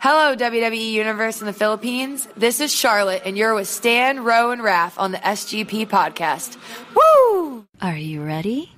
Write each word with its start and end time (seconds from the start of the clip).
Hello, 0.00 0.36
WWE 0.36 0.92
Universe 0.92 1.40
in 1.40 1.46
the 1.46 1.52
Philippines. 1.52 2.28
This 2.36 2.60
is 2.60 2.72
Charlotte, 2.72 3.22
and 3.24 3.36
you're 3.36 3.52
with 3.54 3.66
Stan, 3.66 4.22
Ro, 4.22 4.52
and 4.52 4.62
Raph 4.62 4.92
on 4.96 5.10
the 5.10 5.18
SGP 5.18 5.88
podcast. 5.88 6.56
Woo! 6.94 7.66
Are 7.80 7.96
you 7.96 8.22
ready? 8.22 8.70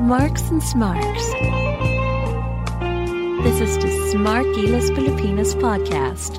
Marks 0.00 0.50
and 0.50 0.62
Smarks. 0.62 1.26
This 3.42 3.60
is 3.60 3.78
the 3.78 4.10
Smart 4.12 4.46
Gilas 4.54 4.94
Pilipinas 4.94 5.54
podcast. 5.56 6.38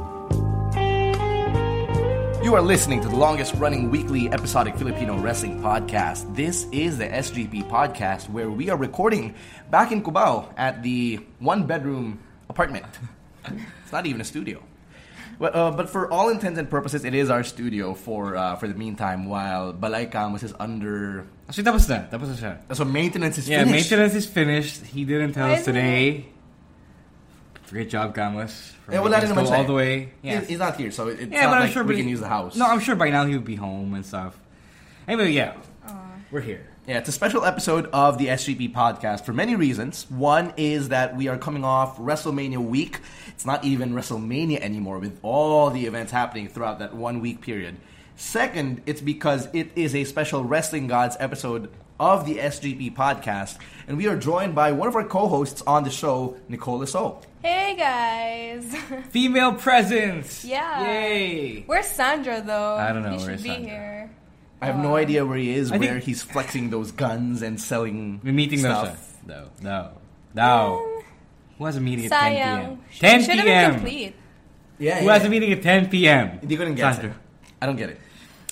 You 2.46 2.54
are 2.54 2.62
listening 2.62 3.02
to 3.02 3.10
the 3.10 3.16
longest 3.16 3.56
running 3.56 3.90
weekly 3.90 4.30
episodic 4.30 4.78
Filipino 4.78 5.18
wrestling 5.18 5.64
podcast. 5.64 6.30
This 6.36 6.68
is 6.72 7.00
the 7.00 7.08
SGP 7.08 7.68
podcast 7.72 8.30
where 8.30 8.52
we 8.52 8.70
are 8.70 8.78
recording 8.78 9.34
back 9.72 9.92
in 9.92 10.04
Cubao 10.04 10.54
at 10.56 10.84
the 10.84 11.26
one 11.40 11.66
bedroom 11.66 12.20
apartment. 12.48 12.86
it's 13.46 13.92
not 13.92 14.06
even 14.06 14.22
a 14.22 14.24
studio. 14.24 14.62
But, 15.40 15.56
uh, 15.56 15.72
but 15.72 15.90
for 15.90 16.12
all 16.14 16.30
intents 16.30 16.60
and 16.60 16.70
purposes, 16.70 17.04
it 17.04 17.16
is 17.16 17.32
our 17.32 17.44
studio 17.44 17.96
for 17.96 18.36
uh, 18.38 18.58
for 18.58 18.68
the 18.68 18.76
meantime 18.76 19.26
while 19.26 19.74
Balay 19.74 20.12
Camus 20.12 20.44
is 20.44 20.54
under. 20.60 21.26
Actually, 21.50 21.64
tapos 21.64 21.90
na. 21.90 22.06
Tapos 22.14 22.30
na 22.30 22.36
siya. 22.38 22.76
So 22.78 22.86
maintenance 22.86 23.40
is 23.40 23.50
Yeah, 23.50 23.66
finished. 23.66 23.90
maintenance 23.90 24.14
is 24.14 24.28
finished. 24.30 24.86
He 24.86 25.04
didn't 25.04 25.34
tell 25.34 25.48
Why 25.48 25.56
us 25.56 25.62
isn't 25.66 25.74
today. 25.74 26.30
Great 27.70 27.90
job, 27.90 28.14
Camus. 28.14 28.74
for 28.86 28.92
Yeah, 28.94 29.00
wala 29.00 29.20
rin 29.20 29.30
making 29.30 29.38
us 29.44 29.50
go 29.50 29.56
all 29.56 29.64
the 29.64 29.74
way. 29.74 30.00
He's- 30.00 30.10
Yeah, 30.22 30.42
He's 30.42 30.60
not 30.60 30.76
here, 30.78 30.92
so 30.92 31.08
it's 31.08 31.22
yeah 31.22 31.42
not 31.46 31.52
but 31.52 31.52
like 31.52 31.62
I'm 31.64 31.72
sure 31.72 31.84
we 31.84 31.96
by- 31.96 32.00
can 32.02 32.10
use 32.10 32.20
the 32.20 32.28
house. 32.28 32.56
No, 32.56 32.66
I'm 32.68 32.80
sure 32.80 32.96
by 32.96 33.10
now 33.10 33.26
he 33.26 33.34
would 33.36 33.46
be 33.46 33.56
home 33.56 33.94
and 33.96 34.06
stuff. 34.06 34.38
Anyway, 35.08 35.32
yeah, 35.32 35.54
we're 36.32 36.42
here. 36.42 36.68
Yeah, 36.88 37.00
it's 37.00 37.10
a 37.10 37.12
special 37.12 37.44
episode 37.46 37.88
of 37.94 38.20
the 38.20 38.28
SGP 38.30 38.72
podcast 38.72 39.26
for 39.26 39.34
many 39.34 39.56
reasons. 39.56 40.06
One 40.10 40.54
is 40.56 40.90
that 40.90 41.16
we 41.18 41.28
are 41.28 41.38
coming 41.38 41.64
off 41.66 41.98
WrestleMania 41.98 42.60
week. 42.60 43.00
It's 43.30 43.46
not 43.46 43.64
even 43.66 43.94
WrestleMania 43.94 44.60
anymore 44.62 45.00
with 45.00 45.18
all 45.24 45.72
the 45.72 45.88
events 45.88 46.12
happening 46.12 46.48
throughout 46.48 46.78
that 46.80 46.94
one 46.96 47.22
week 47.22 47.42
period. 47.42 47.78
Second, 48.16 48.82
it's 48.86 49.02
because 49.02 49.48
it 49.52 49.72
is 49.76 49.96
a 49.96 50.04
special 50.04 50.44
Wrestling 50.44 50.86
Gods 50.88 51.18
episode 51.20 51.70
of 52.00 52.26
the 52.28 52.36
SGP 52.38 52.94
podcast, 52.96 53.58
and 53.88 53.98
we 53.98 54.06
are 54.08 54.16
joined 54.16 54.54
by 54.54 54.72
one 54.72 54.88
of 54.88 54.96
our 54.96 55.04
co-hosts 55.06 55.64
on 55.66 55.84
the 55.86 55.90
show, 55.90 56.38
Nicole 56.48 56.86
Saux. 56.86 57.26
Hey 57.46 57.76
guys! 57.78 58.76
Female 59.12 59.54
presence. 59.54 60.44
yeah. 60.44 60.82
Yay. 60.84 61.62
Where's 61.68 61.86
Sandro 61.86 62.42
though? 62.42 62.74
I 62.76 62.92
don't 62.92 63.04
know, 63.04 63.12
He 63.12 63.20
should 63.20 63.44
be 63.44 63.50
Sandro? 63.50 63.70
here. 63.70 64.10
I 64.62 64.66
have 64.66 64.80
no 64.80 64.96
idea 64.96 65.24
where 65.28 65.38
he 65.38 65.54
is, 65.54 65.72
I 65.72 65.78
think- 65.78 65.92
where 65.92 66.00
he's 66.00 66.24
flexing 66.24 66.72
those 66.72 66.92
guns 66.92 67.44
and 67.44 67.62
selling 67.62 68.20
We're 68.24 68.34
meeting 68.34 68.64
those. 68.64 68.88
stuff. 68.88 69.18
No, 69.28 69.50
no, 69.62 69.92
no. 70.34 71.04
Who 71.60 71.66
has 71.66 71.76
a 71.76 71.82
meeting 71.82 72.06
at 72.06 72.12
10 72.12 72.32
Sayang. 72.34 72.64
p.m.? 72.64 72.82
10 73.00 73.20
Should 73.22 73.30
have 73.30 73.38
been 73.38 73.46
p.m. 73.46 73.74
complete. 73.76 74.16
Yeah, 74.80 75.00
Who 75.02 75.08
has 75.10 75.24
a 75.24 75.30
meeting 75.30 75.52
at 75.54 75.62
10 75.62 75.90
p.m.? 75.90 76.40
He 76.48 76.58
couldn't 76.58 76.74
get 76.76 76.94
Sandro. 76.96 77.12
it. 77.12 77.16
I 77.62 77.66
don't 77.68 77.76
get 77.76 77.90
it. 77.92 78.00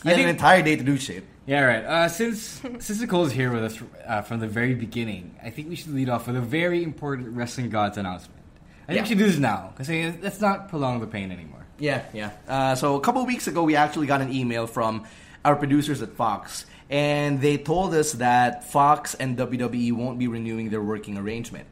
He 0.04 0.10
I 0.10 0.12
had 0.12 0.16
think- 0.18 0.30
an 0.30 0.36
entire 0.36 0.62
day 0.62 0.76
to 0.76 0.84
do 0.84 0.98
shit. 0.98 1.24
Yeah, 1.48 1.62
right. 1.62 1.84
Uh, 1.84 2.08
since 2.10 2.62
since 2.80 3.02
Nicole's 3.02 3.32
here 3.32 3.52
with 3.52 3.64
us 3.64 3.80
uh, 4.06 4.22
from 4.22 4.40
the 4.40 4.48
very 4.48 4.76
beginning, 4.76 5.36
I 5.44 5.50
think 5.50 5.68
we 5.68 5.76
should 5.76 5.96
lead 5.96 6.10
off 6.10 6.28
with 6.28 6.36
a 6.36 6.42
very 6.42 6.84
important 6.84 7.30
Wrestling 7.36 7.72
Gods 7.72 7.98
announcement. 7.98 8.40
I 8.84 8.94
think 8.94 8.96
Yeah. 8.98 9.02
we 9.04 9.08
should 9.10 9.18
do 9.18 9.26
this 9.26 9.38
now 9.40 9.72
because 9.78 9.90
let's 10.22 10.42
not 10.42 10.70
prolong 10.70 11.00
the 11.00 11.08
pain 11.08 11.32
anymore. 11.32 11.66
Yeah, 11.80 12.04
yeah. 12.14 12.32
Uh, 12.48 12.76
so 12.76 12.96
a 12.96 13.00
couple 13.02 13.22
of 13.22 13.28
weeks 13.28 13.48
ago, 13.48 13.64
we 13.64 13.76
actually 13.76 14.08
got 14.08 14.22
an 14.22 14.32
email 14.34 14.68
from 14.68 15.04
our 15.44 15.56
producers 15.56 16.02
at 16.02 16.14
Fox, 16.16 16.66
and 16.90 17.42
they 17.42 17.58
told 17.58 17.94
us 17.94 18.14
that 18.14 18.64
Fox 18.72 19.14
and 19.16 19.38
WWE 19.38 19.92
won't 19.94 20.20
be 20.20 20.28
renewing 20.28 20.70
their 20.70 20.82
working 20.82 21.18
arrangement. 21.18 21.66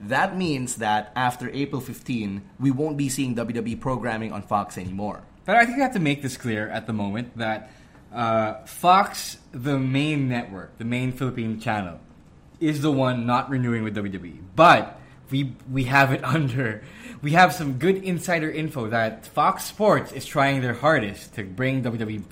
That 0.00 0.36
means 0.36 0.76
that 0.76 1.10
after 1.16 1.48
April 1.50 1.80
15, 1.80 2.42
we 2.60 2.70
won't 2.70 2.96
be 2.96 3.08
seeing 3.08 3.34
WWE 3.34 3.80
programming 3.80 4.32
on 4.32 4.42
Fox 4.42 4.76
anymore. 4.76 5.22
But 5.46 5.56
I 5.56 5.64
think 5.64 5.78
I 5.78 5.82
have 5.82 5.94
to 5.94 6.00
make 6.00 6.20
this 6.22 6.36
clear 6.36 6.68
at 6.68 6.86
the 6.86 6.92
moment 6.92 7.36
that 7.38 7.70
uh, 8.12 8.54
Fox, 8.66 9.38
the 9.52 9.78
main 9.78 10.28
network, 10.28 10.76
the 10.78 10.84
main 10.84 11.12
Philippine 11.12 11.58
channel, 11.60 11.98
is 12.60 12.82
the 12.82 12.92
one 12.92 13.26
not 13.26 13.48
renewing 13.48 13.84
with 13.84 13.96
WWE. 13.96 14.38
But 14.54 15.00
we 15.30 15.52
we 15.70 15.84
have 15.84 16.12
it 16.12 16.24
under. 16.36 16.82
We 17.22 17.32
have 17.32 17.52
some 17.52 17.74
good 17.74 17.96
insider 18.04 18.50
info 18.50 18.88
that 18.88 19.26
Fox 19.26 19.64
Sports 19.64 20.12
is 20.12 20.24
trying 20.24 20.60
their 20.60 20.74
hardest 20.74 21.34
to 21.34 21.44
bring 21.44 21.82
WWE, 21.82 22.22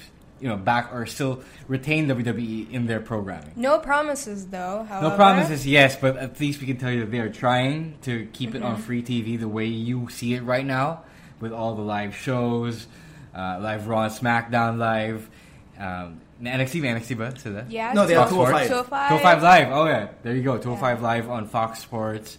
you 0.41 0.49
know, 0.49 0.57
back 0.57 0.93
or 0.93 1.07
still 1.07 1.43
retain 1.69 2.07
WWE 2.07 2.71
in 2.71 2.87
their 2.87 3.01
programming. 3.01 3.53
No 3.57 3.79
promises 3.79 4.47
though. 4.47 4.85
However. 4.89 5.09
No 5.11 5.17
promises, 5.17 5.67
yes, 5.67 5.97
but 5.97 6.17
at 6.17 6.39
least 6.39 6.61
we 6.61 6.67
can 6.67 6.77
tell 6.77 6.91
you 6.91 7.01
that 7.01 7.11
they 7.11 7.21
are 7.21 7.31
trying 7.31 7.97
to 8.03 8.27
keep 8.33 8.55
it 8.55 8.63
on 8.63 8.77
free 8.77 9.03
TV 9.03 9.39
the 9.41 9.49
way 9.49 9.67
you 9.67 10.09
see 10.11 10.35
it 10.35 10.43
right 10.43 10.67
now, 10.67 11.03
with 11.41 11.53
all 11.53 11.75
the 11.75 11.83
live 11.83 12.15
shows, 12.15 12.87
uh, 13.35 13.59
live 13.61 13.89
Raw 13.89 14.09
SmackDown 14.09 14.79
live, 14.79 15.29
um, 15.79 16.21
NXT, 16.43 16.83
NXT, 16.83 17.17
ba? 17.17 17.39
Sila? 17.39 17.65
Yeah. 17.69 17.93
No, 17.93 18.07
they 18.07 18.15
have 18.15 18.29
Fox 18.29 18.35
205. 18.35 18.67
Sports. 18.67 18.89
205. 18.91 19.09
205 19.09 19.43
Live. 19.43 19.69
Oh 19.73 19.87
yeah, 19.87 20.09
there 20.23 20.37
you 20.37 20.43
go. 20.43 20.59
205 20.59 21.03
Live 21.03 21.31
on 21.31 21.47
Fox 21.49 21.79
Sports, 21.81 22.39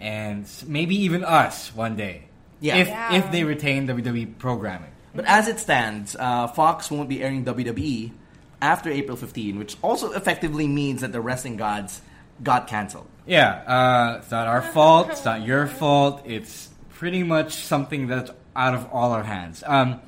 and 0.00 0.46
maybe 0.66 0.94
even 1.04 1.24
us 1.24 1.74
one 1.74 1.96
day. 1.96 2.24
Yeah. 2.60 2.76
If 2.76 2.88
Yeah. 2.88 3.14
if 3.14 3.30
they 3.32 3.44
retain 3.44 3.86
WWE 3.86 4.26
programming. 4.38 4.90
But 5.14 5.26
as 5.26 5.48
it 5.48 5.60
stands, 5.60 6.16
uh, 6.18 6.48
Fox 6.48 6.90
won't 6.90 7.08
be 7.08 7.22
airing 7.22 7.44
WWE 7.44 8.12
after 8.60 8.90
April 8.90 9.16
15, 9.16 9.58
which 9.58 9.76
also 9.82 10.12
effectively 10.12 10.66
means 10.66 11.02
that 11.02 11.12
the 11.12 11.20
Wrestling 11.20 11.56
Gods 11.56 12.00
got 12.42 12.66
canceled. 12.66 13.06
Yeah, 13.26 13.50
uh, 13.66 14.18
it's 14.20 14.30
not 14.30 14.46
our 14.46 14.62
fault. 14.74 15.10
It's 15.10 15.24
not 15.24 15.42
your 15.46 15.66
fault. 15.66 16.22
It's 16.24 16.68
pretty 16.94 17.22
much 17.22 17.54
something 17.54 18.06
that's 18.08 18.30
out 18.56 18.74
of 18.74 18.88
all 18.92 19.12
our 19.12 19.22
hands. 19.22 19.62
Um, 19.66 20.00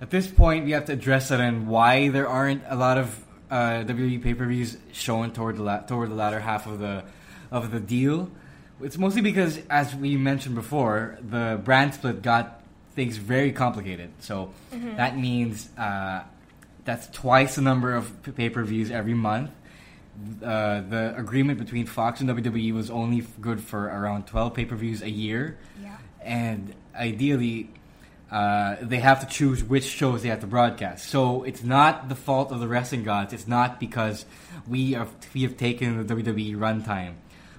at 0.00 0.10
this 0.10 0.26
point, 0.26 0.64
we 0.64 0.72
have 0.72 0.86
to 0.86 0.92
address 0.92 1.30
it 1.30 1.40
and 1.40 1.66
why 1.68 2.08
there 2.08 2.28
aren't 2.28 2.62
a 2.68 2.74
lot 2.76 2.98
of 2.98 3.24
uh, 3.50 3.84
WWE 3.84 4.22
pay 4.22 4.34
per 4.34 4.46
views 4.46 4.76
shown 4.92 5.30
toward 5.32 5.56
the 5.56 5.62
la- 5.62 5.78
toward 5.80 6.10
the 6.10 6.14
latter 6.14 6.40
half 6.40 6.66
of 6.66 6.78
the 6.78 7.04
of 7.50 7.70
the 7.70 7.80
deal. 7.80 8.30
It's 8.82 8.98
mostly 8.98 9.22
because, 9.22 9.58
as 9.70 9.94
we 9.94 10.16
mentioned 10.16 10.54
before, 10.54 11.18
the 11.22 11.60
brand 11.62 11.94
split 11.94 12.22
got 12.22 12.62
things 12.94 13.16
very 13.16 13.52
complicated. 13.52 14.10
So 14.20 14.52
that 14.96 15.16
means 15.16 15.68
uh, 15.78 16.24
that's 16.84 17.06
twice 17.08 17.54
the 17.54 17.62
number 17.62 17.94
of 17.94 18.34
pay 18.36 18.50
per 18.50 18.64
views 18.64 18.90
every 18.90 19.14
month 19.14 19.50
uh, 20.42 20.82
the 20.82 21.14
agreement 21.16 21.58
between 21.58 21.86
Fox 21.86 22.20
and 22.20 22.28
WWE 22.28 22.74
was 22.74 22.90
only 22.90 23.26
good 23.40 23.60
for 23.60 23.84
around 23.84 24.26
12 24.26 24.54
pay 24.54 24.64
per 24.64 24.76
views 24.76 25.02
a 25.02 25.10
year. 25.10 25.58
Yeah. 25.82 25.96
And 26.20 26.74
ideally, 26.94 27.70
uh, 28.30 28.76
they 28.80 28.98
have 28.98 29.20
to 29.20 29.26
choose 29.26 29.64
which 29.64 29.84
shows 29.84 30.22
they 30.22 30.28
have 30.28 30.40
to 30.40 30.46
broadcast. 30.46 31.08
So 31.08 31.44
it's 31.44 31.62
not 31.62 32.08
the 32.08 32.14
fault 32.14 32.52
of 32.52 32.60
the 32.60 32.68
wrestling 32.68 33.04
gods. 33.04 33.32
It's 33.32 33.48
not 33.48 33.80
because 33.80 34.24
we 34.66 34.92
have, 34.92 35.10
we 35.34 35.42
have 35.42 35.56
taken 35.56 36.06
the 36.06 36.14
WWE 36.14 36.56
runtime, 36.56 37.14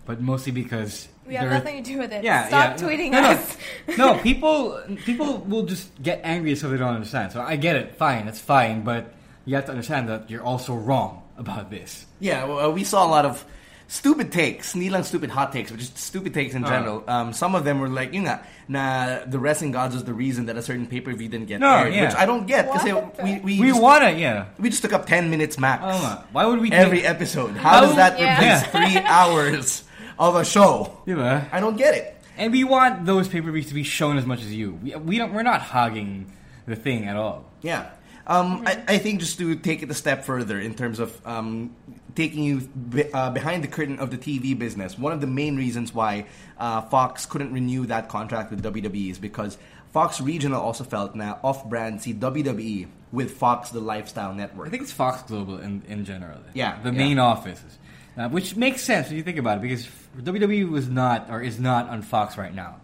but 0.06 0.22
mostly 0.22 0.52
because. 0.52 1.08
We 1.28 1.36
have 1.36 1.46
there- 1.50 1.54
nothing 1.60 1.84
to 1.84 1.92
do 1.92 2.00
with 2.00 2.12
it. 2.12 2.24
Yeah, 2.24 2.48
Stop 2.48 2.80
yeah. 2.80 2.86
tweeting 2.88 3.12
no, 3.12 3.22
no, 3.22 3.30
us. 3.32 3.58
No, 3.98 4.18
people 4.20 4.82
people 5.06 5.38
will 5.48 5.64
just 5.66 5.90
get 6.02 6.22
angry 6.24 6.56
so 6.56 6.70
they 6.70 6.78
don't 6.78 6.94
understand. 6.96 7.32
So 7.32 7.42
I 7.42 7.56
get 7.56 7.76
it. 7.76 7.96
Fine, 7.96 8.28
it's 8.28 8.40
fine. 8.42 8.84
But 8.84 9.14
you 9.46 9.56
have 9.56 9.66
to 9.66 9.72
understand 9.72 10.10
that 10.10 10.30
you're 10.30 10.44
also 10.44 10.76
wrong 10.76 11.24
about 11.38 11.70
this. 11.72 12.06
Yeah, 12.20 12.46
well, 12.46 12.60
uh, 12.60 12.70
we 12.70 12.84
saw 12.84 13.06
a 13.06 13.10
lot 13.10 13.26
of 13.26 13.44
stupid 13.88 14.32
takes, 14.32 14.74
hindi 14.74 14.90
lang 14.90 15.04
stupid 15.04 15.30
hot 15.30 15.52
takes, 15.52 15.70
but 15.70 15.80
just 15.80 15.98
stupid 15.98 16.34
takes 16.34 16.56
in 16.56 16.64
Uh. 16.64 16.70
general. 16.70 17.04
Um, 17.08 17.34
some 17.34 17.54
of 17.56 17.64
them 17.64 17.80
were 17.80 17.90
like, 17.90 18.14
yun 18.14 18.24
nga, 18.26 18.42
na 18.68 19.20
the 19.26 19.38
wrestling 19.40 19.72
gods 19.72 19.94
was 19.94 20.04
the 20.04 20.14
reason 20.14 20.46
that 20.48 20.58
a 20.58 20.62
certain 20.62 20.88
pay 20.88 21.02
per 21.02 21.14
view 21.14 21.28
didn't 21.28 21.48
get 21.48 21.60
No, 21.60 21.70
aired, 21.84 21.94
yeah. 21.94 22.06
which 22.08 22.16
I 22.16 22.26
don't 22.26 22.48
get 22.48 22.72
because 22.72 22.84
we 23.22 23.40
we, 23.44 23.60
We 23.60 23.68
just, 23.70 23.82
want 23.82 24.04
it, 24.04 24.18
yeah. 24.18 24.46
we 24.58 24.70
just 24.70 24.82
took 24.82 24.94
up 24.94 25.06
ten 25.06 25.30
minutes 25.30 25.60
max 25.60 25.84
Oh, 25.86 26.24
why 26.32 26.46
would 26.46 26.60
we 26.62 26.72
every 26.72 27.00
take, 27.02 27.10
episode. 27.10 27.56
How 27.58 27.82
does 27.82 27.96
that 27.96 28.18
Yeah. 28.20 28.34
replace 28.40 28.60
three 28.76 28.98
hours 29.04 29.84
of 30.20 30.36
a 30.36 30.46
show? 30.46 30.98
Diba? 31.06 31.48
I 31.52 31.60
don't 31.60 31.78
get 31.78 31.94
it. 31.96 32.18
And 32.38 32.52
we 32.52 32.64
want 32.64 33.06
those 33.06 33.28
pay 33.28 33.42
per 33.42 33.52
views 33.52 33.68
to 33.68 33.74
be 33.74 33.84
shown 33.84 34.18
as 34.18 34.26
much 34.26 34.42
as 34.42 34.54
you. 34.54 34.74
We, 34.82 34.96
we 34.96 35.18
don't. 35.18 35.34
We're 35.34 35.44
not 35.44 35.62
hogging 35.62 36.32
the 36.66 36.76
thing 36.76 37.06
at 37.08 37.16
all. 37.16 37.46
Yeah. 37.62 37.90
Um, 38.26 38.64
I, 38.66 38.82
I 38.88 38.98
think 39.00 39.20
just 39.20 39.38
to 39.40 39.56
take 39.56 39.84
it 39.84 39.92
a 39.92 39.94
step 39.94 40.24
further 40.24 40.58
in 40.60 40.76
terms 40.76 41.00
of 41.00 41.28
um, 41.28 41.76
taking 42.16 42.44
you 42.44 42.62
be, 42.62 43.12
uh, 43.12 43.30
behind 43.32 43.64
the 43.64 43.68
curtain 43.68 44.00
of 44.00 44.12
the 44.12 44.18
TV 44.18 44.58
business, 44.58 44.98
one 44.98 45.12
of 45.12 45.20
the 45.20 45.28
main 45.28 45.58
reasons 45.58 45.94
why 45.94 46.26
uh, 46.58 46.82
Fox 46.84 47.26
couldn't 47.26 47.52
renew 47.54 47.86
that 47.88 48.08
contract 48.08 48.50
with 48.50 48.64
WWE 48.64 49.12
is 49.12 49.20
because 49.20 49.58
Fox 49.92 50.22
Regional 50.22 50.62
also 50.62 50.86
felt 50.86 51.16
now 51.16 51.38
off-brand 51.44 52.02
see 52.02 52.14
WWE 52.14 52.88
with 53.12 53.32
Fox 53.32 53.70
the 53.72 53.82
Lifestyle 53.82 54.34
Network. 54.34 54.68
I 54.68 54.72
think 54.72 54.84
it's 54.84 54.92
Fox 54.94 55.22
Global 55.24 55.60
in, 55.60 55.84
in 55.88 56.06
general. 56.06 56.40
Yeah, 56.54 56.82
The 56.82 56.92
yeah. 56.92 56.98
main 56.98 57.20
offices. 57.20 57.78
Uh, 58.16 58.30
which 58.30 58.56
makes 58.56 58.82
sense 58.84 59.08
when 59.08 59.18
you 59.18 59.24
think 59.24 59.38
about 59.40 59.58
it 59.58 59.62
because 59.62 59.86
WWE 60.22 60.70
was 60.70 60.88
not 60.88 61.30
or 61.30 61.42
is 61.42 61.60
not 61.60 61.90
on 61.90 62.02
Fox 62.02 62.38
right 62.38 62.54
now. 62.54 62.78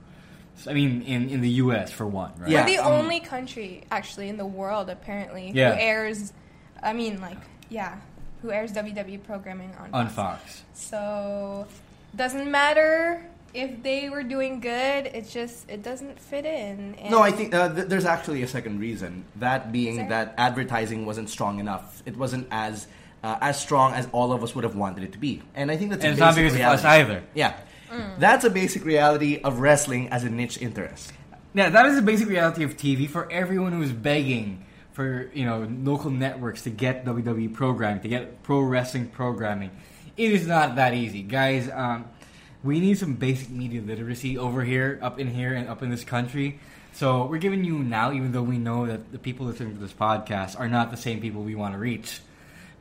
So, 0.57 0.71
I 0.71 0.73
mean, 0.73 1.03
in, 1.03 1.29
in 1.29 1.41
the 1.41 1.49
U.S. 1.63 1.91
for 1.91 2.05
one, 2.05 2.33
right? 2.37 2.49
Yeah. 2.49 2.65
We're 2.65 2.77
the 2.77 2.83
um, 2.83 2.91
only 2.93 3.19
country 3.21 3.83
actually 3.91 4.27
in 4.29 4.37
the 4.37 4.45
world 4.45 4.89
apparently 4.89 5.51
Yeah. 5.53 5.73
who 5.75 5.79
airs. 5.81 6.33
I 6.83 6.93
mean, 6.93 7.21
like 7.21 7.37
yeah, 7.69 7.97
who 8.41 8.51
airs 8.51 8.71
WWE 8.73 9.23
programming 9.23 9.73
on 9.79 9.89
On 9.93 10.07
Fox. 10.09 10.41
Fox. 10.41 10.63
So 10.73 11.67
doesn't 12.15 12.49
matter 12.49 13.23
if 13.53 13.81
they 13.83 14.09
were 14.09 14.23
doing 14.23 14.59
good. 14.59 15.05
It 15.07 15.29
just 15.29 15.69
it 15.69 15.81
doesn't 15.83 16.19
fit 16.19 16.45
in. 16.45 16.95
And 16.95 17.11
No, 17.11 17.21
I 17.21 17.31
think 17.31 17.53
uh, 17.53 17.73
th- 17.73 17.87
there's 17.87 18.05
actually 18.05 18.43
a 18.43 18.47
second 18.47 18.79
reason. 18.79 19.23
That 19.37 19.71
being 19.71 20.09
that 20.09 20.33
advertising 20.37 21.05
wasn't 21.05 21.29
strong 21.29 21.59
enough. 21.59 22.03
It 22.05 22.17
wasn't 22.17 22.47
as 22.51 22.87
uh, 23.23 23.37
as 23.41 23.59
strong 23.59 23.93
as 23.93 24.07
all 24.11 24.31
of 24.33 24.43
us 24.43 24.55
would 24.55 24.63
have 24.63 24.75
wanted 24.75 25.03
it 25.03 25.11
to 25.13 25.17
be. 25.17 25.41
And 25.55 25.69
I 25.71 25.77
think 25.77 25.91
that's 25.91 26.03
And 26.03 26.11
a 26.11 26.13
it's 26.13 26.19
not 26.19 26.35
basic 26.35 26.53
because 26.57 26.73
of 26.73 26.79
us 26.79 26.85
either. 26.85 27.23
Yeah, 27.33 27.53
Mm. 27.91 28.19
that's 28.19 28.45
a 28.45 28.49
basic 28.51 28.85
reality 28.85 29.39
of 29.43 29.59
wrestling 29.59 30.09
as 30.09 30.23
a 30.23 30.29
niche 30.29 30.61
interest. 30.61 31.11
Yeah, 31.55 31.69
that 31.71 31.87
is 31.87 31.95
the 31.95 32.03
basic 32.03 32.29
reality 32.29 32.63
of 32.63 32.77
TV 32.77 33.09
for 33.09 33.29
everyone 33.31 33.71
who 33.71 33.81
is 33.81 33.91
begging 33.91 34.63
for 34.91 35.31
you 35.33 35.43
know 35.45 35.67
local 35.83 36.11
networks 36.11 36.61
to 36.63 36.69
get 36.69 37.03
WWE 37.05 37.51
programming, 37.53 38.01
to 38.03 38.07
get 38.07 38.43
pro 38.43 38.59
wrestling 38.61 39.07
programming. 39.07 39.71
It 40.17 40.31
is 40.33 40.45
not 40.45 40.75
that 40.75 40.93
easy, 40.93 41.23
guys. 41.23 41.67
Um, 41.73 42.05
we 42.63 42.79
need 42.79 42.97
some 42.99 43.15
basic 43.15 43.49
media 43.49 43.81
literacy 43.81 44.37
over 44.37 44.63
here, 44.63 44.99
up 45.01 45.17
in 45.19 45.27
here, 45.27 45.53
and 45.53 45.67
up 45.67 45.81
in 45.81 45.89
this 45.89 46.03
country. 46.03 46.59
So 46.93 47.25
we're 47.25 47.37
giving 47.39 47.63
you 47.63 47.79
now, 47.79 48.11
even 48.11 48.33
though 48.33 48.43
we 48.43 48.57
know 48.59 48.85
that 48.85 49.11
the 49.11 49.17
people 49.17 49.45
listening 49.47 49.73
to 49.75 49.79
this 49.79 49.93
podcast 49.93 50.59
are 50.59 50.67
not 50.67 50.91
the 50.91 50.97
same 50.97 51.21
people 51.21 51.41
we 51.41 51.55
want 51.55 51.73
to 51.73 51.79
reach, 51.79 52.19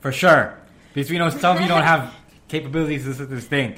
for 0.01 0.13
sure. 0.13 0.55
Because 0.95 1.11
we 1.11 1.19
know 1.19 1.31
some 1.31 1.57
of 1.57 1.63
you 1.63 1.69
don't 1.69 1.83
have 1.83 2.15
capabilities 2.49 3.05
to 3.05 3.27
this 3.27 3.47
thing. 3.47 3.77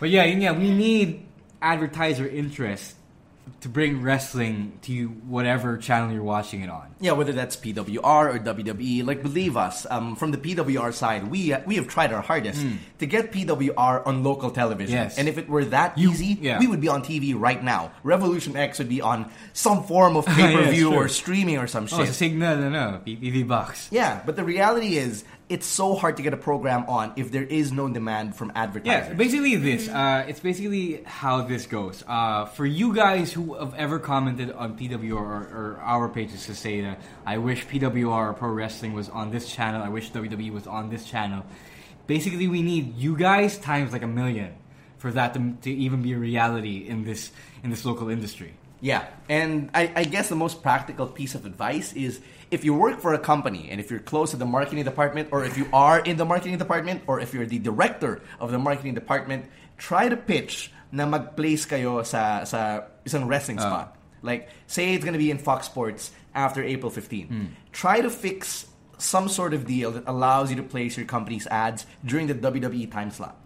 But 0.00 0.10
yeah, 0.10 0.24
yeah, 0.24 0.52
we 0.52 0.70
need 0.70 1.26
advertiser 1.62 2.26
interest 2.26 2.94
to 3.62 3.68
bring 3.68 4.02
wrestling 4.02 4.78
to 4.82 4.92
you, 4.92 5.08
whatever 5.08 5.78
channel 5.78 6.12
you're 6.12 6.22
watching 6.22 6.60
it 6.60 6.68
on. 6.70 6.94
Yeah, 7.00 7.12
whether 7.12 7.32
that's 7.32 7.56
PWR 7.56 8.34
or 8.34 8.38
WWE, 8.38 9.04
like 9.06 9.22
believe 9.22 9.56
us, 9.56 9.86
um, 9.90 10.14
from 10.16 10.30
the 10.32 10.36
PWR 10.38 10.92
side, 10.92 11.28
we 11.28 11.54
we 11.66 11.76
have 11.76 11.88
tried 11.88 12.12
our 12.12 12.20
hardest 12.20 12.64
to 12.98 13.06
get 13.06 13.32
PWR 13.32 14.06
on 14.06 14.22
local 14.22 14.50
television. 14.50 14.94
Yes. 14.94 15.16
And 15.18 15.28
if 15.28 15.38
it 15.38 15.48
were 15.48 15.64
that 15.66 15.96
You- 15.96 16.10
easy, 16.10 16.38
yeah. 16.40 16.58
we 16.60 16.66
would 16.66 16.80
be 16.82 16.88
on 16.88 17.02
TV 17.02 17.34
right 17.34 17.62
now. 17.64 17.90
Revolution 18.04 18.54
X 18.54 18.78
would 18.78 18.88
be 18.90 19.00
on 19.00 19.32
some 19.54 19.82
form 19.84 20.16
of 20.16 20.26
pay 20.36 20.54
per 20.54 20.70
view 20.70 20.90
true. 20.90 20.98
or 20.98 21.08
streaming 21.08 21.56
or 21.56 21.66
some 21.66 21.84
Oh, 21.90 21.98
shit. 22.00 22.10
a 22.10 22.12
signal, 22.12 22.56
no, 22.58 22.68
no, 22.68 23.00
PPV 23.04 23.48
box. 23.48 23.88
Yeah, 23.90 24.20
but 24.26 24.36
the 24.36 24.44
reality 24.44 24.98
is, 24.98 25.24
it's 25.48 25.66
so 25.66 25.94
hard 25.94 26.18
to 26.18 26.22
get 26.22 26.34
a 26.34 26.36
program 26.36 26.84
on 26.88 27.12
if 27.16 27.32
there 27.32 27.42
is 27.42 27.72
no 27.72 27.88
demand 27.88 28.36
from 28.36 28.52
advertisers. 28.54 29.08
Yeah, 29.08 29.14
basically 29.14 29.56
this. 29.56 29.88
Uh, 29.88 30.26
it's 30.28 30.40
basically 30.40 31.02
how 31.04 31.42
this 31.42 31.66
goes. 31.66 32.04
Uh, 32.06 32.44
for 32.46 32.66
you 32.66 32.94
guys 32.94 33.32
who 33.32 33.54
have 33.54 33.74
ever 33.74 33.98
commented 33.98 34.52
on 34.52 34.78
PWR 34.78 35.12
or, 35.12 35.20
or 35.20 35.80
our 35.82 36.08
pages 36.08 36.46
to 36.46 36.54
say 36.54 36.82
that 36.82 37.00
I 37.24 37.38
wish 37.38 37.66
PWR 37.66 38.30
or 38.30 38.32
Pro 38.34 38.50
Wrestling 38.50 38.92
was 38.92 39.08
on 39.08 39.30
this 39.30 39.50
channel, 39.50 39.82
I 39.82 39.88
wish 39.88 40.10
WWE 40.10 40.52
was 40.52 40.66
on 40.66 40.90
this 40.90 41.04
channel. 41.04 41.44
Basically, 42.06 42.48
we 42.48 42.62
need 42.62 42.96
you 42.96 43.16
guys 43.16 43.58
times 43.58 43.92
like 43.92 44.02
a 44.02 44.06
million 44.06 44.54
for 44.98 45.12
that 45.12 45.34
to, 45.34 45.56
to 45.62 45.70
even 45.70 46.02
be 46.02 46.12
a 46.12 46.18
reality 46.18 46.86
in 46.86 47.04
this 47.04 47.30
in 47.62 47.70
this 47.70 47.84
local 47.84 48.10
industry. 48.10 48.52
Yeah, 48.80 49.06
and 49.28 49.70
I, 49.74 49.92
I 49.96 50.04
guess 50.04 50.28
the 50.28 50.36
most 50.36 50.62
practical 50.62 51.06
piece 51.06 51.34
of 51.34 51.44
advice 51.46 51.92
is 51.94 52.20
if 52.50 52.64
you 52.64 52.74
work 52.74 53.00
for 53.00 53.14
a 53.14 53.18
company 53.18 53.68
and 53.70 53.80
if 53.80 53.90
you're 53.90 54.00
close 54.00 54.30
to 54.30 54.36
the 54.36 54.46
marketing 54.46 54.84
department, 54.84 55.28
or 55.32 55.44
if 55.44 55.56
you 55.58 55.68
are 55.72 56.00
in 56.00 56.16
the 56.16 56.24
marketing 56.24 56.58
department, 56.58 57.02
or 57.06 57.20
if 57.20 57.34
you're 57.34 57.46
the 57.46 57.58
director 57.58 58.22
of 58.40 58.50
the 58.50 58.58
marketing 58.58 58.94
department, 58.94 59.46
try 59.76 60.08
to 60.08 60.16
pitch 60.16 60.72
na 60.90 61.04
mag-place 61.04 61.66
kayo 61.66 62.04
sa, 62.04 62.44
sa 62.44 62.88
isang 63.04 63.28
wrestling 63.28 63.58
ah. 63.58 63.62
spot. 63.62 63.96
Like, 64.22 64.48
say 64.66 64.94
it's 64.94 65.04
gonna 65.04 65.18
be 65.18 65.30
in 65.30 65.38
Fox 65.38 65.66
Sports 65.66 66.10
after 66.34 66.62
April 66.62 66.90
15. 66.90 67.26
Hmm. 67.28 67.44
Try 67.72 68.00
to 68.00 68.10
fix 68.10 68.66
some 68.98 69.28
sort 69.28 69.54
of 69.54 69.66
deal 69.66 69.92
that 69.92 70.04
allows 70.06 70.50
you 70.50 70.56
to 70.56 70.62
place 70.62 70.96
your 70.96 71.06
company's 71.06 71.46
ads 71.46 71.86
during 72.04 72.26
the 72.26 72.34
WWE 72.34 72.90
time 72.90 73.10
slot. 73.10 73.36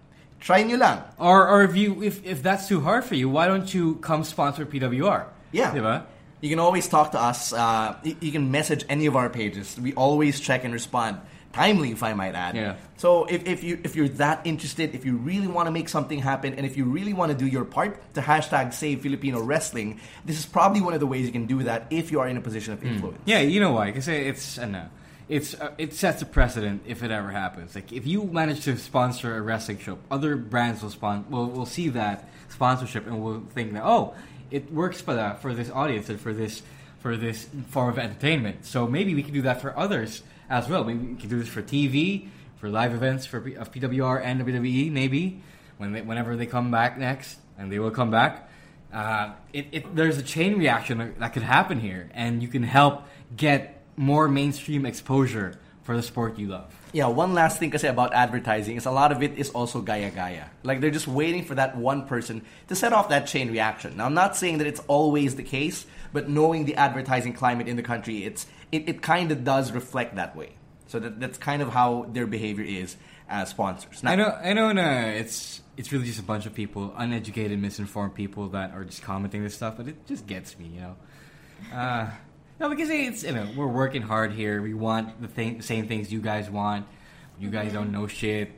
Try 0.40 0.62
nyo 0.64 0.76
lang. 0.76 1.02
Or, 1.18 1.46
or 1.46 1.62
if 1.62 1.76
you 1.76 2.02
if, 2.02 2.24
if 2.24 2.42
that's 2.42 2.66
too 2.66 2.80
hard 2.80 3.04
for 3.04 3.14
you, 3.14 3.28
why 3.28 3.46
don't 3.46 3.72
you 3.72 3.96
come 3.96 4.24
sponsor 4.24 4.66
PWR? 4.66 5.26
Yeah. 5.52 5.70
Diba? 5.70 6.02
You 6.42 6.50
can 6.50 6.58
always 6.58 6.88
talk 6.88 7.12
to 7.12 7.20
us. 7.20 7.52
Uh, 7.52 7.96
you 8.02 8.32
can 8.32 8.50
message 8.50 8.84
any 8.88 9.06
of 9.06 9.16
our 9.16 9.30
pages. 9.30 9.78
We 9.80 9.94
always 9.94 10.40
check 10.40 10.64
and 10.64 10.74
respond 10.74 11.20
timely, 11.52 11.92
if 11.92 12.02
I 12.02 12.14
might 12.14 12.34
add. 12.34 12.56
Yeah. 12.56 12.76
So 12.96 13.26
if, 13.26 13.46
if 13.46 13.62
you 13.62 13.78
if 13.84 13.94
you're 13.94 14.08
that 14.08 14.40
interested, 14.44 14.94
if 14.94 15.04
you 15.04 15.16
really 15.16 15.46
want 15.46 15.66
to 15.66 15.70
make 15.70 15.88
something 15.88 16.18
happen, 16.18 16.54
and 16.54 16.66
if 16.66 16.76
you 16.76 16.84
really 16.84 17.12
want 17.12 17.30
to 17.32 17.38
do 17.38 17.46
your 17.46 17.64
part 17.64 18.14
to 18.14 18.20
hashtag 18.20 18.74
Save 18.74 19.02
Filipino 19.02 19.40
Wrestling, 19.40 20.00
this 20.24 20.38
is 20.38 20.46
probably 20.46 20.80
one 20.80 20.94
of 20.94 21.00
the 21.00 21.06
ways 21.06 21.26
you 21.26 21.32
can 21.32 21.46
do 21.46 21.62
that 21.62 21.86
if 21.90 22.10
you 22.10 22.20
are 22.20 22.28
in 22.28 22.36
a 22.36 22.40
position 22.40 22.72
of 22.72 22.84
influence. 22.84 23.18
Yeah, 23.24 23.40
you 23.40 23.60
know 23.60 23.72
why? 23.72 23.86
Because 23.86 24.08
it's 24.08 24.58
uh, 24.58 24.66
no, 24.66 24.88
it's 25.28 25.54
uh, 25.54 25.72
it 25.78 25.94
sets 25.94 26.22
a 26.22 26.26
precedent 26.26 26.82
if 26.86 27.02
it 27.02 27.10
ever 27.10 27.30
happens. 27.30 27.74
Like 27.74 27.92
if 27.92 28.06
you 28.06 28.24
manage 28.24 28.64
to 28.64 28.76
sponsor 28.76 29.36
a 29.36 29.40
wrestling 29.40 29.78
show, 29.78 29.98
other 30.10 30.36
brands 30.36 30.82
will 30.82 30.90
spon 30.90 31.26
will 31.30 31.48
will 31.48 31.66
see 31.66 31.88
that 31.90 32.28
sponsorship 32.48 33.06
and 33.06 33.22
will 33.22 33.40
think 33.54 33.72
that 33.74 33.82
oh, 33.84 34.14
it 34.52 34.72
works 34.72 35.00
for 35.00 35.14
that 35.14 35.40
for 35.40 35.54
this 35.54 35.70
audience 35.70 36.08
and 36.08 36.20
for 36.20 36.32
this 36.32 36.62
for 37.00 37.16
this 37.16 37.48
form 37.68 37.88
of 37.88 37.98
entertainment. 37.98 38.64
So 38.64 38.86
maybe 38.86 39.14
we 39.14 39.24
can 39.24 39.34
do 39.34 39.42
that 39.42 39.60
for 39.60 39.76
others 39.76 40.22
as 40.48 40.68
well. 40.68 40.84
Maybe 40.84 41.00
we 41.00 41.14
can 41.16 41.28
do 41.28 41.40
this 41.40 41.48
for 41.48 41.62
TV, 41.62 42.28
for 42.58 42.68
live 42.68 42.94
events 42.94 43.26
for 43.26 43.38
of 43.38 43.72
PWR 43.72 44.22
and 44.22 44.40
WWE. 44.40 44.92
Maybe 44.92 45.42
when 45.78 45.92
they, 45.92 46.02
whenever 46.02 46.36
they 46.36 46.46
come 46.46 46.70
back 46.70 46.98
next, 46.98 47.38
and 47.58 47.72
they 47.72 47.78
will 47.78 47.90
come 47.90 48.10
back. 48.10 48.48
Uh, 48.92 49.32
it, 49.52 49.66
it, 49.72 49.96
there's 49.96 50.18
a 50.18 50.22
chain 50.22 50.58
reaction 50.58 51.14
that 51.18 51.32
could 51.32 51.42
happen 51.42 51.80
here, 51.80 52.10
and 52.12 52.42
you 52.42 52.48
can 52.48 52.62
help 52.62 53.04
get 53.34 53.82
more 53.96 54.28
mainstream 54.28 54.84
exposure 54.84 55.58
for 55.82 55.96
the 55.96 56.02
sport 56.02 56.38
you 56.38 56.48
love. 56.48 56.72
Yeah, 56.92 57.06
one 57.06 57.34
last 57.34 57.58
thing 57.58 57.70
kasi 57.70 57.88
about 57.88 58.14
advertising 58.14 58.76
is 58.76 58.86
a 58.86 58.90
lot 58.90 59.12
of 59.12 59.22
it 59.22 59.38
is 59.38 59.50
also 59.50 59.80
gaya-gaya. 59.80 60.50
Like 60.62 60.80
they're 60.80 60.90
just 60.90 61.08
waiting 61.08 61.44
for 61.44 61.54
that 61.54 61.76
one 61.76 62.06
person 62.06 62.44
to 62.68 62.76
set 62.76 62.92
off 62.92 63.08
that 63.08 63.26
chain 63.26 63.50
reaction. 63.50 63.96
Now, 63.96 64.06
I'm 64.06 64.14
not 64.14 64.36
saying 64.36 64.58
that 64.58 64.66
it's 64.66 64.80
always 64.88 65.36
the 65.36 65.42
case, 65.42 65.86
but 66.12 66.28
knowing 66.28 66.66
the 66.66 66.76
advertising 66.76 67.32
climate 67.32 67.68
in 67.68 67.76
the 67.76 67.82
country, 67.82 68.24
it's 68.24 68.46
it, 68.70 68.88
it 68.88 69.02
kind 69.02 69.32
of 69.32 69.44
does 69.44 69.72
reflect 69.72 70.16
that 70.16 70.36
way. 70.36 70.54
So 70.86 70.98
that, 71.00 71.18
that's 71.18 71.38
kind 71.38 71.62
of 71.62 71.70
how 71.70 72.06
their 72.12 72.26
behavior 72.26 72.64
is 72.64 72.96
as 73.28 73.48
sponsors. 73.48 74.02
Now, 74.02 74.12
I 74.12 74.16
know, 74.16 74.38
I 74.42 74.52
know, 74.52 74.72
no, 74.72 74.90
it's 75.08 75.62
it's 75.76 75.90
really 75.90 76.04
just 76.04 76.20
a 76.20 76.22
bunch 76.22 76.44
of 76.44 76.54
people, 76.54 76.92
uneducated, 76.96 77.58
misinformed 77.58 78.14
people 78.14 78.48
that 78.50 78.72
are 78.72 78.84
just 78.84 79.02
commenting 79.02 79.42
this 79.42 79.54
stuff, 79.54 79.78
but 79.78 79.88
it 79.88 80.06
just 80.06 80.26
gets 80.26 80.58
me, 80.58 80.66
you 80.66 80.80
know. 80.80 80.96
Uh, 81.72 82.10
no, 82.62 82.68
because 82.68 82.88
it's 82.90 83.24
you 83.24 83.32
know 83.32 83.48
we're 83.56 83.66
working 83.66 84.02
hard 84.02 84.32
here. 84.32 84.62
We 84.62 84.72
want 84.72 85.20
the 85.20 85.26
thing, 85.26 85.60
same 85.62 85.88
things 85.88 86.12
you 86.12 86.20
guys 86.20 86.48
want. 86.48 86.86
You 87.38 87.50
guys 87.50 87.72
don't 87.72 87.90
know 87.90 88.06
shit. 88.06 88.52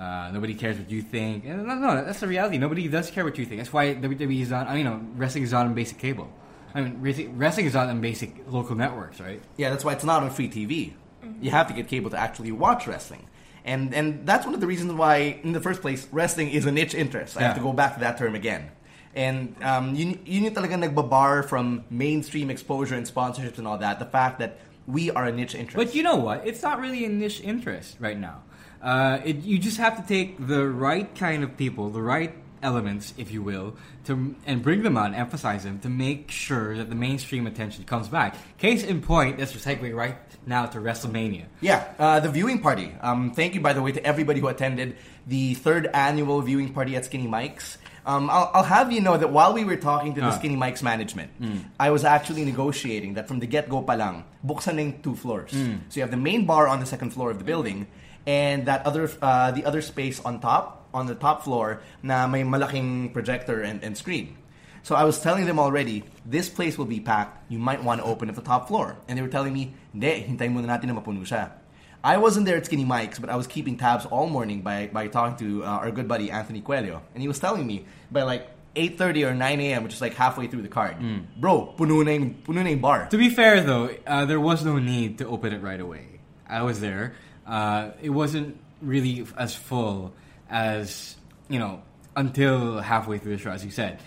Uh, 0.00 0.30
nobody 0.32 0.54
cares 0.54 0.78
what 0.78 0.90
you 0.90 1.02
think. 1.02 1.44
And 1.44 1.66
no, 1.66 1.74
no, 1.74 2.04
that's 2.04 2.20
the 2.20 2.26
reality. 2.26 2.56
Nobody 2.56 2.88
does 2.88 3.10
care 3.10 3.22
what 3.22 3.36
you 3.36 3.44
think. 3.44 3.60
That's 3.60 3.72
why 3.72 3.94
WWE 3.94 4.40
is 4.40 4.50
on. 4.50 4.66
I 4.66 4.70
mean, 4.70 4.78
you 4.78 4.84
know, 4.84 5.00
wrestling 5.16 5.44
is 5.44 5.52
on 5.52 5.74
basic 5.74 5.98
cable. 5.98 6.32
I 6.74 6.80
mean, 6.80 6.98
wrestling 7.36 7.66
is 7.66 7.76
on 7.76 7.90
in 7.90 8.00
basic 8.00 8.34
local 8.48 8.76
networks, 8.76 9.20
right? 9.20 9.42
Yeah, 9.58 9.70
that's 9.70 9.84
why 9.84 9.92
it's 9.92 10.04
not 10.04 10.22
on 10.22 10.30
free 10.30 10.48
TV. 10.48 10.94
You 11.40 11.50
have 11.50 11.68
to 11.68 11.74
get 11.74 11.86
cable 11.86 12.10
to 12.10 12.18
actually 12.18 12.50
watch 12.50 12.86
wrestling. 12.86 13.28
And 13.64 13.94
and 13.94 14.26
that's 14.26 14.46
one 14.46 14.54
of 14.54 14.60
the 14.60 14.66
reasons 14.66 14.94
why, 14.94 15.38
in 15.42 15.52
the 15.52 15.60
first 15.60 15.82
place, 15.82 16.08
wrestling 16.10 16.50
is 16.50 16.64
a 16.64 16.72
niche 16.72 16.94
interest. 16.94 17.36
I 17.36 17.42
have 17.42 17.56
to 17.56 17.62
go 17.62 17.74
back 17.74 17.94
to 17.94 18.00
that 18.00 18.16
term 18.16 18.34
again. 18.34 18.70
And 19.14 19.54
um, 19.62 19.94
yun, 19.94 20.18
yun 20.26 20.44
yung 20.44 20.54
talaga 20.54 20.90
nagbabar 20.90 21.48
from 21.48 21.84
mainstream 21.90 22.50
exposure 22.50 22.94
and 22.94 23.06
sponsorships 23.06 23.58
and 23.58 23.66
all 23.66 23.78
that. 23.78 23.98
The 23.98 24.06
fact 24.06 24.40
that 24.40 24.58
we 24.86 25.10
are 25.10 25.24
a 25.24 25.32
niche 25.32 25.54
interest. 25.54 25.76
But 25.76 25.94
you 25.94 26.02
know 26.02 26.16
what? 26.16 26.46
It's 26.46 26.62
not 26.62 26.80
really 26.80 27.04
a 27.04 27.08
niche 27.08 27.40
interest 27.40 27.96
right 28.00 28.18
now. 28.18 28.42
Uh, 28.82 29.20
it, 29.24 29.36
you 29.36 29.58
just 29.58 29.78
have 29.78 29.96
to 29.96 30.06
take 30.06 30.36
the 30.46 30.66
right 30.66 31.14
kind 31.14 31.42
of 31.42 31.56
people, 31.56 31.88
the 31.88 32.02
right 32.02 32.34
elements, 32.62 33.14
if 33.16 33.30
you 33.30 33.42
will, 33.42 33.76
to 34.04 34.34
and 34.46 34.62
bring 34.62 34.82
them 34.82 34.96
on, 34.96 35.14
emphasize 35.14 35.64
them, 35.64 35.78
to 35.80 35.88
make 35.88 36.30
sure 36.30 36.76
that 36.76 36.88
the 36.88 36.94
mainstream 36.94 37.46
attention 37.46 37.84
comes 37.84 38.08
back. 38.08 38.36
Case 38.58 38.82
in 38.82 39.00
point, 39.00 39.38
let's 39.38 39.52
segue 39.52 39.94
right 39.94 40.16
now 40.46 40.66
to 40.66 40.78
WrestleMania. 40.78 41.44
Yeah, 41.60 41.84
uh, 41.98 42.20
the 42.20 42.30
viewing 42.30 42.60
party. 42.60 42.92
Um, 43.00 43.32
thank 43.32 43.54
you, 43.54 43.60
by 43.60 43.72
the 43.72 43.82
way, 43.82 43.92
to 43.92 44.04
everybody 44.04 44.40
who 44.40 44.48
attended 44.48 44.96
the 45.26 45.54
third 45.54 45.86
annual 45.94 46.40
viewing 46.42 46.72
party 46.72 46.96
at 46.96 47.04
Skinny 47.04 47.26
Mike's. 47.26 47.78
Um, 48.06 48.28
I'll, 48.28 48.50
I'll 48.52 48.68
have 48.68 48.92
you 48.92 49.00
know 49.00 49.16
that 49.16 49.32
while 49.32 49.54
we 49.56 49.64
were 49.64 49.76
talking 49.80 50.12
to 50.14 50.20
the 50.20 50.28
Ah. 50.28 50.36
Skinny 50.36 50.56
Mike's 50.56 50.82
management, 50.84 51.32
I 51.80 51.88
was 51.88 52.04
actually 52.04 52.44
negotiating 52.44 53.14
that 53.16 53.28
from 53.28 53.40
the 53.40 53.46
get-go 53.48 53.80
palang, 53.82 54.24
buksan 54.44 54.76
yung 54.76 55.00
two 55.00 55.16
floors. 55.16 55.52
So 55.88 55.96
you 55.96 56.02
have 56.04 56.12
the 56.12 56.20
main 56.20 56.44
bar 56.44 56.68
on 56.68 56.80
the 56.80 56.86
second 56.86 57.16
floor 57.16 57.30
of 57.32 57.38
the 57.40 57.44
building, 57.48 57.86
and 58.28 58.66
that 58.68 58.84
other 58.84 59.08
uh, 59.24 59.52
the 59.56 59.64
other 59.64 59.80
space 59.80 60.20
on 60.20 60.40
top, 60.40 60.84
on 60.92 61.08
the 61.08 61.16
top 61.16 61.44
floor, 61.48 61.80
na 62.04 62.28
may 62.28 62.44
malaking 62.44 63.12
projector 63.16 63.64
and, 63.64 63.80
and 63.82 63.96
screen. 63.96 64.36
So 64.84 64.92
I 64.94 65.08
was 65.08 65.16
telling 65.24 65.48
them 65.48 65.56
already, 65.56 66.04
this 66.28 66.52
place 66.52 66.76
will 66.76 66.84
be 66.84 67.00
packed. 67.00 67.48
You 67.48 67.56
might 67.56 67.80
want 67.80 68.00
to 68.00 68.06
open 68.06 68.28
at 68.28 68.36
the 68.36 68.44
top 68.44 68.68
floor. 68.68 69.00
And 69.08 69.16
they 69.16 69.24
were 69.24 69.32
telling 69.32 69.56
me, 69.56 69.72
hindi, 69.96 70.28
hintayin 70.28 70.52
muna 70.52 70.68
natin 70.68 70.92
na 70.92 71.00
mapuno 71.00 71.24
siya. 71.24 71.56
I 72.04 72.18
wasn't 72.18 72.44
there 72.44 72.58
at 72.58 72.66
Skinny 72.66 72.84
Mike's, 72.84 73.18
but 73.18 73.30
I 73.30 73.36
was 73.36 73.46
keeping 73.46 73.78
tabs 73.78 74.04
all 74.04 74.28
morning 74.28 74.60
by, 74.60 74.90
by 74.92 75.08
talking 75.08 75.38
to 75.38 75.64
uh, 75.64 75.68
our 75.68 75.90
good 75.90 76.06
buddy 76.06 76.30
Anthony 76.30 76.60
Coelho. 76.60 77.00
And 77.14 77.22
he 77.22 77.28
was 77.28 77.38
telling 77.38 77.66
me 77.66 77.86
by 78.12 78.24
like 78.24 78.46
8.30 78.76 79.30
or 79.30 79.34
9 79.34 79.60
a.m., 79.60 79.84
which 79.84 79.94
is 79.94 80.02
like 80.02 80.12
halfway 80.12 80.46
through 80.46 80.60
the 80.62 80.68
card, 80.68 80.96
bro, 81.40 81.72
puno 81.78 82.04
na 82.04 82.10
yung, 82.10 82.34
puno 82.34 82.62
na 82.62 82.68
yung 82.68 82.80
bar. 82.80 83.08
To 83.08 83.16
be 83.16 83.30
fair, 83.30 83.62
though, 83.62 83.88
uh, 84.06 84.26
there 84.26 84.38
was 84.38 84.62
no 84.66 84.78
need 84.78 85.16
to 85.18 85.26
open 85.26 85.54
it 85.54 85.62
right 85.62 85.80
away. 85.80 86.20
I 86.46 86.62
was 86.62 86.78
there. 86.78 87.14
Uh, 87.46 87.92
it 88.02 88.10
wasn't 88.10 88.60
really 88.82 89.26
as 89.38 89.54
full 89.54 90.12
as 90.50 91.16
you 91.48 91.58
know 91.58 91.82
until 92.16 92.80
halfway 92.80 93.16
through 93.18 93.36
the 93.36 93.42
show, 93.42 93.50
as 93.50 93.64
you 93.64 93.70
said. 93.70 93.98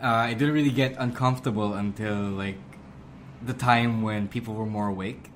Uh, 0.00 0.26
it 0.28 0.38
didn't 0.38 0.54
really 0.54 0.72
get 0.72 0.96
uncomfortable 0.98 1.74
until 1.74 2.16
like 2.16 2.58
the 3.42 3.54
time 3.54 4.02
when 4.02 4.26
people 4.26 4.54
were 4.54 4.66
more 4.66 4.88
awake. 4.88 5.30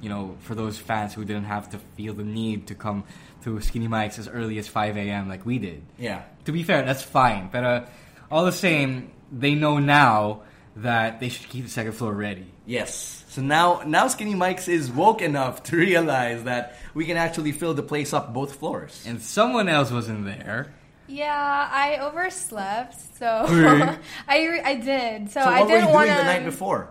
You 0.00 0.08
know, 0.08 0.36
for 0.40 0.54
those 0.54 0.78
fans 0.78 1.14
who 1.14 1.24
didn't 1.24 1.44
have 1.44 1.70
to 1.70 1.78
feel 1.96 2.14
the 2.14 2.24
need 2.24 2.68
to 2.68 2.74
come 2.74 3.04
to 3.44 3.60
Skinny 3.60 3.88
Mike's 3.88 4.18
as 4.18 4.28
early 4.28 4.58
as 4.58 4.68
5 4.68 4.96
a.m. 4.96 5.28
like 5.28 5.44
we 5.44 5.58
did. 5.58 5.82
Yeah. 5.98 6.22
To 6.44 6.52
be 6.52 6.62
fair, 6.62 6.84
that's 6.84 7.02
fine. 7.02 7.48
But 7.50 7.64
uh, 7.64 7.84
all 8.30 8.44
the 8.44 8.52
same, 8.52 9.10
they 9.32 9.54
know 9.54 9.78
now 9.78 10.42
that 10.76 11.18
they 11.20 11.28
should 11.28 11.48
keep 11.48 11.64
the 11.64 11.70
second 11.70 11.92
floor 11.92 12.12
ready. 12.12 12.46
Yes. 12.66 13.24
So 13.28 13.42
now, 13.42 13.82
now 13.84 14.08
Skinny 14.08 14.34
Mike's 14.34 14.68
is 14.68 14.90
woke 14.90 15.22
enough 15.22 15.62
to 15.64 15.76
realize 15.76 16.44
that 16.44 16.76
we 16.94 17.04
can 17.04 17.16
actually 17.16 17.52
fill 17.52 17.74
the 17.74 17.82
place 17.82 18.12
up 18.12 18.32
both 18.32 18.56
floors. 18.56 19.04
And 19.06 19.20
someone 19.20 19.68
else 19.68 19.90
wasn't 19.90 20.24
there. 20.24 20.72
Yeah, 21.08 21.68
I 21.72 21.98
overslept, 21.98 23.16
so 23.18 23.46
Really? 23.48 23.96
I 24.28 24.46
re- 24.46 24.60
I 24.60 24.74
did. 24.74 25.30
So, 25.30 25.40
so 25.40 25.48
I 25.48 25.60
what 25.60 25.68
were 25.68 25.74
you 25.74 25.80
didn't 25.80 25.84
doing 25.84 25.94
want 25.94 26.08
the 26.08 26.24
night 26.24 26.44
before? 26.44 26.90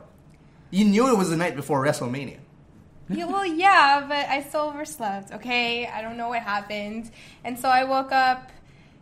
You 0.72 0.86
knew 0.86 1.08
it 1.10 1.18
was 1.18 1.30
the 1.30 1.38
night 1.38 1.56
before 1.56 1.86
WrestleMania. 1.86 2.40
Yeah, 3.10 3.26
well, 3.26 3.46
yeah, 3.46 4.06
but 4.08 4.28
I 4.28 4.42
still 4.44 4.62
overslept. 4.62 5.32
Okay, 5.34 5.88
I 5.88 6.02
don't 6.02 6.18
know 6.18 6.30
what 6.30 6.42
happened, 6.42 7.10
and 7.44 7.58
so 7.58 7.70
I 7.70 7.84
woke 7.86 8.12
up. 8.12 8.50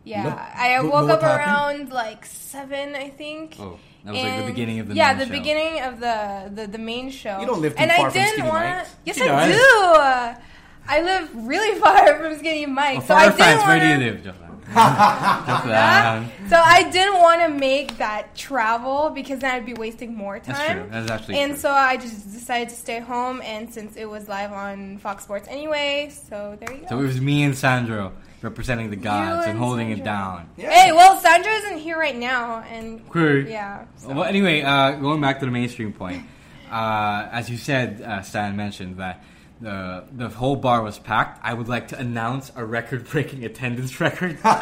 Yeah, 0.04 0.24
Look- 0.24 0.38
I 0.38 0.78
look- 0.80 0.92
woke 0.92 1.06
look 1.08 1.22
up 1.24 1.40
happened. 1.40 1.90
around 1.90 1.92
like 1.92 2.24
seven, 2.26 2.94
I 2.94 3.08
think. 3.10 3.56
Oh, 3.58 3.78
that 4.04 4.14
was 4.14 4.22
like 4.22 4.38
the 4.38 4.46
beginning 4.52 4.78
of 4.78 4.86
the 4.88 4.94
yeah, 4.94 5.08
main 5.08 5.18
the 5.18 5.24
show. 5.26 5.30
beginning 5.32 5.80
of 5.80 5.98
the, 6.00 6.50
the 6.54 6.66
the 6.68 6.78
main 6.78 7.10
show. 7.10 7.40
You 7.40 7.46
don't 7.46 7.60
live 7.60 7.74
too 7.74 7.82
and 7.82 7.90
far 7.90 8.00
I 8.00 8.04
from 8.04 8.12
didn't 8.12 8.32
Skinny 8.34 8.48
want. 8.48 8.64
Mike's. 8.64 8.94
Yes, 9.04 9.16
She 9.16 9.22
I 9.28 9.48
does. 9.48 9.56
do. 9.56 10.12
I 10.88 11.02
live 11.02 11.30
really 11.34 11.80
far 11.84 12.14
from 12.20 12.38
Skinny 12.38 12.66
Mike, 12.66 12.98
Well, 12.98 13.06
so 13.08 13.14
for 13.14 13.20
I 13.20 13.24
didn't 13.26 13.38
fans, 13.38 13.66
where 13.66 13.80
do 13.80 13.86
you 13.86 13.92
wanna- 13.92 14.04
live, 14.04 14.24
Joke 14.24 14.36
lang. 14.74 15.46
Joke 15.46 15.64
lang. 15.66 16.30
so 16.48 16.56
I 16.56 16.88
didn't 16.90 17.20
want 17.20 17.42
to 17.42 17.48
make 17.48 17.98
that 17.98 18.34
travel 18.34 19.10
because 19.10 19.40
then 19.40 19.54
I'd 19.54 19.66
be 19.66 19.74
wasting 19.74 20.14
more 20.14 20.38
time. 20.38 20.54
That's 20.54 20.72
true. 20.72 20.86
That's 20.90 21.10
actually 21.10 21.38
and 21.40 21.52
true. 21.52 21.60
so 21.60 21.70
I 21.70 21.96
just 21.96 22.32
decided 22.32 22.68
to 22.70 22.74
stay 22.76 23.00
home, 23.00 23.40
and 23.42 23.72
since 23.72 23.96
it 23.96 24.06
was 24.06 24.28
live 24.28 24.52
on 24.52 24.98
Fox 24.98 25.24
Sports 25.24 25.46
anyway, 25.48 26.10
so 26.28 26.56
there 26.60 26.72
you 26.74 26.82
go. 26.82 26.88
So 26.88 26.98
it 26.98 27.02
was 27.02 27.20
me 27.20 27.42
and 27.42 27.56
Sandro 27.56 28.12
representing 28.42 28.90
the 28.90 28.96
gods 28.96 29.46
and, 29.46 29.52
and 29.52 29.58
holding 29.58 29.90
it 29.90 29.96
Sandro. 30.04 30.12
down. 30.12 30.50
Hey, 30.56 30.92
well, 30.92 31.18
Sandro 31.20 31.50
isn't 31.52 31.78
here 31.78 31.98
right 31.98 32.16
now, 32.16 32.60
and 32.70 33.00
Okay. 33.14 33.50
yeah. 33.50 33.84
so- 33.96 34.12
Well, 34.12 34.24
anyway, 34.24 34.62
uh, 34.62 34.92
going 34.92 35.20
back 35.20 35.40
to 35.40 35.46
the 35.46 35.50
mainstream 35.52 35.92
point, 35.92 36.22
uh, 36.70 37.28
as 37.32 37.48
you 37.48 37.56
said, 37.56 38.02
uh, 38.02 38.22
Stan 38.22 38.54
mentioned 38.56 38.98
that 38.98 39.22
the 39.60 40.04
the 40.12 40.28
whole 40.28 40.56
bar 40.56 40.82
was 40.82 40.98
packed. 40.98 41.40
I 41.42 41.54
would 41.54 41.68
like 41.68 41.88
to 41.88 41.98
announce 41.98 42.52
a 42.56 42.64
record-breaking 42.64 43.44
attendance 43.44 44.00
record. 44.06 44.38
I 44.44 44.54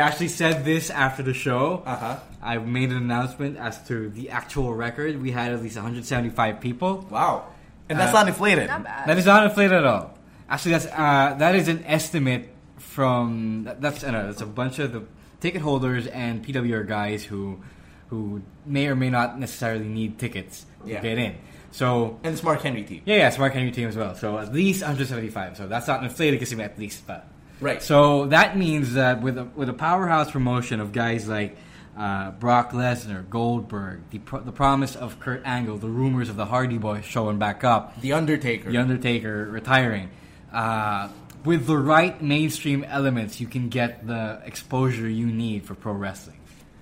actually 0.00 0.28
said 0.28 0.64
this 0.64 0.90
after 0.90 1.22
the 1.22 1.34
show. 1.34 1.82
Uh-huh. 1.86 2.18
I 2.42 2.58
made 2.58 2.90
an 2.90 2.96
announcement 2.96 3.56
as 3.56 3.86
to 3.88 4.10
the 4.10 4.30
actual 4.30 4.74
record. 4.74 5.20
We 5.20 5.30
had 5.30 5.52
at 5.52 5.62
least 5.62 5.76
175 5.76 6.60
people. 6.60 7.06
Wow. 7.10 7.46
And 7.88 7.98
that's 7.98 8.12
Uh, 8.14 8.18
not 8.20 8.28
inflated. 8.28 8.68
Not 8.68 8.84
bad. 8.84 9.08
That 9.08 9.18
is 9.18 9.26
not 9.26 9.44
inflated 9.44 9.72
at 9.78 9.84
all. 9.84 10.14
Actually, 10.48 10.72
that's 10.72 10.86
uh, 10.86 11.34
that 11.38 11.54
is 11.54 11.68
an 11.68 11.84
estimate 11.86 12.48
from 12.76 13.68
that's 13.80 14.04
uh, 14.04 14.10
that's 14.10 14.40
a 14.40 14.46
bunch 14.46 14.78
of 14.78 14.92
the 14.92 15.02
ticket 15.40 15.62
holders 15.62 16.06
and 16.06 16.44
PWR 16.44 16.86
guys 16.86 17.24
who 17.24 17.60
who 18.08 18.42
may 18.66 18.86
or 18.88 18.94
may 18.96 19.10
not 19.10 19.38
necessarily 19.38 19.86
need 19.88 20.18
tickets 20.18 20.64
to 20.84 20.90
Yeah. 20.92 21.00
get 21.00 21.18
in. 21.18 21.34
So 21.70 22.18
And 22.24 22.34
the 22.34 22.38
Smart 22.38 22.62
Henry 22.62 22.82
team. 22.82 23.02
yeah, 23.04 23.16
yeah, 23.16 23.30
Smart 23.30 23.52
Henry 23.52 23.70
team 23.70 23.88
as 23.88 23.96
well. 23.96 24.14
So 24.14 24.38
at 24.38 24.52
least 24.52 24.80
175. 24.82 25.56
So 25.56 25.66
that's 25.66 25.86
not 25.86 26.02
inflated 26.02 26.40
because 26.40 26.58
at 26.58 26.78
least 26.78 27.06
but 27.06 27.26
Right. 27.60 27.82
So 27.82 28.26
that 28.26 28.56
means 28.56 28.94
that 28.94 29.20
with 29.20 29.36
a 29.38 29.44
with 29.44 29.68
a 29.68 29.72
powerhouse 29.74 30.30
promotion 30.30 30.80
of 30.80 30.92
guys 30.92 31.28
like. 31.28 31.56
Uh, 31.96 32.30
Brock 32.30 32.70
Lesnar, 32.70 33.28
Goldberg, 33.28 34.02
the, 34.10 34.20
pro- 34.20 34.38
the 34.38 34.52
promise 34.52 34.94
of 34.94 35.18
Kurt 35.18 35.42
Angle, 35.44 35.78
the 35.78 35.88
rumors 35.88 36.28
of 36.28 36.36
the 36.36 36.44
Hardy 36.46 36.78
Boys 36.78 37.04
showing 37.04 37.40
back 37.40 37.64
up, 37.64 38.00
The 38.00 38.12
Undertaker. 38.12 38.70
the 38.70 38.76
Undertaker 38.78 39.46
retiring. 39.50 40.08
Uh, 40.52 41.08
with 41.44 41.66
the 41.66 41.76
right 41.76 42.22
mainstream 42.22 42.84
elements, 42.84 43.40
you 43.40 43.48
can 43.48 43.68
get 43.68 44.06
the 44.06 44.40
exposure 44.44 45.08
you 45.08 45.26
need 45.26 45.64
for 45.66 45.74
pro 45.74 45.92
wrestling. 45.92 46.38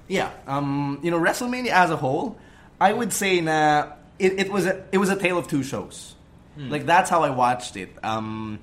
Yeah, 0.07 0.31
um, 0.47 1.01
you 1.03 1.11
know, 1.11 1.19
WrestleMania 1.19 1.71
as 1.71 1.91
a 1.91 1.97
whole, 1.97 2.37
I 2.79 2.93
would 2.93 3.11
say 3.11 3.41
na 3.41 3.93
it, 4.19 4.41
it 4.41 4.53
was 4.53 4.67
a 4.67 4.85
it 4.93 4.99
was 4.99 5.09
a 5.09 5.17
tale 5.17 5.39
of 5.39 5.49
two 5.49 5.63
shows. 5.63 6.15
Like 6.59 6.87
that's 6.87 7.11
how 7.11 7.23
I 7.23 7.29
watched 7.31 7.77
it. 7.77 7.91
Um, 8.03 8.61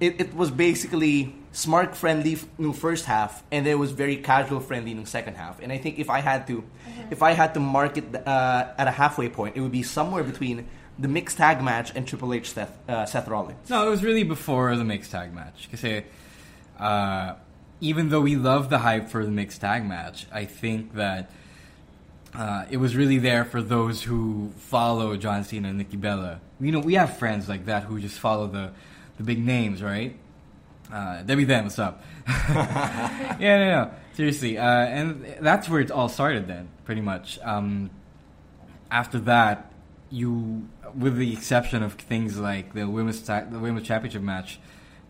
it, 0.00 0.20
it 0.20 0.34
was 0.34 0.50
basically 0.50 1.34
smart 1.52 1.94
friendly 1.94 2.32
f- 2.34 2.46
no 2.56 2.72
first 2.72 3.04
half, 3.04 3.42
and 3.52 3.66
then 3.66 3.72
it 3.72 3.78
was 3.78 3.92
very 3.92 4.16
casual 4.16 4.60
friendly 4.60 4.90
in 4.92 5.00
the 5.00 5.06
second 5.06 5.34
half. 5.34 5.60
And 5.60 5.70
I 5.70 5.76
think 5.76 5.98
if 5.98 6.08
I 6.08 6.20
had 6.20 6.46
to, 6.46 6.64
if 7.10 7.22
I 7.22 7.32
had 7.32 7.52
to 7.54 7.60
mark 7.60 7.98
it 7.98 8.04
uh, 8.26 8.72
at 8.78 8.88
a 8.88 8.90
halfway 8.90 9.28
point, 9.28 9.54
it 9.56 9.60
would 9.60 9.72
be 9.72 9.82
somewhere 9.82 10.24
between 10.24 10.66
the 10.98 11.08
mixed 11.08 11.36
tag 11.36 11.62
match 11.62 11.92
and 11.94 12.08
Triple 12.08 12.32
H 12.32 12.52
Seth, 12.52 12.74
uh, 12.88 13.04
Seth 13.04 13.28
Rollins. 13.28 13.68
No, 13.68 13.86
it 13.86 13.90
was 13.90 14.02
really 14.02 14.22
before 14.22 14.74
the 14.76 14.84
mixed 14.84 15.10
tag 15.10 15.34
match. 15.34 15.68
Because 15.70 16.04
uh, 16.78 17.34
even 17.80 18.08
though 18.08 18.22
we 18.22 18.36
love 18.36 18.70
the 18.70 18.78
hype 18.78 19.08
for 19.08 19.24
the 19.24 19.30
mixed 19.30 19.60
tag 19.60 19.84
match, 19.84 20.26
I 20.32 20.46
think 20.46 20.94
that 20.94 21.30
uh, 22.36 22.66
it 22.70 22.76
was 22.76 22.94
really 22.94 23.18
there 23.18 23.44
for 23.44 23.62
those 23.62 24.02
who 24.02 24.52
follow 24.58 25.16
John 25.16 25.42
Cena 25.44 25.68
and 25.68 25.78
Nikki 25.78 25.96
Bella. 25.96 26.40
You 26.60 26.72
know, 26.72 26.80
we 26.80 26.94
have 26.94 27.18
friends 27.18 27.48
like 27.48 27.66
that 27.66 27.84
who 27.84 27.98
just 28.00 28.18
follow 28.18 28.46
the 28.46 28.72
the 29.16 29.22
big 29.22 29.42
names, 29.42 29.82
right? 29.82 30.18
Uh, 30.92 31.22
Debbie 31.22 31.44
Then, 31.44 31.64
what's 31.64 31.78
up? 31.78 32.04
yeah, 32.28 33.36
no, 33.40 33.70
no, 33.70 33.90
seriously, 34.12 34.58
uh, 34.58 34.64
and 34.64 35.24
that's 35.40 35.68
where 35.68 35.80
it 35.80 35.90
all 35.90 36.08
started. 36.08 36.46
Then, 36.46 36.68
pretty 36.84 37.00
much. 37.00 37.38
Um, 37.42 37.90
after 38.90 39.18
that, 39.20 39.72
you, 40.10 40.68
with 40.94 41.16
the 41.16 41.32
exception 41.32 41.82
of 41.82 41.94
things 41.94 42.38
like 42.38 42.74
the 42.74 42.88
women's 42.88 43.22
ta- 43.22 43.46
the 43.50 43.58
women's 43.58 43.86
championship 43.86 44.22
match, 44.22 44.60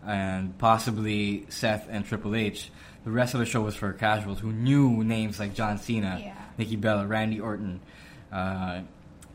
and 0.06 0.56
possibly 0.58 1.46
Seth 1.48 1.88
and 1.90 2.06
Triple 2.06 2.36
H, 2.36 2.70
the 3.06 3.12
rest 3.12 3.34
of 3.34 3.40
the 3.40 3.46
show 3.46 3.62
was 3.62 3.76
for 3.76 3.92
casuals 3.94 4.40
who 4.40 4.50
knew 4.52 5.02
names 5.04 5.38
like 5.38 5.54
John 5.54 5.78
Cena, 5.78 6.18
Yeah. 6.20 6.34
Nikki 6.58 6.74
Bella, 6.74 7.06
Randy 7.06 7.38
Orton, 7.38 7.80
uh, 8.32 8.80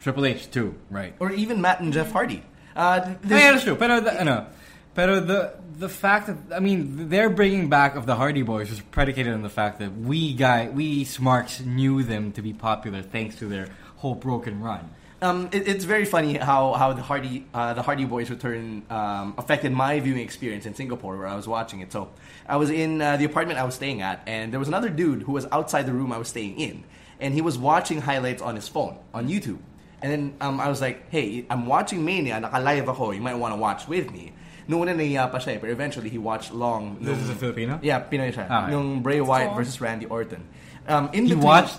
Triple 0.02 0.26
H 0.26 0.52
too, 0.52 0.76
right? 0.90 1.16
Or 1.20 1.32
even 1.32 1.62
Matt 1.62 1.80
and 1.80 1.94
Jeff 1.94 2.12
Hardy. 2.12 2.44
Uh, 2.76 3.00
there's- 3.24 3.44
yeah, 3.44 3.52
that's 3.52 3.64
true. 3.64 3.76
Pero 3.76 4.02
the, 4.02 4.12
ano, 4.20 4.48
pero 4.94 5.20
the 5.22 5.54
the 5.80 5.88
fact 5.90 6.28
that 6.28 6.38
I 6.56 6.60
mean 6.60 7.08
their 7.10 7.30
bringing 7.30 7.70
back 7.70 7.96
of 7.96 8.06
the 8.06 8.16
Hardy 8.16 8.42
Boys 8.44 8.70
was 8.70 8.82
predicated 8.82 9.34
on 9.34 9.42
the 9.42 9.50
fact 9.50 9.80
that 9.80 9.96
we 9.98 10.34
guy 10.34 10.68
we 10.68 11.06
smarks 11.06 11.62
knew 11.62 12.04
them 12.04 12.32
to 12.34 12.42
be 12.42 12.52
popular 12.54 13.02
thanks 13.02 13.36
to 13.38 13.46
their 13.48 13.70
whole 13.98 14.16
broken 14.16 14.60
run. 14.62 14.90
Um, 15.24 15.50
it, 15.52 15.68
it's 15.68 15.86
very 15.86 16.06
funny 16.06 16.34
how, 16.36 16.74
how 16.74 16.94
the 16.94 17.02
Hardy 17.04 17.46
uh, 17.54 17.74
the 17.76 17.84
Hardy 17.84 18.06
Boys 18.06 18.30
return 18.32 18.82
um, 18.90 19.36
affected 19.38 19.72
my 19.72 20.00
viewing 20.00 20.22
experience 20.22 20.66
in 20.66 20.74
Singapore 20.74 21.16
where 21.16 21.28
I 21.28 21.36
was 21.36 21.48
watching 21.48 21.82
it. 21.82 21.92
So 21.92 22.10
I 22.48 22.56
was 22.58 22.72
in 22.72 23.00
uh, 23.02 23.18
the 23.18 23.26
apartment 23.26 23.60
I 23.60 23.64
was 23.64 23.76
staying 23.76 24.02
at, 24.02 24.24
and 24.26 24.52
there 24.52 24.60
was 24.60 24.68
another 24.68 24.90
dude 24.90 25.22
who 25.22 25.34
was 25.34 25.46
outside 25.52 25.86
the 25.86 25.94
room 25.94 26.12
I 26.12 26.18
was 26.18 26.28
staying 26.28 26.60
in, 26.60 26.84
and 27.20 27.36
he 27.36 27.42
was 27.42 27.56
watching 27.58 28.02
highlights 28.02 28.42
on 28.42 28.56
his 28.56 28.68
phone 28.68 28.98
on 29.14 29.28
YouTube. 29.30 29.60
And 30.02 30.12
then 30.12 30.34
um, 30.42 30.60
I 30.60 30.70
was 30.70 30.82
like, 30.82 31.12
"Hey, 31.12 31.46
I'm 31.52 31.68
watching 31.68 32.04
Mania. 32.04 32.40
Naka-live 32.40 32.90
ako. 32.90 33.12
You 33.12 33.22
might 33.22 33.36
want 33.36 33.54
to 33.54 33.58
watch 33.62 33.88
with 33.88 34.10
me." 34.12 34.34
Noong 34.68 34.82
una 34.90 34.96
nahiya 34.96 35.30
pa 35.32 35.38
siya, 35.38 35.56
eh, 35.56 35.58
but 35.62 35.70
eventually 35.70 36.10
he 36.10 36.18
watched 36.18 36.52
long. 36.52 36.98
This 36.98 37.14
nung- 37.14 37.20
is 37.26 37.30
a 37.30 37.36
Filipino? 37.36 37.80
Yeah, 37.84 38.02
Pinoy 38.10 38.34
siya. 38.34 38.48
Ah, 38.50 38.66
yeah. 38.66 38.74
Nung 38.74 39.04
Bray 39.04 39.22
Wyatt 39.22 39.50
cool. 39.50 39.58
versus 39.58 39.80
Randy 39.82 40.08
Orton. 40.08 40.48
Um, 40.88 41.10
in 41.14 41.26
He 41.26 41.38
between- 41.38 41.46
watched? 41.46 41.78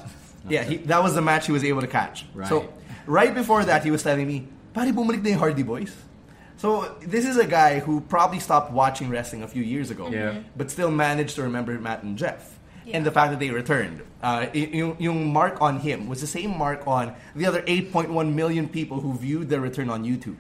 Yeah, 0.49 0.65
he, 0.65 0.77
that 0.91 1.03
was 1.03 1.15
the 1.15 1.23
match 1.23 1.47
he 1.47 1.53
was 1.53 1.63
able 1.63 1.81
to 1.83 1.87
catch. 1.87 2.27
Right. 2.35 2.49
So 2.49 2.67
right 3.07 3.35
before 3.35 3.65
that, 3.65 3.85
he 3.85 3.91
was 3.91 4.03
telling 4.03 4.27
me, 4.27 4.49
"Pare 4.75 4.93
bumalik 4.93 5.23
na 5.23 5.31
yung 5.31 5.39
Hardy 5.39 5.63
Boys." 5.63 5.95
So 6.57 6.95
this 7.03 7.27
is 7.27 7.37
a 7.37 7.47
guy 7.47 7.81
who 7.81 8.01
probably 8.03 8.39
stopped 8.39 8.71
watching 8.73 9.11
wrestling 9.11 9.43
a 9.43 9.49
few 9.49 9.63
years 9.63 9.91
ago, 9.91 10.09
Yeah. 10.11 10.47
but 10.57 10.71
still 10.71 10.91
managed 10.91 11.35
to 11.37 11.43
remember 11.43 11.75
Matt 11.79 12.03
and 12.05 12.17
Jeff. 12.17 12.59
Yeah. 12.87 12.97
And 12.99 13.07
the 13.07 13.11
fact 13.11 13.31
that 13.31 13.39
they 13.41 13.51
returned. 13.51 14.03
Uh, 14.23 14.47
y- 14.55 14.71
yung, 14.73 14.97
yung 14.99 15.33
mark 15.33 15.59
on 15.63 15.79
him 15.81 16.07
was 16.09 16.21
the 16.21 16.27
same 16.27 16.57
mark 16.57 16.87
on 16.87 17.15
the 17.35 17.47
other 17.47 17.63
8.1 17.67 18.35
million 18.35 18.69
people 18.69 19.01
who 19.01 19.15
viewed 19.15 19.49
their 19.51 19.61
return 19.61 19.91
on 19.91 20.05
YouTube. 20.05 20.37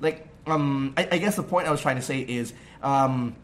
Like, 0.00 0.28
um, 0.46 0.92
I, 0.96 1.08
I 1.12 1.18
guess 1.18 1.36
the 1.36 1.42
point 1.42 1.66
I 1.66 1.70
was 1.70 1.80
trying 1.80 1.96
to 1.96 2.02
say 2.04 2.20
is 2.20 2.52
um, 2.82 3.34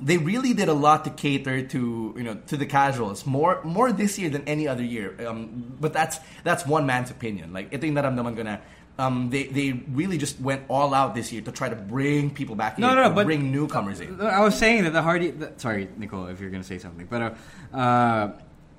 they 0.00 0.16
really 0.18 0.54
did 0.54 0.68
a 0.68 0.74
lot 0.74 1.04
to 1.04 1.10
cater 1.10 1.62
to 1.74 2.14
you 2.16 2.22
know 2.22 2.34
to 2.46 2.56
the 2.56 2.66
casuals 2.66 3.26
more 3.26 3.60
more 3.64 3.90
this 3.92 4.18
year 4.18 4.30
than 4.30 4.46
any 4.46 4.68
other 4.68 4.82
year. 4.84 5.14
Um, 5.26 5.74
but 5.80 5.92
that's 5.92 6.18
that's 6.44 6.66
one 6.66 6.86
man's 6.86 7.10
opinion. 7.10 7.52
Like 7.52 7.72
ito 7.74 7.86
yung 7.86 7.96
naramdaman 7.96 8.36
ko 8.36 8.42
na 8.46 8.58
um, 8.98 9.30
they 9.30 9.46
they 9.50 9.72
really 9.90 10.18
just 10.18 10.40
went 10.40 10.62
all 10.68 10.94
out 10.94 11.14
this 11.14 11.32
year 11.32 11.42
to 11.42 11.52
try 11.52 11.68
to 11.68 11.76
bring 11.76 12.30
people 12.30 12.54
back 12.54 12.78
No, 12.78 12.90
in, 12.90 12.96
no, 12.96 13.08
to 13.08 13.14
but- 13.14 13.26
bring 13.26 13.50
newcomers 13.50 13.98
in. 14.00 14.20
I 14.20 14.40
was 14.40 14.54
saying 14.58 14.84
that 14.84 14.92
the 14.92 15.02
Hardy. 15.02 15.30
The, 15.30 15.52
sorry, 15.58 15.88
Nicole, 15.98 16.26
if 16.26 16.38
you're 16.40 16.50
going 16.50 16.62
to 16.62 16.68
say 16.68 16.78
something, 16.78 17.06
but 17.10 17.34
uh, 17.74 17.76
uh, 17.76 18.32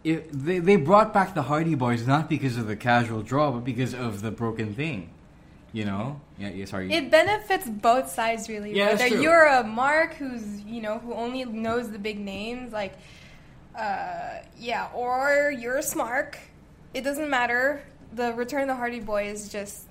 it, 0.04 0.32
they 0.32 0.60
they 0.60 0.76
brought 0.76 1.14
back 1.14 1.36
the 1.36 1.44
Hardy 1.44 1.76
Boys 1.76 2.08
not 2.08 2.30
because 2.30 2.56
of 2.58 2.68
the 2.68 2.76
casual 2.76 3.22
draw, 3.24 3.52
but 3.52 3.64
because 3.64 3.94
of 3.94 4.22
the 4.22 4.32
broken 4.32 4.74
thing. 4.74 5.12
You 5.72 5.86
know? 5.86 6.20
Yeah. 6.38 6.50
Yeah. 6.50 6.66
Sorry. 6.66 6.92
It 6.92 7.12
benefits 7.12 7.68
both 7.70 8.10
sides 8.10 8.50
really. 8.50 8.76
Yeah, 8.76 8.94
Whether 8.94 9.08
you're 9.08 9.46
a 9.46 9.64
Mark 9.64 10.16
who's 10.16 10.62
you 10.62 10.82
know 10.82 11.00
who 11.00 11.14
only 11.14 11.46
knows 11.46 11.92
the 11.92 12.00
big 12.00 12.20
names, 12.20 12.74
like 12.74 12.94
uh, 13.78 14.40
yeah, 14.58 14.90
or 14.94 15.54
you're 15.58 15.78
a 15.78 15.82
Smark, 15.84 16.36
it 16.94 17.02
doesn't 17.04 17.30
matter. 17.30 17.82
The 18.14 18.34
Return 18.34 18.64
of 18.64 18.68
the 18.70 18.76
Hardy 18.76 19.00
Boys 19.00 19.50
just 19.50 19.84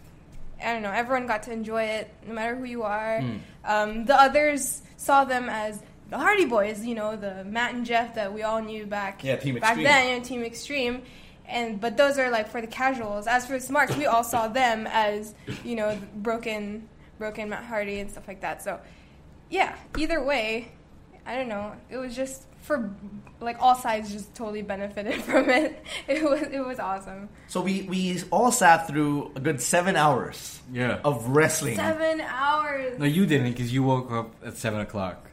I 0.62 0.73
don't 0.73 0.82
know. 0.82 0.90
Everyone 0.90 1.26
got 1.26 1.44
to 1.44 1.52
enjoy 1.52 1.85
it, 1.85 2.11
no 2.26 2.35
matter 2.35 2.56
who 2.56 2.64
you 2.64 2.82
are. 2.82 3.20
Hmm. 3.20 3.37
Um, 3.64 4.04
the 4.06 4.20
others 4.20 4.82
saw 4.97 5.25
them 5.25 5.49
as 5.49 5.80
the 6.11 6.18
Hardy 6.18 6.47
Boys, 6.47 6.85
you 6.85 6.94
know, 6.94 7.16
the 7.16 7.44
Matt 7.44 7.75
and 7.75 7.87
Jeff 7.87 8.14
that 8.16 8.32
we 8.32 8.42
all 8.42 8.61
knew 8.61 8.87
back 8.87 9.23
Yeah, 9.23 9.37
Team 9.37 9.54
back 9.56 9.70
Extreme. 9.78 9.85
then, 9.85 10.08
you 10.08 10.18
know, 10.18 10.25
Team 10.25 10.42
Extreme. 10.42 11.02
And 11.48 11.80
but 11.80 11.96
those 11.96 12.18
are 12.18 12.30
like 12.30 12.48
for 12.48 12.60
the 12.60 12.66
casuals. 12.66 13.26
As 13.26 13.46
for 13.46 13.54
the 13.54 13.60
smarts, 13.60 13.96
we 13.96 14.06
all 14.06 14.22
saw 14.24 14.48
them 14.48 14.86
as 14.86 15.34
you 15.64 15.76
know 15.76 15.98
broken, 16.16 16.88
broken 17.18 17.48
Matt 17.48 17.64
Hardy 17.64 18.00
and 18.00 18.10
stuff 18.10 18.28
like 18.28 18.42
that. 18.42 18.62
So 18.62 18.78
yeah, 19.50 19.74
either 19.96 20.22
way, 20.22 20.70
I 21.26 21.34
don't 21.36 21.48
know. 21.48 21.72
It 21.88 21.96
was 21.96 22.14
just 22.14 22.44
for 22.60 22.90
like 23.40 23.56
all 23.62 23.74
sides 23.74 24.12
just 24.12 24.34
totally 24.34 24.60
benefited 24.60 25.22
from 25.22 25.48
it. 25.48 25.82
It 26.06 26.22
was 26.22 26.42
it 26.42 26.60
was 26.64 26.78
awesome. 26.78 27.30
So 27.46 27.62
we 27.62 27.82
we 27.82 28.20
all 28.30 28.52
sat 28.52 28.86
through 28.86 29.32
a 29.34 29.40
good 29.40 29.62
seven 29.62 29.96
hours 29.96 30.60
Yeah. 30.70 31.00
of 31.02 31.28
wrestling. 31.28 31.76
Seven 31.76 32.20
hours. 32.20 32.98
no, 32.98 33.06
you 33.06 33.24
didn't 33.24 33.52
because 33.52 33.72
you 33.72 33.82
woke 33.84 34.10
up 34.12 34.34
at 34.44 34.58
seven 34.58 34.80
o'clock. 34.80 35.27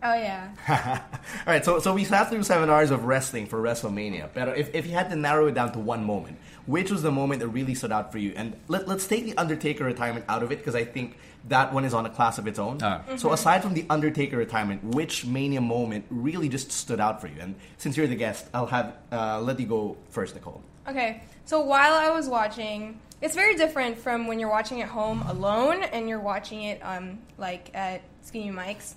Oh 0.00 0.14
yeah. 0.14 0.50
All 1.46 1.52
right, 1.52 1.64
so 1.64 1.80
so 1.80 1.92
we 1.92 2.04
sat 2.04 2.30
through 2.30 2.44
seven 2.44 2.70
hours 2.70 2.92
of 2.92 3.04
wrestling 3.04 3.46
for 3.46 3.60
WrestleMania. 3.60 4.28
But 4.32 4.56
if, 4.56 4.72
if 4.74 4.86
you 4.86 4.92
had 4.92 5.10
to 5.10 5.16
narrow 5.16 5.48
it 5.48 5.54
down 5.54 5.72
to 5.72 5.80
one 5.80 6.04
moment, 6.04 6.38
which 6.66 6.90
was 6.90 7.02
the 7.02 7.10
moment 7.10 7.40
that 7.40 7.48
really 7.48 7.74
stood 7.74 7.90
out 7.90 8.12
for 8.12 8.18
you? 8.18 8.32
And 8.36 8.54
let, 8.68 8.86
let's 8.86 9.08
take 9.08 9.24
the 9.24 9.36
Undertaker 9.36 9.84
retirement 9.84 10.24
out 10.28 10.44
of 10.44 10.52
it 10.52 10.58
because 10.58 10.76
I 10.76 10.84
think 10.84 11.16
that 11.48 11.72
one 11.72 11.84
is 11.84 11.94
on 11.94 12.06
a 12.06 12.10
class 12.10 12.38
of 12.38 12.46
its 12.46 12.60
own. 12.60 12.78
Ah. 12.80 13.02
So 13.16 13.32
aside 13.32 13.62
from 13.62 13.74
the 13.74 13.86
Undertaker 13.90 14.36
retirement, 14.36 14.84
which 14.84 15.26
Mania 15.26 15.60
moment 15.60 16.04
really 16.10 16.48
just 16.48 16.70
stood 16.70 17.00
out 17.00 17.20
for 17.20 17.26
you? 17.26 17.36
And 17.40 17.56
since 17.78 17.96
you're 17.96 18.06
the 18.06 18.14
guest, 18.14 18.46
I'll 18.54 18.66
have 18.66 18.96
uh, 19.10 19.40
let 19.40 19.58
you 19.58 19.66
go 19.66 19.96
first, 20.10 20.34
Nicole. 20.36 20.62
Okay, 20.86 21.22
so 21.44 21.60
while 21.60 21.94
I 21.94 22.10
was 22.10 22.28
watching, 22.28 23.00
it's 23.20 23.34
very 23.34 23.56
different 23.56 23.98
from 23.98 24.28
when 24.28 24.38
you're 24.38 24.48
watching 24.48 24.80
at 24.80 24.88
home 24.88 25.22
alone 25.22 25.82
and 25.82 26.08
you're 26.08 26.20
watching 26.20 26.62
it 26.62 26.80
um 26.84 27.18
like 27.36 27.74
at 27.74 28.02
Skinny 28.22 28.50
Mike's 28.50 28.94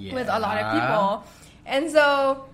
Yeah. 0.00 0.14
with 0.14 0.28
a 0.30 0.38
lot 0.38 0.56
of 0.58 0.72
people. 0.72 1.24
And 1.66 1.90
so 1.90 2.48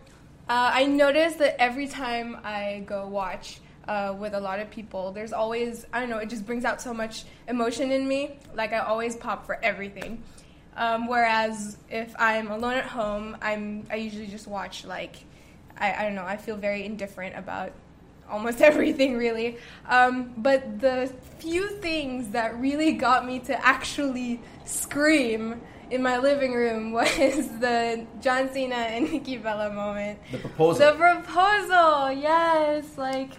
uh, 0.49 0.71
I 0.75 0.87
noticed 0.87 1.39
that 1.39 1.61
every 1.61 1.87
time 1.87 2.39
I 2.43 2.83
go 2.87 3.07
watch 3.07 3.61
uh, 3.87 4.15
with 4.19 4.35
a 4.35 4.41
lot 4.41 4.59
of 4.59 4.69
people, 4.71 5.13
there's 5.13 5.33
always, 5.33 5.87
I 5.93 6.01
don't 6.01 6.11
know, 6.11 6.19
it 6.19 6.29
just 6.29 6.45
brings 6.45 6.65
out 6.65 6.83
so 6.83 6.93
much 6.93 7.25
emotion 7.47 7.93
in 7.93 8.07
me. 8.07 8.39
Like 8.55 8.73
I 8.73 8.79
always 8.79 9.15
pop 9.17 9.47
for 9.47 9.63
everything. 9.63 10.23
Um, 10.77 11.07
whereas 11.07 11.79
if 11.89 12.15
I'm 12.19 12.51
alone 12.51 12.75
at 12.75 12.85
home, 12.85 13.37
I'm 13.41 13.87
I 13.91 13.97
usually 13.97 14.27
just 14.27 14.47
watch 14.47 14.85
like 14.85 15.17
I, 15.79 15.95
I 15.95 16.03
don't 16.03 16.15
know 16.15 16.25
I 16.25 16.37
feel 16.37 16.57
very 16.57 16.85
indifferent 16.85 17.35
about 17.37 17.73
almost 18.29 18.61
everything 18.71 19.17
really. 19.17 19.57
Um, 19.89 20.35
but 20.37 20.81
the 20.81 21.11
few 21.39 21.69
things 21.79 22.31
that 22.31 22.61
really 22.61 22.93
got 22.93 23.25
me 23.25 23.39
to 23.41 23.67
actually 23.67 24.41
scream 24.65 25.61
in 25.91 26.03
my 26.03 26.19
living 26.19 26.53
room 26.53 26.93
was 26.93 27.05
the 27.61 28.07
John 28.21 28.53
Cena 28.53 28.75
and 28.75 29.11
Nikki 29.11 29.37
Bella 29.37 29.71
moment. 29.73 30.19
The 30.33 30.39
proposal. 30.39 30.87
The 30.87 30.93
proposal, 30.97 32.13
yes. 32.13 32.97
Like 32.97 33.33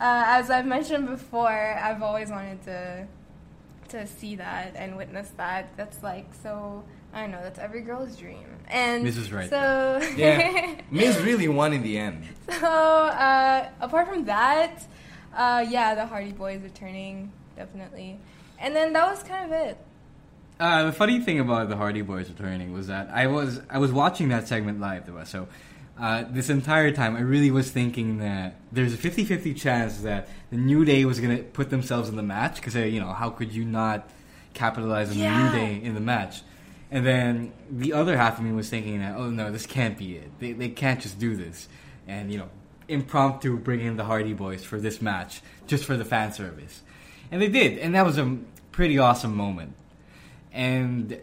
uh, 0.00 0.24
as 0.26 0.50
I've 0.50 0.66
mentioned 0.66 1.06
before, 1.06 1.48
I've 1.48 2.02
always 2.02 2.30
wanted 2.30 2.62
to 2.64 3.06
to 3.90 4.06
see 4.06 4.36
that 4.36 4.72
and 4.74 4.96
witness 4.96 5.30
that. 5.36 5.76
That's 5.76 6.02
like 6.02 6.26
so. 6.42 6.84
I 7.14 7.26
know. 7.26 7.40
That's 7.42 7.58
every 7.58 7.82
girl's 7.82 8.16
dream. 8.16 8.46
And 8.68 9.06
This 9.06 9.18
is 9.18 9.30
right 9.30 9.50
So 9.50 10.00
Yeah, 10.16 10.76
Miz 10.90 11.20
really 11.20 11.46
won 11.46 11.74
in 11.74 11.82
the 11.82 11.98
end. 11.98 12.24
so 12.50 12.66
uh, 12.66 13.68
apart 13.82 14.08
from 14.08 14.24
that, 14.24 14.86
uh, 15.36 15.62
yeah, 15.68 15.94
the 15.94 16.06
Hardy 16.06 16.32
Boys 16.32 16.62
returning 16.62 17.30
definitely, 17.54 18.18
and 18.58 18.74
then 18.74 18.94
that 18.94 19.10
was 19.10 19.22
kind 19.22 19.44
of 19.44 19.52
it. 19.52 19.76
Uh, 20.62 20.84
the 20.84 20.92
funny 20.92 21.18
thing 21.18 21.40
about 21.40 21.68
the 21.68 21.76
Hardy 21.76 22.02
Boys 22.02 22.28
returning 22.28 22.72
was 22.72 22.86
that 22.86 23.10
I 23.12 23.26
was 23.26 23.60
I 23.68 23.78
was 23.78 23.90
watching 23.90 24.28
that 24.28 24.46
segment 24.46 24.78
live, 24.78 25.06
though. 25.06 25.24
So 25.24 25.48
uh, 25.98 26.22
this 26.30 26.50
entire 26.50 26.92
time, 26.92 27.16
I 27.16 27.20
really 27.22 27.50
was 27.50 27.72
thinking 27.72 28.18
that 28.18 28.60
there's 28.70 28.94
a 28.94 28.96
50-50 28.96 29.56
chance 29.56 30.02
that 30.02 30.28
the 30.52 30.56
New 30.56 30.84
Day 30.84 31.04
was 31.04 31.18
gonna 31.18 31.38
put 31.38 31.70
themselves 31.70 32.08
in 32.08 32.14
the 32.14 32.22
match 32.22 32.54
because 32.54 32.76
you 32.76 33.00
know 33.00 33.12
how 33.12 33.28
could 33.28 33.52
you 33.52 33.64
not 33.64 34.08
capitalize 34.54 35.10
on 35.10 35.18
the 35.18 35.28
New 35.28 35.50
Day 35.50 35.80
in 35.82 35.94
the 35.94 36.00
match? 36.00 36.42
And 36.92 37.04
then 37.04 37.52
the 37.68 37.94
other 37.94 38.16
half 38.16 38.38
of 38.38 38.44
me 38.44 38.52
was 38.52 38.70
thinking 38.70 39.00
that 39.00 39.16
oh 39.16 39.30
no, 39.30 39.50
this 39.50 39.66
can't 39.66 39.98
be 39.98 40.14
it. 40.14 40.30
They 40.38 40.52
they 40.52 40.68
can't 40.68 41.00
just 41.00 41.18
do 41.18 41.34
this, 41.34 41.66
and 42.06 42.30
you 42.30 42.38
know 42.38 42.48
impromptu 42.86 43.58
bring 43.58 43.80
in 43.80 43.96
the 43.96 44.04
Hardy 44.04 44.32
Boys 44.32 44.62
for 44.62 44.78
this 44.78 45.02
match 45.02 45.42
just 45.66 45.84
for 45.84 45.96
the 45.96 46.04
fan 46.04 46.32
service, 46.32 46.82
and 47.32 47.42
they 47.42 47.48
did, 47.48 47.78
and 47.78 47.96
that 47.96 48.06
was 48.06 48.16
a 48.16 48.38
pretty 48.70 48.96
awesome 48.96 49.34
moment 49.36 49.74
and 50.52 51.20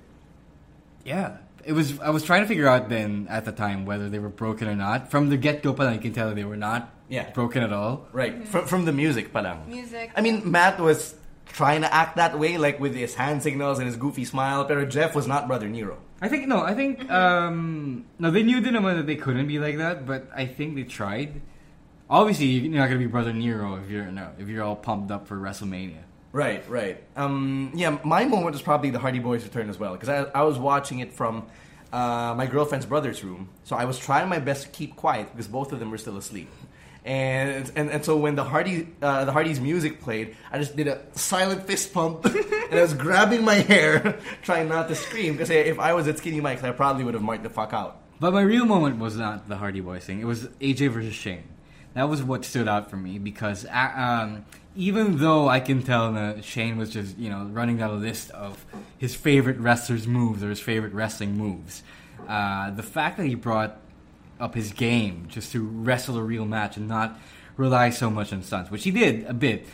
yeah, 1.05 1.37
it 1.63 1.73
was. 1.73 1.99
I 1.99 2.09
was 2.09 2.23
trying 2.23 2.41
to 2.41 2.47
figure 2.47 2.67
out 2.67 2.89
then 2.89 3.27
at 3.29 3.45
the 3.45 3.51
time 3.51 3.85
whether 3.85 4.09
they 4.09 4.19
were 4.19 4.29
broken 4.29 4.67
or 4.67 4.75
not. 4.75 5.11
From 5.11 5.29
the 5.29 5.37
get 5.37 5.63
go, 5.63 5.71
you 5.91 5.99
can 5.99 6.13
tell 6.13 6.33
they 6.33 6.43
were 6.43 6.57
not 6.57 6.91
Yeah. 7.09 7.29
broken 7.31 7.63
at 7.63 7.73
all. 7.73 8.07
Right, 8.11 8.47
from, 8.47 8.65
from 8.65 8.85
the 8.85 8.91
music 8.93 9.33
palang. 9.33 9.67
Music. 9.67 10.11
I 10.15 10.21
mean, 10.21 10.49
Matt 10.51 10.79
was 10.79 11.15
trying 11.47 11.81
to 11.81 11.91
act 11.93 12.17
that 12.17 12.37
way, 12.37 12.57
like 12.57 12.79
with 12.79 12.93
his 12.95 13.15
hand 13.15 13.41
signals 13.41 13.79
and 13.79 13.87
his 13.87 13.95
goofy 13.97 14.25
smile, 14.25 14.65
pero 14.65 14.85
Jeff 14.85 15.15
was 15.15 15.25
not 15.27 15.47
Brother 15.47 15.67
Nero. 15.67 15.97
I 16.21 16.27
think 16.27 16.47
no. 16.47 16.61
I 16.61 16.73
think 16.75 17.09
um, 17.09 18.05
no. 18.19 18.29
They 18.29 18.43
knew 18.43 18.59
the 18.61 18.69
naman 18.71 18.97
that 18.97 19.07
they 19.07 19.15
couldn't 19.15 19.47
be 19.47 19.57
like 19.57 19.77
that, 19.77 20.05
but 20.05 20.29
I 20.35 20.45
think 20.45 20.75
they 20.75 20.83
tried. 20.83 21.41
Obviously, 22.09 22.47
you're 22.47 22.73
not 22.77 22.87
gonna 22.87 22.99
be 22.99 23.05
Brother 23.07 23.31
Nero 23.33 23.75
if 23.81 23.89
you're 23.89 24.05
no 24.11 24.31
if 24.37 24.47
you're 24.49 24.63
all 24.63 24.75
pumped 24.75 25.11
up 25.11 25.27
for 25.27 25.37
WrestleMania. 25.37 26.03
Right, 26.31 26.67
right. 26.69 27.03
Um, 27.15 27.71
yeah, 27.73 27.97
my 28.03 28.25
moment 28.25 28.53
was 28.53 28.61
probably 28.61 28.91
the 28.91 28.99
Hardy 28.99 29.19
Boys 29.19 29.43
return 29.43 29.69
as 29.69 29.79
well 29.79 29.93
because 29.93 30.09
I, 30.09 30.23
I 30.39 30.43
was 30.43 30.59
watching 30.59 30.99
it 30.99 31.13
from 31.13 31.47
uh, 31.91 32.35
my 32.37 32.45
girlfriend's 32.45 32.85
brother's 32.85 33.23
room, 33.23 33.49
so 33.63 33.75
I 33.75 33.85
was 33.85 33.97
trying 33.97 34.29
my 34.29 34.39
best 34.39 34.63
to 34.63 34.69
keep 34.69 34.95
quiet 34.95 35.31
because 35.31 35.47
both 35.47 35.71
of 35.71 35.79
them 35.79 35.89
were 35.89 35.97
still 35.97 36.17
asleep. 36.17 36.49
And 37.03 37.71
and, 37.75 37.89
and 37.89 38.05
so 38.05 38.17
when 38.17 38.35
the 38.35 38.43
Hardy 38.43 38.89
uh, 39.01 39.25
the 39.25 39.31
Hardy's 39.31 39.59
music 39.59 40.01
played, 40.01 40.35
I 40.51 40.59
just 40.59 40.75
did 40.75 40.87
a 40.87 41.01
silent 41.13 41.65
fist 41.65 41.93
pump 41.93 42.25
and 42.25 42.79
I 42.79 42.81
was 42.81 42.93
grabbing 42.93 43.43
my 43.43 43.55
hair, 43.55 44.19
trying 44.43 44.69
not 44.69 44.87
to 44.89 44.95
scream 44.95 45.33
because 45.33 45.49
if 45.49 45.79
I 45.79 45.93
was 45.93 46.07
at 46.07 46.19
Skinny 46.19 46.41
Mike's, 46.41 46.63
I 46.63 46.71
probably 46.71 47.05
would 47.05 47.15
have 47.15 47.23
marked 47.23 47.43
the 47.43 47.49
fuck 47.49 47.73
out. 47.73 48.01
But 48.19 48.33
my 48.33 48.41
real 48.41 48.65
moment 48.65 48.99
was 48.99 49.17
not 49.17 49.47
the 49.47 49.55
Hardy 49.55 49.79
Boys 49.79 50.03
thing. 50.03 50.19
It 50.19 50.25
was 50.25 50.43
AJ 50.59 50.91
versus 50.91 51.15
Shane. 51.15 51.43
That 51.93 52.09
was 52.09 52.21
what 52.21 52.45
stood 52.45 52.67
out 52.67 52.89
for 52.89 52.97
me 52.97 53.17
because 53.17 53.65
um, 53.71 54.45
even 54.75 55.17
though 55.17 55.47
I 55.47 55.60
can 55.60 55.84
tell 55.84 56.12
that 56.13 56.43
Shane 56.43 56.77
was 56.77 56.89
just 56.89 57.17
you 57.17 57.29
know 57.29 57.49
running 57.51 57.77
down 57.77 57.91
a 57.91 57.93
list 57.93 58.32
of 58.32 58.65
his 58.97 59.15
favorite 59.15 59.58
wrestlers' 59.58 60.08
moves 60.08 60.43
or 60.43 60.49
his 60.49 60.60
favorite 60.60 60.93
wrestling 60.93 61.38
moves, 61.38 61.84
uh, 62.27 62.71
the 62.71 62.84
fact 62.84 63.17
that 63.17 63.25
he 63.25 63.36
brought 63.36 63.79
up 64.39 64.55
his 64.55 64.71
game 64.71 65.25
just 65.27 65.51
to 65.51 65.62
wrestle 65.62 66.17
a 66.17 66.23
real 66.23 66.45
match 66.45 66.77
and 66.77 66.88
not 66.88 67.19
rely 67.58 67.89
so 67.89 68.10
much 68.10 68.32
on 68.32 68.41
stunts, 68.41 68.71
which 68.71 68.84
he 68.84 68.91
did 68.91 69.25
a 69.25 69.34
bit 69.34 69.67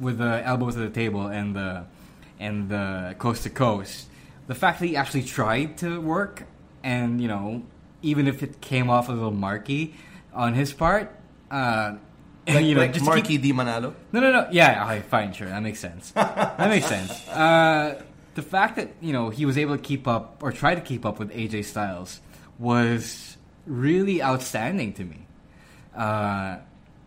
with 0.00 0.18
the 0.18 0.44
elbow 0.44 0.70
to 0.70 0.78
the 0.78 0.90
table 0.90 1.26
and 1.28 1.54
the 1.54 1.84
and 2.40 2.68
the 2.68 3.14
coast 3.18 3.42
to 3.44 3.50
coast. 3.50 4.08
The 4.46 4.54
fact 4.54 4.80
that 4.80 4.86
he 4.86 4.96
actually 4.96 5.24
tried 5.24 5.78
to 5.78 6.00
work 6.00 6.46
and 6.82 7.20
you 7.20 7.28
know 7.28 7.62
even 8.02 8.26
if 8.28 8.42
it 8.42 8.60
came 8.60 8.88
off 8.88 9.08
a 9.08 9.12
little 9.12 9.30
marky 9.30 9.94
on 10.32 10.54
his 10.54 10.72
part, 10.72 11.14
uh, 11.50 11.96
Like, 12.54 12.64
you 12.64 12.74
know, 12.74 12.80
like 12.80 12.92
just 12.92 13.04
to 13.04 13.10
Marky 13.10 13.38
keep- 13.38 13.42
Di 13.42 13.52
Manalo. 13.52 13.94
no, 14.12 14.20
no, 14.20 14.32
no. 14.32 14.48
Yeah, 14.50 14.84
okay, 14.86 15.00
fine, 15.00 15.32
sure. 15.32 15.48
That 15.48 15.62
makes 15.62 15.80
sense. 15.80 16.10
that 16.12 16.68
makes 16.68 16.86
sense. 16.86 17.12
Uh, 17.30 18.00
the 18.34 18.42
fact 18.42 18.76
that 18.76 18.90
you 19.00 19.12
know 19.12 19.30
he 19.30 19.44
was 19.46 19.58
able 19.58 19.76
to 19.76 19.82
keep 19.82 20.06
up 20.08 20.40
or 20.42 20.52
try 20.52 20.74
to 20.74 20.80
keep 20.80 21.04
up 21.04 21.18
with 21.18 21.30
AJ 21.32 21.64
Styles 21.64 22.20
was 22.58 23.36
really 23.66 24.22
outstanding 24.22 24.92
to 24.94 25.04
me. 25.04 25.26
Uh, 25.96 26.58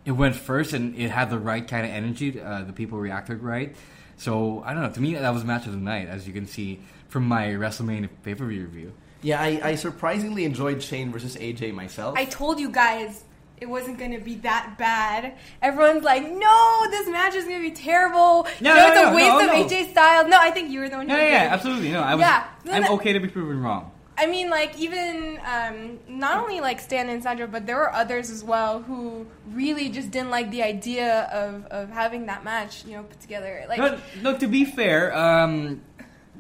it 0.06 0.12
went 0.12 0.36
first 0.36 0.73
and 0.73 0.95
it 0.95 1.10
had 1.10 1.30
the 1.30 1.39
right 1.39 1.67
kind 1.67 1.86
of 1.86 1.91
energy. 1.91 2.39
Uh, 2.39 2.63
the 2.63 2.73
people 2.73 2.99
reacted 2.99 3.41
right. 3.41 3.75
So 4.17 4.62
I 4.65 4.73
don't 4.73 4.84
know. 4.84 4.91
To 4.91 5.01
me, 5.01 5.13
that 5.15 5.34
was 5.34 5.43
match 5.43 5.65
of 5.65 5.71
the 5.71 5.77
night, 5.80 6.08
as 6.08 6.27
you 6.27 6.34
can 6.34 6.47
see 6.47 6.80
from 7.08 7.27
my 7.27 7.47
WrestleMania 7.47 8.10
pay 8.23 8.36
per 8.36 8.45
view 8.45 8.63
review. 8.63 8.93
Yeah, 9.21 9.39
I, 9.41 9.62
I 9.63 9.75
surprisingly 9.75 10.45
enjoyed 10.45 10.82
Shane 10.82 11.12
versus 11.12 11.36
AJ 11.38 11.73
myself. 11.73 12.15
I 12.17 12.25
told 12.25 12.60
you 12.60 12.69
guys 12.69 13.23
it 13.62 13.69
wasn't 13.69 14.00
going 14.00 14.12
to 14.12 14.19
be 14.19 14.36
that 14.38 14.76
bad. 14.80 15.36
Everyone's 15.62 16.04
like, 16.04 16.24
no, 16.24 16.88
this 16.89 17.08
match 17.08 17.36
is 17.36 17.45
going 17.45 17.62
to 17.62 17.69
be 17.69 17.76
terrible. 17.76 18.47
No, 18.60 18.74
you 18.74 18.76
know, 18.76 18.76
no, 18.76 18.88
it's 18.88 19.00
a 19.00 19.04
no, 19.04 19.15
waste 19.15 19.28
no, 19.28 19.39
of 19.39 19.45
no. 19.45 19.78
AJ 19.78 19.91
Styles. 19.91 20.28
No, 20.28 20.38
I 20.39 20.50
think 20.50 20.71
you 20.71 20.80
were 20.80 20.89
the 20.89 20.97
one 20.97 21.08
who 21.08 21.15
Yeah, 21.15 21.45
yeah, 21.45 21.54
absolutely. 21.54 21.91
No, 21.91 22.02
I 22.02 22.15
was. 22.15 22.21
Yeah. 22.21 22.47
I'm 22.71 22.91
okay 22.95 23.13
to 23.13 23.19
be 23.19 23.28
proven 23.28 23.62
wrong. 23.62 23.91
I 24.17 24.28
mean, 24.28 24.50
like 24.50 24.78
even 24.78 25.39
um, 25.45 26.00
not 26.08 26.38
only 26.43 26.60
like 26.60 26.80
Stan 26.80 27.10
and 27.10 27.24
Sandro, 27.24 27.47
but 27.47 27.65
there 27.65 27.78
were 27.78 27.93
others 27.93 28.30
as 28.30 28.43
well 28.43 28.82
who 28.82 29.26
really 29.47 29.89
just 29.89 30.12
didn't 30.12 30.30
like 30.30 30.52
the 30.52 30.63
idea 30.63 31.24
of, 31.32 31.65
of 31.67 31.89
having 31.89 32.26
that 32.28 32.43
match, 32.43 32.86
you 32.86 32.93
know, 32.93 33.04
put 33.04 33.19
together. 33.19 33.65
Like, 33.69 33.80
No, 33.80 34.00
no, 34.21 34.38
to 34.38 34.47
be 34.47 34.65
fair, 34.65 35.15
um, 35.15 35.82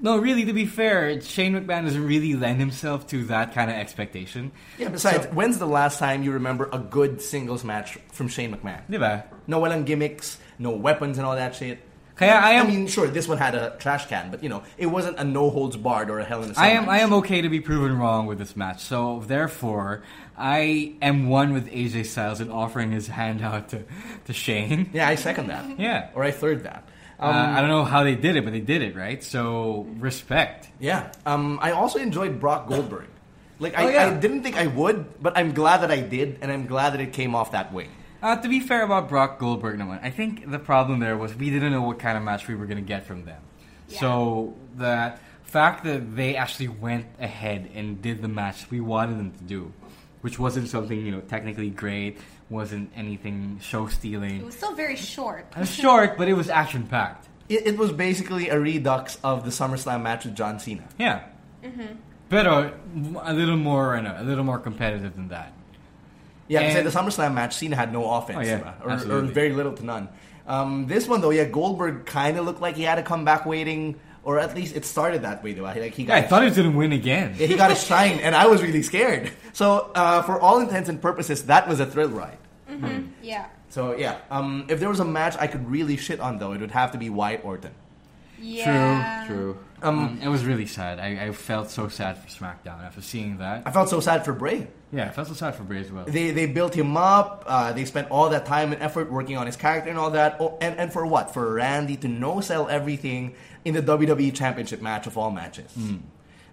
no, 0.01 0.17
really, 0.17 0.45
to 0.45 0.53
be 0.53 0.65
fair, 0.65 1.21
Shane 1.21 1.53
McMahon 1.53 1.85
doesn't 1.85 2.05
really 2.05 2.33
lend 2.33 2.59
himself 2.59 3.07
to 3.07 3.25
that 3.25 3.53
kind 3.53 3.69
of 3.69 3.77
expectation. 3.77 4.51
yeah, 4.77 4.89
besides, 4.89 5.27
when's 5.27 5.59
the 5.59 5.67
last 5.67 5.99
time 5.99 6.23
you 6.23 6.31
remember 6.31 6.69
a 6.73 6.79
good 6.79 7.21
singles 7.21 7.63
match 7.63 7.97
from 8.11 8.27
Shane 8.27 8.53
McMahon? 8.53 8.81
Diba? 8.89 9.25
No 9.47 9.61
walang 9.61 9.85
gimmicks, 9.85 10.39
no 10.59 10.71
weapons 10.71 11.17
and 11.17 11.25
all 11.25 11.35
that 11.35 11.55
shit. 11.55 11.79
Kaya 12.15 12.33
I 12.33 12.51
am, 12.51 12.67
I 12.67 12.69
mean, 12.69 12.87
sure, 12.87 13.07
this 13.07 13.27
one 13.27 13.39
had 13.39 13.55
a 13.55 13.75
trash 13.79 14.05
can, 14.07 14.29
but 14.29 14.43
you 14.43 14.49
know, 14.49 14.61
it 14.77 14.85
wasn't 14.85 15.17
a 15.17 15.23
no 15.23 15.49
holds 15.49 15.75
barred 15.75 16.09
or 16.09 16.19
a 16.19 16.23
hell 16.23 16.43
in 16.43 16.51
a 16.51 16.53
cell 16.53 16.63
I 16.63 16.69
am. 16.69 16.87
I 16.87 16.99
am 16.99 17.13
okay 17.13 17.41
to 17.41 17.49
be 17.49 17.59
proven 17.61 17.97
wrong 17.97 18.27
with 18.27 18.37
this 18.37 18.55
match. 18.55 18.81
So 18.81 19.23
therefore, 19.25 20.03
I 20.37 20.95
am 21.01 21.29
one 21.29 21.51
with 21.51 21.71
AJ 21.71 22.05
Styles 22.05 22.39
in 22.39 22.51
offering 22.51 22.91
his 22.91 23.07
hand 23.07 23.41
out 23.41 23.69
to, 23.69 23.83
to 24.25 24.33
Shane. 24.33 24.91
Yeah, 24.93 25.07
I 25.07 25.15
second 25.15 25.47
that. 25.47 25.79
Yeah. 25.79 26.09
Or 26.13 26.23
I 26.23 26.31
third 26.31 26.63
that. 26.63 26.87
Uh, 27.21 27.53
I 27.57 27.61
don't 27.61 27.69
know 27.69 27.83
how 27.85 28.03
they 28.03 28.15
did 28.15 28.35
it, 28.35 28.43
but 28.43 28.51
they 28.53 28.59
did 28.61 28.81
it 28.81 28.95
right. 28.95 29.23
So 29.23 29.87
respect. 29.99 30.69
Yeah. 30.79 31.11
Um, 31.25 31.59
I 31.61 31.71
also 31.71 31.99
enjoyed 31.99 32.39
Brock 32.39 32.67
Goldberg. 32.67 33.07
Like, 33.59 33.77
I, 33.77 33.83
Oh, 33.85 33.89
yeah. 33.89 34.07
I 34.07 34.13
didn't 34.15 34.41
think 34.41 34.57
I 34.57 34.65
would, 34.67 35.21
but 35.21 35.37
I'm 35.37 35.53
glad 35.53 35.81
that 35.81 35.91
I 35.91 35.99
did, 36.01 36.39
and 36.41 36.51
I'm 36.51 36.65
glad 36.65 36.93
that 36.93 36.99
it 37.01 37.13
came 37.13 37.35
off 37.35 37.51
that 37.51 37.71
way. 37.71 37.87
Uh, 38.23 38.35
to 38.35 38.47
be 38.49 38.59
fair 38.59 38.83
about 38.83 39.07
Brock 39.07 39.37
Goldberg, 39.39 39.77
no 39.77 39.85
one. 39.85 39.99
I 40.01 40.09
think 40.09 40.49
the 40.49 40.59
problem 40.59 40.99
there 40.99 41.15
was 41.17 41.35
we 41.35 41.49
didn't 41.51 41.71
know 41.71 41.83
what 41.83 41.99
kind 41.99 42.17
of 42.17 42.23
match 42.23 42.47
we 42.47 42.55
were 42.55 42.65
going 42.65 42.77
to 42.77 42.87
get 42.87 43.05
from 43.05 43.25
them. 43.25 43.41
So 43.87 44.55
the 44.77 45.13
fact 45.43 45.83
that 45.83 46.15
they 46.15 46.35
actually 46.35 46.69
went 46.69 47.05
ahead 47.19 47.69
and 47.75 48.01
did 48.01 48.21
the 48.21 48.27
match 48.27 48.69
we 48.71 48.79
wanted 48.79 49.19
them 49.19 49.31
to 49.31 49.43
do, 49.43 49.73
which 50.21 50.39
wasn't 50.39 50.69
something 50.69 51.03
you 51.05 51.11
know 51.11 51.21
technically 51.21 51.69
great, 51.69 52.19
wasn't 52.51 52.91
anything 52.95 53.57
show 53.61 53.87
stealing. 53.87 54.37
it 54.41 54.45
was 54.45 54.55
still 54.55 54.73
very 54.75 54.95
short. 54.97 55.47
It 55.55 55.59
was 55.59 55.73
short, 55.73 56.17
but 56.17 56.27
it 56.27 56.33
was 56.33 56.49
action 56.49 56.85
packed. 56.85 57.27
It, 57.49 57.65
it 57.67 57.77
was 57.77 57.91
basically 57.91 58.49
a 58.49 58.59
redux 58.59 59.17
of 59.23 59.43
the 59.45 59.49
SummerSlam 59.51 60.03
match 60.03 60.25
with 60.25 60.35
John 60.35 60.59
Cena. 60.59 60.83
Yeah. 60.99 61.23
Mm-hmm. 61.63 61.95
But 62.29 62.47
uh, 62.47 62.71
a 63.23 63.33
little 63.33 63.57
more, 63.57 63.95
uh, 63.95 64.21
a 64.21 64.23
little 64.23 64.43
more 64.43 64.59
competitive 64.59 65.15
than 65.15 65.29
that. 65.29 65.53
Yeah, 66.47 66.59
because 66.61 66.75
And- 66.75 66.87
the 66.87 66.91
SummerSlam 66.91 67.33
match, 67.33 67.55
Cena 67.55 67.75
had 67.75 67.91
no 67.93 68.09
offense, 68.13 68.39
Oh, 68.39 68.41
yeah, 68.41 68.73
or, 68.83 68.91
or 69.17 69.21
very 69.21 69.53
little 69.53 69.73
to 69.73 69.85
none. 69.85 70.09
Um, 70.47 70.87
this 70.87 71.07
one 71.07 71.21
though, 71.21 71.29
yeah, 71.29 71.45
Goldberg 71.45 72.05
kind 72.05 72.37
of 72.37 72.45
looked 72.45 72.61
like 72.61 72.75
he 72.75 72.83
had 72.83 72.97
a 72.99 73.03
comeback 73.03 73.45
waiting, 73.45 73.99
or 74.23 74.39
at 74.39 74.53
least 74.55 74.75
it 74.75 74.83
started 74.85 75.21
that 75.21 75.43
way 75.43 75.53
though. 75.53 75.63
Like 75.63 75.93
he 75.93 76.03
got, 76.03 76.13
Yeah, 76.15 76.19
I 76.25 76.27
thought 76.27 76.41
he 76.41 76.47
was 76.49 76.57
going 76.57 76.71
to 76.71 76.77
win 76.77 76.91
again. 76.91 77.35
yeah, 77.37 77.47
he 77.47 77.55
got 77.55 77.69
his 77.69 77.81
shine, 77.83 78.19
and 78.19 78.35
I 78.35 78.47
was 78.47 78.61
really 78.61 78.81
scared. 78.83 79.31
So, 79.53 79.91
uh, 79.95 80.21
for 80.23 80.39
all 80.39 80.59
intents 80.59 80.89
and 80.89 81.01
purposes, 81.01 81.43
that 81.45 81.67
was 81.69 81.79
a 81.79 81.85
thrill 81.85 82.09
ride. 82.09 82.37
Yeah. 83.21 83.47
So 83.69 83.95
yeah, 83.97 84.17
um, 84.29 84.65
if 84.69 84.79
there 84.79 84.89
was 84.89 84.99
a 84.99 85.05
match 85.05 85.35
I 85.39 85.47
could 85.47 85.69
really 85.69 85.97
shit 85.97 86.19
on 86.19 86.39
though, 86.39 86.53
it 86.53 86.61
would 86.61 86.71
have 86.71 86.91
to 86.91 86.97
be 86.97 87.09
Wyatt 87.09 87.43
Orton. 87.43 87.71
Yeah. 88.39 89.25
True, 89.27 89.35
true. 89.35 89.57
Um, 89.83 90.19
it 90.21 90.27
was 90.27 90.43
really 90.43 90.65
sad. 90.65 90.99
I, 90.99 91.27
I 91.27 91.31
felt 91.31 91.69
so 91.69 91.87
sad 91.87 92.17
for 92.17 92.27
SmackDown 92.27 92.83
after 92.83 93.01
seeing 93.01 93.37
that. 93.37 93.63
I 93.65 93.71
felt 93.71 93.89
so 93.89 93.99
sad 93.99 94.25
for 94.25 94.33
Bray. 94.33 94.67
Yeah, 94.91 95.05
I 95.05 95.09
felt 95.09 95.27
so 95.27 95.33
sad 95.33 95.55
for 95.55 95.63
Bray 95.63 95.79
as 95.79 95.91
well. 95.91 96.05
They 96.05 96.31
they 96.31 96.45
built 96.45 96.73
him 96.75 96.97
up. 96.97 97.43
Uh, 97.47 97.71
they 97.73 97.85
spent 97.85 98.09
all 98.11 98.29
that 98.29 98.45
time 98.45 98.73
and 98.73 98.81
effort 98.81 99.11
working 99.11 99.37
on 99.37 99.45
his 99.45 99.55
character 99.55 99.89
and 99.89 99.97
all 99.97 100.11
that. 100.11 100.37
Oh, 100.39 100.57
and 100.61 100.77
and 100.77 100.91
for 100.91 101.05
what? 101.05 101.33
For 101.33 101.53
Randy 101.53 101.97
to 101.97 102.07
no 102.07 102.41
sell 102.41 102.67
everything 102.67 103.35
in 103.63 103.73
the 103.73 103.81
WWE 103.81 104.33
Championship 104.35 104.81
match 104.81 105.07
of 105.07 105.17
all 105.17 105.31
matches. 105.31 105.75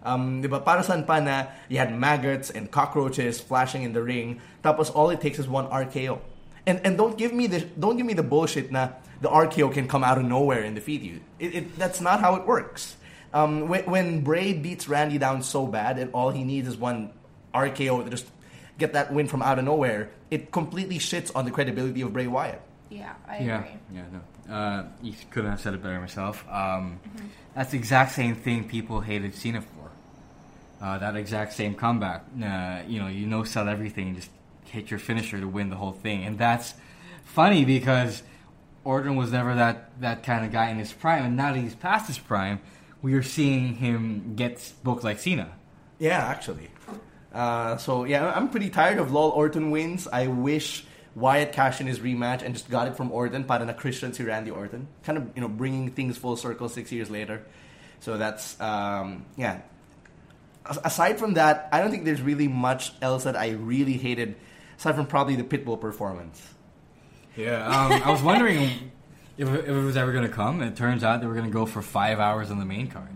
Um, 0.03 0.41
di 0.41 0.49
ba, 0.49 0.61
para 0.61 0.83
saan 0.83 1.07
pa 1.07 1.19
na 1.21 1.51
you 1.69 1.79
had 1.79 1.93
maggots 1.93 2.51
and 2.51 2.71
cockroaches 2.71 3.41
flashing 3.41 3.83
in 3.83 3.93
the 3.93 4.03
ring. 4.03 4.41
Tapos 4.63 4.95
all 4.95 5.11
it 5.11 5.21
takes 5.21 5.39
is 5.39 5.49
one 5.49 5.67
RKO. 5.69 6.21
And 6.67 6.81
and 6.85 6.97
don't 6.97 7.17
give 7.17 7.33
me 7.33 7.47
the 7.47 7.65
don't 7.79 7.97
give 7.97 8.07
me 8.07 8.15
the 8.15 8.27
bullshit 8.27 8.71
na 8.71 8.99
the 9.21 9.29
RKO 9.29 9.73
can 9.73 9.89
come 9.89 10.05
out 10.05 10.19
of 10.19 10.25
nowhere 10.25 10.63
and 10.63 10.75
defeat 10.75 11.03
you. 11.03 11.21
It, 11.39 11.55
it 11.55 11.65
that's 11.79 12.01
not 12.01 12.21
how 12.21 12.37
it 12.37 12.47
works. 12.47 12.97
Um, 13.33 13.69
when, 13.69 13.85
when 13.85 14.07
Bray 14.25 14.55
beats 14.55 14.89
Randy 14.89 15.19
down 15.19 15.43
so 15.43 15.67
bad 15.67 15.99
and 15.99 16.11
all 16.15 16.31
he 16.31 16.45
needs 16.45 16.69
is 16.69 16.77
one 16.77 17.13
RKO 17.53 18.05
to 18.05 18.11
just 18.11 18.27
get 18.79 18.95
that 18.95 19.13
win 19.13 19.27
from 19.27 19.43
out 19.43 19.59
of 19.59 19.65
nowhere, 19.65 20.11
it 20.31 20.51
completely 20.51 20.99
shits 20.99 21.31
on 21.35 21.45
the 21.45 21.51
credibility 21.51 22.01
of 22.01 22.13
Bray 22.13 22.27
Wyatt. 22.27 22.63
Yeah, 22.89 23.13
I 23.29 23.39
yeah, 23.41 23.59
agree. 23.59 23.71
yeah, 23.93 24.05
no. 24.13 24.21
Uh, 24.55 24.85
you 25.03 25.13
couldn't 25.31 25.51
have 25.51 25.61
said 25.61 25.75
it 25.75 25.83
better 25.83 26.01
myself. 26.01 26.43
Um, 26.49 27.01
That's 27.55 27.73
the 27.73 27.77
exact 27.77 28.13
same 28.13 28.35
thing 28.35 28.67
people 28.67 29.01
hated 29.01 29.35
Cena 29.35 29.61
for. 29.61 29.78
Uh, 30.81 30.99
that 30.99 31.17
exact 31.17 31.53
same 31.53 31.75
comeback. 31.75 32.25
Uh, 32.43 32.83
you 32.87 33.01
know, 33.01 33.09
you 33.09 33.27
no 33.27 33.45
sell 33.45 33.69
everything, 33.69 34.15
just 34.15 34.31
hit 34.65 34.91
your 34.91 35.01
finisher 35.01 35.41
to 35.41 35.49
win 35.49 35.71
the 35.71 35.77
whole 35.77 35.93
thing, 35.93 36.25
and 36.25 36.39
that's 36.39 36.75
funny 37.25 37.65
because 37.65 38.23
Orton 38.85 39.17
was 39.17 39.33
never 39.33 39.55
that 39.57 40.01
that 40.01 40.23
kind 40.23 40.45
of 40.45 40.53
guy 40.53 40.71
in 40.71 40.79
his 40.79 40.93
prime, 40.93 41.25
and 41.25 41.37
now 41.37 41.53
that 41.53 41.59
he's 41.59 41.75
past 41.75 42.07
his 42.07 42.19
prime, 42.19 42.61
we 43.03 43.15
are 43.15 43.23
seeing 43.23 43.75
him 43.77 44.35
get 44.37 44.73
booked 44.85 45.05
like 45.05 45.19
Cena. 45.19 45.53
Yeah, 45.99 46.19
actually. 46.19 46.71
Uh, 47.33 47.77
so 47.77 48.05
yeah, 48.05 48.33
I'm 48.35 48.49
pretty 48.49 48.71
tired 48.71 48.99
of 48.99 49.13
LOL 49.13 49.31
Orton 49.31 49.71
wins. 49.71 50.09
I 50.09 50.29
wish 50.29 50.85
Wyatt 51.15 51.53
cashed 51.53 51.81
in 51.81 51.87
his 51.87 51.99
rematch 51.99 52.43
and 52.43 52.55
just 52.55 52.71
got 52.71 52.89
it 52.89 52.97
from 52.97 53.11
Orton, 53.13 53.45
para 53.45 53.65
na 53.65 53.73
Christian 53.73 54.13
si 54.13 54.23
Randy 54.23 54.51
Orton. 54.51 54.87
Kind 55.03 55.19
of 55.19 55.31
you 55.35 55.43
know 55.43 55.49
bringing 55.49 55.91
things 55.91 56.17
full 56.17 56.37
circle 56.37 56.69
six 56.69 56.93
years 56.93 57.11
later. 57.11 57.45
So 58.01 58.17
that's 58.17 58.61
um, 58.61 59.27
yeah. 59.37 59.61
As- 60.69 60.79
Aside 60.85 61.19
from 61.19 61.35
that, 61.35 61.69
I 61.73 61.81
don't 61.81 61.91
think 61.91 62.05
there's 62.05 62.23
really 62.23 62.49
much 62.49 62.93
else 63.03 63.25
that 63.25 63.37
I 63.37 63.51
really 63.51 63.95
hated, 63.95 64.37
aside 64.79 64.95
from 64.95 65.07
probably 65.07 65.37
the 65.37 65.45
Pitbull 65.45 65.81
performance. 65.81 66.43
Yeah, 67.37 67.65
um, 67.67 67.93
I 68.05 68.11
was 68.11 68.23
wondering 68.23 68.63
if, 69.39 69.49
if 69.49 69.69
it 69.69 69.73
was 69.73 69.97
ever 69.97 70.13
going 70.13 70.27
to 70.27 70.33
come. 70.33 70.63
It 70.63 70.77
turns 70.77 71.05
out 71.05 71.21
they 71.21 71.27
were 71.27 71.35
going 71.35 71.47
to 71.47 71.53
go 71.53 71.67
for 71.67 71.83
five 71.83 72.19
hours 72.19 72.51
on 72.51 72.59
the 72.59 72.65
main 72.65 72.89
card. 72.89 73.09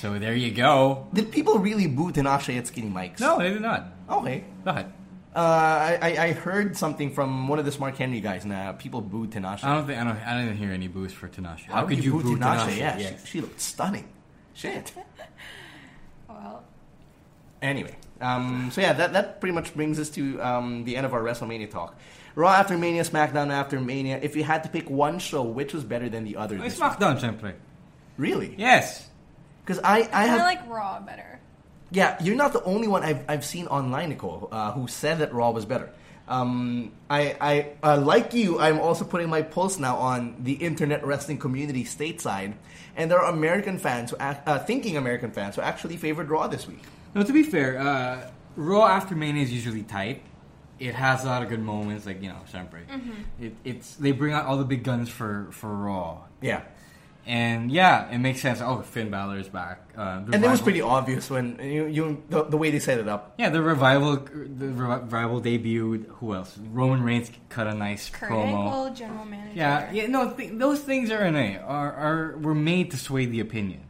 So 0.00 0.18
there 0.18 0.34
you 0.34 0.52
go. 0.52 1.08
Did 1.12 1.32
people 1.32 1.58
really 1.58 1.86
boo 1.88 2.12
Tinashe 2.12 2.56
at 2.56 2.66
Skinny 2.68 2.88
Mike's? 2.88 3.20
No, 3.20 3.38
they 3.38 3.48
did 3.50 3.62
not. 3.62 3.86
Okay. 4.08 4.44
Go 4.64 4.70
ahead. 4.70 4.92
Uh, 5.34 5.40
I, 5.40 5.98
I 6.02 6.22
I 6.26 6.32
heard 6.32 6.76
something 6.76 7.12
from 7.12 7.48
one 7.48 7.58
of 7.58 7.64
the 7.64 7.70
Smart 7.72 7.96
Henry 7.96 8.20
guys. 8.20 8.44
Now 8.44 8.72
people 8.72 9.00
booed 9.00 9.30
Tinashe. 9.30 9.62
I 9.64 9.74
don't 9.74 9.86
think 9.86 9.98
I 10.00 10.04
don't. 10.04 10.16
I 10.16 10.40
didn't 10.44 10.56
hear 10.56 10.72
any 10.72 10.88
boos 10.88 11.12
for 11.12 11.28
Tinashe. 11.28 11.64
How, 11.66 11.74
How 11.82 11.86
could 11.86 12.02
you, 12.04 12.12
boo 12.20 12.36
Tinashe? 12.36 12.76
Yeah, 12.76 12.98
Yes. 12.98 13.20
She, 13.24 13.26
she 13.32 13.40
looked 13.40 13.60
stunning. 13.60 14.08
Shit. 14.54 14.92
Well, 17.60 17.70
Anyway, 17.70 17.96
um, 18.20 18.70
so 18.72 18.80
yeah, 18.80 18.92
that, 18.92 19.12
that 19.12 19.40
pretty 19.40 19.54
much 19.54 19.74
brings 19.74 19.98
us 19.98 20.10
to 20.10 20.40
um, 20.40 20.84
the 20.84 20.96
end 20.96 21.06
of 21.06 21.14
our 21.14 21.22
WrestleMania 21.22 21.70
talk. 21.70 21.96
Raw 22.34 22.50
after 22.52 22.78
Mania, 22.78 23.02
SmackDown 23.02 23.50
after 23.50 23.80
Mania. 23.80 24.18
If 24.22 24.36
you 24.36 24.44
had 24.44 24.62
to 24.62 24.68
pick 24.68 24.88
one 24.88 25.18
show, 25.18 25.42
which 25.42 25.74
was 25.74 25.82
better 25.82 26.08
than 26.08 26.24
the 26.24 26.36
other? 26.36 26.56
Ay, 26.56 26.68
this 26.68 26.80
week? 26.80 26.82
SmackDown, 26.90 27.18
syempre. 27.20 27.54
Really? 28.16 28.54
Yes. 28.56 29.08
Because 29.64 29.82
I, 29.82 30.02
I 30.02 30.08
I 30.12 30.26
have. 30.26 30.40
like 30.40 30.68
Raw 30.68 31.00
better. 31.00 31.40
Yeah, 31.90 32.22
you're 32.22 32.36
not 32.36 32.52
the 32.52 32.62
only 32.64 32.86
one 32.86 33.02
I've, 33.02 33.24
I've 33.28 33.44
seen 33.44 33.66
online, 33.66 34.10
Nicole, 34.10 34.48
uh, 34.52 34.72
who 34.72 34.88
said 34.88 35.18
that 35.18 35.32
Raw 35.32 35.50
was 35.50 35.64
better. 35.64 35.90
Um, 36.28 36.92
I, 37.08 37.36
I 37.40 37.70
uh, 37.82 37.98
like 37.98 38.34
you. 38.34 38.58
I'm 38.60 38.78
also 38.78 39.04
putting 39.04 39.30
my 39.30 39.40
pulse 39.42 39.78
now 39.78 39.96
on 39.96 40.36
the 40.40 40.52
internet 40.52 41.04
wrestling 41.04 41.38
community 41.38 41.84
stateside, 41.84 42.54
and 42.96 43.10
there 43.10 43.18
are 43.18 43.32
American 43.32 43.78
fans, 43.78 44.10
who 44.10 44.16
act, 44.18 44.46
uh, 44.46 44.58
thinking 44.58 44.98
American 44.98 45.30
fans, 45.30 45.56
who 45.56 45.62
actually 45.62 45.96
favored 45.96 46.28
Raw 46.28 46.46
this 46.46 46.68
week. 46.68 46.82
No, 47.14 47.22
to 47.22 47.32
be 47.32 47.42
fair, 47.42 47.78
uh, 47.78 48.30
Raw 48.56 48.86
after 48.86 49.14
Mania 49.14 49.42
is 49.42 49.52
usually 49.52 49.82
tight. 49.82 50.22
It 50.78 50.94
has 50.94 51.24
a 51.24 51.26
lot 51.26 51.42
of 51.42 51.48
good 51.48 51.62
moments, 51.62 52.06
like 52.06 52.22
you 52.22 52.28
know, 52.28 52.40
syempre. 52.52 52.82
It, 53.40 53.56
it's 53.64 53.96
they 53.96 54.12
bring 54.12 54.32
out 54.32 54.46
all 54.46 54.58
the 54.58 54.64
big 54.64 54.84
guns 54.84 55.08
for 55.08 55.48
for 55.50 55.74
Raw, 55.74 56.22
Yeah, 56.40 56.62
and 57.26 57.70
yeah, 57.72 58.08
it 58.10 58.18
makes 58.18 58.40
sense. 58.40 58.60
Oh, 58.60 58.82
Finn 58.82 59.10
Balor 59.10 59.38
is 59.38 59.48
back. 59.48 59.80
Uh, 59.96 60.20
the 60.24 60.34
and 60.34 60.44
it 60.44 60.48
was 60.48 60.60
pretty 60.60 60.80
obvious 60.80 61.28
when 61.28 61.58
you, 61.60 61.86
you 61.86 62.22
the, 62.30 62.44
the 62.44 62.56
way 62.56 62.70
they 62.70 62.78
set 62.78 62.98
it 63.00 63.08
up. 63.08 63.34
Yeah, 63.38 63.50
the 63.50 63.60
revival, 63.60 64.16
the 64.16 64.68
revival 64.68 65.40
debuted. 65.42 66.06
Who 66.20 66.32
else? 66.34 66.56
Roman 66.70 67.02
Reigns 67.02 67.32
cut 67.48 67.66
a 67.66 67.74
nice 67.74 68.08
Kurt 68.08 68.30
promo. 68.30 68.44
Angle, 68.44 68.94
general 68.94 69.24
manager. 69.24 69.56
Yeah, 69.56 69.90
yeah, 69.90 70.06
no, 70.06 70.30
th- 70.32 70.52
those 70.54 70.78
things 70.80 71.10
are 71.10 71.24
in 71.24 71.34
a 71.34 71.58
are, 71.58 71.92
are 71.92 72.38
were 72.38 72.54
made 72.54 72.92
to 72.92 72.96
sway 72.96 73.26
the 73.26 73.40
opinion. 73.40 73.80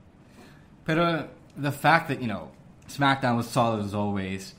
Pero 0.86 1.28
the 1.54 1.72
fact 1.72 2.08
that, 2.08 2.22
you 2.22 2.28
know, 2.28 2.50
SmackDown 2.88 3.36
was 3.36 3.48
solid 3.48 3.84
as 3.84 3.94
always, 3.94 4.54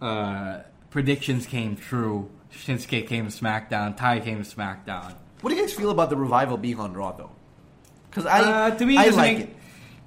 uh, 0.00 0.60
predictions 0.90 1.46
came 1.46 1.76
true. 1.76 2.30
Shinsuke 2.52 3.06
came 3.06 3.28
to 3.28 3.32
SmackDown, 3.32 3.96
Tye 3.96 4.20
came 4.20 4.42
to 4.42 4.48
SmackDown. 4.48 5.14
What 5.40 5.50
do 5.50 5.56
you 5.56 5.62
guys 5.62 5.72
feel 5.74 5.90
about 5.90 6.10
the 6.10 6.16
revival 6.16 6.56
being 6.56 6.80
on 6.80 6.94
Raw 6.94 7.12
though? 7.12 7.30
Because 8.10 8.26
I 8.26 8.40
Uh, 8.40 8.70
to 8.70 8.86
me, 8.86 8.96
I 8.96 9.06
like 9.10 9.38
make- 9.38 9.46
it. 9.48 9.56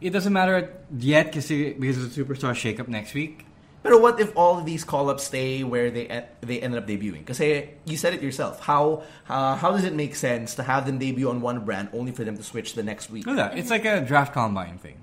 It 0.02 0.10
doesn't 0.10 0.34
matter 0.34 0.74
yet 0.98 1.28
because 1.28 1.48
because 1.48 1.98
of 1.98 2.16
the 2.16 2.24
Superstar 2.24 2.54
shakeup 2.54 2.88
next 2.88 3.14
week. 3.14 3.46
But 3.84 4.00
what 4.02 4.20
if 4.20 4.36
all 4.36 4.58
of 4.60 4.66
these 4.66 4.84
call-ups 4.84 5.24
stay 5.24 5.64
where 5.64 5.90
they 5.92 6.24
they 6.42 6.60
ended 6.62 6.82
up 6.82 6.88
debuting? 6.88 7.20
Because 7.20 7.38
hey, 7.38 7.76
you 7.86 7.98
said 7.98 8.14
it 8.14 8.22
yourself. 8.22 8.60
How 8.60 9.04
uh, 9.30 9.56
how 9.56 9.72
does 9.72 9.84
it 9.84 9.94
make 9.94 10.16
sense 10.16 10.56
to 10.56 10.64
have 10.64 10.86
them 10.88 10.98
debut 10.98 11.30
on 11.30 11.42
one 11.42 11.60
brand 11.66 11.90
only 11.94 12.12
for 12.12 12.24
them 12.24 12.36
to 12.38 12.44
switch 12.44 12.74
the 12.74 12.84
next 12.84 13.10
week? 13.12 13.26
Look 13.28 13.38
at 13.38 13.52
that. 13.52 13.58
It's 13.60 13.70
like 13.70 13.86
a 13.86 14.02
draft 14.02 14.34
combine 14.34 14.78
thing. 14.80 14.98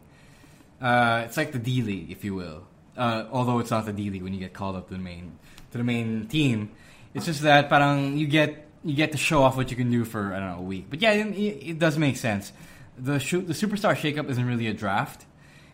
Uh, 0.80 1.22
it's 1.26 1.36
like 1.36 1.52
the 1.52 1.58
D 1.58 1.82
League, 1.82 2.10
if 2.10 2.24
you 2.24 2.34
will. 2.34 2.64
Uh, 2.96 3.26
although 3.30 3.58
it's 3.60 3.70
not 3.70 3.86
the 3.86 3.92
D 3.92 4.10
League 4.10 4.22
when 4.22 4.32
you 4.34 4.40
get 4.40 4.52
called 4.52 4.76
up 4.76 4.88
to 4.88 4.94
the 4.94 5.00
main 5.00 5.38
to 5.72 5.78
the 5.78 5.84
main 5.84 6.26
team. 6.26 6.70
It's 7.14 7.26
just 7.26 7.42
that 7.42 7.68
parang 7.68 8.16
you 8.16 8.26
get 8.26 8.66
you 8.84 8.94
get 8.94 9.12
to 9.12 9.18
show 9.18 9.42
off 9.42 9.56
what 9.56 9.70
you 9.70 9.76
can 9.76 9.90
do 9.90 10.04
for 10.04 10.32
I 10.34 10.38
don't 10.38 10.50
know 10.50 10.58
a 10.58 10.62
week. 10.62 10.86
But 10.90 11.02
yeah, 11.02 11.12
it, 11.12 11.34
it 11.70 11.78
does 11.78 11.98
make 11.98 12.16
sense. 12.16 12.52
The 12.98 13.18
shoot, 13.20 13.46
the 13.46 13.54
superstar 13.54 13.94
shakeup 13.94 14.28
isn't 14.30 14.44
really 14.44 14.66
a 14.66 14.72
draft. 14.74 15.24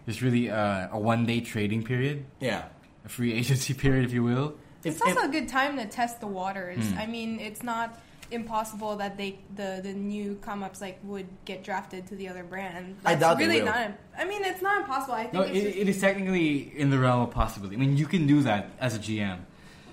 It's 0.06 0.20
really 0.20 0.50
uh, 0.50 0.88
a 0.92 0.98
one 0.98 1.24
day 1.24 1.40
trading 1.40 1.82
period, 1.84 2.26
Yeah. 2.40 2.64
a 3.04 3.08
free 3.08 3.32
agency 3.40 3.72
period, 3.74 4.04
if 4.04 4.12
you 4.12 4.22
will. 4.22 4.54
It's 4.84 4.96
If- 4.96 5.02
also 5.02 5.20
if- 5.20 5.28
a 5.28 5.32
good 5.32 5.48
time 5.48 5.78
to 5.78 5.86
test 5.86 6.20
the 6.20 6.26
waters. 6.26 6.86
Hmm. 6.90 6.98
I 6.98 7.06
mean, 7.06 7.40
it's 7.40 7.62
not 7.62 7.98
impossible 8.30 8.96
that 8.96 9.16
they 9.16 9.38
the 9.56 9.80
the 9.82 9.92
new 9.92 10.36
come 10.42 10.62
ups 10.62 10.80
like 10.80 10.98
would 11.04 11.26
get 11.44 11.62
drafted 11.64 12.06
to 12.08 12.16
the 12.16 12.28
other 12.28 12.42
brand. 12.44 12.96
I 13.04 13.14
That's 13.14 13.20
doubt 13.20 13.38
they 13.38 13.46
really 13.46 13.58
will. 13.60 13.66
not. 13.66 13.92
I 14.18 14.24
mean, 14.24 14.42
it's 14.44 14.62
not 14.62 14.82
impossible. 14.82 15.14
I 15.14 15.22
think 15.22 15.34
No, 15.34 15.42
it's 15.42 15.50
it, 15.56 15.62
just, 15.64 15.76
it 15.78 15.88
is 15.88 16.00
technically 16.00 16.72
in 16.78 16.90
the 16.90 16.98
realm 16.98 17.22
of 17.22 17.30
possibility. 17.30 17.76
I 17.76 17.78
mean, 17.78 17.96
you 17.96 18.06
can 18.06 18.26
do 18.26 18.42
that 18.42 18.70
as 18.80 18.96
a 18.96 18.98
GM. 18.98 19.38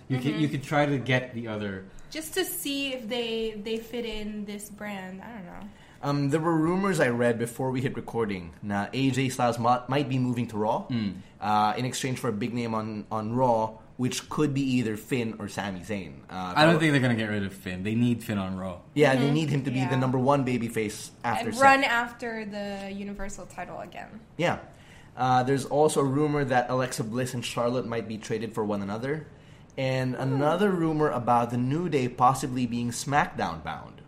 You 0.08 0.20
can 0.20 0.39
you 0.39 0.48
can 0.50 0.62
try 0.62 0.86
to 0.86 0.98
get 0.98 1.34
the 1.34 1.48
other. 1.48 1.86
just 2.12 2.34
to 2.36 2.44
see 2.44 2.91
if 2.94 3.08
they 3.08 3.56
they 3.63 3.78
fit 3.78 4.06
in 4.06 4.44
this 4.46 4.70
brand. 4.70 5.22
I 5.22 5.32
don't 5.36 5.46
know. 5.46 5.63
Um, 6.04 6.30
there 6.34 6.39
were 6.41 6.58
rumors 6.58 7.00
I 7.00 7.10
read 7.10 7.38
before 7.38 7.70
we 7.70 7.80
hit 7.80 7.96
recording 7.96 8.52
na 8.63 8.88
AJ 8.89 9.32
Styles 9.38 9.60
might 9.62 10.10
be 10.10 10.17
moving 10.17 10.48
to 10.50 10.58
Raw 10.58 10.89
uh, 11.39 11.74
in 11.78 11.86
exchange 11.86 12.17
for 12.17 12.28
a 12.28 12.34
big 12.34 12.54
name 12.58 12.74
on, 12.74 13.06
on 13.13 13.36
Raw, 13.38 13.78
which 13.97 14.30
could 14.30 14.54
be 14.54 14.62
either 14.77 14.97
Finn 14.97 15.36
or 15.39 15.47
Sami 15.47 15.82
Zayn. 15.82 16.13
Uh, 16.30 16.54
I 16.56 16.65
don't 16.65 16.80
think 16.80 16.91
they're 16.91 17.01
gonna 17.01 17.15
get 17.15 17.30
rid 17.30 17.43
of 17.43 17.54
Finn. 17.54 17.84
They 17.84 17.95
need 17.95 18.23
Finn 18.23 18.38
on 18.38 18.58
Raw. 18.58 18.80
Yeah, 18.93 19.15
they 19.15 19.30
need 19.30 19.49
him 19.49 19.63
to 19.65 19.71
be 19.71 19.80
Yeah. 19.80 19.89
the 19.89 19.97
number 19.97 20.17
one 20.17 20.45
babyface 20.45 21.12
after 21.23 21.45
and 21.47 21.54
Seth. 21.56 21.63
run 21.63 21.84
after 21.84 22.45
the 22.45 22.91
Universal 22.91 23.47
title 23.47 23.80
again. 23.80 24.19
Yeah. 24.38 24.60
Uh, 25.15 25.43
there's 25.43 25.65
also 25.65 26.01
a 26.01 26.06
rumor 26.06 26.43
that 26.45 26.69
Alexa 26.69 27.04
Bliss 27.04 27.34
and 27.34 27.43
Charlotte 27.43 27.86
might 27.86 28.08
be 28.08 28.17
traded 28.17 28.54
for 28.54 28.63
one 28.65 28.82
another. 28.82 29.27
And 29.77 30.15
another 30.15 30.69
rumor 30.71 31.10
about 31.10 31.49
the 31.51 31.58
New 31.58 31.88
Day 31.89 32.08
possibly 32.08 32.65
being 32.65 32.91
SmackDown 32.91 33.63
bound. 33.63 34.01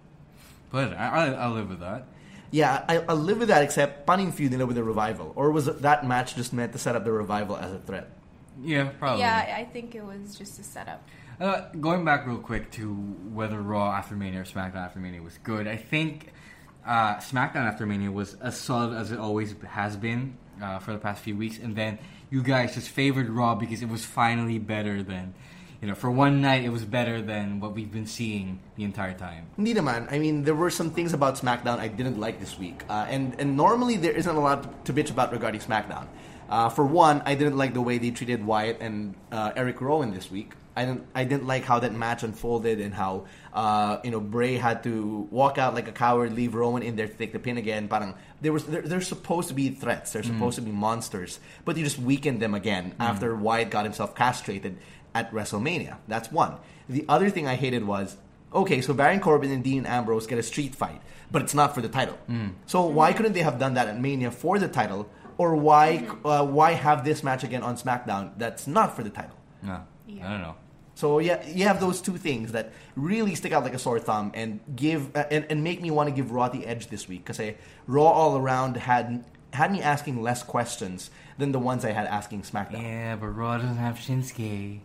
But 0.72 0.94
I, 0.98 1.08
I, 1.08 1.26
I'll 1.34 1.52
live 1.54 1.70
with 1.70 1.80
that. 1.80 2.06
Yeah, 2.52 2.84
I, 2.88 2.98
I'll 3.08 3.16
live 3.16 3.40
with 3.40 3.48
that, 3.48 3.64
except 3.64 4.06
paano 4.06 4.20
yung 4.24 4.32
feud 4.32 4.52
nila 4.52 4.66
with 4.66 4.76
the 4.76 4.84
Revival? 4.84 5.34
Or 5.36 5.52
was 5.52 5.66
that 5.66 6.06
match 6.06 6.36
just 6.36 6.54
meant 6.54 6.72
to 6.74 6.78
set 6.78 6.96
up 6.96 7.04
the 7.04 7.12
Revival 7.12 7.58
as 7.58 7.72
a 7.72 7.80
threat? 7.80 8.10
Yeah, 8.62 8.90
probably. 9.00 9.22
Yeah, 9.22 9.56
I 9.58 9.66
think 9.66 9.96
it 9.96 10.04
was 10.04 10.38
just 10.38 10.60
a 10.60 10.64
setup. 10.64 11.08
Uh, 11.40 11.70
going 11.80 12.06
back 12.06 12.28
real 12.28 12.38
quick 12.38 12.72
to 12.72 12.94
whether 12.94 13.60
Raw 13.60 13.92
after 13.92 14.16
Mania 14.16 14.42
or 14.42 14.44
SmackDown 14.44 14.86
after 14.86 15.00
Mania 15.00 15.22
was 15.22 15.38
good, 15.44 15.68
I 15.68 15.78
think 15.78 16.32
uh, 16.86 17.16
SmackDown 17.16 17.68
after 17.68 17.86
Mania 17.86 18.12
was 18.12 18.36
as 18.36 18.58
solid 18.58 18.96
as 18.96 19.12
it 19.12 19.20
always 19.20 19.56
has 19.68 19.98
been 19.98 20.38
uh, 20.62 20.80
for 20.80 20.94
the 20.94 21.00
past 21.00 21.24
few 21.24 21.36
weeks, 21.36 21.58
and 21.58 21.76
then 21.76 21.98
you 22.30 22.44
guys 22.44 22.76
just 22.76 22.90
favored 22.90 23.30
Raw 23.30 23.56
because 23.56 23.82
it 23.82 23.90
was 23.90 24.06
finally 24.06 24.60
better 24.60 25.04
than, 25.04 25.34
you 25.82 25.88
know, 25.88 25.96
for 25.96 26.10
one 26.10 26.42
night 26.42 26.64
it 26.64 26.70
was 26.70 26.86
better 26.86 27.22
than 27.22 27.60
what 27.60 27.74
we've 27.74 27.92
been 27.92 28.08
seeing 28.08 28.60
the 28.76 28.84
entire 28.84 29.14
time. 29.14 29.48
Hindi 29.56 29.80
man. 29.82 30.08
I 30.12 30.20
mean, 30.20 30.44
there 30.44 30.56
were 30.56 30.70
some 30.70 30.92
things 30.92 31.14
about 31.14 31.36
SmackDown 31.36 31.80
I 31.80 31.88
didn't 31.88 32.20
like 32.20 32.40
this 32.40 32.58
week. 32.58 32.84
Uh, 32.90 33.06
and, 33.10 33.36
and 33.40 33.58
normally 33.58 33.98
there 33.98 34.14
isn't 34.14 34.36
a 34.36 34.40
lot 34.40 34.86
to 34.86 34.94
bitch 34.94 35.12
about 35.12 35.32
regarding 35.32 35.62
SmackDown. 35.62 36.08
Uh, 36.54 36.70
for 36.70 36.86
one, 36.86 37.24
I 37.26 37.34
didn't 37.34 37.58
like 37.58 37.74
the 37.74 37.82
way 37.82 37.98
they 37.98 38.12
treated 38.12 38.46
Wyatt 38.46 38.78
and 38.80 39.16
uh, 39.32 39.54
Eric 39.56 39.82
Rowan 39.82 40.14
this 40.14 40.30
week. 40.30 40.52
I 40.76 40.86
didn't, 40.86 41.08
I 41.16 41.24
didn't 41.24 41.48
like 41.48 41.64
how 41.64 41.80
that 41.80 41.94
match 41.94 42.22
unfolded 42.22 42.80
and 42.80 42.94
how 42.94 43.26
uh, 43.54 43.98
you 44.04 44.12
know 44.12 44.20
Bray 44.20 44.58
had 44.58 44.84
to 44.84 45.28
walk 45.32 45.58
out 45.58 45.74
like 45.74 45.88
a 45.88 45.92
coward, 45.92 46.34
leave 46.34 46.54
Rowan 46.54 46.84
in 46.84 46.96
there 46.96 47.08
to 47.08 47.14
take 47.14 47.34
the 47.34 47.40
pin 47.40 47.58
again. 47.58 47.88
Parang 47.88 48.14
there 48.42 48.54
was 48.54 48.66
they're, 48.66 48.84
they're 48.84 49.02
supposed 49.02 49.48
to 49.48 49.56
be 49.56 49.70
threats, 49.70 50.14
they're 50.14 50.22
supposed 50.22 50.58
to 50.58 50.62
be 50.62 50.72
monsters, 50.72 51.40
but 51.66 51.76
you 51.76 51.84
just 51.84 51.98
weakened 51.98 52.40
them 52.40 52.54
again 52.54 52.94
after 53.00 53.36
Wyatt 53.36 53.72
got 53.72 53.84
himself 53.86 54.14
castrated 54.14 54.78
at 55.16 55.32
WrestleMania. 55.32 55.98
That's 56.08 56.32
one. 56.32 56.58
The 56.88 57.04
other 57.10 57.32
thing 57.32 57.48
I 57.48 57.56
hated 57.56 57.84
was 57.88 58.16
okay, 58.54 58.82
so 58.82 58.94
Baron 58.94 59.22
Corbin 59.22 59.50
and 59.52 59.64
Dean 59.64 59.88
Ambrose 59.88 60.28
get 60.28 60.38
a 60.38 60.44
street 60.44 60.76
fight, 60.76 61.02
but 61.32 61.42
it's 61.42 61.56
not 61.56 61.74
for 61.74 61.82
the 61.82 61.90
title. 61.90 62.18
So 62.68 62.86
why 62.86 63.14
couldn't 63.14 63.34
they 63.34 63.42
have 63.42 63.58
done 63.58 63.74
that 63.74 63.88
at 63.88 64.00
Mania 64.00 64.30
for 64.30 64.60
the 64.60 64.68
title, 64.68 65.10
or 65.38 65.56
why 65.56 66.08
uh, 66.26 66.46
why 66.46 66.74
have 66.74 67.04
this 67.04 67.24
match 67.24 67.44
again 67.44 67.64
on 67.64 67.76
SmackDown 67.78 68.32
that's 68.38 68.68
not 68.68 68.96
for 68.96 69.04
the 69.04 69.10
title? 69.10 69.38
No, 69.62 69.82
I 70.08 70.30
don't 70.32 70.42
know. 70.42 70.56
So 70.96 71.20
yeah, 71.20 71.44
you 71.48 71.66
have 71.66 71.80
those 71.80 72.02
two 72.02 72.18
things 72.18 72.52
that 72.52 72.72
really 72.96 73.34
stick 73.36 73.52
out 73.52 73.64
like 73.64 73.74
a 73.74 73.80
sore 73.80 74.00
thumb 74.00 74.32
and 74.36 74.60
give 74.76 75.16
uh, 75.16 75.26
and, 75.32 75.46
and 75.50 75.64
make 75.64 75.82
me 75.82 75.90
want 75.90 76.10
to 76.10 76.16
give 76.16 76.32
Raw 76.32 76.50
the 76.50 76.66
edge 76.68 76.88
this 76.88 77.08
week 77.08 77.24
because 77.24 77.40
I 77.40 77.56
Raw 77.88 78.04
all 78.06 78.38
around 78.38 78.78
had 78.78 79.26
had 79.54 79.72
me 79.72 79.82
asking 79.82 80.22
less 80.22 80.44
questions 80.44 81.10
than 81.38 81.52
the 81.52 81.60
ones 81.60 81.84
I 81.84 81.92
had 81.92 82.06
asking 82.08 82.44
SmackDown. 82.44 82.82
Yeah, 82.84 83.16
but 83.16 83.28
Raw 83.28 83.58
doesn't 83.58 83.78
have 83.78 83.96
Shinsuke. 83.98 84.82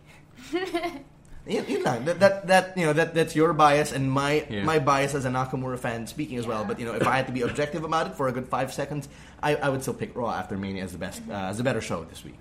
Yun, 1.47 1.65
yun 1.67 1.81
lang. 1.83 2.05
That, 2.05 2.19
that, 2.19 2.47
that, 2.47 2.77
you 2.77 2.85
know, 2.85 2.93
that, 2.93 3.15
that's 3.15 3.35
your 3.35 3.53
bias 3.53 3.91
and 3.91 4.11
my 4.11 4.45
Yeah. 4.49 4.63
my 4.63 4.77
bias 4.77 5.15
as 5.15 5.25
a 5.25 5.29
Nakamura 5.29 5.79
fan 5.79 6.05
speaking 6.05 6.37
as 6.37 6.45
well. 6.45 6.63
But 6.63 6.79
you 6.79 6.85
know, 6.85 6.93
if 6.93 7.07
I 7.07 7.15
had 7.15 7.25
to 7.27 7.33
be 7.33 7.41
objective 7.41 7.83
about 7.83 8.07
it 8.07 8.15
for 8.15 8.27
a 8.27 8.31
good 8.31 8.47
five 8.47 8.71
seconds, 8.71 9.09
I, 9.41 9.55
I 9.55 9.69
would 9.69 9.81
still 9.81 9.93
pick 9.93 10.15
Raw 10.15 10.31
after 10.31 10.57
Mania 10.57 10.83
as 10.83 10.91
the 10.91 10.97
best, 10.97 11.21
uh, 11.29 11.33
as 11.33 11.57
the 11.57 11.63
better 11.63 11.81
show 11.81 12.03
this 12.03 12.23
week. 12.23 12.37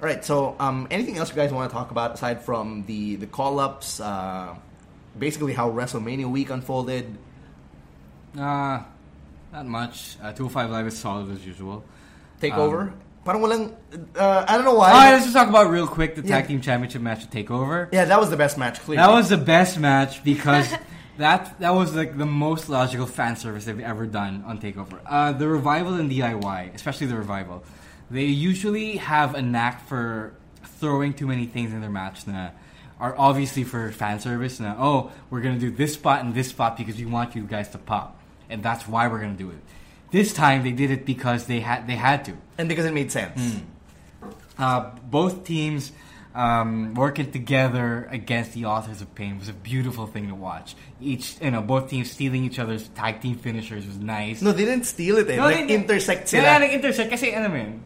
All 0.00 0.06
right. 0.08 0.24
So, 0.24 0.56
um, 0.58 0.88
anything 0.90 1.16
else 1.18 1.30
you 1.30 1.36
guys 1.36 1.52
want 1.52 1.70
to 1.70 1.74
talk 1.74 1.90
about 1.90 2.14
aside 2.14 2.42
from 2.42 2.84
the 2.86 3.16
the 3.16 3.26
call 3.26 3.58
ups? 3.60 4.00
Uh, 4.00 4.54
basically, 5.18 5.52
how 5.52 5.70
WrestleMania 5.70 6.30
week 6.30 6.50
unfolded. 6.50 7.16
Uh, 8.36 8.82
not 9.52 9.66
much. 9.66 10.16
Uh, 10.20 10.32
205 10.32 10.70
Live 10.70 10.86
is 10.88 10.98
solid 10.98 11.30
as 11.30 11.46
usual. 11.46 11.84
Takeover. 12.40 12.88
Um, 12.88 13.00
Parang 13.24 13.40
walang. 13.40 13.74
Uh, 14.18 14.44
I 14.46 14.56
don't 14.56 14.64
know 14.66 14.74
why. 14.74 14.90
Alright, 14.90 15.12
let's 15.14 15.24
just 15.24 15.34
talk 15.34 15.48
about 15.48 15.70
real 15.70 15.86
quick 15.86 16.14
the 16.14 16.20
Yeah. 16.22 16.40
tag 16.40 16.48
team 16.48 16.60
championship 16.60 17.00
match 17.00 17.22
at 17.24 17.30
Takeover. 17.30 17.88
yeah, 17.92 18.04
that 18.04 18.20
was 18.20 18.28
the 18.28 18.36
best 18.36 18.58
match. 18.58 18.80
Clearly. 18.80 18.98
That 19.02 19.10
was 19.12 19.30
the 19.30 19.38
best 19.38 19.78
match 19.78 20.22
because 20.22 20.70
that 21.18 21.58
that 21.60 21.70
was 21.74 21.94
like 21.94 22.18
the 22.18 22.26
most 22.26 22.68
logical 22.68 23.06
fan 23.06 23.36
service 23.36 23.64
they've 23.64 23.80
ever 23.80 24.06
done 24.06 24.42
on 24.46 24.60
Takeover. 24.60 25.00
Uh, 25.06 25.32
the 25.32 25.48
revival 25.48 25.94
and 25.94 26.10
DIY, 26.10 26.74
especially 26.74 27.06
the 27.06 27.16
revival, 27.16 27.62
they 28.10 28.24
usually 28.24 28.96
have 28.96 29.34
a 29.34 29.42
knack 29.42 29.86
for 29.86 30.34
throwing 30.64 31.14
too 31.14 31.26
many 31.26 31.46
things 31.46 31.72
in 31.72 31.80
their 31.80 31.90
match. 31.90 32.26
Na 32.26 32.50
are 33.00 33.14
obviously 33.18 33.64
for 33.64 33.90
fan 33.90 34.20
service. 34.20 34.60
Na 34.60 34.74
oh, 34.78 35.12
we're 35.30 35.40
gonna 35.40 35.58
do 35.58 35.70
this 35.70 35.94
spot 35.94 36.24
and 36.24 36.34
this 36.34 36.48
spot 36.48 36.76
because 36.76 36.96
we 36.96 37.04
want 37.06 37.34
you 37.34 37.42
guys 37.44 37.68
to 37.70 37.78
pop, 37.78 38.20
and 38.48 38.62
that's 38.62 38.86
why 38.88 39.08
we're 39.08 39.20
gonna 39.20 39.34
do 39.34 39.50
it. 39.50 39.58
This 40.10 40.32
time 40.32 40.62
they 40.62 40.72
did 40.72 40.90
it 40.90 41.04
because 41.04 41.46
they 41.46 41.60
had 41.60 41.86
they 41.86 41.96
had 41.96 42.24
to. 42.26 42.36
and 42.58 42.68
because 42.68 42.84
it 42.84 42.92
made 42.94 43.10
sense. 43.10 43.56
Uh, 44.56 44.90
both 45.10 45.44
teams 45.44 45.90
um, 46.34 46.94
working 46.94 47.30
together 47.30 48.08
against 48.10 48.52
the 48.54 48.64
authors 48.66 49.00
of 49.00 49.14
pain 49.14 49.38
was 49.38 49.48
a 49.48 49.52
beautiful 49.52 50.06
thing 50.06 50.28
to 50.28 50.34
watch. 50.34 50.74
Each, 51.00 51.36
you 51.40 51.50
know, 51.50 51.62
both 51.62 51.88
teams 51.90 52.10
stealing 52.10 52.44
each 52.44 52.58
other's 52.58 52.88
tag 52.88 53.20
team 53.20 53.36
finishers 53.36 53.86
was 53.86 53.98
nice. 53.98 54.42
No, 54.42 54.52
they 54.52 54.64
didn't 54.64 54.84
steal 54.86 55.16
it. 55.18 55.30
Eh. 55.30 55.36
No, 55.36 55.44
like, 55.44 55.68
they- 55.68 55.74
intersect 55.74 56.28
Sila 56.28 56.42
sila. 56.42 56.58
nag-intersect 56.58 57.10
kasi 57.10 57.32
ano 57.34 57.48
man. 57.48 57.82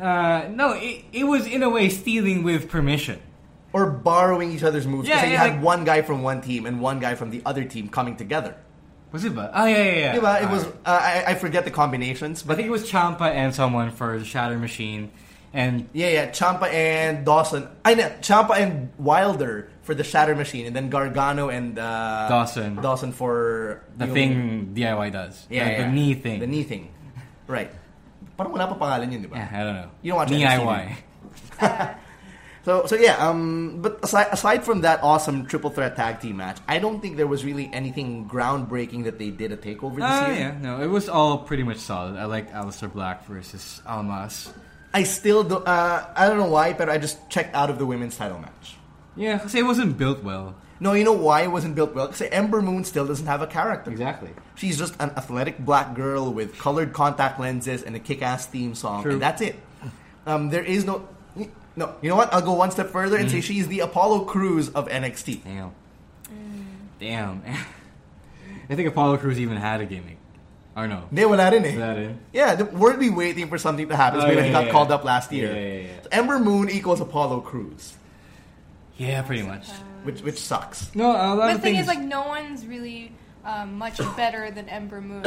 Uh, 0.00 0.48
no, 0.50 0.72
it, 0.74 1.04
it 1.12 1.24
was 1.24 1.46
in 1.46 1.62
a 1.62 1.68
way 1.70 1.88
stealing 1.88 2.42
with 2.42 2.68
permission. 2.68 3.20
or 3.70 3.84
borrowing 3.90 4.50
each 4.50 4.62
other's 4.64 4.86
moves. 4.86 5.06
Yeah, 5.06 5.16
Because 5.16 5.28
you 5.28 5.34
yeah, 5.34 5.42
had 5.44 5.52
like- 5.56 5.62
one 5.62 5.84
guy 5.84 6.00
from 6.02 6.22
one 6.22 6.40
team 6.40 6.64
and 6.66 6.80
one 6.80 7.00
guy 7.00 7.14
from 7.14 7.28
the 7.30 7.42
other 7.44 7.64
team 7.64 7.88
coming 7.88 8.16
together. 8.16 8.56
Was 9.12 9.24
it 9.24 9.34
ba? 9.34 9.50
Oh, 9.54 9.66
yeah, 9.66 9.76
yeah, 9.76 9.92
yeah. 9.92 10.16
Diba? 10.16 10.42
It 10.42 10.50
was. 10.50 10.64
Uh, 10.64 10.70
I, 10.88 11.24
I 11.28 11.34
forget 11.36 11.64
the 11.64 11.70
combinations, 11.70 12.42
but 12.42 12.54
I 12.54 12.56
think 12.56 12.68
it 12.68 12.70
was 12.72 12.90
Ciampa 12.90 13.28
and 13.28 13.54
someone 13.54 13.90
for 13.92 14.18
the 14.18 14.24
Shatter 14.24 14.58
Machine. 14.58 15.10
And 15.52 15.88
yeah, 15.92 16.08
yeah. 16.08 16.30
Ciampa 16.30 16.68
and 16.72 17.24
Dawson. 17.24 17.68
I 17.84 17.94
know 17.94 18.08
Ciampa 18.20 18.56
and 18.60 18.90
Wilder 18.98 19.70
for 19.82 19.94
the 19.94 20.04
Shatter 20.04 20.36
Machine, 20.36 20.66
and 20.66 20.76
then 20.76 20.90
Gargano 20.90 21.48
and 21.48 21.78
uh, 21.78 22.28
Dawson. 22.28 22.76
Dawson 22.76 23.12
for 23.12 23.82
the 23.96 24.04
yung- 24.06 24.14
thing 24.14 24.72
DIY 24.76 25.12
does. 25.12 25.46
Yeah, 25.48 25.64
the, 25.64 25.70
yeah. 25.72 25.82
the 25.86 25.92
knee 25.92 26.14
thing. 26.14 26.40
The 26.40 26.46
knee 26.46 26.64
thing. 26.64 26.92
Right. 27.46 27.72
Parang 28.36 28.52
wala 28.52 28.68
pa 28.68 28.76
pangalan 28.76 29.10
yun, 29.10 29.22
di 29.22 29.28
ba? 29.28 29.36
Yeah, 29.40 29.48
I 29.50 29.64
don't 29.64 29.74
know. 29.74 29.90
You 30.02 30.12
don't 30.12 30.18
watch 30.20 30.30
Knee 30.30 30.44
NXT, 30.44 30.62
IY. 30.62 31.96
So 32.64 32.84
So, 32.86 32.96
yeah. 32.96 33.16
Um, 33.16 33.80
but 33.80 34.04
aside 34.04 34.28
aside 34.30 34.60
from 34.64 34.82
that 34.82 35.00
awesome 35.02 35.46
triple 35.46 35.70
threat 35.70 35.96
tag 35.96 36.20
team 36.20 36.36
match, 36.36 36.58
I 36.68 36.78
don't 36.78 37.00
think 37.00 37.16
there 37.16 37.26
was 37.26 37.42
really 37.44 37.70
anything 37.72 38.28
groundbreaking 38.28 39.04
that 39.08 39.16
they 39.18 39.30
did 39.30 39.52
at 39.52 39.62
Takeover 39.64 39.96
this 39.96 40.04
Uh, 40.04 40.28
year. 40.28 40.38
yeah, 40.52 40.58
no, 40.60 40.76
it 40.82 40.86
was 40.92 41.08
all 41.08 41.38
pretty 41.48 41.62
much 41.64 41.78
solid. 41.80 42.20
I 42.20 42.26
liked 42.28 42.52
Aleister 42.52 42.92
Black 42.92 43.24
versus 43.24 43.80
Almas. 43.88 44.52
I 44.92 45.02
still 45.02 45.44
do. 45.44 45.56
Uh, 45.56 46.06
I 46.16 46.28
don't 46.28 46.38
know 46.38 46.50
why, 46.50 46.72
but 46.72 46.88
I 46.88 46.98
just 46.98 47.28
checked 47.28 47.54
out 47.54 47.70
of 47.70 47.78
the 47.78 47.86
women's 47.86 48.16
title 48.16 48.38
match. 48.38 48.76
Yeah, 49.16 49.36
because 49.36 49.54
it 49.54 49.64
wasn't 49.64 49.98
built 49.98 50.22
well. 50.22 50.54
No, 50.80 50.92
you 50.92 51.02
know 51.02 51.12
why 51.12 51.42
it 51.42 51.50
wasn't 51.50 51.74
built 51.74 51.94
well? 51.94 52.06
Because 52.06 52.22
Ember 52.30 52.62
Moon 52.62 52.84
still 52.84 53.06
doesn't 53.06 53.26
have 53.26 53.42
a 53.42 53.46
character. 53.48 53.90
Exactly. 53.90 54.30
She's 54.54 54.78
just 54.78 54.94
an 55.00 55.10
athletic 55.10 55.58
black 55.58 55.94
girl 55.94 56.32
with 56.32 56.56
colored 56.56 56.92
contact 56.92 57.40
lenses 57.40 57.82
and 57.82 57.96
a 57.96 57.98
kick-ass 57.98 58.46
theme 58.46 58.74
song, 58.76 59.02
True. 59.02 59.12
and 59.12 59.22
that's 59.22 59.42
it. 59.42 59.56
Um, 60.24 60.50
there 60.50 60.62
is 60.62 60.84
no, 60.84 61.08
no. 61.74 61.96
You 62.00 62.10
know 62.10 62.16
what? 62.16 62.32
I'll 62.32 62.42
go 62.42 62.52
one 62.52 62.70
step 62.70 62.90
further 62.90 63.16
and 63.16 63.30
say 63.30 63.40
she's 63.40 63.66
the 63.66 63.80
Apollo 63.80 64.26
Crews 64.26 64.68
of 64.68 64.88
NXT. 64.88 65.42
Damn. 65.42 65.72
Damn. 67.00 67.42
I 68.70 68.74
think 68.74 68.88
Apollo 68.88 69.18
Crews 69.18 69.40
even 69.40 69.56
had 69.56 69.80
a 69.80 69.86
gimmick. 69.86 70.17
Or 70.78 70.86
no. 70.86 71.08
They 71.10 71.26
were 71.26 71.36
not 71.36 71.54
in 71.54 71.64
Is 71.64 71.74
it. 71.74 71.78
that 71.78 71.98
it? 71.98 72.16
Yeah, 72.32 72.54
the, 72.54 72.64
weren't 72.66 73.00
we 73.00 73.10
waiting 73.10 73.48
for 73.48 73.58
something 73.58 73.88
to 73.88 73.96
happen? 73.96 74.20
Oh, 74.20 74.26
yeah, 74.26 74.40
he 74.42 74.46
yeah, 74.46 74.52
got 74.52 74.66
yeah. 74.66 74.70
called 74.72 74.92
up 74.92 75.02
last 75.02 75.32
year. 75.32 75.52
Yeah, 75.52 75.58
yeah, 75.60 75.80
yeah. 75.88 76.02
So 76.04 76.08
Ember 76.12 76.38
Moon 76.38 76.70
equals 76.70 77.00
Apollo 77.00 77.40
Crews, 77.40 77.94
Yeah, 78.96 79.22
pretty 79.22 79.42
much. 79.42 79.68
which 80.04 80.20
which 80.22 80.38
sucks. 80.38 80.94
No, 80.94 81.10
a 81.10 81.34
lot 81.34 81.36
But 81.38 81.46
the 81.48 81.54
of 81.56 81.62
thing 81.62 81.74
things. 81.74 81.82
is, 81.82 81.88
like, 81.88 81.98
no 82.00 82.28
one's 82.28 82.64
really 82.64 83.12
um, 83.44 83.74
much 83.76 83.98
better 84.16 84.50
than 84.52 84.68
Ember 84.68 85.00
Moon. 85.00 85.24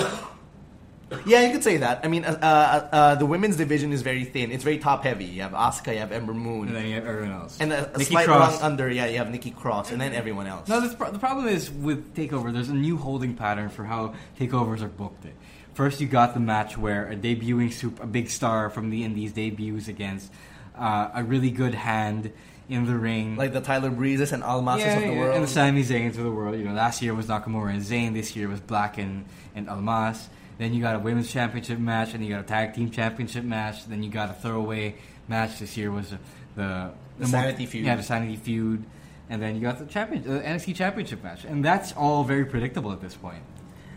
Yeah, 1.25 1.45
you 1.45 1.51
could 1.51 1.63
say 1.63 1.77
that. 1.77 2.01
I 2.03 2.07
mean, 2.07 2.25
uh, 2.25 2.37
uh, 2.41 2.95
uh, 2.95 3.15
the 3.15 3.25
women's 3.25 3.57
division 3.57 3.91
is 3.91 4.01
very 4.01 4.23
thin. 4.23 4.51
It's 4.51 4.63
very 4.63 4.77
top 4.77 5.03
heavy. 5.03 5.25
You 5.25 5.41
have 5.41 5.51
Asuka, 5.51 5.93
you 5.93 5.99
have 5.99 6.11
Ember 6.11 6.33
Moon, 6.33 6.67
and 6.67 6.75
then 6.75 6.87
you 6.87 6.95
have 6.95 7.05
everyone 7.05 7.31
else. 7.31 7.57
and 7.59 7.73
a, 7.73 7.95
a 7.95 7.99
slight 8.03 8.27
Cross. 8.27 8.55
rung 8.55 8.71
under. 8.71 8.89
Yeah, 8.89 9.07
you 9.07 9.17
have 9.17 9.29
Nikki 9.29 9.51
Cross, 9.51 9.91
and 9.91 9.99
then 9.99 10.13
everyone 10.13 10.47
else. 10.47 10.67
No, 10.67 10.79
this 10.79 10.95
pro- 10.95 11.11
the 11.11 11.19
problem 11.19 11.47
is 11.47 11.69
with 11.69 12.15
Takeover. 12.15 12.53
There's 12.53 12.69
a 12.69 12.73
new 12.73 12.97
holding 12.97 13.35
pattern 13.35 13.69
for 13.69 13.83
how 13.83 14.13
takeovers 14.39 14.81
are 14.81 14.87
booked. 14.87 15.25
It 15.25 15.35
first 15.73 16.01
you 16.01 16.07
got 16.07 16.33
the 16.33 16.39
match 16.39 16.77
where 16.77 17.09
a 17.09 17.15
debuting 17.15 17.71
super, 17.71 18.03
a 18.03 18.07
big 18.07 18.29
star 18.29 18.69
from 18.69 18.89
the 18.89 19.03
Indies 19.03 19.33
debuts 19.33 19.87
against 19.87 20.31
uh, 20.77 21.09
a 21.13 21.23
really 21.23 21.51
good 21.51 21.73
hand 21.73 22.31
in 22.69 22.85
the 22.85 22.95
ring, 22.95 23.35
like 23.35 23.51
the 23.51 23.59
Tyler 23.59 23.89
Breezes 23.89 24.31
and 24.31 24.43
Almasas 24.43 24.79
yeah, 24.79 24.97
of 24.97 25.01
the 25.01 25.09
yeah, 25.09 25.19
world. 25.19 25.35
and 25.35 25.43
the 25.43 25.47
Sami 25.47 25.83
Zayns 25.83 26.17
of 26.17 26.23
the 26.23 26.31
world. 26.31 26.57
You 26.57 26.63
know, 26.63 26.73
last 26.73 27.01
year 27.01 27.13
was 27.13 27.25
Nakamura 27.25 27.73
and 27.73 27.81
Zayn. 27.81 28.13
This 28.13 28.35
year 28.35 28.47
was 28.47 28.61
Black 28.61 28.97
and, 28.97 29.25
and 29.55 29.69
Almas. 29.69 30.29
Then 30.61 30.75
you 30.75 30.81
got 30.83 30.95
a 30.95 30.99
women's 30.99 31.31
championship 31.31 31.79
match, 31.79 32.13
and 32.13 32.23
you 32.23 32.29
got 32.29 32.41
a 32.41 32.47
tag 32.47 32.75
team 32.75 32.91
championship 32.91 33.43
match. 33.43 33.87
Then 33.87 34.03
you 34.03 34.11
got 34.11 34.29
a 34.29 34.33
throwaway 34.33 34.93
match. 35.27 35.57
This 35.57 35.75
year 35.75 35.89
was 35.89 36.13
the 36.55 36.91
The 37.17 37.25
Sanity 37.25 37.65
feud. 37.65 37.83
Yeah, 37.83 37.95
the 37.95 38.03
Sanity 38.03 38.35
feud, 38.35 38.85
and 39.27 39.41
then 39.41 39.55
you 39.55 39.61
got 39.61 39.79
the 39.79 39.87
champion, 39.87 40.21
the 40.21 40.39
NXT 40.39 40.75
championship 40.75 41.23
match, 41.23 41.45
and 41.45 41.65
that's 41.65 41.93
all 41.93 42.23
very 42.23 42.45
predictable 42.45 42.91
at 42.91 43.01
this 43.01 43.15
point. 43.15 43.41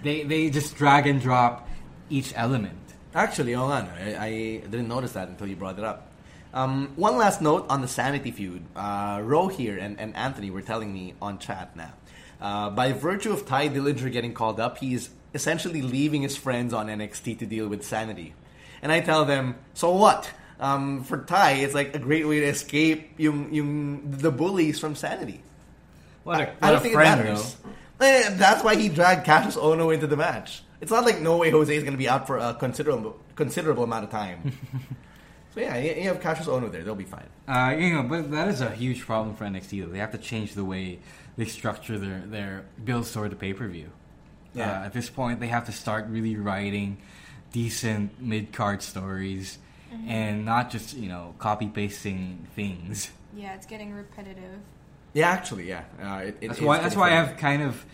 They 0.03 0.22
they 0.22 0.48
just 0.48 0.74
drag 0.74 1.07
and 1.07 1.20
drop 1.20 1.68
each 2.09 2.33
element. 2.35 2.79
Actually, 3.14 3.55
oh, 3.55 3.68
no, 3.68 3.74
I, 3.74 4.16
I 4.18 4.31
didn't 4.70 4.88
notice 4.88 5.12
that 5.12 5.29
until 5.29 5.46
you 5.46 5.57
brought 5.57 5.79
it 5.79 5.85
up. 5.85 6.12
Um, 6.55 6.94
one 6.96 7.18
last 7.18 7.42
note 7.42 7.66
on 7.68 7.83
the 7.83 7.88
Sanity 7.88 8.31
feud. 8.31 8.64
Uh, 8.74 9.20
Ro 9.22 9.48
here 9.48 9.77
and, 9.77 10.00
and 10.00 10.16
Anthony 10.16 10.50
were 10.50 10.62
telling 10.62 10.94
me 10.94 11.12
on 11.20 11.38
chat 11.38 11.77
now. 11.77 11.92
Uh, 12.40 12.70
by 12.70 12.92
virtue 12.92 13.33
of 13.33 13.44
Tye 13.44 13.68
Dillinger 13.68 14.11
getting 14.11 14.33
called 14.33 14.59
up, 14.59 14.79
he's 14.79 15.11
essentially 15.34 15.82
leaving 15.82 16.22
his 16.22 16.36
friends 16.36 16.72
on 16.72 16.86
NXT 16.86 17.40
to 17.40 17.46
deal 17.46 17.68
with 17.68 17.84
Sanity. 17.84 18.34
And 18.80 18.92
I 18.92 19.00
tell 19.00 19.24
them, 19.24 19.56
so 19.74 19.90
what? 19.92 20.30
Um, 20.60 21.02
for 21.02 21.18
Tye, 21.24 21.52
it's 21.52 21.74
like 21.74 21.94
a 21.94 21.98
great 21.98 22.26
way 22.26 22.40
to 22.40 22.46
escape 22.46 23.14
yung, 23.18 23.52
yung, 23.52 24.02
the 24.10 24.30
bullies 24.30 24.78
from 24.78 24.94
Sanity. 24.94 25.42
What 26.22 26.40
a, 26.40 26.42
I 26.42 26.46
what 26.46 26.70
don't 26.70 26.82
think 26.82 26.94
friend, 26.94 27.20
it 27.20 27.24
matters. 27.24 27.56
Eh, 28.00 28.30
that's 28.36 28.62
why 28.62 28.76
he 28.76 28.88
dragged 28.88 29.26
Kassius 29.26 29.56
Ohno 29.56 29.92
into 29.92 30.06
the 30.06 30.16
match. 30.16 30.62
It's 30.80 30.90
not 30.90 31.04
like 31.04 31.20
No 31.20 31.38
Way 31.38 31.50
Jose 31.50 31.74
is 31.74 31.82
going 31.82 31.94
to 31.94 31.98
be 31.98 32.08
out 32.08 32.26
for 32.26 32.38
a 32.38 32.54
considerable 32.54 33.18
considerable 33.34 33.84
amount 33.84 34.04
of 34.04 34.10
time. 34.10 34.52
so 35.54 35.60
yeah, 35.60 35.76
you, 35.76 36.08
have 36.08 36.20
Kassius 36.20 36.46
Ohno 36.46 36.70
there; 36.70 36.82
they'll 36.82 36.94
be 36.94 37.04
fine. 37.04 37.28
Uh, 37.48 37.74
you 37.76 37.94
know, 37.94 38.02
but 38.02 38.30
that 38.30 38.48
is 38.48 38.60
a 38.60 38.70
huge 38.70 39.00
problem 39.00 39.34
for 39.34 39.44
NXT. 39.44 39.82
Though. 39.82 39.92
They 39.92 39.98
have 39.98 40.12
to 40.12 40.18
change 40.18 40.54
the 40.54 40.64
way 40.64 40.98
they 41.36 41.46
structure 41.46 41.98
their 41.98 42.20
their 42.26 42.64
builds 42.84 43.12
toward 43.12 43.32
the 43.32 43.36
pay 43.36 43.52
per 43.52 43.66
view. 43.68 43.90
Yeah. 44.54 44.82
Uh, 44.82 44.84
at 44.86 44.92
this 44.92 45.10
point, 45.10 45.40
they 45.40 45.48
have 45.48 45.66
to 45.66 45.72
start 45.72 46.06
really 46.08 46.36
writing 46.36 46.98
decent 47.52 48.20
mid 48.20 48.52
card 48.52 48.82
stories, 48.82 49.58
and 50.06 50.44
not 50.44 50.70
just 50.70 50.96
you 50.96 51.08
know 51.08 51.34
copy 51.38 51.68
pasting 51.68 52.46
things. 52.54 53.10
yeah, 53.36 53.54
it's 53.54 53.66
getting 53.66 53.92
repetitive. 53.92 54.60
Yeah, 55.12 55.30
actually, 55.30 55.68
yeah. 55.68 55.84
Uh, 56.02 56.26
it, 56.26 56.38
it 56.40 56.48
That's 56.48 56.60
why. 56.60 56.78
That's 56.78 56.96
why. 56.96 57.18
I've 57.18 57.36
kind 57.36 57.62
of 57.62 57.84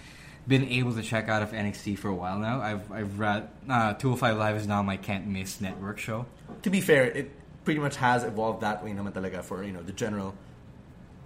been 0.49 0.65
able 0.69 0.95
to 0.95 1.03
check 1.03 1.29
out 1.29 1.43
of 1.43 1.53
NXT 1.53 1.99
for 1.99 2.09
a 2.09 2.15
while 2.15 2.39
now. 2.39 2.61
I've 2.61 2.91
I've 2.91 3.19
read 3.19 3.49
uh, 3.69 3.95
205 3.95 4.37
Live 4.37 4.57
is 4.57 4.67
now 4.67 4.83
my 4.83 4.97
can't 4.97 5.27
miss 5.27 5.61
network 5.61 5.99
show. 5.99 6.27
To 6.63 6.71
be 6.71 6.81
fair, 6.81 7.05
it 7.05 7.31
pretty 7.65 7.81
much 7.81 7.97
has 7.97 8.25
evolved 8.25 8.63
that 8.63 8.83
way 8.83 8.91
naman 8.93 9.13
talaga 9.13 9.45
for 9.45 9.63
you 9.63 9.73
know 9.73 9.83
the 9.83 9.93
general 9.93 10.35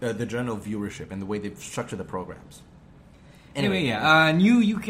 uh, 0.02 0.12
the 0.12 0.26
general 0.26 0.56
viewership 0.56 1.10
and 1.10 1.22
the 1.22 1.26
way 1.26 1.38
they've 1.38 1.58
structured 1.58 1.98
the 1.98 2.04
programs. 2.04 2.62
Anyway, 3.54 3.84
yeah, 3.84 4.26
uh, 4.26 4.32
new 4.32 4.76
UK 4.76 4.88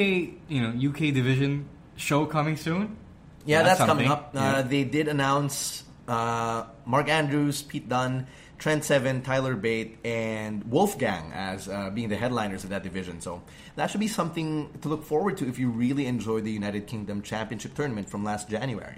you 0.48 0.60
know 0.62 0.72
UK 0.88 1.12
division 1.12 1.68
show 1.96 2.26
coming 2.26 2.56
soon. 2.56 2.96
Yeah, 3.44 3.62
that's, 3.62 3.78
coming 3.78 4.08
something. 4.08 4.10
up. 4.10 4.30
Uh, 4.34 4.62
They 4.62 4.84
did 4.84 5.06
announce 5.08 5.84
uh, 6.08 6.64
Mark 6.86 7.08
Andrews, 7.10 7.62
Pete 7.62 7.88
Dunne, 7.88 8.26
Trent 8.58 8.84
Seven, 8.84 9.20
Tyler 9.22 9.54
Bate, 9.54 9.98
and 10.04 10.64
Wolfgang 10.64 11.30
as 11.34 11.68
uh, 11.68 11.90
being 11.90 12.08
the 12.08 12.16
headliners 12.16 12.64
of 12.64 12.70
that 12.70 12.82
division. 12.82 13.20
So 13.20 13.42
that 13.76 13.90
should 13.90 14.00
be 14.00 14.08
something 14.08 14.70
to 14.80 14.88
look 14.88 15.04
forward 15.04 15.36
to 15.38 15.48
if 15.48 15.58
you 15.58 15.68
really 15.68 16.06
enjoy 16.06 16.40
the 16.40 16.50
United 16.52 16.86
Kingdom 16.86 17.20
Championship 17.20 17.74
tournament 17.74 18.08
from 18.08 18.24
last 18.24 18.48
January. 18.48 18.96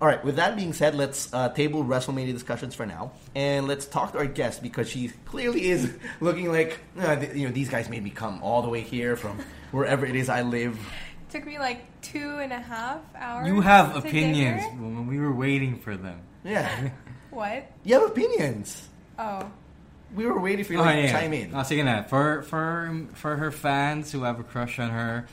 All 0.00 0.06
right, 0.06 0.22
with 0.22 0.36
that 0.36 0.56
being 0.56 0.74
said, 0.74 0.94
let's 0.94 1.32
uh, 1.32 1.48
table 1.50 1.82
WrestleMania 1.82 2.32
discussions 2.32 2.74
for 2.74 2.84
now, 2.84 3.12
and 3.34 3.66
let's 3.66 3.86
talk 3.86 4.12
to 4.12 4.18
our 4.18 4.26
guest 4.26 4.62
because 4.62 4.90
she 4.90 5.08
clearly 5.24 5.68
is 5.68 5.96
looking 6.20 6.52
like 6.52 6.78
uh, 7.00 7.16
th- 7.16 7.34
you 7.34 7.46
know 7.48 7.52
these 7.52 7.70
guys 7.70 7.88
made 7.88 8.04
me 8.04 8.10
come 8.10 8.42
all 8.42 8.60
the 8.60 8.68
way 8.68 8.82
here 8.82 9.16
from 9.16 9.38
wherever 9.72 10.04
it 10.04 10.14
is 10.14 10.28
I 10.28 10.42
live. 10.42 10.76
It 10.76 11.30
took 11.32 11.46
me 11.46 11.58
like 11.58 11.80
two 12.02 12.38
and 12.38 12.52
a 12.52 12.58
half 12.60 13.00
hours. 13.16 13.48
You 13.48 13.62
have 13.62 13.92
to 13.94 13.98
opinions 14.00 14.62
here. 14.62 14.70
when 14.72 15.06
we 15.06 15.18
were 15.18 15.32
waiting 15.32 15.78
for 15.78 15.96
them. 15.96 16.20
Yeah, 16.44 16.90
What? 17.30 17.70
you 17.82 17.94
have 17.98 18.04
opinions. 18.10 18.88
Oh, 19.18 19.50
We 20.14 20.26
were 20.26 20.38
waiting 20.38 20.64
for 20.64 20.74
you 20.74 20.78
Oh, 20.80 20.84
to 20.84 20.92
yeah. 20.94 21.10
chime 21.10 21.32
in. 21.32 21.54
Oh, 21.54 21.64
sige 21.64 21.82
na. 21.84 22.02
For, 22.04 22.42
for, 22.42 22.92
for 23.14 23.36
her 23.36 23.50
fans 23.50 24.12
who 24.12 24.22
have 24.22 24.38
a 24.38 24.44
crush 24.44 24.78
on 24.78 24.90
her, 24.90 25.26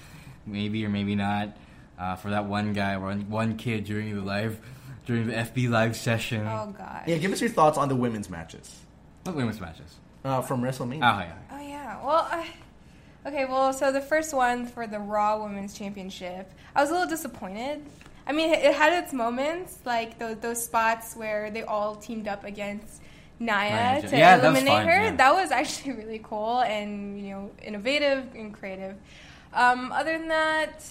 maybe 0.47 0.83
or 0.85 0.89
maybe 0.89 1.15
not, 1.15 1.55
uh, 1.99 2.15
for 2.15 2.29
that 2.31 2.45
one 2.45 2.73
guy 2.73 2.93
or 2.95 2.99
one, 3.01 3.29
one 3.29 3.57
kid 3.57 3.83
during 3.85 4.15
the 4.15 4.21
live, 4.21 4.59
during 5.05 5.27
the 5.27 5.33
FB 5.33 5.69
live 5.69 5.95
session. 5.95 6.45
oh 6.47 6.73
god. 6.77 7.03
Yeah, 7.07 7.17
give 7.17 7.31
us 7.31 7.41
your 7.41 7.49
thoughts 7.49 7.77
on 7.77 7.89
the 7.89 7.95
women's 7.95 8.29
matches 8.29 8.73
What 9.23 9.35
women's 9.35 9.59
matches? 9.61 9.95
uh, 10.25 10.41
from 10.41 10.61
WrestleMania. 10.61 10.99
Ah, 11.03 11.21
yeah. 11.23 11.33
Oh 11.51 11.61
yeah. 11.61 12.05
Well, 12.05 12.27
I, 12.31 12.47
okay. 13.27 13.45
Well, 13.45 13.73
so 13.73 13.91
the 13.91 14.01
first 14.01 14.33
one 14.33 14.65
for 14.65 14.87
the 14.87 14.99
Raw 14.99 15.43
Women's 15.43 15.73
Championship, 15.73 16.51
I 16.75 16.81
was 16.81 16.89
a 16.89 16.93
little 16.93 17.09
disappointed. 17.09 17.83
I 18.25 18.31
mean, 18.31 18.53
it, 18.53 18.63
it 18.63 18.73
had 18.73 19.03
its 19.03 19.11
moments, 19.11 19.77
like 19.85 20.17
those 20.19 20.37
those 20.37 20.63
spots 20.63 21.15
where 21.15 21.51
they 21.51 21.63
all 21.63 21.95
teamed 21.95 22.27
up 22.29 22.45
against 22.45 23.01
Nia 23.39 23.51
Right, 23.51 24.07
to 24.07 24.17
yeah, 24.17 24.37
that 24.37 24.49
was 24.49 24.57
eliminate 24.61 24.67
fun, 24.67 24.87
her. 24.87 25.03
yeah. 25.03 25.15
That 25.17 25.33
was 25.33 25.51
actually 25.51 25.91
really 26.01 26.21
cool 26.23 26.61
and 26.61 27.19
you 27.21 27.31
know 27.33 27.51
innovative 27.61 28.33
and 28.33 28.53
creative. 28.53 28.95
Um, 29.53 29.91
other 29.91 30.17
than 30.17 30.29
that. 30.29 30.83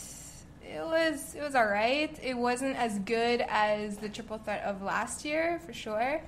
It 0.64 0.82
was 0.84 1.34
it 1.34 1.42
was 1.42 1.54
all 1.54 1.66
right. 1.66 2.16
It 2.22 2.36
wasn't 2.36 2.76
as 2.76 2.98
good 3.00 3.44
as 3.48 3.96
the 3.98 4.08
triple 4.08 4.38
threat 4.38 4.62
of 4.64 4.82
last 4.82 5.24
year 5.24 5.60
for 5.66 5.72
sure. 5.72 6.20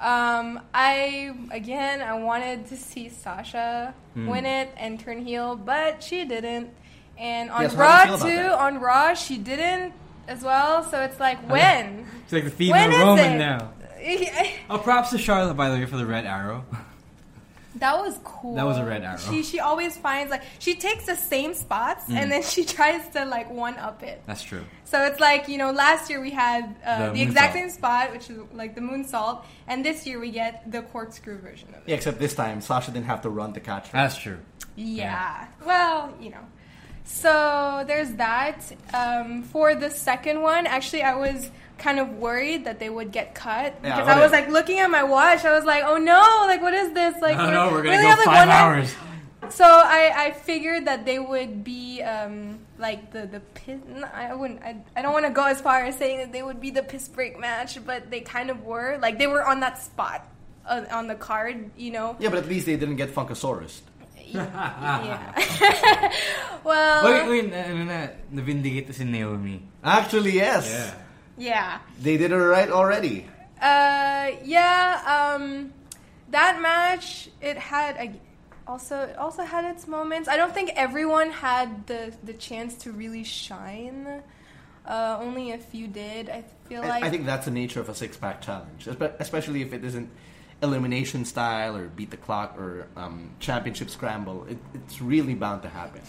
Um, 0.00 0.60
I 0.74 1.34
again 1.50 2.00
I 2.02 2.14
wanted 2.22 2.66
to 2.68 2.76
see 2.76 3.08
Sasha 3.08 3.94
Hmm. 4.14 4.26
win 4.28 4.46
it 4.46 4.70
and 4.76 4.98
turn 5.00 5.24
heel, 5.24 5.56
but 5.56 6.02
she 6.02 6.24
didn't. 6.24 6.70
And 7.18 7.50
on 7.50 7.64
do 7.68 7.72
you 7.72 7.80
Raw 7.80 8.16
too, 8.16 8.48
on 8.52 8.78
Raw 8.80 9.14
she 9.14 9.38
didn't 9.38 9.92
as 10.28 10.42
well. 10.42 10.84
So 10.84 11.00
it's 11.02 11.18
like 11.18 11.38
when 11.50 12.06
It's 12.24 12.32
like 12.32 12.44
the 12.44 12.50
is 12.70 12.98
Roman 12.98 13.38
now. 13.38 13.72
Oh, 14.70 14.78
props 14.78 15.10
to 15.10 15.18
Charlotte, 15.18 15.54
by 15.54 15.70
the 15.70 15.74
way, 15.76 15.86
for 15.86 15.96
the 15.96 16.06
red 16.06 16.24
arrow. 16.24 16.64
That 17.76 17.98
was 18.00 18.18
cool. 18.24 18.54
That 18.56 18.64
was 18.66 18.78
a 18.78 18.84
red 18.84 19.02
arrow. 19.04 19.18
She 19.18 19.42
she 19.42 19.60
always 19.60 19.96
finds 19.96 20.30
like 20.30 20.42
she 20.58 20.74
takes 20.74 21.04
the 21.06 21.14
same 21.16 21.52
spots 21.54 22.06
Mm. 22.08 22.14
and 22.16 22.32
then 22.32 22.42
she 22.42 22.64
tries 22.76 23.06
to 23.10 23.24
like 23.26 23.50
one 23.50 23.76
up 23.76 24.02
it. 24.02 24.22
That's 24.26 24.42
true. 24.42 24.64
So 24.84 25.04
it's 25.04 25.20
like 25.20 25.48
you 25.48 25.58
know, 25.58 25.70
last 25.70 26.08
year 26.10 26.20
we 26.20 26.30
had 26.30 26.74
uh, 26.84 27.08
The 27.08 27.12
the, 27.12 27.22
exact 27.22 27.54
moonsault. 27.54 27.58
same 27.60 27.70
spot, 27.70 28.12
which 28.12 28.30
is 28.30 28.38
like 28.54 28.74
the 28.74 28.80
moonsault, 28.80 29.44
and 29.68 29.84
this 29.84 30.06
year 30.06 30.18
we 30.18 30.30
get 30.30 30.70
the 30.72 30.82
corkscrew 30.82 31.38
version 31.38 31.68
of 31.68 31.76
it. 31.76 31.82
Yeah, 31.86 31.96
except 31.96 32.18
this 32.18 32.34
time 32.34 32.60
Sasha 32.62 32.90
didn't 32.90 33.06
have 33.06 33.20
to 33.22 33.30
run 33.30 33.52
to 33.52 33.60
catch 33.60 33.88
her. 33.88 33.92
That's 33.98 34.16
true. 34.16 34.38
Yeah. 34.74 35.46
Well, 35.64 36.14
you 36.20 36.30
know. 36.30 36.44
So 37.04 37.84
there's 37.86 38.12
that. 38.14 38.60
Um, 38.94 39.42
for 39.42 39.74
the 39.74 39.90
second 39.90 40.40
one, 40.42 40.66
actually, 40.66 41.02
I 41.02 41.14
was 41.14 41.50
kind 41.78 41.98
of 41.98 42.18
worried 42.18 42.64
that 42.66 42.78
they 42.78 42.90
would 42.90 43.12
get 43.12 43.34
cut 43.34 43.74
Yeah, 43.82 43.96
because 43.96 44.06
what 44.06 44.16
I 44.16 44.18
was 44.18 44.26
if- 44.32 44.32
like 44.32 44.48
looking 44.50 44.78
at 44.80 44.90
my 44.90 45.02
watch. 45.04 45.44
I 45.44 45.52
was 45.54 45.64
like, 45.64 45.84
oh 45.86 45.96
no, 45.96 46.20
like 46.46 46.60
what 46.60 46.74
is 46.74 46.92
this? 46.92 47.14
Like, 47.22 47.38
Oh 47.38 47.50
no, 47.50 47.70
we're 47.70 47.82
we 47.82 47.88
gonna 47.88 47.96
only 47.96 48.02
go 48.02 48.08
have, 48.10 48.18
like, 48.18 48.26
five 48.26 48.48
one 48.48 48.48
ep- 48.48 48.62
hours. 48.62 48.94
So 49.50 49.64
I, 49.64 50.12
I 50.14 50.30
figured 50.32 50.84
that 50.90 51.06
they 51.06 51.18
would 51.18 51.62
be 51.64 52.02
um, 52.02 52.58
like 52.76 53.12
the 53.14 53.24
the 53.24 53.40
piss. 53.56 53.78
I 54.12 54.34
wouldn't. 54.34 54.60
I, 54.60 54.76
I 54.94 55.00
don't 55.00 55.14
want 55.14 55.24
to 55.24 55.32
go 55.32 55.44
as 55.46 55.60
far 55.62 55.84
as 55.86 55.96
saying 55.96 56.18
that 56.18 56.32
they 56.32 56.42
would 56.42 56.60
be 56.60 56.68
the 56.68 56.82
piss 56.82 57.08
break 57.08 57.38
match, 57.40 57.78
but 57.86 58.10
they 58.10 58.20
kind 58.20 58.50
of 58.50 58.64
were. 58.66 58.98
Like 59.00 59.16
they 59.16 59.26
were 59.30 59.40
on 59.46 59.60
that 59.60 59.78
spot 59.80 60.26
uh, 60.66 60.84
on 60.90 61.06
the 61.06 61.14
card, 61.14 61.70
you 61.78 61.92
know. 61.92 62.16
Yeah, 62.18 62.28
but 62.28 62.40
at 62.44 62.48
least 62.50 62.66
they 62.66 62.76
didn't 62.76 62.96
get 62.96 63.14
Funkasaurus. 63.14 63.80
Yeah. 64.28 65.32
well. 66.64 67.04
Wait, 67.04 67.48
wait, 67.48 67.52
ano 67.54 67.84
na, 67.84 68.08
na-vindicate 68.30 68.92
si 68.92 69.04
Naomi. 69.04 69.62
Actually, 69.82 70.32
yes. 70.36 70.68
Yeah. 70.68 70.92
They 72.00 72.16
did 72.16 72.32
it 72.32 72.36
right 72.36 72.70
already. 72.70 73.26
Uh, 73.60 74.32
yeah. 74.44 75.34
Um, 75.36 75.72
that 76.30 76.60
match 76.60 77.30
it 77.40 77.56
had 77.56 77.96
a, 77.96 78.12
also 78.66 79.02
it 79.02 79.16
also 79.16 79.42
had 79.42 79.64
its 79.64 79.88
moments. 79.88 80.28
I 80.28 80.36
don't 80.36 80.52
think 80.52 80.70
everyone 80.76 81.30
had 81.30 81.86
the 81.86 82.12
the 82.22 82.34
chance 82.34 82.74
to 82.78 82.92
really 82.92 83.24
shine. 83.24 84.22
Uh, 84.84 85.18
only 85.20 85.52
a 85.52 85.58
few 85.58 85.86
did. 85.86 86.30
I 86.30 86.44
feel 86.68 86.82
I, 86.82 86.88
like. 86.88 87.04
I 87.04 87.10
think 87.10 87.26
that's 87.26 87.44
the 87.44 87.50
nature 87.50 87.80
of 87.80 87.88
a 87.88 87.94
six 87.94 88.16
pack 88.16 88.40
challenge, 88.40 88.86
espe- 88.86 89.14
especially 89.20 89.62
if 89.62 89.72
it 89.72 89.84
isn't 89.84 90.08
elimination 90.62 91.24
style 91.24 91.76
or 91.76 91.88
beat 91.88 92.10
the 92.10 92.16
clock 92.16 92.58
or 92.58 92.88
um, 92.96 93.30
championship 93.38 93.90
scramble. 93.90 94.44
It, 94.48 94.58
it's 94.74 95.00
really 95.00 95.34
bound 95.34 95.62
to 95.62 95.68
happen. 95.68 96.00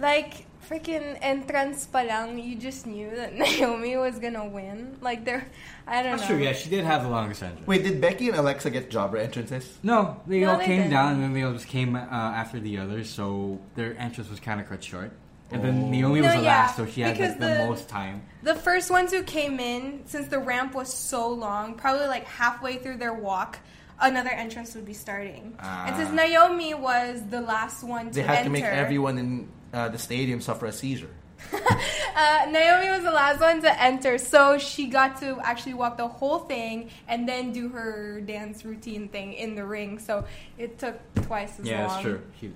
like 0.00 0.45
freaking 0.68 1.16
entrance 1.22 1.86
palang, 1.92 2.42
you 2.42 2.56
just 2.56 2.86
knew 2.86 3.10
that 3.14 3.34
Naomi 3.42 3.96
was 3.96 4.18
gonna 4.18 4.46
win. 4.46 4.96
Like 5.00 5.24
there, 5.24 5.46
I 5.86 6.02
don't 6.02 6.12
know. 6.12 6.16
That's 6.18 6.28
know. 6.28 6.36
true, 6.36 6.44
yeah, 6.44 6.52
she 6.52 6.68
did 6.70 6.84
have 6.84 7.02
the 7.02 7.08
longest 7.08 7.42
entrance. 7.42 7.66
Wait, 7.66 7.82
did 7.82 8.00
Becky 8.00 8.28
and 8.28 8.36
Alexa 8.36 8.70
get 8.70 8.90
jobber 8.90 9.16
entrances? 9.18 9.78
No, 9.82 10.20
they 10.26 10.40
No, 10.40 10.52
all 10.52 10.58
they 10.58 10.64
came 10.66 10.78
didn't. 10.82 10.90
down 10.92 11.12
and 11.14 11.22
then 11.22 11.32
they 11.32 11.42
all 11.42 11.52
just 11.52 11.68
came 11.68 11.94
uh, 11.96 12.00
after 12.00 12.58
the 12.60 12.78
others, 12.78 13.08
so 13.10 13.60
their 13.74 13.96
entrance 13.98 14.28
was 14.30 14.40
kind 14.40 14.60
of 14.60 14.68
cut 14.68 14.82
short. 14.82 15.12
And 15.52 15.62
then 15.62 15.84
Oh. 15.84 15.88
Naomi 15.90 16.20
No, 16.20 16.26
was 16.26 16.34
the 16.36 16.42
yeah, 16.42 16.56
last, 16.56 16.76
so 16.76 16.86
she 16.86 17.02
had 17.02 17.12
because 17.16 17.30
like, 17.32 17.38
the, 17.40 17.46
the- 17.46 17.66
most 17.68 17.88
time. 17.88 18.22
The 18.42 18.56
first 18.56 18.90
ones 18.90 19.12
who 19.12 19.22
came 19.22 19.60
in, 19.60 20.02
since 20.06 20.26
the 20.28 20.40
ramp 20.40 20.74
was 20.74 20.92
so 20.92 21.28
long, 21.28 21.74
probably 21.74 22.08
like 22.08 22.24
halfway 22.26 22.78
through 22.78 22.96
their 22.96 23.14
walk, 23.14 23.60
another 24.00 24.30
entrance 24.30 24.74
would 24.74 24.84
be 24.84 24.92
starting. 24.92 25.54
And 25.60 25.94
since 25.96 26.10
Ah. 26.10 26.14
Naomi 26.14 26.74
was 26.74 27.22
the 27.30 27.40
last 27.40 27.84
one 27.84 28.06
to 28.06 28.12
They 28.12 28.22
had 28.22 28.38
enter, 28.38 28.44
to 28.44 28.50
make 28.50 28.64
everyone 28.64 29.18
in 29.18 29.48
uh, 29.76 29.88
the 29.92 29.98
stadium 29.98 30.40
suffer 30.40 30.64
a 30.66 30.72
seizure. 30.72 31.12
uh, 31.52 32.46
Naomi 32.50 32.88
was 32.90 33.02
the 33.04 33.10
last 33.12 33.40
one 33.40 33.60
to 33.60 33.82
enter, 33.82 34.16
so 34.16 34.56
she 34.56 34.86
got 34.88 35.20
to 35.20 35.38
actually 35.44 35.74
walk 35.74 35.96
the 35.98 36.08
whole 36.08 36.38
thing 36.40 36.88
and 37.06 37.28
then 37.28 37.52
do 37.52 37.68
her 37.68 38.20
dance 38.22 38.64
routine 38.64 39.08
thing 39.08 39.34
in 39.34 39.54
the 39.54 39.64
ring. 39.64 39.98
So 39.98 40.24
it 40.56 40.78
took 40.78 40.96
twice 41.28 41.60
as 41.60 41.66
Yeah, 41.66 41.86
long. 41.86 41.88
that's 41.90 42.02
true. 42.02 42.22
She, 42.40 42.52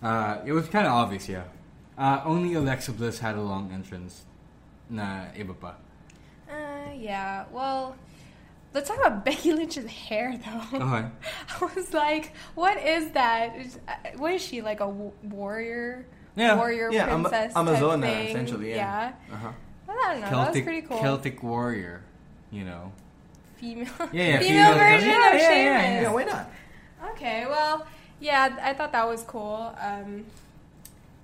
uh, 0.00 0.38
it 0.46 0.52
was 0.52 0.68
kind 0.68 0.86
of 0.86 0.92
obvious, 0.92 1.28
yeah. 1.28 1.42
Uh, 1.98 2.22
only 2.24 2.54
Alexa 2.54 2.92
Bliss 2.92 3.18
had 3.18 3.34
a 3.34 3.42
long 3.42 3.72
entrance. 3.72 4.22
Na 4.88 5.26
iba 5.36 5.58
pa. 5.58 5.74
Uh, 6.48 6.92
yeah. 6.94 7.44
Well, 7.50 7.96
let's 8.74 8.88
talk 8.88 8.98
about 8.98 9.24
Becky 9.28 9.52
Lynch's 9.52 9.86
hair, 9.90 10.38
though. 10.38 10.78
Okay. 10.78 11.06
I 11.60 11.64
was 11.74 11.92
like, 11.92 12.32
what 12.54 12.78
is 12.78 13.10
that? 13.12 13.56
Is- 13.58 13.78
uh, 13.88 13.92
What 14.18 14.32
is 14.34 14.42
she 14.42 14.62
like 14.62 14.78
a 14.80 14.86
w- 14.86 15.12
warrior? 15.24 16.06
Yeah. 16.36 16.56
warrior 16.56 16.90
Yeah, 16.92 17.12
Ama- 17.14 17.28
princess. 17.28 17.54
type 17.54 17.64
Amazona, 17.66 18.02
thing? 18.02 18.28
essentially, 18.28 18.70
yeah. 18.74 19.12
Uh-huh. 19.32 19.48
Well, 19.86 19.96
I 20.04 20.12
don't 20.12 20.20
know. 20.22 20.26
that 20.30 20.36
was 20.36 20.44
Celtic, 20.46 20.64
pretty 20.64 20.86
cool. 20.86 20.98
Celtic 21.00 21.42
warrior, 21.42 22.02
you 22.50 22.64
know. 22.64 22.92
female, 23.56 23.86
Yeah, 23.98 24.06
yeah, 24.12 24.38
female, 24.40 24.72
female- 24.72 24.74
version 24.78 25.08
yeah, 25.08 25.16
of 25.16 25.40
yeah, 25.40 25.48
Sheamus. 25.48 25.48
yeah, 25.64 26.00
Yeah, 26.02 26.12
why 26.12 26.24
not? 26.24 26.50
Okay, 27.12 27.46
well, 27.46 27.86
yeah, 28.20 28.56
I 28.62 28.72
thought 28.74 28.92
that 28.92 29.06
was 29.06 29.22
cool. 29.22 29.74
Um, 29.80 30.24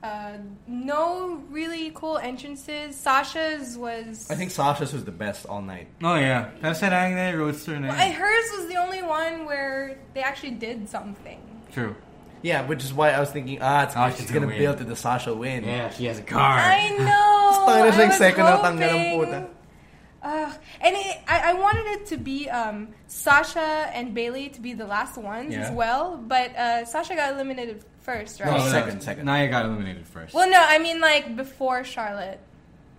uh, 0.03 0.33
no 0.67 1.43
really 1.51 1.91
cool 1.95 2.17
entrances. 2.19 2.97
Sasha's 2.97 3.77
was. 3.77 4.31
I 4.31 4.35
think 4.35 4.51
Sasha's 4.51 4.93
was 4.95 5.05
the 5.05 5.11
best 5.13 5.45
all 5.47 5.61
night. 5.61 5.89
Oh 6.03 6.15
yeah, 6.15 6.51
Kasarang 6.63 7.15
na 7.17 7.37
roadster 7.39 7.79
na. 7.79 7.89
Well, 7.89 8.01
I- 8.01 8.11
hers 8.11 8.45
was 8.57 8.69
the 8.69 8.77
only 8.77 9.03
one 9.03 9.45
where 9.45 9.99
they 10.15 10.23
actually 10.23 10.53
did 10.53 10.89
something. 10.89 11.41
True. 11.73 11.95
Yeah, 12.43 12.67
which 12.67 12.83
is 12.85 12.93
why 12.95 13.11
I 13.11 13.21
was 13.21 13.31
thinking, 13.31 13.59
ah, 13.61 13.85
it's, 13.85 13.95
Oh, 13.97 14.05
it's 14.07 14.19
she's 14.21 14.31
gonna 14.31 14.47
gonna 14.47 14.59
build 14.59 14.77
win. 14.79 14.85
to 14.87 14.91
the 14.91 14.97
Sasha 14.97 15.35
win. 15.35 15.65
Yeah, 15.65 15.91
she 15.91 16.07
has 16.07 16.19
a 16.19 16.23
car. 16.23 16.41
I 16.59 16.89
know. 16.99 17.67
Parang 17.67 17.93
I 17.93 17.97
siyang 17.97 18.09
was 18.09 18.17
second 18.17 18.45
na 18.45 18.57
tanggal 18.63 18.89
ang 18.89 18.99
hoping- 18.99 19.19
puta. 19.27 19.47
Ugh. 20.23 20.53
and 20.83 20.97
it, 20.97 21.17
I, 21.27 21.51
I 21.51 21.53
wanted 21.55 21.87
it 21.97 22.07
to 22.13 22.19
be 22.19 22.49
um, 22.51 22.89
Sasha 23.07 23.89
and 23.95 24.13
Bayley 24.15 24.51
to 24.51 24.61
be 24.61 24.75
the 24.75 24.85
last 24.85 25.17
ones 25.17 25.53
Yeah. 25.55 25.61
as 25.65 25.71
well, 25.73 26.19
but 26.21 26.55
uh, 26.57 26.85
Sasha 26.85 27.15
got 27.17 27.33
eliminated 27.33 27.83
first, 28.01 28.39
right? 28.41 28.51
No, 28.53 28.59
Oh, 28.63 28.69
second, 28.69 29.01
second. 29.01 29.25
Nia 29.25 29.49
got 29.49 29.65
eliminated 29.65 30.07
first. 30.07 30.35
Well, 30.35 30.49
no, 30.51 30.61
I 30.61 30.77
mean 30.79 31.01
like 31.01 31.37
before 31.37 31.85
Charlotte, 31.85 32.39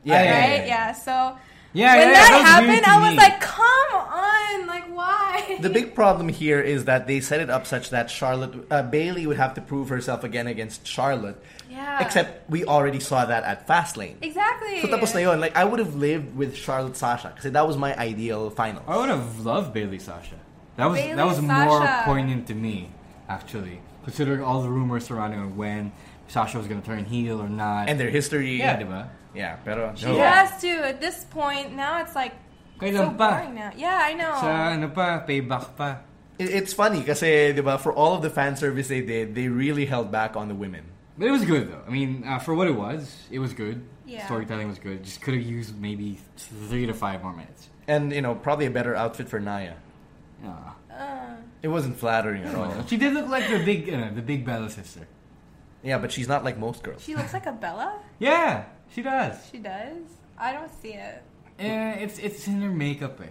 Yeah, 0.04 0.24
Yeah, 0.24 0.34
right? 0.58 0.68
Yeah. 0.68 0.92
So 0.94 1.38
yeah, 1.74 1.98
when 1.98 2.08
yeah, 2.08 2.14
that, 2.14 2.32
was 2.32 2.44
happened, 2.50 2.86
I 2.86 3.00
was 3.00 3.12
me. 3.12 3.18
like, 3.18 3.40
"Come 3.40 3.92
on, 3.96 4.68
like 4.68 4.86
why?" 4.94 5.58
The 5.62 5.70
big 5.70 5.96
problem 5.96 6.28
here 6.30 6.60
is 6.60 6.86
that 6.86 7.08
they 7.08 7.20
set 7.22 7.40
it 7.40 7.50
up 7.50 7.66
such 7.68 7.90
that 7.92 8.10
Charlotte, 8.10 8.54
uh, 8.70 8.84
Bayley 8.84 9.26
would 9.28 9.38
have 9.38 9.54
to 9.56 9.62
prove 9.62 9.90
herself 9.90 10.24
again 10.24 10.48
against 10.48 10.86
Charlotte. 10.88 11.42
Yeah. 11.70 12.04
Except 12.04 12.50
we 12.50 12.66
already 12.66 13.00
saw 13.00 13.26
that 13.26 13.44
at 13.44 13.68
Fastlane. 13.68 14.16
exactly. 14.22 14.82
So 14.82 14.88
tapos 14.88 15.14
na 15.14 15.22
yun, 15.22 15.40
like 15.40 15.56
I 15.56 15.64
would 15.64 15.80
have 15.80 15.96
lived 15.96 16.36
with 16.36 16.56
Charlotte 16.56 16.98
Sasha 16.98 17.32
because 17.34 17.50
that 17.52 17.66
was 17.68 17.78
my 17.78 17.96
ideal 17.98 18.50
final. 18.50 18.84
I 18.88 18.98
would 18.98 19.10
have 19.10 19.40
loved 19.46 19.74
Bayley 19.74 20.00
Sasha. 20.00 20.36
That 20.76 20.88
was 20.88 21.00
Bayley 21.00 21.16
that 21.16 21.26
was 21.26 21.40
more 21.42 21.88
poignant 22.04 22.48
to 22.48 22.56
me, 22.56 22.90
actually, 23.30 23.80
considering 24.04 24.44
all 24.44 24.62
the 24.62 24.70
rumors 24.70 25.06
surrounding 25.06 25.40
on 25.40 25.56
when 25.56 25.92
Sasha 26.32 26.58
was 26.58 26.68
gonna 26.68 26.80
turn 26.82 27.04
heel 27.04 27.42
or 27.44 27.50
not. 27.50 27.90
And 27.92 28.00
their 28.00 28.10
history. 28.10 28.56
yeah, 28.60 28.80
diba? 28.80 29.10
Yeah, 29.36 29.58
pero 29.68 29.92
She 29.96 30.06
no. 30.08 30.16
has 30.18 30.60
to 30.64 30.72
at 30.88 31.00
this 31.04 31.26
point. 31.28 31.76
Now 31.76 32.00
it's 32.02 32.16
like 32.16 32.32
so 32.80 33.12
pa? 33.12 33.44
boring 33.44 33.56
now. 33.56 33.72
Yeah, 33.76 34.00
I 34.00 34.14
know. 34.16 34.32
Sa 34.40 34.48
ano 34.72 34.88
pa, 34.90 35.24
payback 35.28 35.76
pa. 35.76 36.00
It- 36.40 36.50
It's 36.64 36.72
funny 36.74 37.04
kasi, 37.04 37.52
di 37.52 37.60
ba, 37.62 37.78
for 37.78 37.92
all 37.92 38.16
of 38.16 38.24
the 38.24 38.32
fan 38.32 38.56
service 38.56 38.88
they 38.88 39.04
did, 39.04 39.36
they 39.36 39.48
really 39.52 39.86
held 39.86 40.08
back 40.12 40.36
on 40.40 40.48
the 40.48 40.56
women. 40.56 40.88
But 41.20 41.28
it 41.28 41.36
was 41.36 41.44
good 41.44 41.68
though. 41.68 41.84
I 41.86 41.92
mean, 41.92 42.24
uh, 42.26 42.40
for 42.40 42.56
what 42.56 42.68
it 42.72 42.76
was, 42.76 43.28
it 43.30 43.40
was 43.40 43.52
good. 43.54 43.84
Yeah. 44.08 44.26
Storytelling 44.26 44.68
was 44.72 44.80
good. 44.80 45.04
Just 45.04 45.20
could 45.22 45.36
have 45.36 45.44
used 45.44 45.76
maybe 45.80 46.18
three 46.68 46.88
to 46.88 46.96
five 46.96 47.22
more 47.24 47.36
minutes. 47.36 47.68
And, 47.88 48.12
you 48.12 48.24
know, 48.24 48.36
probably 48.36 48.66
a 48.68 48.72
better 48.74 48.96
outfit 48.96 49.28
for 49.28 49.40
Nia. 49.40 49.76
Ah. 50.48 50.76
Uh, 50.92 51.36
It 51.62 51.68
wasn't 51.70 51.96
flattering 52.00 52.44
at 52.44 52.56
all. 52.56 52.72
She 52.88 52.98
did 52.98 53.14
look 53.14 53.28
like 53.30 53.48
the 53.48 53.62
big, 53.64 53.88
uh, 53.88 54.10
the 54.16 54.22
big 54.26 54.44
Bella 54.44 54.68
sister. 54.70 55.06
Yeah, 55.84 55.98
but 55.98 56.12
she's 56.12 56.28
not 56.28 56.44
like 56.44 56.58
most 56.58 56.84
girls. 56.84 57.04
she 57.04 57.16
looks 57.16 57.34
like 57.34 57.46
a 57.46 57.52
Bella. 57.52 58.00
Yeah, 58.20 58.66
she 58.94 59.02
does. 59.02 59.36
She 59.52 59.58
does. 59.58 59.98
I 60.38 60.54
don't 60.54 60.72
see 60.82 60.94
it. 60.94 61.24
Yeah, 61.60 61.94
it's 61.94 62.18
it's 62.20 62.48
in 62.48 62.62
her 62.62 62.72
makeup. 62.72 63.20
Eh. 63.22 63.28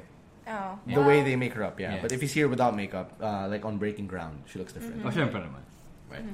Oh. 0.51 0.78
The 0.86 1.03
way 1.03 1.22
they 1.22 1.36
make 1.36 1.55
her 1.55 1.62
up, 1.62 1.78
yeah. 1.78 1.94
Yeah. 1.94 2.03
But 2.03 2.12
if 2.12 2.22
you 2.22 2.28
see 2.28 2.40
her 2.40 2.48
without 2.48 2.74
makeup, 2.74 3.14
uh, 3.20 3.46
like 3.48 3.64
on 3.64 3.78
Breaking 3.78 4.07
Ground, 4.07 4.42
she 4.46 4.59
looks 4.59 4.72
different. 4.72 5.03
Oh, 5.05 5.11
syempre 5.11 5.38
naman. 5.38 5.62
Right. 6.11 6.24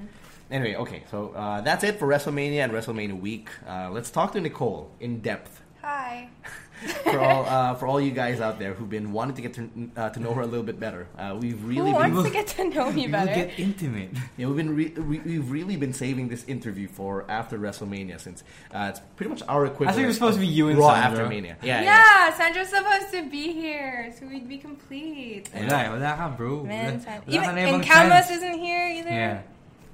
Anyway, 0.51 0.77
okay, 0.77 1.03
so 1.11 1.35
uh, 1.37 1.61
that's 1.61 1.85
it 1.85 1.99
for 1.99 2.07
WrestleMania 2.07 2.65
and 2.65 2.73
WrestleMania 2.73 3.19
week. 3.19 3.51
Uh, 3.69 3.91
let's 3.91 4.11
talk 4.11 4.33
to 4.33 4.41
Nicole 4.41 4.91
in 5.01 5.21
depth 5.21 5.61
Hi. 5.87 6.29
for 7.05 7.19
all 7.21 7.47
uh, 7.47 7.75
for 7.75 7.87
all 7.87 8.01
you 8.01 8.11
guys 8.11 8.41
out 8.41 8.59
there 8.59 8.75
who've 8.75 8.91
been 8.91 9.13
wanting 9.13 9.35
to 9.37 9.43
get 9.43 9.55
to, 9.55 9.71
uh, 9.97 10.11
to 10.11 10.21
know 10.21 10.35
her 10.35 10.43
a 10.43 10.47
little 10.47 10.65
bit 10.65 10.79
better. 10.79 11.07
Uh, 11.19 11.37
we've 11.41 11.59
Who 11.59 11.67
really 11.69 11.93
wants 11.93 12.15
been 12.15 12.25
to 12.25 12.31
get 12.31 12.47
to 12.49 12.65
know 12.69 12.91
me 12.93 13.07
better? 13.07 13.35
get 13.35 13.59
intimate. 13.59 14.11
yeah, 14.37 14.47
we've 14.47 14.57
been 14.57 14.77
re- 14.77 14.89
we, 14.91 15.19
we've 15.21 15.51
really 15.51 15.77
been 15.77 15.93
saving 15.93 16.29
this 16.29 16.45
interview 16.45 16.89
for 16.89 17.25
after 17.31 17.59
WrestleMania 17.59 18.21
since 18.21 18.45
uh, 18.73 18.89
it's 18.91 19.01
pretty 19.17 19.31
much 19.31 19.43
our 19.49 19.65
equivalent. 19.67 19.91
I 19.91 19.95
think 19.95 20.05
it 20.05 20.09
was 20.09 20.17
supposed 20.17 20.35
to 20.37 20.41
be 20.41 20.47
you 20.47 20.69
and 20.69 20.79
Raw 20.79 20.95
Sandro. 20.95 21.21
after 21.21 21.29
Mania. 21.29 21.57
Yeah, 21.63 21.81
yeah, 21.81 22.29
yeah. 22.29 22.37
Sandro's 22.37 22.69
supposed 22.69 23.11
to 23.13 23.31
be 23.31 23.53
here, 23.53 24.15
so 24.19 24.27
we'd 24.27 24.49
be 24.49 24.59
complete. 24.59 25.49
Wala, 25.55 25.67
eh, 25.67 25.89
wala 25.91 26.15
ka, 26.17 26.29
bro. 26.37 26.65
Man, 26.65 27.03
Wala- 27.05 27.23
even 27.29 27.43
ka 27.43 27.75
and 27.75 27.83
Camus 27.83 28.31
isn't 28.31 28.59
here 28.59 28.87
either. 28.87 29.11
Yeah. 29.11 29.43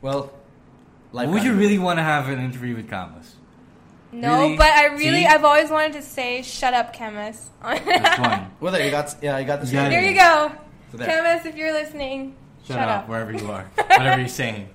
Well, 0.00 0.32
life 1.12 1.28
Would 1.28 1.44
you 1.44 1.54
really 1.54 1.78
want 1.78 1.98
to 1.98 2.02
have 2.02 2.28
an 2.28 2.40
interview 2.40 2.74
with 2.74 2.90
Camus? 2.90 3.36
No, 4.12 4.42
Really? 4.42 4.56
but 4.58 4.66
I 4.66 4.86
really, 4.88 5.22
See? 5.22 5.26
I've 5.26 5.44
always 5.44 5.70
wanted 5.70 5.94
to 5.94 6.02
say, 6.02 6.42
"Shut 6.42 6.74
up, 6.74 6.92
chemist." 6.92 7.50
That's 7.62 8.18
one. 8.18 8.50
Well, 8.60 8.72
there 8.72 8.84
you 8.84 8.90
got 8.90 9.14
yeah, 9.22 9.38
you 9.38 9.46
got 9.46 9.62
the 9.62 9.66
Yeah. 9.66 9.88
There 9.88 10.02
you 10.04 10.14
go, 10.14 10.52
So 10.90 10.98
there. 10.98 11.06
Camus. 11.08 11.46
If 11.46 11.56
you're 11.56 11.72
listening, 11.72 12.34
Shut, 12.64 12.76
shut, 12.76 12.88
up, 12.88 13.08
wherever 13.08 13.32
you 13.32 13.50
are. 13.50 13.64
Whatever 13.76 14.20
you're 14.20 14.28
saying. 14.28 14.68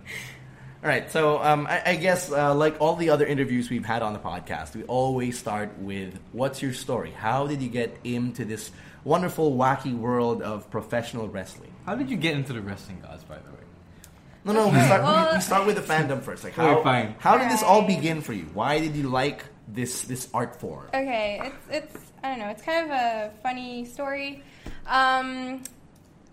All 0.84 0.90
right, 0.90 1.10
so 1.12 1.42
um, 1.44 1.66
I, 1.68 1.82
I 1.92 1.96
guess 1.96 2.32
uh, 2.32 2.54
like 2.56 2.78
all 2.80 2.96
the 2.96 3.10
other 3.10 3.26
interviews 3.26 3.70
we've 3.70 3.86
had 3.86 4.02
on 4.04 4.14
the 4.14 4.20
podcast, 4.20 4.76
we 4.76 4.84
always 4.84 5.38
start 5.38 5.78
with 5.80 6.18
"What's 6.32 6.62
your 6.62 6.74
story? 6.74 7.12
How 7.12 7.46
did 7.48 7.62
you 7.62 7.70
get 7.70 7.98
into 8.04 8.44
this 8.46 8.72
wonderful, 9.04 9.56
wacky 9.56 9.96
world 9.98 10.42
of 10.42 10.70
professional 10.72 11.28
wrestling?" 11.28 11.74
How 11.86 11.96
did 11.96 12.10
you 12.10 12.18
get 12.18 12.36
into 12.36 12.54
the 12.54 12.62
wrestling 12.62 13.00
gods, 13.02 13.24
by 13.24 13.36
the 13.38 13.52
way? 13.52 13.57
No, 14.48 14.54
no, 14.54 14.68
we 14.70 14.80
start, 14.82 15.04
well- 15.04 15.32
we, 15.32 15.38
we 15.38 15.42
start 15.42 15.66
with 15.68 15.76
the 15.76 15.82
fandom 15.82 16.22
first. 16.22 16.44
Like, 16.44 16.54
how, 16.54 16.82
fine. 16.82 17.16
how 17.20 17.38
did 17.38 17.52
this 17.52 17.64
all 17.64 17.82
begin 17.82 18.22
for 18.22 18.34
you? 18.34 18.46
Why 18.54 18.80
did 18.80 18.96
you 18.96 19.10
like 19.10 19.44
this 19.68 20.04
this 20.04 20.30
art 20.34 20.60
form? 20.60 20.88
okay, 20.94 21.42
it's 21.44 21.94
it's 21.94 22.12
I 22.24 22.30
don't 22.30 22.40
know. 22.40 22.48
It's 22.48 22.62
kind 22.62 22.86
of 22.86 22.92
a 22.92 23.32
funny 23.44 23.86
story. 23.86 24.44
Um, 24.88 25.64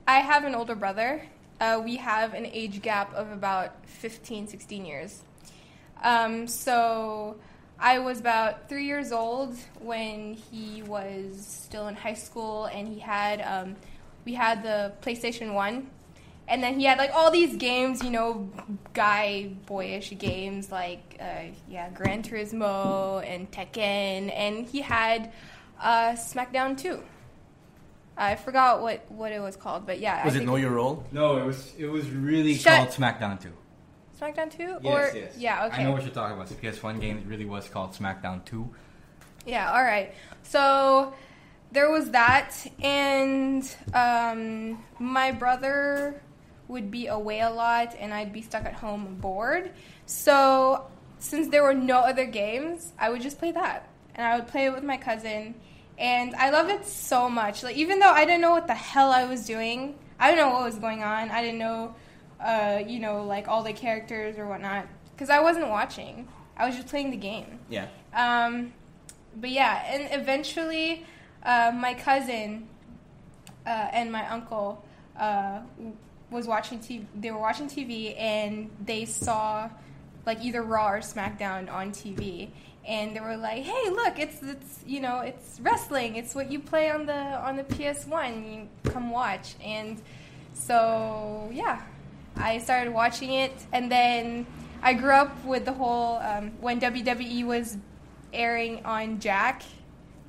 I 0.07 0.21
have 0.21 0.45
an 0.45 0.55
older 0.55 0.75
brother. 0.75 1.23
Uh, 1.61 1.81
we 1.85 1.97
have 1.97 2.35
an 2.35 2.47
age 2.47 2.83
gap 2.83 3.13
of 3.15 3.31
about 3.31 3.87
15, 3.87 4.49
16 4.49 4.85
years. 4.85 5.23
Um, 6.03 6.47
so 6.47 7.37
I 7.79 7.99
was 7.99 8.21
about 8.21 8.69
three 8.69 8.87
years 8.87 9.13
old 9.13 9.57
when 9.81 10.35
he 10.35 10.83
was 10.83 11.45
still 11.47 11.89
in 11.89 11.95
high 11.95 12.15
school, 12.15 12.67
and 12.67 12.87
he 12.87 12.99
had 12.99 13.41
um, 13.41 13.77
we 14.25 14.35
had 14.35 14.63
the 14.63 14.93
PlayStation 15.03 15.55
One, 15.55 15.91
and 16.49 16.63
then 16.63 16.79
he 16.79 16.85
had 16.85 16.99
like 16.99 17.11
all 17.15 17.31
these 17.31 17.57
games, 17.57 18.03
you 18.03 18.11
know, 18.11 18.51
guy 18.93 19.51
boyish 19.67 20.13
games 20.19 20.71
like 20.71 21.17
uh, 21.21 21.51
yeah, 21.69 21.91
Gran 21.91 22.23
Turismo 22.23 23.25
and 23.27 23.51
Tekken, 23.51 24.33
and 24.35 24.67
he 24.67 24.81
had 24.81 25.33
uh, 25.81 26.13
SmackDown 26.13 26.77
Two. 26.79 27.03
I 28.17 28.37
forgot 28.37 28.81
what, 28.81 29.11
what 29.11 29.33
it 29.33 29.41
was 29.41 29.57
called, 29.57 29.87
but 29.87 29.99
yeah. 29.99 30.25
Was 30.25 30.35
I 30.35 30.37
it 30.37 30.39
think- 30.41 30.51
Know 30.51 30.57
Your 30.57 30.71
Role? 30.71 31.05
No, 31.13 31.37
it 31.39 31.45
was 31.45 31.73
it 31.79 31.87
was 31.87 32.09
really 32.11 32.55
Shut- 32.55 32.77
called 32.77 32.89
SmackDown 32.91 33.41
2. 33.43 33.49
SmackDown 34.21 34.51
Two? 34.57 34.77
Yes, 34.83 35.15
or 35.15 35.17
yes. 35.19 35.37
yeah, 35.37 35.67
okay. 35.67 35.83
I 35.83 35.85
know 35.85 35.93
what 35.93 36.03
you're 36.03 36.13
talking 36.13 36.37
about. 36.37 36.49
The 36.49 36.55
PS1 36.55 37.01
game 37.01 37.19
it 37.19 37.27
really 37.27 37.45
was 37.45 37.69
called 37.69 37.93
SmackDown 37.93 38.45
2. 38.45 38.69
Yeah, 39.47 39.73
all 39.73 39.83
right. 39.83 40.15
So 40.45 41.13
there 41.73 41.91
was 41.91 42.13
that, 42.13 42.55
and 42.81 43.69
um, 43.93 44.83
my 45.01 45.33
brother 45.33 46.23
would 46.69 46.91
be 46.91 47.07
away 47.07 47.41
a 47.41 47.51
lot, 47.51 47.95
and 47.99 48.13
I'd 48.13 48.33
be 48.33 48.43
stuck 48.43 48.65
at 48.65 48.75
home 48.75 49.17
bored. 49.21 49.71
So 50.07 50.87
since 51.19 51.49
there 51.49 51.63
were 51.63 51.75
no 51.75 51.99
other 51.99 52.25
games, 52.27 52.93
I 52.99 53.11
would 53.11 53.23
just 53.23 53.39
play 53.39 53.53
that, 53.53 53.89
and 54.15 54.27
I 54.27 54.37
would 54.37 54.49
play 54.49 54.67
it 54.67 54.75
with 54.75 54.85
my 54.85 54.97
cousin, 54.97 55.55
and 55.99 56.35
I 56.35 56.51
loved 56.51 56.71
it 56.71 56.87
so 56.87 57.29
much. 57.29 57.63
Like 57.63 57.77
even 57.77 57.99
though 57.99 58.13
I 58.13 58.25
didn't 58.25 58.41
know 58.41 58.51
what 58.51 58.67
the 58.67 58.75
hell 58.75 59.11
I 59.11 59.25
was 59.25 59.47
doing, 59.47 59.99
I 60.19 60.31
didn't 60.31 60.47
know 60.47 60.55
what 60.55 60.65
was 60.65 60.79
going 60.79 61.03
on. 61.03 61.31
I 61.31 61.43
didn't 61.43 61.59
know, 61.59 61.95
uh, 62.41 62.81
you 62.87 62.99
know, 62.99 63.25
like 63.25 63.49
all 63.49 63.63
the 63.63 63.73
characters 63.73 64.39
or 64.39 64.47
whatnot, 64.47 64.87
because 65.13 65.31
I 65.31 65.41
wasn't 65.41 65.69
watching. 65.69 66.29
I 66.57 66.67
was 66.67 66.77
just 66.77 66.89
playing 66.89 67.11
the 67.11 67.17
game. 67.17 67.59
Yeah. 67.69 67.89
Um, 68.15 68.73
but 69.37 69.51
yeah, 69.51 69.83
and 69.87 70.21
eventually, 70.21 71.05
uh, 71.43 71.73
my 71.75 71.95
cousin 71.95 72.69
uh, 73.67 73.89
and 73.93 74.13
my 74.13 74.29
uncle 74.29 74.85
uh, 75.19 75.61
was 76.31 76.47
watching 76.47 76.79
TV. 76.79 77.05
They 77.15 77.31
were 77.31 77.39
watching 77.39 77.69
TV, 77.69 78.19
and 78.19 78.71
they 78.85 79.05
saw 79.05 79.71
like 80.27 80.43
either 80.43 80.63
Raw 80.63 80.91
or 80.91 81.01
SmackDown 81.01 81.73
on 81.73 81.91
TV, 81.91 82.51
and 82.87 83.15
they 83.15 83.21
were 83.21 83.37
like, 83.37 83.63
"Hey, 83.63 83.91
look! 83.91 84.19
It's 84.19 84.43
it's 84.43 84.81
you 84.87 85.01
know 85.01 85.21
it's 85.21 85.61
wrestling. 85.61 86.17
It's 86.17 86.35
what 86.35 86.51
you 86.51 86.61
play 86.61 86.91
on 86.91 87.07
the 87.07 87.15
on 87.15 87.57
the 87.57 87.65
PS 87.65 88.07
One. 88.07 88.69
You 88.85 88.91
come 88.91 89.11
watch." 89.11 89.55
And 89.63 90.01
so 90.53 91.51
yeah, 91.53 91.83
I 92.37 92.59
started 92.59 92.93
watching 92.93 93.33
it, 93.33 93.53
and 93.73 93.91
then 93.91 94.47
I 94.83 94.95
grew 94.95 95.13
up 95.13 95.45
with 95.45 95.65
the 95.65 95.73
whole 95.73 96.17
um, 96.17 96.53
when 96.61 96.81
WWE 96.81 97.45
was 97.47 97.77
airing 98.33 98.85
on 98.85 99.21
Jack. 99.21 99.63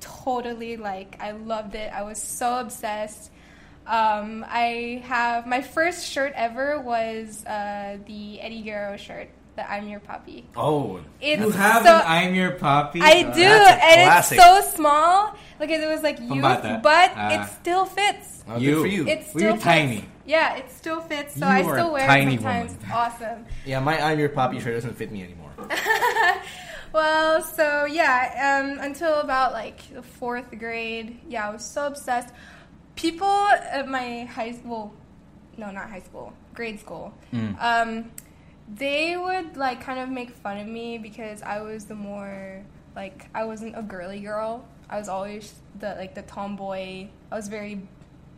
Totally, 0.00 0.76
like 0.76 1.16
I 1.20 1.32
loved 1.32 1.74
it. 1.74 1.92
I 1.92 2.02
was 2.02 2.22
so 2.22 2.58
obsessed. 2.58 3.30
Um, 3.86 4.44
I 4.48 5.02
have 5.06 5.46
my 5.46 5.62
first 5.62 6.06
shirt 6.06 6.32
ever 6.34 6.80
was 6.80 7.44
uh, 7.46 7.98
the 8.06 8.40
Eddie 8.40 8.62
Guerrero 8.62 8.96
shirt, 8.96 9.28
the 9.54 9.70
"I'm 9.70 9.88
Your 9.88 10.00
Puppy." 10.00 10.44
Oh. 10.56 11.00
It's 11.20 11.40
You 11.40 11.50
have 11.50 11.84
so, 11.84 11.94
an 11.94 12.02
I'm 12.04 12.34
Your 12.34 12.52
Poppy? 12.52 13.00
I 13.00 13.22
Uh, 13.28 13.34
do, 13.34 13.42
and 13.44 14.02
classic. 14.10 14.38
it's 14.38 14.44
so 14.44 14.76
small. 14.76 15.34
Like 15.60 15.70
it 15.70 15.86
was 15.86 16.02
like 16.02 16.18
youth, 16.20 16.42
Bata. 16.42 16.80
but 16.82 17.12
Ah. 17.14 17.44
it 17.44 17.48
still 17.60 17.86
fits. 17.86 18.44
Oh, 18.48 18.58
You. 18.58 18.74
Good 18.74 18.80
for 18.82 18.86
you. 18.88 19.06
It 19.06 19.18
Well, 19.18 19.28
still 19.28 19.40
you're 19.42 19.56
tiny. 19.58 20.04
Yeah, 20.24 20.56
it 20.56 20.70
still 20.72 21.00
fits. 21.00 21.34
So 21.38 21.46
You 21.46 21.52
I 21.52 21.62
still 21.62 21.88
a 21.88 21.92
wear 21.92 22.06
tiny 22.08 22.34
it 22.34 22.40
sometimes. 22.42 22.72
woman. 22.72 22.90
Awesome. 22.92 23.46
yeah, 23.64 23.78
my 23.80 24.00
I'm 24.00 24.18
Your 24.18 24.28
Poppy 24.30 24.58
shirt 24.60 24.74
doesn't 24.74 24.96
fit 24.96 25.12
me 25.12 25.22
anymore. 25.22 25.50
Well, 26.92 27.42
so 27.42 27.84
yeah, 27.84 28.62
um, 28.62 28.78
until 28.80 29.20
about 29.20 29.52
like 29.52 29.92
the 29.92 30.02
fourth 30.02 30.56
grade, 30.58 31.18
yeah, 31.28 31.46
I 31.48 31.52
was 31.52 31.64
so 31.64 31.86
obsessed. 31.88 32.32
People 32.96 33.28
at 33.28 33.88
my 33.88 34.24
high 34.24 34.52
school, 34.52 34.92
no, 35.56 35.70
not 35.70 35.88
high 35.90 36.00
school, 36.00 36.32
grade 36.54 36.80
school, 36.80 37.12
um, 37.60 38.10
they 38.74 39.16
would 39.16 39.56
like 39.56 39.80
kind 39.80 40.00
of 40.00 40.08
make 40.08 40.30
fun 40.30 40.58
of 40.58 40.66
me 40.66 40.98
because 40.98 41.42
I 41.42 41.60
was 41.60 41.84
the 41.84 41.94
more 41.94 42.64
like 42.96 43.28
I 43.34 43.44
wasn't 43.44 43.78
a 43.78 43.82
girly 43.82 44.20
girl. 44.20 44.64
I 44.88 44.98
was 44.98 45.08
always 45.08 45.54
the 45.78 45.94
like 45.96 46.14
the 46.14 46.22
tomboy. 46.22 47.08
I 47.30 47.34
was 47.34 47.48
very, 47.48 47.82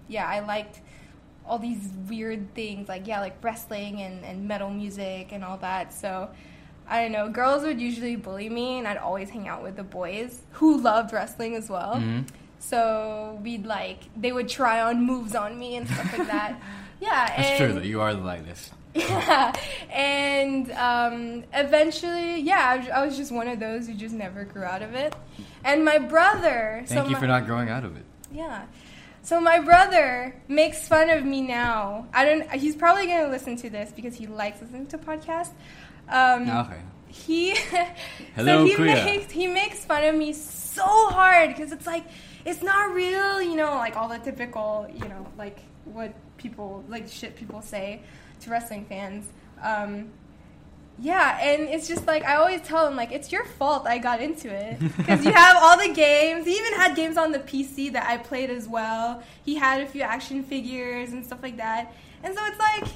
yeah, 0.09 0.27
I 0.29 0.41
liked 0.41 0.81
all 1.47 1.59
these 1.59 1.89
weird 2.09 2.55
things 2.55 2.89
like 2.89 3.07
yeah, 3.07 3.21
like 3.21 3.43
wrestling 3.43 4.03
and, 4.03 4.25
and 4.25 4.47
metal 4.47 4.71
music 4.71 5.33
and 5.33 5.45
all 5.45 5.57
that. 5.59 5.95
So 5.95 6.29
I 6.89 7.03
don't 7.03 7.13
know. 7.13 7.29
Girls 7.29 7.63
would 7.63 7.81
usually 7.81 8.17
bully 8.17 8.49
me, 8.49 8.79
and 8.79 8.89
I'd 8.89 8.97
always 8.97 9.31
hang 9.31 9.47
out 9.47 9.63
with 9.63 9.77
the 9.77 9.85
boys 9.85 10.43
who 10.53 10.79
loved 10.79 11.13
wrestling 11.13 11.55
as 11.55 11.69
well. 11.71 11.97
Mm-hmm. 11.97 12.23
So 12.61 13.39
we'd 13.43 13.67
like 13.67 13.99
they 14.17 14.33
would 14.33 14.49
try 14.49 14.81
on 14.83 15.05
moves 15.05 15.35
on 15.35 15.59
me 15.59 15.77
and 15.77 15.89
stuff 15.89 16.19
like 16.19 16.27
that. 16.29 16.61
Yeah, 17.01 17.29
That's 17.29 17.49
and 17.51 17.59
true, 17.59 17.73
though. 17.75 17.87
You 17.87 18.01
are 18.01 18.13
the 18.13 18.23
lightest. 18.23 18.73
yeah, 18.95 19.53
and 19.89 20.69
um, 20.73 21.45
eventually, 21.55 22.41
yeah, 22.41 22.85
I 22.93 23.07
was, 23.07 23.17
just 23.17 23.31
one 23.31 23.47
of 23.47 23.61
those 23.61 23.87
who 23.87 23.95
just 23.95 24.15
never 24.17 24.43
grew 24.43 24.65
out 24.65 24.83
of 24.83 24.95
it. 24.95 25.15
And 25.63 25.85
my 25.85 25.99
brother, 25.99 26.83
Thank 26.87 27.03
so 27.03 27.05
you 27.07 27.13
my- 27.13 27.21
for 27.21 27.29
not 27.29 27.47
growing 27.47 27.69
out 27.69 27.85
of 27.85 27.97
it. 27.97 28.05
yeah. 28.33 28.65
So 29.23 29.41
my 29.41 29.61
brother 29.61 30.35
makes 30.49 30.89
fun 30.89 31.09
of 31.11 31.25
me 31.25 31.41
now. 31.41 32.09
I 32.13 32.25
don't. 32.25 32.51
He's 32.51 32.75
probably 32.75 33.07
going 33.07 33.25
to 33.27 33.31
listen 33.31 33.55
to 33.59 33.71
this 33.71 33.93
because 33.95 34.17
he 34.17 34.27
likes 34.27 34.61
listening 34.61 34.87
to 34.89 34.99
podcasts. 34.99 35.53
Um, 36.09 36.51
Okay. 36.51 36.81
He. 37.07 37.55
Hello, 38.35 38.67
so 38.67 38.77
he 38.77 38.77
makes 38.83 39.31
he 39.33 39.47
makes 39.47 39.85
fun 39.85 40.03
of 40.03 40.15
me 40.17 40.33
so 40.33 40.83
hard 41.11 41.49
because 41.55 41.71
it's 41.73 41.87
like 41.87 42.07
it's 42.49 42.63
not 42.63 42.95
real. 42.95 43.43
You 43.43 43.57
know, 43.57 43.75
like 43.75 43.97
all 43.97 44.09
the 44.09 44.19
typical. 44.19 44.89
You 44.93 45.09
know, 45.09 45.27
like 45.37 45.61
what 45.85 46.13
people 46.37 46.85
like 46.89 47.09
shit 47.09 47.37
people 47.37 47.63
say 47.63 48.03
to 48.41 48.51
wrestling 48.51 48.85
fans. 48.87 49.27
Um, 49.63 50.11
yeah, 51.01 51.39
and 51.41 51.63
it's 51.69 51.87
just 51.87 52.07
like 52.07 52.25
I 52.25 52.37
always 52.37 52.61
tell 52.63 52.87
him 52.89 52.97
like 52.97 53.13
it's 53.13 53.31
your 53.31 53.45
fault 53.45 53.87
I 53.87 53.99
got 53.99 54.21
into 54.21 54.49
it 54.49 54.81
because 54.97 55.25
you 55.25 55.33
have 55.33 55.57
all 55.61 55.79
the 55.79 55.93
games. 55.93 56.47
He 56.47 56.57
even 56.57 56.73
had 56.75 56.97
games 56.97 57.17
on 57.17 57.31
the 57.31 57.39
PC 57.39 57.93
that 57.93 58.07
I 58.09 58.17
played 58.17 58.51
as 58.51 58.67
well. 58.67 59.23
He 59.45 59.55
had 59.55 59.83
a 59.83 59.87
few 59.87 60.03
action 60.03 60.43
figures 60.43 61.13
and 61.13 61.25
stuff 61.25 61.43
like 61.43 61.57
that, 61.59 61.95
and 62.23 62.35
so 62.35 62.45
it's 62.47 62.59
like 62.59 62.89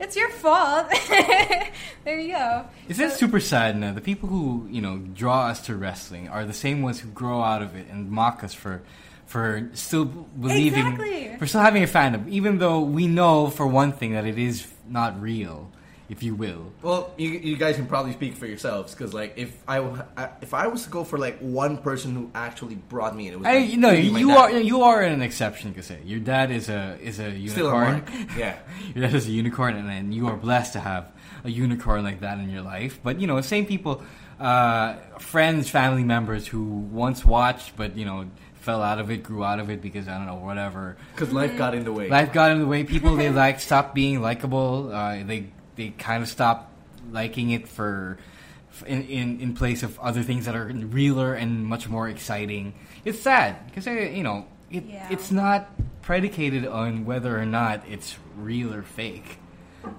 it's 0.00 0.16
your 0.16 0.28
fault. 0.30 0.88
there 2.04 2.18
you 2.18 2.32
go. 2.32 2.64
Is 2.88 2.96
that 2.98 3.12
super 3.12 3.40
sad 3.40 3.76
now? 3.76 3.92
The 3.92 4.00
people 4.00 4.28
who, 4.28 4.66
you 4.70 4.80
know, 4.80 4.98
draw 4.98 5.46
us 5.48 5.60
to 5.66 5.76
wrestling 5.76 6.28
are 6.28 6.44
the 6.44 6.52
same 6.52 6.82
ones 6.82 7.00
who 7.00 7.08
grow 7.10 7.42
out 7.42 7.62
of 7.62 7.74
it 7.76 7.86
and 7.90 8.10
mock 8.10 8.42
us 8.44 8.54
for 8.54 8.82
for 9.26 9.68
still 9.74 10.06
believing 10.06 10.86
Exactly. 10.86 11.36
for 11.38 11.46
still 11.46 11.60
having 11.60 11.82
a 11.82 11.86
fandom, 11.86 12.26
even 12.30 12.58
though 12.58 12.80
we 12.80 13.06
know 13.06 13.48
for 13.50 13.66
one 13.66 13.92
thing 13.92 14.12
that 14.12 14.24
it 14.24 14.38
is 14.38 14.66
not 14.88 15.20
real, 15.20 15.70
if 16.08 16.22
you 16.22 16.34
will. 16.34 16.72
Well, 16.82 17.12
you, 17.18 17.28
you 17.30 17.56
guys 17.56 17.76
can 17.76 17.86
probably 17.86 18.12
speak 18.12 18.34
for 18.36 18.46
yourselves 18.46 18.94
because, 18.94 19.12
like, 19.12 19.34
if 19.36 19.62
I, 19.68 19.78
I- 20.16 20.30
if 20.40 20.54
I 20.54 20.66
was 20.66 20.84
to 20.84 20.90
go 20.90 21.04
for 21.04 21.18
like 21.18 21.38
one 21.40 21.78
person 21.78 22.14
who 22.14 22.30
actually 22.34 22.76
brought 22.76 23.14
me 23.14 23.28
in, 23.28 23.34
it 23.34 23.38
was 23.38 23.46
I, 23.46 23.58
like, 23.58 23.70
you 23.70 23.76
know, 23.76 23.90
it'd 23.90 24.04
be 24.04 24.10
my 24.12 24.18
you 24.20 24.30
are 24.30 24.50
you 24.52 24.82
are 24.82 25.02
an 25.02 25.20
exception, 25.22 25.74
you 25.76 25.82
say. 25.82 25.98
Your 26.04 26.20
dad 26.20 26.50
is 26.50 26.68
a 26.68 26.98
is 27.02 27.18
a 27.18 27.30
unicorn. 27.30 28.04
Still 28.06 28.20
a. 28.20 28.26
Yeah. 28.38 28.58
Your 28.94 29.06
dad 29.06 29.14
is 29.14 29.26
a 29.28 29.30
unicorn, 29.30 29.76
and, 29.76 29.88
and 29.90 30.14
you 30.14 30.28
are 30.28 30.36
blessed 30.36 30.72
to 30.74 30.80
have 30.80 31.12
a 31.44 31.50
unicorn 31.50 32.04
like 32.04 32.20
that 32.20 32.38
in 32.38 32.48
your 32.50 32.62
life. 32.62 33.00
But 33.02 33.20
you 33.20 33.26
know, 33.26 33.40
same 33.42 33.66
people, 33.66 34.02
uh, 34.40 34.94
friends, 35.18 35.68
family 35.68 36.04
members 36.04 36.46
who 36.46 36.62
once 36.64 37.24
watched, 37.24 37.76
but 37.76 37.96
you 37.96 38.04
know, 38.04 38.26
fell 38.54 38.82
out 38.82 38.98
of 38.98 39.10
it, 39.10 39.22
grew 39.22 39.44
out 39.44 39.60
of 39.60 39.70
it 39.70 39.80
because 39.80 40.08
I 40.08 40.16
don't 40.16 40.26
know, 40.26 40.36
whatever. 40.36 40.96
because 41.14 41.32
life 41.32 41.56
got 41.56 41.74
in 41.74 41.84
the 41.84 41.92
way. 41.92 42.08
Life 42.08 42.32
got 42.32 42.50
in 42.52 42.58
the 42.60 42.66
way. 42.66 42.84
People 42.84 43.16
they 43.16 43.30
like 43.30 43.60
stopped 43.60 43.94
being 43.94 44.20
likable. 44.20 44.92
Uh, 44.92 45.22
they 45.24 45.50
they 45.78 45.90
kind 45.90 46.22
of 46.22 46.28
stopped 46.28 46.70
liking 47.10 47.50
it 47.50 47.66
for. 47.68 48.18
In, 48.86 49.02
in, 49.08 49.40
in 49.40 49.54
place 49.54 49.82
of 49.82 49.98
other 49.98 50.22
things 50.22 50.44
that 50.44 50.54
are 50.54 50.66
realer 50.66 51.34
and 51.34 51.64
much 51.66 51.88
more 51.88 52.08
exciting, 52.08 52.74
it's 53.04 53.18
sad 53.18 53.66
because 53.66 53.86
you 53.86 54.22
know 54.22 54.46
it, 54.70 54.84
Yeah. 54.84 55.08
it's 55.10 55.32
not 55.32 55.68
predicated 56.02 56.64
on 56.64 57.04
whether 57.04 57.36
or 57.36 57.46
not 57.46 57.82
it's 57.88 58.16
real 58.36 58.72
or 58.72 58.82
fake. 58.82 59.38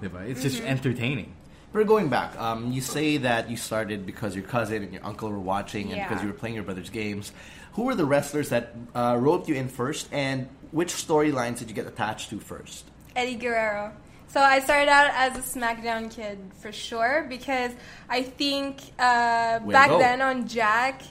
diba? 0.00 0.26
It's 0.26 0.40
just 0.40 0.62
entertaining. 0.62 1.34
We're 1.74 1.84
going 1.84 2.08
back. 2.08 2.38
Um, 2.40 2.72
you 2.72 2.80
say 2.80 3.18
that 3.18 3.50
you 3.50 3.58
started 3.58 4.06
because 4.06 4.34
your 4.34 4.44
cousin 4.44 4.82
and 4.84 4.92
your 4.94 5.04
uncle 5.04 5.28
were 5.28 5.38
watching, 5.38 5.88
and 5.88 5.96
Yeah. 5.98 6.08
because 6.08 6.22
you 6.22 6.28
were 6.28 6.38
playing 6.38 6.54
your 6.54 6.64
brother's 6.64 6.88
games. 6.90 7.32
Who 7.74 7.82
were 7.82 7.94
the 7.96 8.06
wrestlers 8.06 8.48
that 8.48 8.74
uh, 8.94 9.16
roped 9.20 9.46
you 9.48 9.56
in 9.56 9.68
first, 9.68 10.08
and 10.10 10.48
which 10.70 10.94
storylines 10.94 11.58
did 11.58 11.68
you 11.68 11.74
get 11.74 11.86
attached 11.86 12.30
to 12.30 12.40
first? 12.40 12.86
Eddie 13.14 13.34
Guerrero. 13.34 13.92
So 14.32 14.40
I 14.40 14.60
started 14.60 14.88
out 14.88 15.10
as 15.14 15.36
a 15.36 15.58
SmackDown 15.58 16.10
kid 16.10 16.38
for 16.60 16.70
sure 16.70 17.26
because 17.28 17.72
I 18.08 18.22
think 18.22 18.80
uh, 18.98 19.58
back 19.60 19.88
then 19.90 20.22
on 20.22 20.46
Jack 20.46 21.02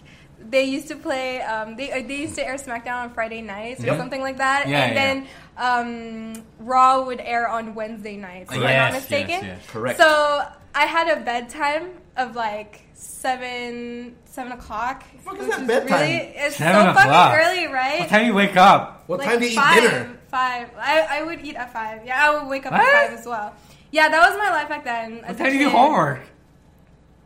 they 0.41 0.63
used 0.63 0.87
to 0.87 0.95
play. 0.95 1.41
Um, 1.41 1.75
they 1.75 1.91
uh, 1.91 2.07
they 2.07 2.15
used 2.21 2.35
to 2.35 2.47
air 2.47 2.55
SmackDown 2.55 2.95
on 3.03 3.13
Friday 3.13 3.41
nights 3.41 3.83
or 3.83 3.87
Yep. 3.87 3.97
something 3.97 4.21
like 4.21 4.37
that, 4.37 4.69
Yeah, 4.69 4.83
and 4.85 4.95
yeah. 4.95 5.01
then 5.03 6.35
um, 6.37 6.43
Raw 6.59 7.03
would 7.03 7.19
air 7.19 7.49
on 7.49 7.75
Wednesday 7.75 8.15
nights. 8.15 8.49
If 8.53 8.57
I'm 8.57 8.63
not 8.63 8.93
mistaken. 8.93 9.29
yes, 9.31 9.43
yes. 9.43 9.65
Correct. 9.67 9.99
So 9.99 10.41
I 10.73 10.85
had 10.85 11.09
a 11.17 11.19
bedtime 11.25 11.89
of 12.15 12.35
like 12.37 12.79
seven 12.93 14.15
seven 14.23 14.53
o'clock. 14.53 15.03
fuck 15.25 15.33
is 15.39 15.41
which 15.41 15.49
that 15.57 15.67
bedtime? 15.67 16.01
Really, 16.01 16.15
it's 16.37 16.55
Seven 16.55 16.83
so 16.85 16.89
o'clock. 16.91 17.05
fucking 17.33 17.45
early, 17.45 17.67
right? 17.73 17.99
What 17.99 18.09
time 18.09 18.21
do 18.21 18.27
you 18.27 18.33
wake 18.33 18.55
up? 18.55 19.03
What 19.07 19.19
Like 19.19 19.27
time 19.27 19.39
do 19.39 19.45
you 19.45 19.51
eat 19.51 19.55
five, 19.55 19.81
dinner? 19.81 20.18
Five. 20.29 20.69
I, 20.77 21.19
I 21.19 21.23
would 21.23 21.41
eat 21.45 21.55
at 21.55 21.73
five. 21.73 22.05
Yeah, 22.05 22.21
I 22.29 22.37
would 22.39 22.47
wake 22.49 22.65
up 22.65 22.71
What? 22.73 22.81
at 22.81 23.09
five 23.09 23.19
as 23.19 23.25
well. 23.25 23.53
Yeah, 23.91 24.09
that 24.09 24.29
was 24.29 24.37
my 24.37 24.49
life 24.51 24.69
back 24.69 24.83
then. 24.83 25.17
What 25.25 25.37
time 25.37 25.51
do 25.51 25.57
you 25.57 25.65
do 25.65 25.69
homework? 25.69 26.21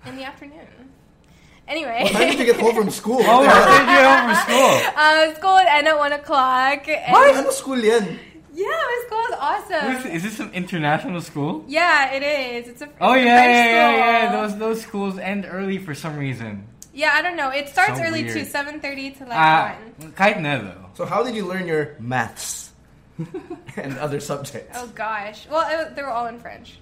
In 0.06 0.16
the 0.16 0.24
afternoon. 0.24 0.68
Anyway. 1.68 2.00
What 2.04 2.12
time 2.14 2.30
did 2.32 2.40
you 2.40 2.46
get 2.46 2.60
home 2.60 2.76
from 2.76 2.90
school? 2.90 3.20
Oh, 3.24 3.40
what 3.46 3.48
time 3.48 3.86
do 3.86 3.92
you 3.92 3.98
get 4.00 4.08
home 4.08 4.24
from 4.28 4.40
school? 4.48 4.92
uh, 4.96 5.34
school 5.36 5.54
would 5.56 5.68
end 5.68 5.88
at 5.88 5.98
one 5.98 6.14
o'clock. 6.14 6.88
And 6.88 7.16
Ano 7.38 7.52
school 7.52 7.78
yan? 7.80 8.20
Yeah, 8.54 8.68
my 8.68 9.04
school 9.08 9.24
is 9.32 9.36
awesome. 9.40 9.92
Is, 9.96 10.06
is 10.18 10.24
this 10.24 10.38
some 10.38 10.52
international 10.54 11.22
school? 11.22 11.66
Yeah, 11.68 12.12
it 12.14 12.22
is. 12.22 12.68
It's 12.70 12.82
a 12.84 12.90
Oh 13.02 13.14
it's 13.14 13.24
a 13.24 13.26
yeah, 13.26 13.38
French 13.40 13.56
yeah, 13.56 13.90
yeah, 13.92 14.24
yeah. 14.24 14.32
Those 14.32 14.58
those 14.60 14.82
schools 14.82 15.18
end 15.18 15.48
early 15.50 15.80
for 15.80 15.96
some 15.96 16.18
reason. 16.18 16.68
Yeah, 16.94 17.12
I 17.16 17.24
don't 17.24 17.36
know. 17.36 17.50
It 17.50 17.70
starts 17.70 17.98
So 17.98 18.04
early 18.06 18.24
weird. 18.24 18.38
too, 18.38 18.46
seven 18.46 18.80
thirty 18.80 19.10
to 19.18 19.24
like 19.26 19.34
Ah, 19.40 19.76
one. 19.98 20.12
kahit 20.14 20.38
na 20.40 20.60
though. 20.62 20.86
So 20.94 21.06
how 21.10 21.24
did 21.24 21.34
you 21.34 21.48
learn 21.50 21.66
your 21.66 21.98
maths 21.98 22.70
and 23.78 23.98
other 24.00 24.20
subjects? 24.20 24.78
Oh 24.80 24.88
gosh. 24.96 25.48
Well, 25.50 25.66
it, 25.88 25.96
they 25.96 26.02
were 26.02 26.10
all 26.10 26.28
in 26.28 26.40
French. 26.40 26.80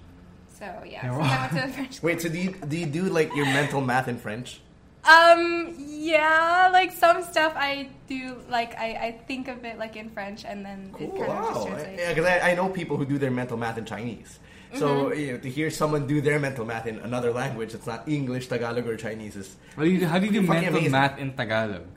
So 0.57 0.65
yeah, 0.85 1.01
They 1.01 1.09
were 1.09 1.23
since 1.23 1.31
I 1.31 1.39
went 1.41 1.51
to 1.51 1.67
the 1.67 1.73
French. 1.77 2.03
Wait, 2.03 2.21
so 2.21 2.29
do 2.29 2.37
you, 2.37 2.51
do 2.67 2.77
you 2.77 2.85
do 2.85 3.03
like 3.03 3.35
your 3.35 3.45
mental 3.45 3.81
math 3.81 4.07
in 4.07 4.17
French? 4.17 4.61
Um, 5.03 5.73
yeah, 5.79 6.69
like 6.71 6.91
some 6.91 7.23
stuff 7.23 7.53
I 7.55 7.89
do, 8.07 8.37
like 8.49 8.77
I, 8.77 8.87
I 9.07 9.11
think 9.27 9.47
of 9.47 9.65
it 9.65 9.79
like 9.79 9.95
in 9.95 10.11
French 10.11 10.45
and 10.45 10.63
then 10.63 10.93
it 10.99 11.09
Cool, 11.09 11.17
kind 11.25 11.31
of 11.31 11.37
just 11.47 11.59
wow. 11.59 11.65
translates. 11.65 12.01
Yeah, 12.01 12.09
because 12.13 12.25
I, 12.25 12.51
I 12.51 12.55
know 12.55 12.69
people 12.69 12.97
who 12.97 13.05
do 13.05 13.17
their 13.17 13.31
mental 13.31 13.57
math 13.57 13.77
in 13.79 13.85
Chinese. 13.85 14.39
So 14.75 15.09
Mm-hmm. 15.09 15.19
you 15.19 15.31
know, 15.33 15.37
to 15.39 15.49
hear 15.49 15.69
someone 15.71 16.05
do 16.07 16.21
their 16.21 16.39
mental 16.39 16.63
math 16.65 16.85
in 16.85 16.99
another 16.99 17.33
language 17.33 17.73
that's 17.73 17.87
not 17.87 18.07
English, 18.07 18.47
Tagalog, 18.47 18.87
or 18.87 18.95
Chinese 18.95 19.35
is 19.35 19.55
How 19.75 19.83
do 19.83 19.89
you, 19.89 20.05
how 20.07 20.17
do 20.19 20.27
you 20.27 20.31
do 20.31 20.41
mental 20.43 20.69
amazing. 20.75 20.91
math 20.91 21.17
in 21.17 21.33
Tagalog? 21.33 21.87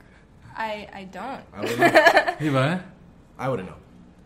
I, 0.57 0.89
I 0.91 1.03
don't. 1.05 1.41
I 1.53 1.61
wouldn't 1.61 1.79
know. 1.79 2.79
I 3.39 3.49
wouldn't 3.49 3.69
know. 3.69 3.75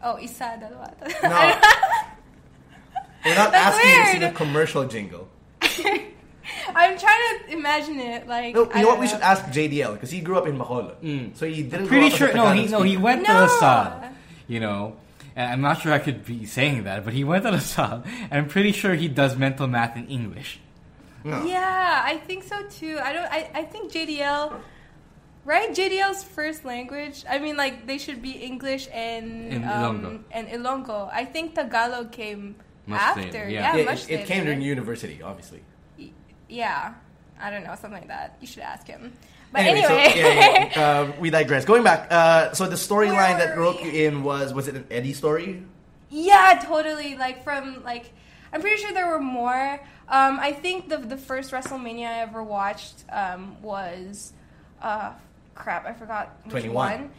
Oh, 0.03 0.17
isa, 0.19 0.57
dalawa. 0.59 0.89
No. 1.23 1.29
We're 3.25 3.35
not 3.35 3.51
That's 3.51 3.75
asking 3.75 3.89
you 3.89 4.05
to 4.05 4.11
sing 4.11 4.23
a 4.23 4.31
commercial 4.31 4.85
jingle. 4.87 5.27
I'm 5.61 6.97
trying 6.97 7.19
to 7.47 7.51
imagine 7.53 7.99
it 7.99 8.27
like. 8.27 8.55
No, 8.55 8.63
you 8.63 8.71
I 8.73 8.81
know 8.81 8.87
what? 8.87 8.93
don't 8.95 8.99
We 9.01 9.07
should 9.07 9.21
ask 9.21 9.43
JDL 9.45 9.93
because 9.93 10.09
he 10.11 10.21
grew 10.21 10.37
up 10.37 10.47
in 10.47 10.57
Bacolod. 10.57 10.95
Mm. 11.03 11.35
So 11.35 11.45
he 11.45 11.63
didn't. 11.63 11.87
grow 11.87 11.99
Pretty 11.99 12.07
up 12.07 12.13
sure. 12.17 12.27
No, 12.33 12.45
Tagalog 12.45 12.55
he 12.55 12.67
no 12.71 12.81
he 12.83 12.89
speaker. 12.93 13.03
went 13.03 13.25
to 13.25 13.33
No. 13.33 13.39
LaSalle. 13.43 14.09
You 14.47 14.59
know, 14.61 14.95
and 15.35 15.51
I'm 15.51 15.61
not 15.61 15.81
sure 15.81 15.91
I 15.93 15.99
could 15.99 16.25
be 16.25 16.45
saying 16.45 16.83
that, 16.85 17.03
but 17.05 17.13
he 17.13 17.23
went 17.23 17.43
to 17.43 17.51
LaSalle. 17.51 18.03
And 18.31 18.33
I'm 18.33 18.47
pretty 18.47 18.71
sure 18.71 18.95
he 18.95 19.07
does 19.07 19.35
mental 19.35 19.67
math 19.67 19.97
in 19.97 20.07
English. 20.07 20.59
No. 21.23 21.43
Yeah, 21.45 22.01
I 22.05 22.17
think 22.17 22.43
so 22.45 22.63
too. 22.69 22.97
I 23.03 23.11
don't. 23.13 23.27
I, 23.29 23.49
I 23.53 23.63
think 23.63 23.91
JDL, 23.91 24.55
right? 25.45 25.69
JDL's 25.71 26.23
first 26.23 26.65
language. 26.65 27.23
I 27.29 27.39
mean, 27.39 27.57
like 27.57 27.85
they 27.87 27.97
should 27.97 28.21
be 28.21 28.31
English 28.31 28.87
and 28.93 29.53
And 29.53 29.65
um, 29.65 30.01
Ilonggo. 30.01 30.19
and 30.31 30.47
Ilonggo. 30.47 31.09
I 31.11 31.25
think 31.25 31.55
Tagalog 31.55 32.11
came 32.11 32.55
Much 32.85 32.99
after. 33.01 33.21
later, 33.21 33.49
yeah, 33.49 33.73
yeah. 33.73 33.75
Yeah, 33.77 33.85
much 33.85 34.03
it, 34.05 34.09
it 34.11 34.15
later. 34.17 34.27
came 34.27 34.43
during 34.45 34.61
university, 34.61 35.21
obviously. 35.21 35.61
Yeah, 36.47 36.93
I 37.39 37.49
don't 37.51 37.63
know, 37.63 37.75
something 37.75 37.99
like 37.99 38.07
that. 38.07 38.37
You 38.41 38.47
should 38.47 38.63
ask 38.63 38.87
him. 38.87 39.13
But 39.51 39.61
Anyway, 39.61 39.85
anyway, 39.87 40.09
so, 40.11 40.17
yeah, 40.19 40.69
yeah, 40.75 40.89
uh, 41.09 41.11
we 41.19 41.29
digress. 41.29 41.65
Going 41.65 41.83
back, 41.83 42.07
uh, 42.11 42.53
so 42.53 42.67
the 42.67 42.75
storyline 42.75 43.37
that 43.39 43.55
broke 43.55 43.83
you 43.83 43.91
in 43.91 44.23
was 44.23 44.53
was 44.53 44.67
it 44.67 44.75
an 44.75 44.85
Eddie 44.91 45.13
story? 45.13 45.63
Yeah, 46.09 46.61
totally. 46.65 47.15
Like 47.17 47.43
from 47.43 47.83
like, 47.83 48.11
I'm 48.53 48.61
pretty 48.61 48.77
sure 48.81 48.91
there 48.93 49.07
were 49.09 49.19
more. 49.21 49.79
Um, 50.07 50.39
I 50.39 50.51
think 50.53 50.89
the 50.89 50.97
the 50.97 51.17
first 51.17 51.51
WrestleMania 51.51 52.07
I 52.07 52.19
ever 52.21 52.43
watched 52.43 53.03
um, 53.11 53.57
was, 53.61 54.33
uh, 54.81 55.13
crap, 55.59 55.85
I 55.85 55.93
forgot 55.93 56.25
which 56.45 56.51
21. 56.63 56.73
one. 56.73 57.11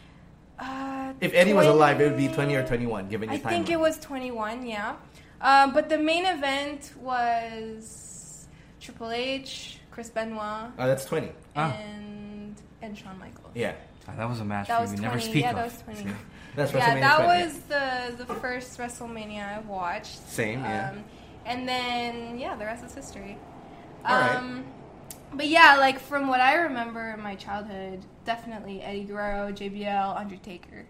Uh, 0.59 1.13
If 1.21 1.33
Eddie 1.33 1.53
was 1.53 1.65
alive, 1.67 2.01
it 2.01 2.05
would 2.09 2.17
be 2.17 2.27
twenty 2.27 2.55
or 2.55 2.63
twenty-one, 2.67 3.07
given 3.07 3.29
I 3.29 3.37
time. 3.37 3.47
I 3.47 3.49
think 3.49 3.69
it 3.69 3.79
was 3.79 3.97
21. 3.99 4.65
Yeah, 4.65 4.95
um, 5.39 5.73
but 5.73 5.87
the 5.89 5.97
main 5.97 6.25
event 6.25 6.91
was 7.01 8.47
Triple 8.79 9.11
H, 9.11 9.79
Chris 9.91 10.09
Benoit, 10.09 10.69
Uh, 10.77 10.87
that's 10.87 11.05
twenty. 11.05 11.31
Ah. 11.55 11.73
and 11.73 12.55
and 12.81 12.97
Shawn 12.97 13.17
Michaels. 13.19 13.53
Yeah, 13.55 13.73
Ah, 14.07 14.13
that 14.17 14.27
was 14.29 14.39
a 14.39 14.45
match 14.45 14.67
That 14.67 14.79
we 14.79 14.83
was 14.83 14.91
would 14.91 14.99
20. 14.99 15.07
never 15.09 15.19
speak 15.21 15.43
yeah, 15.43 15.49
of. 15.51 15.55
that 15.57 15.65
was 15.65 15.81
20. 15.83 16.15
that's 16.55 16.73
yeah, 16.73 16.99
that 16.99 17.17
20, 17.25 17.43
was 17.43 17.53
the 17.73 18.25
the 18.25 18.35
first 18.35 18.77
WrestleMania 18.77 19.57
I 19.57 19.59
watched. 19.61 20.17
Same, 20.29 20.59
yeah. 20.61 20.91
Um, 20.91 21.03
and 21.45 21.67
then 21.67 22.37
yeah, 22.37 22.55
the 22.55 22.65
rest 22.65 22.83
is 22.83 22.93
history. 22.93 23.37
All 24.05 24.15
right. 24.19 24.35
um, 24.35 24.63
But 25.33 25.47
yeah, 25.47 25.77
like 25.77 25.97
from 25.99 26.27
what 26.27 26.39
I 26.41 26.53
remember 26.55 27.11
in 27.17 27.21
my 27.21 27.35
childhood, 27.35 28.05
definitely 28.25 28.81
Eddie 28.81 29.03
Guerrero, 29.03 29.51
JBL, 29.51 30.17
Undertaker. 30.17 30.85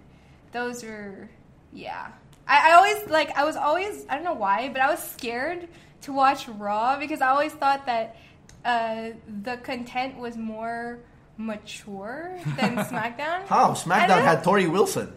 Those 0.52 0.84
were 0.84 1.30
yeah. 1.74 2.10
I, 2.48 2.72
I 2.72 2.74
always 2.74 3.10
like 3.10 3.38
I 3.38 3.46
was 3.46 3.56
always 3.56 4.06
I 4.10 4.16
don't 4.16 4.24
know 4.24 4.34
why, 4.34 4.70
but 4.70 4.82
I 4.82 4.90
was 4.90 5.02
scared 5.02 5.68
to 6.02 6.14
watch 6.14 6.48
Raw 6.48 6.98
because 7.00 7.22
I 7.22 7.30
always 7.30 7.54
thought 7.54 7.86
that 7.86 8.18
uh, 8.66 9.10
the 9.44 9.58
content 9.58 10.18
was 10.18 10.38
more 10.38 11.00
mature 11.38 12.38
than 12.58 12.76
SmackDown. 12.92 13.46
How 13.48 13.72
SmackDown 13.74 14.24
had 14.24 14.44
Torrie 14.44 14.72
Wilson. 14.72 15.12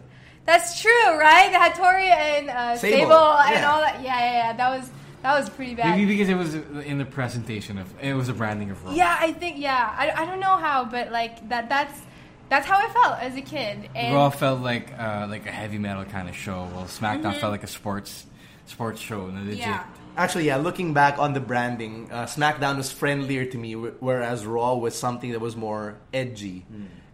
that's 0.45 0.81
true, 0.81 1.17
right? 1.17 1.49
They 1.51 1.57
had 1.57 1.75
Tori 1.75 2.09
and 2.09 2.49
uh, 2.49 2.77
Sable, 2.77 2.97
Sable, 2.97 3.13
and 3.13 3.55
yeah. 3.55 3.71
all 3.71 3.81
that. 3.81 4.01
Yeah, 4.01 4.19
yeah, 4.19 4.31
yeah. 4.31 4.53
That 4.53 4.77
was 4.79 4.89
that 5.25 5.39
was 5.39 5.49
pretty 5.49 5.73
bad. 5.73 5.97
Maybe 5.97 6.05
because 6.05 6.29
it 6.29 6.35
was 6.35 6.53
in 6.53 6.99
the 6.99 7.05
presentation 7.05 7.79
of 7.79 7.91
it 7.99 8.13
was 8.13 8.29
a 8.29 8.33
branding 8.33 8.69
of 8.69 8.83
Raw. 8.85 8.93
Yeah, 8.93 9.17
I 9.19 9.31
think 9.31 9.57
yeah. 9.57 9.95
I, 9.97 10.11
I 10.11 10.25
don't 10.27 10.39
know 10.39 10.55
how, 10.55 10.85
but 10.85 11.11
like 11.11 11.49
that 11.49 11.67
that's 11.67 11.99
that's 12.47 12.67
how 12.67 12.77
I 12.77 12.87
felt 12.89 13.19
as 13.19 13.35
a 13.35 13.41
kid. 13.41 13.89
And 13.95 14.13
Raw 14.13 14.29
felt 14.29 14.61
like 14.61 14.93
uh, 14.99 15.25
like 15.27 15.47
a 15.47 15.51
heavy 15.51 15.79
metal 15.79 16.05
kind 16.05 16.29
of 16.29 16.35
show, 16.35 16.65
while 16.65 16.85
SmackDown 16.85 17.39
felt 17.39 17.51
like 17.51 17.63
a 17.63 17.67
sports 17.67 18.27
sports 18.67 19.01
show. 19.01 19.25
Legit. 19.25 19.35
Mm-hmm. 19.35 19.57
yeah. 19.57 19.87
Actually, 20.15 20.45
yeah. 20.45 20.57
Looking 20.57 20.93
back 20.93 21.17
on 21.17 21.33
the 21.33 21.39
branding, 21.39 22.07
uh, 22.11 22.25
SmackDown 22.25 22.77
was 22.77 22.91
friendlier 22.91 23.45
to 23.45 23.57
me, 23.57 23.73
whereas 23.73 24.45
Raw 24.45 24.75
was 24.75 24.95
something 24.95 25.31
that 25.31 25.41
was 25.41 25.55
more 25.55 25.97
edgy, 26.13 26.67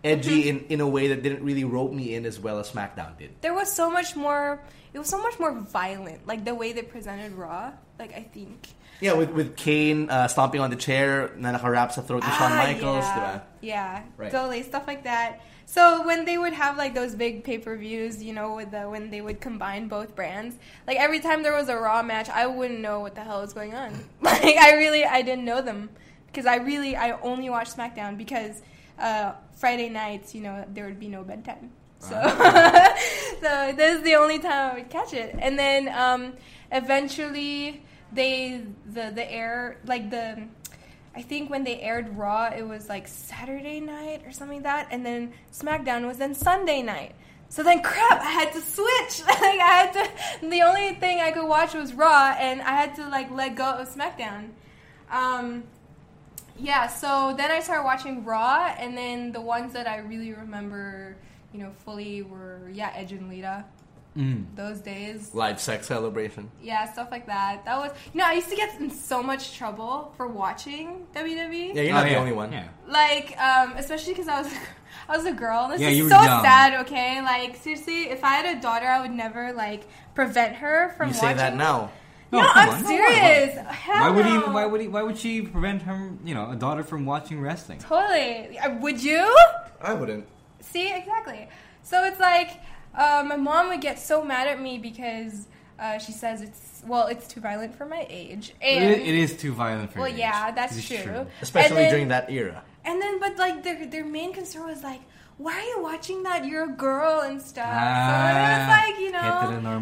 edgy 0.04 0.50
in, 0.50 0.66
in 0.66 0.82
a 0.82 0.88
way 0.88 1.08
that 1.08 1.24
didn't 1.24 1.44
really 1.44 1.64
rope 1.64 1.94
me 1.94 2.14
in 2.14 2.26
as 2.26 2.42
well 2.42 2.60
as 2.60 2.70
SmackDown 2.70 3.18
did. 3.18 3.32
There 3.40 3.54
was 3.54 3.72
so 3.72 3.90
much 3.90 4.18
more. 4.18 4.62
It 4.94 5.00
was 5.00 5.08
so 5.08 5.24
much 5.24 5.40
more 5.40 5.54
violent, 5.54 6.28
like 6.28 6.44
the 6.44 6.54
way 6.54 6.74
they 6.74 6.82
presented 6.82 7.32
Raw. 7.32 7.72
Like 8.02 8.18
I 8.18 8.26
think. 8.26 8.74
Yeah, 9.00 9.14
with 9.14 9.30
with 9.30 9.56
Kane 9.56 10.10
uh, 10.10 10.26
stomping 10.28 10.62
on 10.62 10.70
the 10.70 10.76
chair, 10.78 11.34
na 11.38 11.54
nakarap 11.58 11.94
sa 11.94 12.02
throat 12.02 12.22
ni 12.26 12.30
Shawn 12.34 12.54
Ah, 12.54 12.66
Michaels, 12.66 13.06
yeah. 13.06 13.18
diba? 13.18 13.34
Yeah, 13.62 13.92
Right. 14.18 14.30
totally 14.34 14.62
stuff 14.66 14.86
like 14.90 15.06
that. 15.06 15.42
So 15.66 16.06
when 16.06 16.26
they 16.26 16.38
would 16.38 16.54
have 16.54 16.78
like 16.78 16.94
those 16.94 17.16
big 17.16 17.42
pay 17.46 17.58
per 17.58 17.78
views, 17.78 18.22
you 18.22 18.34
know, 18.34 18.54
with 18.60 18.70
the 18.74 18.86
when 18.90 19.10
they 19.10 19.22
would 19.22 19.40
combine 19.42 19.88
both 19.90 20.14
brands, 20.18 20.54
like 20.86 20.98
every 21.02 21.18
time 21.22 21.42
there 21.42 21.54
was 21.54 21.70
a 21.70 21.78
Raw 21.78 22.02
match, 22.06 22.30
I 22.30 22.46
wouldn't 22.46 22.82
know 22.82 23.00
what 23.02 23.16
the 23.18 23.24
hell 23.26 23.42
was 23.42 23.54
going 23.54 23.74
on. 23.74 23.94
Like 24.22 24.58
I 24.58 24.78
really 24.78 25.02
I 25.06 25.22
didn't 25.26 25.46
know 25.50 25.62
them 25.66 25.90
because 26.30 26.46
I 26.46 26.58
really 26.62 26.94
I 26.98 27.18
only 27.26 27.50
watched 27.50 27.74
SmackDown 27.78 28.18
because 28.22 28.62
uh, 29.02 29.34
Friday 29.58 29.90
nights, 29.90 30.36
you 30.38 30.42
know, 30.46 30.62
there 30.70 30.86
would 30.86 31.00
be 31.02 31.08
no 31.10 31.24
bedtime. 31.26 31.72
So, 32.02 32.18
so 33.42 33.50
this 33.78 33.98
is 33.98 34.02
the 34.04 34.16
only 34.18 34.38
time 34.42 34.72
I 34.72 34.74
would 34.78 34.90
catch 34.90 35.14
it. 35.14 35.34
And 35.38 35.58
then 35.58 35.90
um, 35.90 36.34
eventually 36.72 37.82
they 38.14 38.64
the 38.86 39.12
the 39.14 39.32
air 39.32 39.78
like 39.86 40.10
the 40.10 40.48
I 41.14 41.22
think 41.22 41.50
when 41.50 41.64
they 41.64 41.80
aired 41.82 42.18
Raw, 42.18 42.52
it 42.56 42.64
was 42.64 42.88
like 42.88 43.08
Saturday 43.08 43.82
night 43.82 44.24
or 44.26 44.32
something 44.32 44.64
like 44.64 44.64
that, 44.64 44.88
and 44.92 45.06
then 45.06 45.34
SmackDown 45.52 46.08
was 46.08 46.18
then 46.18 46.34
Sunday 46.34 46.82
night. 46.82 47.16
So 47.50 47.64
then, 47.64 47.82
crap, 47.84 48.22
I 48.22 48.32
had 48.32 48.54
to 48.54 48.62
switch. 48.62 49.22
like 49.28 49.60
I 49.60 49.84
had 49.84 49.94
to. 49.94 50.48
The 50.48 50.62
only 50.62 50.94
thing 50.96 51.20
I 51.20 51.32
could 51.32 51.46
watch 51.46 51.74
was 51.74 51.94
Raw, 51.94 52.34
and 52.40 52.62
I 52.62 52.72
had 52.72 52.96
to 52.96 53.10
like 53.10 53.30
let 53.30 53.56
go 53.56 53.66
of 53.66 53.94
SmackDown. 53.94 54.52
Um, 55.10 55.64
yeah. 56.58 56.88
So 56.88 57.34
then 57.38 57.52
I 57.52 57.60
started 57.60 57.84
watching 57.84 58.24
Raw, 58.24 58.74
and 58.80 58.98
then 58.98 59.34
the 59.34 59.42
ones 59.42 59.74
that 59.74 59.86
I 59.86 59.98
really 59.98 60.34
remember, 60.34 61.18
you 61.52 61.60
know, 61.60 61.72
fully 61.84 62.22
were 62.22 62.70
yeah, 62.72 62.94
Edge 62.96 63.12
and 63.12 63.28
Lita. 63.28 63.66
Mm. 64.18 64.46
Those 64.56 64.80
days, 64.80 65.34
Live 65.34 65.60
sex 65.62 65.88
celebration. 65.88 66.52
yeah, 66.62 66.92
stuff 66.92 67.08
like 67.12 67.28
that. 67.28 67.64
That 67.64 67.78
was, 67.80 67.92
you 68.14 68.18
know, 68.20 68.26
I 68.26 68.34
used 68.34 68.50
to 68.50 68.56
get 68.58 68.78
in 68.80 68.90
so 68.92 69.24
much 69.24 69.58
trouble 69.58 70.14
for 70.18 70.28
watching 70.28 71.06
WWE. 71.16 71.74
Yeah, 71.74 71.82
you're 71.84 71.92
Oh, 71.92 71.96
not 71.96 72.04
the 72.04 72.12
yeah. 72.12 72.20
only 72.20 72.34
one. 72.34 72.52
Yeah. 72.52 72.68
Like, 72.90 73.38
um, 73.40 73.74
especially 73.78 74.12
because 74.14 74.28
I 74.28 74.42
was, 74.42 74.52
I 75.08 75.16
was 75.16 75.26
a 75.26 75.32
girl. 75.32 75.70
This 75.70 75.80
Yeah, 75.80 75.88
is 75.90 75.98
you 75.98 76.04
were 76.04 76.10
so 76.10 76.22
young. 76.22 76.44
sad. 76.44 76.82
Okay, 76.82 77.22
like 77.22 77.56
seriously, 77.56 78.10
if 78.10 78.22
I 78.24 78.34
had 78.36 78.58
a 78.58 78.62
daughter, 78.62 78.86
I 78.86 79.00
would 79.00 79.12
never 79.12 79.54
like 79.54 79.88
prevent 80.14 80.56
her 80.58 80.90
from 80.98 81.08
You 81.10 81.14
watching. 81.16 81.30
say 81.30 81.34
that 81.36 81.56
now. 81.56 81.90
No, 82.34 82.42
no, 82.42 82.48
I'm 82.54 82.70
on. 82.70 82.86
serious. 82.86 83.56
Hell 83.68 83.96
Why 84.02 84.10
would 84.10 84.26
he? 84.26 84.38
Why 84.38 84.66
would 84.66 84.82
he? 84.82 84.88
Why 84.90 85.04
would 85.04 85.18
she 85.18 85.42
prevent 85.42 85.82
her, 85.84 86.12
you 86.26 86.34
know, 86.34 86.50
a 86.52 86.56
daughter 86.56 86.84
from 86.84 87.06
watching 87.06 87.42
wrestling? 87.42 87.80
Totally. 87.80 88.58
Uh, 88.60 88.72
Would 88.80 89.02
you? 89.04 89.34
I 89.82 89.94
wouldn't. 89.94 90.26
See, 90.62 90.94
exactly. 90.94 91.50
So 91.84 92.04
it's 92.06 92.20
like 92.22 92.52
uh, 92.96 93.24
my 93.28 93.36
mom 93.36 93.70
would 93.70 93.82
get 93.82 94.00
so 94.00 94.24
mad 94.24 94.48
at 94.48 94.62
me 94.62 94.78
because 94.78 95.48
uh, 95.80 95.98
she 95.98 96.12
says 96.12 96.42
it's 96.42 96.82
well, 96.86 97.08
it's 97.08 97.28
too 97.28 97.40
violent 97.40 97.76
for 97.76 97.86
my 97.86 98.06
age, 98.10 98.54
and 98.62 98.84
It, 98.84 99.00
it 99.02 99.16
is 99.16 99.38
too 99.38 99.54
violent 99.54 99.94
for 99.94 100.00
well, 100.00 100.10
your 100.10 100.18
yeah, 100.18 100.50
age. 100.50 100.56
that's 100.56 100.88
true. 100.88 100.98
true. 100.98 101.28
Especially 101.42 101.76
then- 101.78 101.90
during 101.92 102.08
that 102.10 102.30
era. 102.32 102.64
And 102.84 103.00
then, 103.00 103.20
but 103.20 103.38
like 103.38 103.62
their 103.64 103.86
their 103.86 104.04
main 104.06 104.34
concern 104.34 104.66
was 104.66 104.82
like, 104.82 105.02
why 105.38 105.54
are 105.54 105.62
you 105.78 105.84
watching 105.84 106.24
that? 106.24 106.46
You're 106.46 106.64
a 106.66 106.76
girl 106.76 107.22
and 107.22 107.40
stuff. 107.40 107.68
Ah, 107.70 108.32
so 108.32 108.42
it 108.42 108.58
was 108.58 108.68
like 108.80 109.00
you 109.00 109.12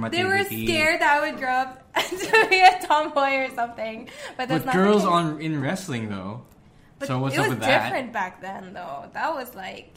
know, 0.02 0.10
they 0.10 0.24
were 0.26 0.44
scared 0.44 1.00
that 1.00 1.18
I 1.22 1.30
would 1.32 1.40
grow 1.40 1.50
up 1.50 1.94
to 2.10 2.48
be 2.50 2.60
a 2.60 2.78
tomboy 2.86 3.36
or 3.46 3.56
something. 3.56 4.10
But 4.36 4.50
that's 4.50 4.66
With 4.66 4.66
not 4.66 4.76
girls 4.76 5.06
on 5.06 5.40
in 5.42 5.62
wrestling 5.62 6.10
though. 6.10 6.42
But 7.00 7.08
so 7.08 7.20
what's 7.20 7.36
it 7.36 7.40
up 7.40 7.46
was 7.46 7.50
with 7.52 7.60
that? 7.62 7.84
different 7.86 8.12
back 8.12 8.42
then, 8.42 8.74
though. 8.74 9.06
That 9.14 9.34
was 9.34 9.56
like, 9.56 9.94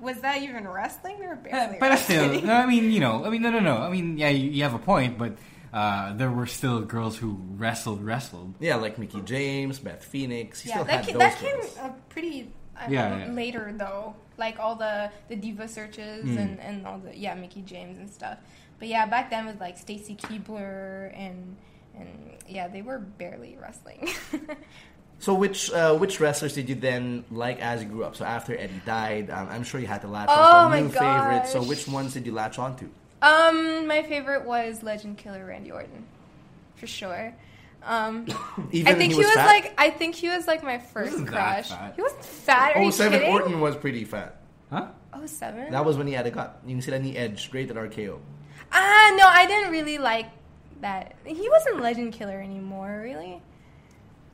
was 0.00 0.20
that 0.20 0.42
even 0.42 0.66
wrestling? 0.68 1.18
They 1.20 1.26
were 1.26 1.36
barely. 1.36 1.78
But 1.80 1.96
still, 1.98 2.40
no, 2.42 2.52
I 2.54 2.66
mean, 2.66 2.90
you 2.90 3.00
know, 3.00 3.24
I 3.24 3.30
mean, 3.30 3.42
no, 3.42 3.50
no, 3.50 3.60
no. 3.60 3.76
I 3.78 3.90
mean, 3.90 4.18
yeah, 4.18 4.28
you, 4.30 4.50
you 4.50 4.62
have 4.62 4.74
a 4.74 4.78
point, 4.78 5.18
but 5.18 5.36
uh, 5.72 6.12
there 6.14 6.30
were 6.30 6.46
still 6.46 6.80
girls 6.82 7.16
who 7.18 7.38
wrestled, 7.56 8.02
wrestled. 8.04 8.54
Yeah, 8.60 8.76
like 8.76 8.98
Mickie 8.98 9.20
James, 9.22 9.78
Beth 9.78 10.04
Phoenix. 10.04 10.64
You 10.64 10.70
yeah, 10.70 10.74
still 10.76 10.84
that 10.86 10.94
had 10.96 11.04
came, 11.06 11.12
those 11.14 11.22
that 11.22 11.38
came 11.38 11.56
girls. 11.56 11.76
uh, 11.78 11.90
pretty 12.08 12.50
uh, 12.76 12.86
Yeah, 12.88 13.26
yeah. 13.26 13.32
later 13.32 13.72
though. 13.76 14.14
Like 14.36 14.58
all 14.58 14.74
the 14.76 15.10
the 15.28 15.36
diva 15.36 15.68
searches 15.68 16.24
Hmm. 16.24 16.38
and 16.38 16.60
and 16.60 16.86
all 16.86 16.98
the 16.98 17.16
yeah 17.16 17.34
Mickie 17.34 17.62
James 17.62 17.98
and 17.98 18.10
stuff. 18.10 18.38
But 18.80 18.88
yeah, 18.88 19.06
back 19.06 19.30
then 19.30 19.46
was 19.46 19.60
like 19.60 19.78
Stacy 19.78 20.16
Keibler 20.16 21.12
and 21.16 21.56
and 21.96 22.08
yeah 22.48 22.66
they 22.66 22.82
were 22.82 22.98
barely 22.98 23.56
wrestling. 23.60 24.08
So 25.24 25.32
which 25.32 25.72
uh, 25.72 25.96
which 25.96 26.20
wrestlers 26.20 26.52
did 26.52 26.68
you 26.68 26.74
then 26.74 27.24
like 27.30 27.58
as 27.62 27.82
you 27.82 27.88
grew 27.88 28.04
up? 28.04 28.14
So 28.14 28.26
after 28.26 28.54
Eddie 28.54 28.82
died, 28.84 29.30
um, 29.30 29.48
I'm 29.50 29.64
sure 29.64 29.80
you 29.80 29.86
had 29.86 30.02
to 30.02 30.06
latch 30.06 30.28
Oh 30.30 30.34
on 30.34 30.64
to 30.64 30.76
my 30.76 30.80
new 30.82 30.88
favorites. 30.90 31.50
So 31.50 31.62
which 31.62 31.88
ones 31.88 32.12
did 32.12 32.26
you 32.26 32.32
latch 32.32 32.58
on 32.58 32.76
to? 32.76 32.84
um, 33.22 33.86
my 33.86 34.02
favorite 34.02 34.44
was 34.44 34.82
Legend 34.82 35.16
Killer 35.16 35.46
Randy 35.46 35.72
Orton, 35.72 36.04
for 36.76 36.86
sure. 36.86 37.34
Um, 37.82 38.26
Even 38.72 38.92
I 38.94 38.98
think 38.98 39.12
he 39.12 39.18
he 39.18 39.24
was, 39.24 39.28
was, 39.28 39.34
fat? 39.36 39.46
like 39.46 39.74
I 39.78 39.88
think 39.88 40.14
he 40.14 40.28
was 40.28 40.46
like 40.46 40.62
my 40.62 40.76
first 40.76 41.12
Wasn't 41.12 41.28
crush. 41.30 41.70
fat. 41.70 41.94
He 41.96 42.02
wasn't 42.02 42.22
fat. 42.24 42.76
Are 42.76 42.82
Oh, 42.82 42.84
you 42.84 42.92
seven 42.92 43.20
kidding? 43.20 43.32
Orton 43.32 43.60
was 43.60 43.76
pretty 43.76 44.04
fat. 44.04 44.42
Huh? 44.68 44.88
Oh 45.14 45.24
seven. 45.24 45.70
That 45.72 45.86
was 45.86 45.96
when 45.96 46.06
he 46.06 46.12
had 46.12 46.26
a 46.26 46.30
cut. 46.30 46.60
You 46.66 46.74
can 46.74 46.82
see 46.82 46.90
that 46.90 46.98
in 46.98 47.02
the 47.02 47.16
edge, 47.16 47.50
great 47.50 47.70
at 47.70 47.76
RKO. 47.76 48.18
Ah, 48.72 49.14
no, 49.16 49.26
I 49.26 49.46
didn't 49.46 49.70
really 49.70 49.96
like 49.96 50.26
that. 50.82 51.14
He 51.24 51.48
wasn't 51.48 51.80
Legend 51.80 52.12
Killer 52.12 52.38
anymore, 52.42 53.00
really. 53.02 53.40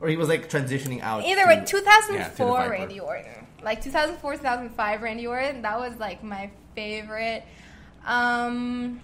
Or 0.01 0.09
he 0.09 0.17
was 0.17 0.27
like 0.27 0.49
transitioning 0.49 1.01
out. 1.01 1.23
Either 1.23 1.41
to- 1.43 1.47
way, 1.47 1.53
yeah, 1.55 1.63
to 1.63 1.77
the 1.77 1.81
2004 1.81 2.57
Viper. 2.57 2.71
Randy 2.71 2.99
Orton. 2.99 3.47
Like 3.63 3.81
2004, 3.83 4.37
2005 4.37 5.01
Randy 5.03 5.27
Orton, 5.27 5.61
that 5.61 5.79
was 5.79 5.97
like 5.99 6.23
my 6.23 6.49
favorite. 6.75 7.43
Um, 8.05 8.99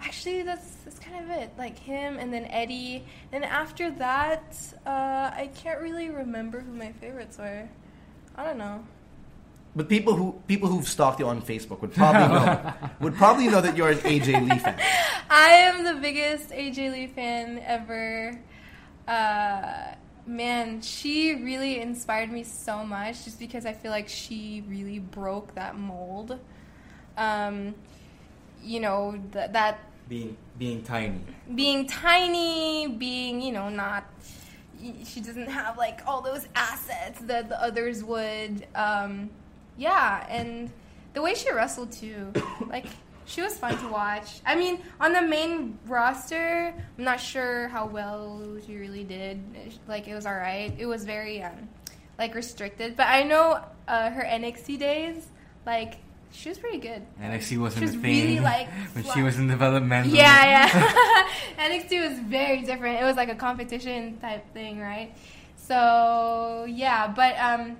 actually, 0.00 0.42
that's 0.42 0.76
that's 0.84 0.98
kind 1.00 1.24
of 1.24 1.30
it. 1.36 1.50
Like 1.58 1.76
him 1.78 2.18
and 2.18 2.32
then 2.32 2.44
Eddie. 2.44 3.04
And 3.32 3.44
after 3.44 3.90
that, 3.92 4.56
uh, 4.86 4.90
I 5.34 5.50
can't 5.54 5.80
really 5.80 6.10
remember 6.10 6.60
who 6.60 6.72
my 6.72 6.92
favorites 6.92 7.38
were. 7.38 7.68
I 8.36 8.44
don't 8.44 8.58
know. 8.58 8.84
But 9.74 9.88
people 9.90 10.14
who 10.14 10.40
people 10.46 10.68
who've 10.68 10.88
stalked 10.88 11.20
you 11.20 11.26
on 11.26 11.42
Facebook 11.42 11.82
would 11.82 11.92
probably 11.92 12.28
know 12.34 12.72
would 13.00 13.14
probably 13.14 13.48
know 13.48 13.60
that 13.60 13.76
you're 13.76 13.90
an 13.90 13.98
AJ 13.98 14.48
Lee 14.48 14.58
fan. 14.58 14.80
I 15.30 15.48
am 15.50 15.84
the 15.84 15.94
biggest 16.00 16.50
AJ 16.50 16.92
Lee 16.92 17.06
fan 17.08 17.60
ever. 17.66 18.38
Uh, 19.06 19.94
man, 20.26 20.80
she 20.82 21.34
really 21.34 21.80
inspired 21.80 22.30
me 22.30 22.42
so 22.42 22.84
much 22.84 23.24
just 23.24 23.38
because 23.38 23.64
I 23.66 23.72
feel 23.72 23.90
like 23.90 24.08
she 24.08 24.64
really 24.68 24.98
broke 24.98 25.54
that 25.54 25.76
mold. 25.78 26.38
Um, 27.16 27.74
you 28.62 28.80
know, 28.80 29.12
th- 29.32 29.52
that 29.52 29.78
Being 30.08 30.36
being 30.58 30.82
tiny. 30.82 31.20
being 31.54 31.86
tiny, 31.86 32.88
being, 32.88 33.40
you 33.40 33.52
know, 33.52 33.68
not. 33.68 34.04
She 35.04 35.20
doesn't 35.20 35.48
have 35.48 35.78
like 35.78 36.00
all 36.06 36.20
those 36.20 36.46
assets 36.54 37.20
that 37.22 37.48
the 37.48 37.60
others 37.62 38.04
would. 38.04 38.66
Um, 38.74 39.30
yeah, 39.78 40.26
and 40.28 40.70
the 41.14 41.22
way 41.22 41.34
she 41.34 41.50
wrestled 41.52 41.92
too, 41.92 42.32
like 42.68 42.86
she 43.26 43.42
was 43.42 43.58
fun 43.58 43.76
to 43.78 43.88
watch. 43.88 44.40
I 44.46 44.54
mean, 44.54 44.80
on 45.00 45.12
the 45.12 45.22
main 45.22 45.78
roster, 45.86 46.72
I'm 46.98 47.04
not 47.04 47.20
sure 47.20 47.68
how 47.68 47.86
well 47.86 48.56
she 48.66 48.76
really 48.76 49.04
did. 49.04 49.42
Like 49.86 50.08
it 50.08 50.14
was 50.14 50.26
all 50.26 50.34
right. 50.34 50.72
It 50.78 50.86
was 50.86 51.04
very 51.04 51.42
um, 51.42 51.68
like 52.18 52.34
restricted, 52.34 52.96
but 52.96 53.06
I 53.06 53.24
know 53.24 53.62
uh, 53.88 54.10
her 54.10 54.22
NXT 54.22 54.78
days, 54.78 55.26
like 55.66 55.96
she 56.32 56.48
was 56.48 56.58
pretty 56.58 56.78
good. 56.78 57.02
NXT 57.20 57.58
wasn't 57.58 57.80
She 57.80 57.86
was 57.86 57.94
a 57.94 57.98
thing 57.98 58.26
really, 58.26 58.40
like, 58.40 58.68
when 58.92 59.04
she 59.04 59.22
was 59.22 59.38
in 59.38 59.48
developmental. 59.48 60.12
Yeah, 60.12 60.68
yeah. 60.68 61.28
NXT 61.58 62.08
was 62.08 62.18
very 62.20 62.62
different. 62.62 63.00
It 63.00 63.04
was 63.04 63.16
like 63.16 63.28
a 63.28 63.34
competition 63.34 64.18
type 64.18 64.52
thing, 64.52 64.78
right? 64.78 65.16
So 65.56 66.66
yeah, 66.68 67.08
but 67.08 67.36
um, 67.38 67.76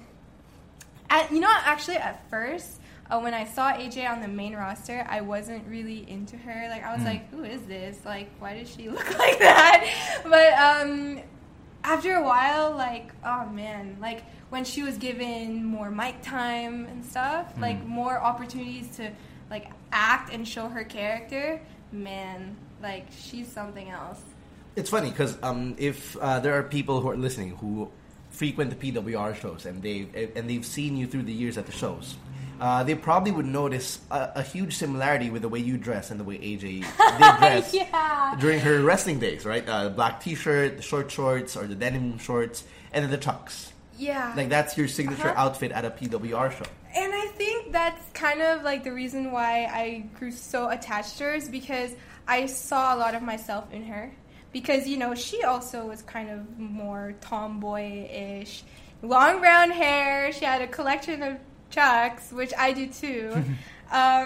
at, 1.08 1.30
you 1.30 1.40
know, 1.40 1.50
actually, 1.50 1.98
at 1.98 2.28
first, 2.30 2.80
uh, 3.10 3.20
when 3.20 3.34
I 3.34 3.44
saw 3.44 3.72
AJ 3.72 4.10
on 4.10 4.20
the 4.20 4.28
main 4.28 4.54
roster, 4.54 5.06
I 5.08 5.20
wasn't 5.20 5.66
really 5.68 6.08
into 6.10 6.36
her. 6.36 6.68
Like, 6.68 6.84
I 6.84 6.94
was 6.94 7.04
like, 7.04 7.30
"Who 7.30 7.44
is 7.44 7.62
this? 7.62 7.98
Like, 8.04 8.30
why 8.38 8.58
does 8.58 8.70
she 8.70 8.88
look 8.90 9.18
like 9.18 9.38
that?" 9.38 10.22
But 10.24 10.52
um, 10.54 11.20
after 11.84 12.16
a 12.16 12.22
while, 12.22 12.72
like, 12.72 13.12
oh 13.24 13.46
man, 13.46 13.96
like 14.00 14.24
when 14.50 14.64
she 14.64 14.82
was 14.82 14.98
given 14.98 15.64
more 15.64 15.90
mic 15.90 16.20
time 16.22 16.86
and 16.86 17.04
stuff, 17.04 17.52
like 17.58 17.84
more 17.86 18.18
opportunities 18.18 18.96
to 18.96 19.10
like 19.50 19.70
act 19.92 20.32
and 20.32 20.46
show 20.46 20.68
her 20.68 20.84
character, 20.84 21.60
man, 21.92 22.56
like 22.82 23.06
she's 23.16 23.50
something 23.50 23.88
else. 23.88 24.20
It's 24.74 24.90
funny 24.90 25.10
because 25.10 25.38
um, 25.42 25.74
if 25.78 26.16
uh, 26.18 26.40
there 26.40 26.54
are 26.54 26.62
people 26.62 27.00
who 27.00 27.08
are 27.08 27.16
listening 27.16 27.56
who 27.56 27.88
frequent 28.30 28.78
the 28.78 28.92
PWR 28.92 29.34
shows 29.34 29.64
and 29.64 29.82
they 29.82 30.30
and 30.34 30.50
they've 30.50 30.66
seen 30.66 30.96
you 30.96 31.06
through 31.06 31.22
the 31.22 31.32
years 31.32 31.56
at 31.56 31.66
the 31.66 31.72
shows, 31.72 32.16
uh, 32.60 32.82
they 32.84 32.94
probably 32.94 33.30
would 33.32 33.46
notice 33.46 33.98
a, 34.10 34.30
a 34.36 34.42
huge 34.42 34.76
similarity 34.76 35.30
with 35.30 35.42
the 35.42 35.48
way 35.48 35.58
you 35.58 35.76
dress 35.76 36.10
and 36.10 36.18
the 36.20 36.24
way 36.24 36.38
AJ 36.38 36.60
did 36.60 36.84
dress 37.38 37.74
Yeah. 37.74 38.34
during 38.40 38.60
her 38.60 38.82
wrestling 38.82 39.18
days, 39.18 39.44
right? 39.44 39.66
Uh, 39.68 39.88
black 39.90 40.20
T-shirt, 40.20 40.76
the 40.76 40.82
short 40.82 41.10
shorts, 41.10 41.56
or 41.56 41.66
the 41.66 41.74
denim 41.74 42.18
shorts, 42.18 42.64
and 42.92 43.04
then 43.04 43.10
the 43.10 43.18
chucks. 43.18 43.72
Yeah. 43.98 44.32
Like 44.36 44.48
that's 44.48 44.76
your 44.76 44.88
signature 44.88 45.28
Uh-huh. 45.28 45.46
outfit 45.46 45.72
at 45.72 45.84
a 45.84 45.90
PWR 45.90 46.50
show. 46.52 46.64
And 46.94 47.12
I 47.14 47.26
think 47.36 47.72
that's 47.72 48.10
kind 48.12 48.40
of 48.42 48.62
like 48.62 48.84
the 48.84 48.92
reason 48.92 49.30
why 49.32 49.64
I 49.66 50.04
grew 50.18 50.30
so 50.32 50.68
attached 50.70 51.18
to 51.18 51.24
her 51.24 51.34
is 51.34 51.48
because 51.48 51.90
I 52.26 52.46
saw 52.46 52.94
a 52.94 52.96
lot 52.96 53.14
of 53.14 53.22
myself 53.22 53.72
in 53.72 53.84
her. 53.84 54.12
Because, 54.52 54.88
you 54.88 54.96
know, 54.96 55.14
she 55.14 55.42
also 55.42 55.86
was 55.86 56.00
kind 56.02 56.30
of 56.30 56.58
more 56.58 57.14
tomboy-ish. 57.20 58.62
Long 59.02 59.40
brown 59.40 59.70
hair. 59.70 60.32
She 60.32 60.44
had 60.44 60.62
a 60.62 60.66
collection 60.66 61.22
of 61.22 61.36
chucks, 61.70 62.32
which 62.32 62.52
I 62.58 62.72
do 62.72 62.86
too. 62.86 63.30
um, 63.34 63.44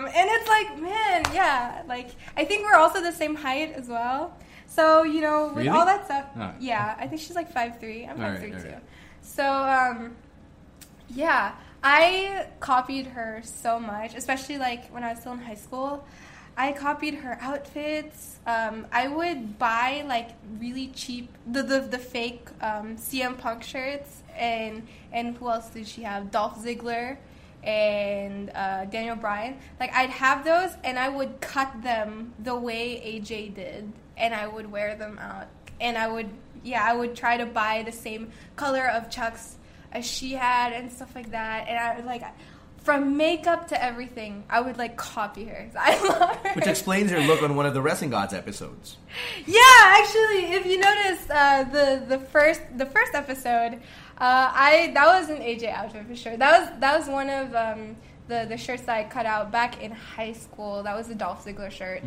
and 0.07 0.13
it's 0.31 0.49
like, 0.49 0.79
man, 0.81 1.23
yeah. 1.33 1.83
Like, 1.87 2.11
I 2.37 2.45
think 2.45 2.65
we're 2.65 2.77
also 2.79 3.01
the 3.01 3.13
same 3.13 3.35
height 3.35 3.73
as 3.73 3.89
well. 3.89 4.37
So, 4.67 5.03
you 5.03 5.21
know, 5.21 5.47
with 5.49 5.57
Really? 5.67 5.69
all 5.71 5.85
that 5.87 6.05
stuff. 6.05 6.27
Oh. 6.39 6.53
Yeah, 6.61 6.97
I 6.99 7.07
think 7.09 7.21
she's 7.21 7.35
like 7.37 7.53
5'3". 7.53 8.09
I'm 8.09 8.17
5'3", 8.19 8.21
Alright, 8.25 8.43
alright. 8.45 8.63
too. 8.63 8.75
So, 9.23 9.45
um, 9.45 10.17
yeah, 11.09 11.53
I 11.83 12.47
copied 12.61 13.07
her 13.09 13.41
so 13.45 13.81
much, 13.81 14.15
especially 14.15 14.59
like 14.59 14.89
when 14.91 15.03
I 15.03 15.11
was 15.11 15.21
still 15.21 15.33
in 15.33 15.39
high 15.41 15.55
school. 15.57 16.05
I 16.57 16.73
copied 16.73 17.15
her 17.15 17.39
outfits. 17.41 18.39
Um, 18.47 18.87
I 18.93 19.09
would 19.09 19.59
buy 19.59 20.05
like 20.07 20.31
really 20.59 20.89
cheap 20.89 21.31
the 21.51 21.63
the, 21.63 21.81
the 21.81 21.99
fake 21.99 22.49
um, 22.61 22.97
CM 22.97 23.39
Punk 23.39 23.63
shirts 23.63 24.23
and 24.37 24.87
and 25.13 25.37
who 25.37 25.49
else 25.49 25.71
did 25.71 25.89
she 25.89 26.03
have? 26.03 26.31
Dolph 26.31 26.59
Ziggler 26.63 27.17
and 27.63 28.51
uh, 28.55 28.85
Daniel 28.87 29.17
Bryan. 29.17 29.57
Like 29.79 29.95
I'd 29.95 30.11
have 30.11 30.45
those 30.45 30.71
and 30.85 30.99
I 30.99 31.09
would 31.09 31.41
cut 31.41 31.83
them 31.83 32.33
the 32.39 32.57
way 32.57 33.21
AJ 33.21 33.55
did, 33.55 33.93
and 34.17 34.35
I 34.35 34.47
would 34.47 34.71
wear 34.71 34.95
them 34.97 35.19
out. 35.19 35.49
And 35.81 35.97
I 35.97 36.09
would 36.09 36.29
yeah 36.63 36.85
I 36.85 36.95
would 36.95 37.17
try 37.17 37.37
to 37.37 37.47
buy 37.47 37.83
the 37.85 37.93
same 37.93 38.31
color 38.57 38.87
of 38.87 39.11
chucks 39.11 39.57
as 39.93 40.07
she 40.07 40.33
had 40.33 40.73
and 40.73 40.93
stuff 40.93 41.15
like 41.15 41.31
that. 41.33 41.69
And 41.69 41.79
I 41.79 41.97
would 41.97 42.05
like 42.05 42.23
from 42.83 43.17
makeup 43.17 43.69
to 43.69 43.83
everything, 43.83 44.45
I 44.49 44.61
would 44.61 44.79
like 44.79 44.97
copy 44.97 45.45
her. 45.45 45.71
I 45.79 46.03
love 46.03 46.37
her. 46.37 46.53
Which 46.55 46.67
explains 46.67 47.11
your 47.11 47.21
look 47.21 47.43
on 47.43 47.55
one 47.57 47.67
of 47.67 47.75
the 47.75 47.83
Wrestling 47.83 48.11
Gods 48.11 48.33
episodes. 48.33 48.97
Yeah, 49.47 49.61
actually, 49.81 50.53
if 50.55 50.67
you 50.67 50.79
notice 50.79 51.31
uh, 51.31 51.65
the 51.65 52.05
the 52.09 52.19
first 52.19 52.63
the 52.77 52.87
first 52.87 53.15
episode, 53.15 53.81
uh, 54.21 54.53
I 54.55 54.91
that 54.95 55.07
was 55.07 55.31
an 55.31 55.39
AJ 55.39 55.73
outfit 55.73 56.07
for 56.07 56.15
sure. 56.15 56.37
That 56.37 56.61
was 56.61 56.81
that 56.81 56.99
was 56.99 57.09
one 57.09 57.31
of 57.31 57.55
um, 57.55 57.97
the 58.29 58.47
the 58.49 58.57
shirts 58.57 58.83
that 58.83 58.97
I 58.97 59.05
cut 59.05 59.27
out 59.27 59.51
back 59.51 59.83
in 59.83 59.93
high 59.93 60.33
school. 60.33 60.83
That 60.83 60.97
was 60.97 61.09
the 61.09 61.15
Dolph 61.15 61.45
Ziggler 61.45 61.71
shirt. 61.71 62.03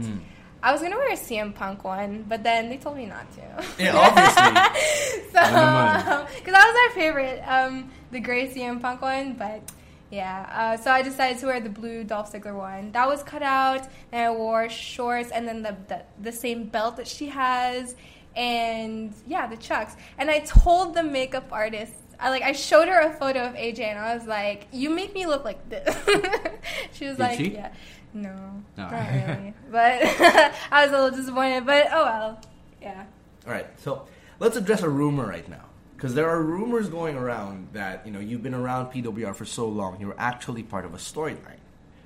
I 0.63 0.71
was 0.71 0.81
gonna 0.81 0.95
wear 0.95 1.11
a 1.11 1.17
CM 1.17 1.53
Punk 1.53 1.83
one, 1.83 2.23
but 2.29 2.41
then 2.41 2.69
they 2.69 2.77
told 2.77 2.95
me 2.95 3.05
not 3.05 3.29
to. 3.33 3.41
Yeah, 3.83 3.97
obviously. 3.97 5.23
so, 5.33 6.27
because 6.35 6.53
that 6.53 6.65
was 6.67 6.89
our 6.89 6.95
favorite, 6.95 7.41
um, 7.45 7.91
the 8.11 8.21
gray 8.21 8.47
CM 8.47 8.81
Punk 8.81 9.01
one, 9.01 9.33
but 9.33 9.61
yeah. 10.09 10.49
Uh, 10.53 10.77
so 10.77 10.89
I 10.89 11.01
decided 11.01 11.39
to 11.39 11.47
wear 11.47 11.59
the 11.59 11.69
blue 11.69 12.05
Dolph 12.05 12.31
Ziggler 12.31 12.55
one. 12.55 12.93
That 12.93 13.07
was 13.07 13.23
cut 13.23 13.41
out, 13.41 13.87
and 14.13 14.21
I 14.21 14.31
wore 14.31 14.69
shorts, 14.69 15.31
and 15.31 15.45
then 15.45 15.63
the 15.63 15.75
the, 15.89 16.03
the 16.21 16.31
same 16.31 16.65
belt 16.65 16.95
that 16.95 17.07
she 17.07 17.27
has, 17.27 17.95
and 18.35 19.13
yeah, 19.27 19.47
the 19.47 19.57
chucks. 19.57 19.95
And 20.17 20.29
I 20.29 20.39
told 20.39 20.93
the 20.93 21.03
makeup 21.03 21.49
artist. 21.51 21.93
I 22.23 22.29
like 22.29 22.41
I 22.41 22.53
showed 22.53 22.87
her 22.87 23.01
a 23.01 23.13
photo 23.13 23.43
of 23.43 23.53
AJ 23.55 23.79
and 23.81 23.99
I 23.99 24.15
was 24.15 24.25
like, 24.25 24.67
"You 24.71 24.89
make 24.89 25.13
me 25.13 25.25
look 25.25 25.43
like 25.43 25.67
this." 25.69 25.93
she 26.93 27.05
was 27.07 27.17
Did 27.17 27.23
like, 27.23 27.37
she? 27.37 27.49
"Yeah, 27.49 27.73
no, 28.13 28.33
No. 28.77 28.89
not 28.89 28.91
really." 28.93 29.53
But 29.69 30.01
I 30.71 30.85
was 30.85 30.91
a 30.91 31.03
little 31.03 31.11
disappointed. 31.11 31.65
But 31.65 31.87
oh 31.91 32.03
well, 32.05 32.41
yeah. 32.81 33.03
All 33.45 33.51
right, 33.51 33.67
so 33.81 34.07
let's 34.39 34.55
address 34.55 34.83
a 34.83 34.89
rumor 34.89 35.27
right 35.27 35.47
now. 35.49 35.65
Because 35.95 36.15
there 36.15 36.29
are 36.29 36.41
rumors 36.41 36.89
going 36.89 37.15
around 37.15 37.69
that, 37.73 38.05
you 38.05 38.11
know, 38.11 38.19
you've 38.19 38.43
been 38.43 38.53
around 38.53 38.91
PWR 38.91 39.33
for 39.35 39.45
so 39.45 39.67
long, 39.67 39.99
you're 40.01 40.15
actually 40.17 40.63
part 40.63 40.83
of 40.85 40.93
a 40.93 40.97
storyline. 40.97 41.59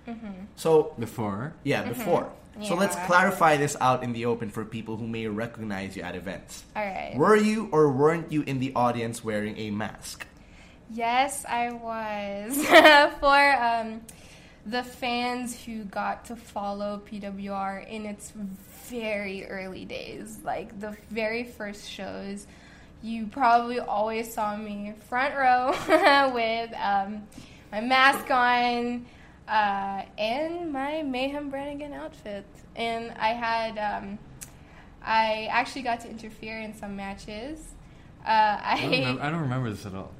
Mm-hmm. 0.07 0.31
So, 0.55 0.93
Before. 0.99 1.53
yeah, 1.63 1.81
mm-hmm. 1.81 1.89
before. 1.93 2.31
So 2.63 2.75
let's 2.75 2.95
clarify 3.05 3.57
this 3.57 3.75
out 3.79 4.03
in 4.03 4.13
the 4.13 4.25
open 4.25 4.49
for 4.49 4.65
people 4.65 4.97
who 4.97 5.07
may 5.07 5.27
recognize 5.27 5.95
you 5.95 6.01
at 6.01 6.15
events. 6.15 6.63
All 6.75 6.83
right. 6.83 7.13
Were 7.15 7.35
you 7.35 7.69
or 7.71 7.91
weren't 7.91 8.31
you 8.31 8.41
in 8.41 8.59
the 8.59 8.73
audience 8.75 9.23
wearing 9.23 9.57
a 9.57 9.69
mask? 9.69 10.25
Yes, 10.89 11.45
I 11.47 11.71
was. 11.71 12.55
For 13.19 13.53
um, 13.61 14.01
the 14.65 14.83
fans 14.83 15.61
who 15.63 15.83
got 15.83 16.25
to 16.25 16.35
follow 16.35 17.01
PWR 17.09 17.87
in 17.87 18.05
its 18.05 18.31
very 18.89 19.45
early 19.45 19.85
days, 19.85 20.39
like 20.43 20.79
the 20.79 20.95
very 21.09 21.43
first 21.43 21.89
shows, 21.89 22.47
you 23.01 23.27
probably 23.27 23.79
always 23.79 24.33
saw 24.33 24.55
me 24.55 24.93
front 25.09 25.35
row 25.35 25.71
with 26.33 26.73
um, 26.81 27.27
my 27.71 27.81
mask 27.81 28.31
on 28.31 29.05
uh, 29.47 30.01
and 30.17 30.71
my 30.71 31.03
Mayhem 31.03 31.49
Brannigan 31.49 31.93
outfit. 31.93 32.45
And 32.75 33.11
I 33.19 33.29
had, 33.29 33.77
um, 33.77 34.19
I 35.03 35.47
actually 35.51 35.81
got 35.83 36.01
to 36.01 36.09
interfere 36.09 36.59
in 36.59 36.73
some 36.75 36.95
matches. 36.95 37.59
Uh, 38.25 38.29
I, 38.29 38.73
I 38.73 38.81
don't, 38.81 38.91
remember, 38.91 39.21
I 39.23 39.29
don't 39.31 39.41
remember 39.41 39.69
this 39.69 39.85
at 39.85 39.95
all. 39.95 40.11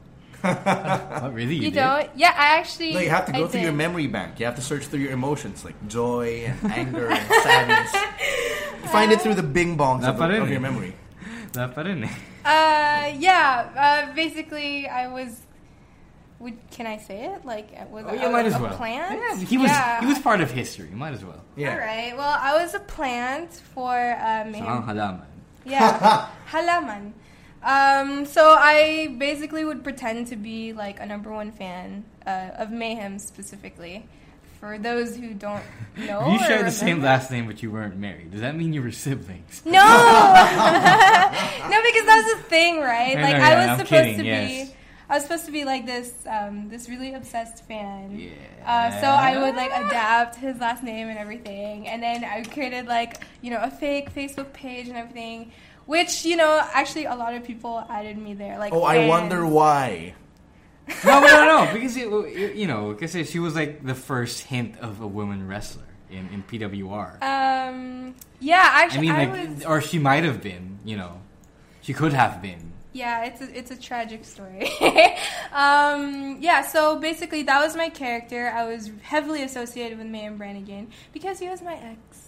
what, 0.41 1.33
really? 1.33 1.55
You, 1.55 1.63
You 1.63 1.71
did? 1.71 1.79
don't? 1.79 2.09
Yeah, 2.15 2.33
I 2.37 2.57
actually. 2.57 2.93
No, 2.93 2.99
you 2.99 3.09
have 3.09 3.25
to 3.25 3.31
go 3.33 3.45
I 3.45 3.47
through 3.47 3.61
your 3.61 3.73
memory 3.73 4.07
bank. 4.07 4.39
You 4.39 4.45
have 4.45 4.55
to 4.55 4.61
search 4.61 4.85
through 4.85 5.01
your 5.01 5.11
emotions 5.11 5.65
like 5.65 5.75
joy 5.87 6.45
and 6.45 6.71
anger 6.71 7.09
and 7.09 7.27
sadness. 7.43 7.91
You 8.87 8.93
find 8.93 9.11
it 9.11 9.19
through 9.19 9.33
the 9.35 9.43
bing 9.43 9.75
bongs 9.77 10.07
of, 10.07 10.15
the- 10.17 10.23
Dapat 10.23 10.29
rin 10.29 10.41
of 10.43 10.49
your 10.49 10.61
memory. 10.61 10.95
Wala 11.53 11.67
pa. 11.67 11.81
Uh, 11.83 13.11
yeah. 13.19 13.67
Uh, 13.75 14.13
basically, 14.15 14.87
I 14.87 15.07
was. 15.11 15.41
Would 16.39 16.53
can 16.69 16.85
I 16.85 16.97
say 16.97 17.25
it? 17.33 17.45
Like, 17.45 17.69
uh, 17.75 17.85
was 17.89 18.05
Oh, 18.07 18.11
I 18.15 18.29
might 18.29 18.45
was 18.45 18.53
as 18.53 18.59
a 18.59 18.63
well. 18.63 18.75
plant? 18.77 19.19
Yeah, 19.19 19.35
he 19.45 19.57
was 19.57 19.71
Yeah. 19.71 20.01
he 20.01 20.05
was 20.05 20.19
part 20.19 20.39
of 20.41 20.51
history. 20.51 20.89
Might 20.93 21.13
as 21.13 21.25
well. 21.25 21.41
Yeah. 21.55 21.71
All 21.73 21.79
right. 21.79 22.15
Well, 22.15 22.37
I 22.39 22.61
was 22.61 22.73
a 22.75 22.79
plant 22.79 23.51
for 23.73 23.91
uh, 23.97 24.43
So, 24.45 24.49
Mayhem 24.51 24.67
ang 24.67 24.83
halaman. 24.83 25.25
Yeah, 25.65 26.27
halaman. 26.51 27.13
Um, 27.63 28.25
so 28.27 28.55
I 28.57 29.15
basically 29.17 29.65
would 29.65 29.83
pretend 29.83 30.27
to 30.27 30.35
be 30.35 30.73
like 30.73 30.99
a 30.99 31.05
number 31.07 31.31
one 31.31 31.51
fan 31.51 32.05
uh, 32.25 32.51
of 32.61 32.69
Mayhem 32.71 33.17
specifically. 33.19 34.05
For 34.59 34.77
those 34.79 35.15
who 35.15 35.33
don't 35.33 35.61
know, 35.97 36.27
you 36.29 36.37
or 36.37 36.39
share 36.45 36.63
the 36.63 36.71
same 36.71 37.01
last 37.01 37.29
name, 37.29 37.45
but 37.47 37.61
you 37.61 37.69
weren't 37.71 37.97
married. 37.97 38.31
Does 38.31 38.41
that 38.41 38.55
mean 38.55 38.73
you 38.73 38.81
were 38.81 38.91
siblings? 38.91 39.61
No, 39.65 39.71
no, 41.69 41.77
because 41.83 42.05
that's 42.05 42.33
the 42.33 42.39
thing, 42.47 42.79
right? 42.79 43.17
I 43.17 43.21
Like 43.21 43.37
know, 43.37 43.43
I 43.43 43.55
was 43.55 43.67
I'm 43.69 43.77
supposed 43.85 43.89
kidding, 43.89 44.17
to 44.19 44.25
yes. 44.25 44.69
be, 44.69 44.75
I 45.09 45.13
was 45.15 45.23
supposed 45.23 45.45
to 45.45 45.51
be 45.51 45.63
like 45.63 45.85
this, 45.85 46.13
um, 46.29 46.67
this 46.69 46.89
really 46.89 47.13
obsessed 47.13 47.65
fan. 47.65 48.19
Yeah. 48.19 48.31
Uh, 48.65 49.01
so 49.01 49.07
I 49.07 49.37
would 49.41 49.55
like 49.55 49.71
adapt 49.71 50.35
his 50.35 50.59
last 50.59 50.83
name 50.83 51.07
and 51.07 51.17
everything, 51.17 51.87
and 51.87 52.03
then 52.03 52.23
I 52.25 52.43
created 52.43 52.87
like 52.87 53.23
you 53.41 53.49
know 53.51 53.61
a 53.61 53.71
fake 53.71 54.13
Facebook 54.13 54.51
page 54.53 54.87
and 54.89 54.97
everything, 54.97 55.51
which 55.85 56.25
you 56.25 56.35
know 56.35 56.61
actually 56.73 57.05
a 57.05 57.15
lot 57.15 57.33
of 57.33 57.43
people 57.45 57.85
added 57.89 58.17
me 58.17 58.33
there. 58.33 58.57
Like 58.59 58.73
Oh, 58.73 58.83
I 58.83 59.07
wonder 59.07 59.45
why. 59.45 60.13
no, 61.05 61.19
no, 61.19 61.45
no, 61.65 61.73
because 61.73 61.97
it, 61.97 62.55
you 62.55 62.65
know, 62.67 62.93
because 62.93 63.29
she 63.29 63.39
was 63.39 63.55
like 63.55 63.85
the 63.85 63.95
first 63.95 64.43
hint 64.43 64.77
of 64.79 65.01
a 65.01 65.07
woman 65.07 65.47
wrestler 65.47 65.83
in, 66.09 66.29
in 66.29 66.43
PWR. 66.43 67.21
Um, 67.21 68.15
yeah, 68.39 68.69
actually, 68.71 69.09
I 69.09 69.27
mean, 69.27 69.29
I, 69.29 69.39
like, 69.41 69.55
was. 69.55 69.65
or 69.65 69.81
she 69.81 69.99
might 69.99 70.23
have 70.23 70.41
been. 70.41 70.79
You 70.85 70.97
know, 70.97 71.21
she 71.81 71.93
could 71.93 72.13
have 72.13 72.41
been. 72.41 72.71
Yeah, 72.93 73.25
it's 73.25 73.41
a, 73.41 73.57
it's 73.57 73.71
a 73.71 73.75
tragic 73.79 74.25
story. 74.25 74.71
um, 75.51 76.37
yeah, 76.39 76.61
so 76.61 76.97
basically 76.99 77.43
that 77.43 77.59
was 77.63 77.75
my 77.75 77.89
character. 77.89 78.49
I 78.49 78.65
was 78.65 78.89
heavily 79.01 79.43
associated 79.43 79.97
with 79.97 80.07
Mayhem 80.07 80.37
Brannigan 80.37 80.87
because 81.13 81.39
he 81.39 81.47
was 81.47 81.61
my 81.61 81.75
ex. 81.75 82.23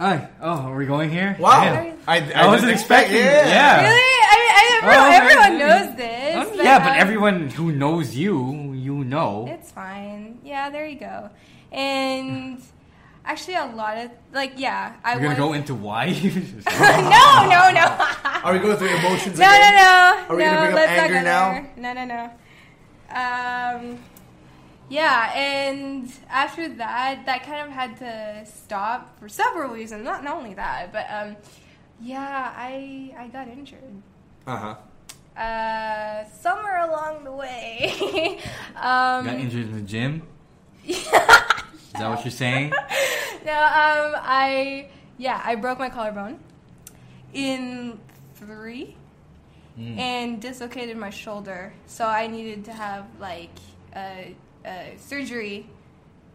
Oh, 0.00 0.28
oh, 0.40 0.50
are 0.50 0.76
we 0.76 0.86
going 0.86 1.10
here? 1.10 1.36
Wow. 1.38 1.62
Yeah. 1.62 1.94
I, 2.08 2.32
I 2.32 2.46
wasn't 2.48 2.72
expecting. 2.72 3.16
Yeah. 3.16 3.82
Really? 3.82 3.92
I 3.92 4.36
mean, 4.38 4.50
I, 4.50 4.72
Oh, 4.84 4.88
everyone, 4.88 5.06
okay. 5.06 5.16
everyone 5.16 5.58
knows 5.58 5.96
this. 5.96 6.50
Um, 6.52 6.64
yeah, 6.66 6.78
but 6.80 6.88
um, 6.88 6.94
everyone 6.98 7.48
who 7.50 7.70
knows 7.70 8.16
you, 8.16 8.72
you 8.72 9.04
know. 9.04 9.46
It's 9.48 9.70
fine. 9.70 10.40
Yeah, 10.42 10.70
there 10.70 10.86
you 10.86 10.98
go. 10.98 11.30
And 11.70 12.60
actually, 13.24 13.54
a 13.56 13.66
lot 13.66 13.96
of 13.98 14.10
like, 14.32 14.52
yeah, 14.56 14.94
I 15.04 15.14
We're 15.14 15.22
gonna 15.22 15.28
was. 15.30 15.38
go 15.38 15.52
into 15.52 15.74
why. 15.74 16.06
no, 16.10 17.48
no, 17.48 17.70
no. 17.70 17.86
Are 18.44 18.52
we 18.52 18.58
going 18.58 18.76
through 18.76 18.88
emotions 18.88 19.38
No, 19.38 19.46
no, 19.46 19.54
again? 19.54 19.74
no. 19.76 20.26
Are 20.28 20.36
we 20.36 20.44
no, 20.44 20.50
gonna 20.50 20.70
bring 20.72 20.84
up 20.84 20.90
anger 20.90 21.14
go 21.14 21.22
now? 21.22 21.66
No, 21.76 21.92
no, 21.92 22.04
no. 22.04 22.30
Um, 23.14 23.98
yeah, 24.88 25.32
and 25.34 26.12
after 26.28 26.68
that, 26.76 27.24
that 27.26 27.44
kind 27.44 27.66
of 27.66 27.72
had 27.72 27.96
to 27.98 28.44
stop 28.50 29.18
for 29.18 29.28
several 29.28 29.70
reasons. 29.72 30.04
Not 30.04 30.24
not 30.24 30.36
only 30.36 30.54
that, 30.54 30.92
but 30.92 31.06
um, 31.10 31.36
yeah, 32.00 32.52
I 32.56 33.14
I 33.18 33.28
got 33.28 33.48
injured. 33.48 34.02
Uh 34.46 34.56
huh. 34.56 35.40
Uh, 35.40 36.24
somewhere 36.40 36.84
along 36.88 37.24
the 37.24 37.32
way. 37.32 37.90
um, 38.76 39.24
Got 39.24 39.38
injured 39.38 39.68
in 39.68 39.72
the 39.76 39.80
gym. 39.82 40.22
Is 41.94 42.00
that 42.00 42.08
what 42.08 42.24
you're 42.24 42.30
saying? 42.30 42.70
no, 43.44 43.52
um, 43.52 44.14
I 44.22 44.88
yeah, 45.18 45.40
I 45.44 45.54
broke 45.56 45.78
my 45.78 45.90
collarbone 45.90 46.38
in 47.32 47.98
three, 48.34 48.96
Hmm. 49.76 49.98
and 49.98 50.42
dislocated 50.42 50.98
my 50.98 51.08
shoulder. 51.08 51.72
So 51.86 52.04
I 52.06 52.26
needed 52.26 52.66
to 52.66 52.72
have 52.74 53.06
like 53.18 53.48
a, 53.96 54.34
uh, 54.66 54.70
surgery, 54.98 55.66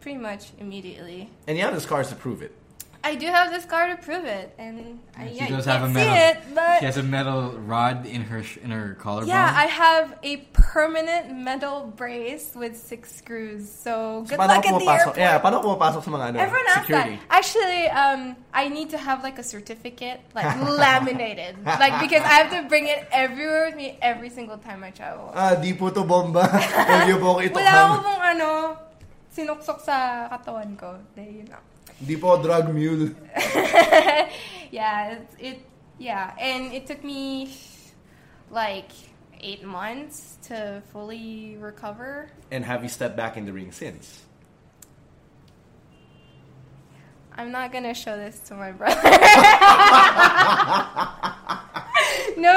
pretty 0.01 0.18
much 0.18 0.47
immediately. 0.60 1.30
And 1.47 1.55
you 1.55 1.64
have 1.64 1.76
the 1.76 1.82
scars 1.82 2.10
to 2.10 2.16
prove 2.16 2.41
it. 2.41 2.55
I 3.08 3.16
do 3.16 3.28
have 3.32 3.55
this 3.55 3.64
scar 3.64 3.88
to 3.88 3.95
prove 4.03 4.28
it, 4.28 4.51
and 4.60 4.99
I, 5.16 5.32
She 5.32 5.39
yeah, 5.39 5.47
you 5.47 5.55
does 5.55 5.64
can't 5.64 5.80
have 5.80 5.88
a 5.88 5.93
see 5.95 6.03
metal. 6.03 6.28
it, 6.28 6.38
but 6.51 6.78
she 6.80 6.86
has 6.91 6.97
a 6.99 7.08
metal 7.08 7.55
rod 7.64 8.03
in 8.03 8.28
her 8.28 8.43
sh- 8.43 8.60
in 8.60 8.76
her 8.76 8.99
collarbone. 8.99 9.32
yeah, 9.32 9.47
I 9.47 9.66
have 9.72 10.20
a 10.28 10.43
permanent 10.51 11.32
metal 11.32 11.88
brace 11.95 12.51
with 12.51 12.76
six 12.76 13.16
screws. 13.16 13.64
So 13.72 14.28
good 14.28 14.36
Paano 14.36 14.60
luck 14.60 14.66
at 14.68 14.76
the 14.76 14.84
pumapasok? 14.84 14.99
airport. 14.99 15.18
Yeah, 15.18 15.39
paano 15.39 15.55
ka 15.58 15.64
pumapasok 15.72 16.01
sa 16.03 16.10
mga 16.12 16.26
ano, 16.28 16.36
Everyone 16.43 16.68
asks 16.68 16.84
security? 16.84 17.16
that. 17.16 17.32
Actually, 17.32 17.84
um, 17.95 18.22
I 18.51 18.68
need 18.68 18.91
to 18.91 18.99
have 18.99 19.24
like 19.24 19.39
a 19.39 19.45
certificate, 19.47 20.20
like 20.36 20.51
laminated, 20.84 21.55
like 21.64 21.95
because 22.03 22.28
I 22.28 22.43
have 22.43 22.51
to 22.51 22.68
bring 22.68 22.91
it 22.91 23.08
everywhere 23.16 23.72
with 23.72 23.80
me 23.80 23.95
every 24.03 24.28
single 24.30 24.60
time 24.60 24.84
I 24.84 24.91
travel. 24.91 25.32
Ah, 25.32 25.55
di 25.55 25.72
po 25.72 25.88
to 25.95 26.03
bomba. 26.03 26.43
Huwag 26.91 27.08
niyo 27.08 27.24
po 27.24 27.39
ako 27.39 27.55
Wala 27.55 27.72
ako 27.72 27.95
pong 28.03 28.22
ano, 28.36 28.49
sinuksok 29.32 29.80
sa 29.80 30.28
katawan 30.28 30.76
ko. 30.76 30.99
There 31.16 31.24
you 31.24 31.47
know. 31.47 31.64
Di 31.97 32.15
po 32.15 32.41
drug 32.41 32.73
mule. 32.73 33.09
yeah, 34.71 35.17
it's, 35.17 35.35
it, 35.39 35.65
yeah, 35.97 36.33
and 36.39 36.73
it 36.73 36.85
took 36.85 37.03
me 37.03 37.49
like 38.51 38.91
eight 39.41 39.63
months 39.63 40.37
to 40.43 40.81
fully 40.93 41.57
recover. 41.59 42.29
And 42.51 42.65
have 42.65 42.83
you 42.83 42.89
stepped 42.89 43.17
back 43.17 43.37
in 43.37 43.45
the 43.45 43.53
ring 43.53 43.71
since? 43.71 44.23
I'm 47.37 47.51
not 47.51 47.71
gonna 47.71 47.93
show 47.93 48.17
this 48.17 48.39
to 48.49 48.55
my 48.55 48.71
brother. 48.71 48.95
no, 52.37 52.53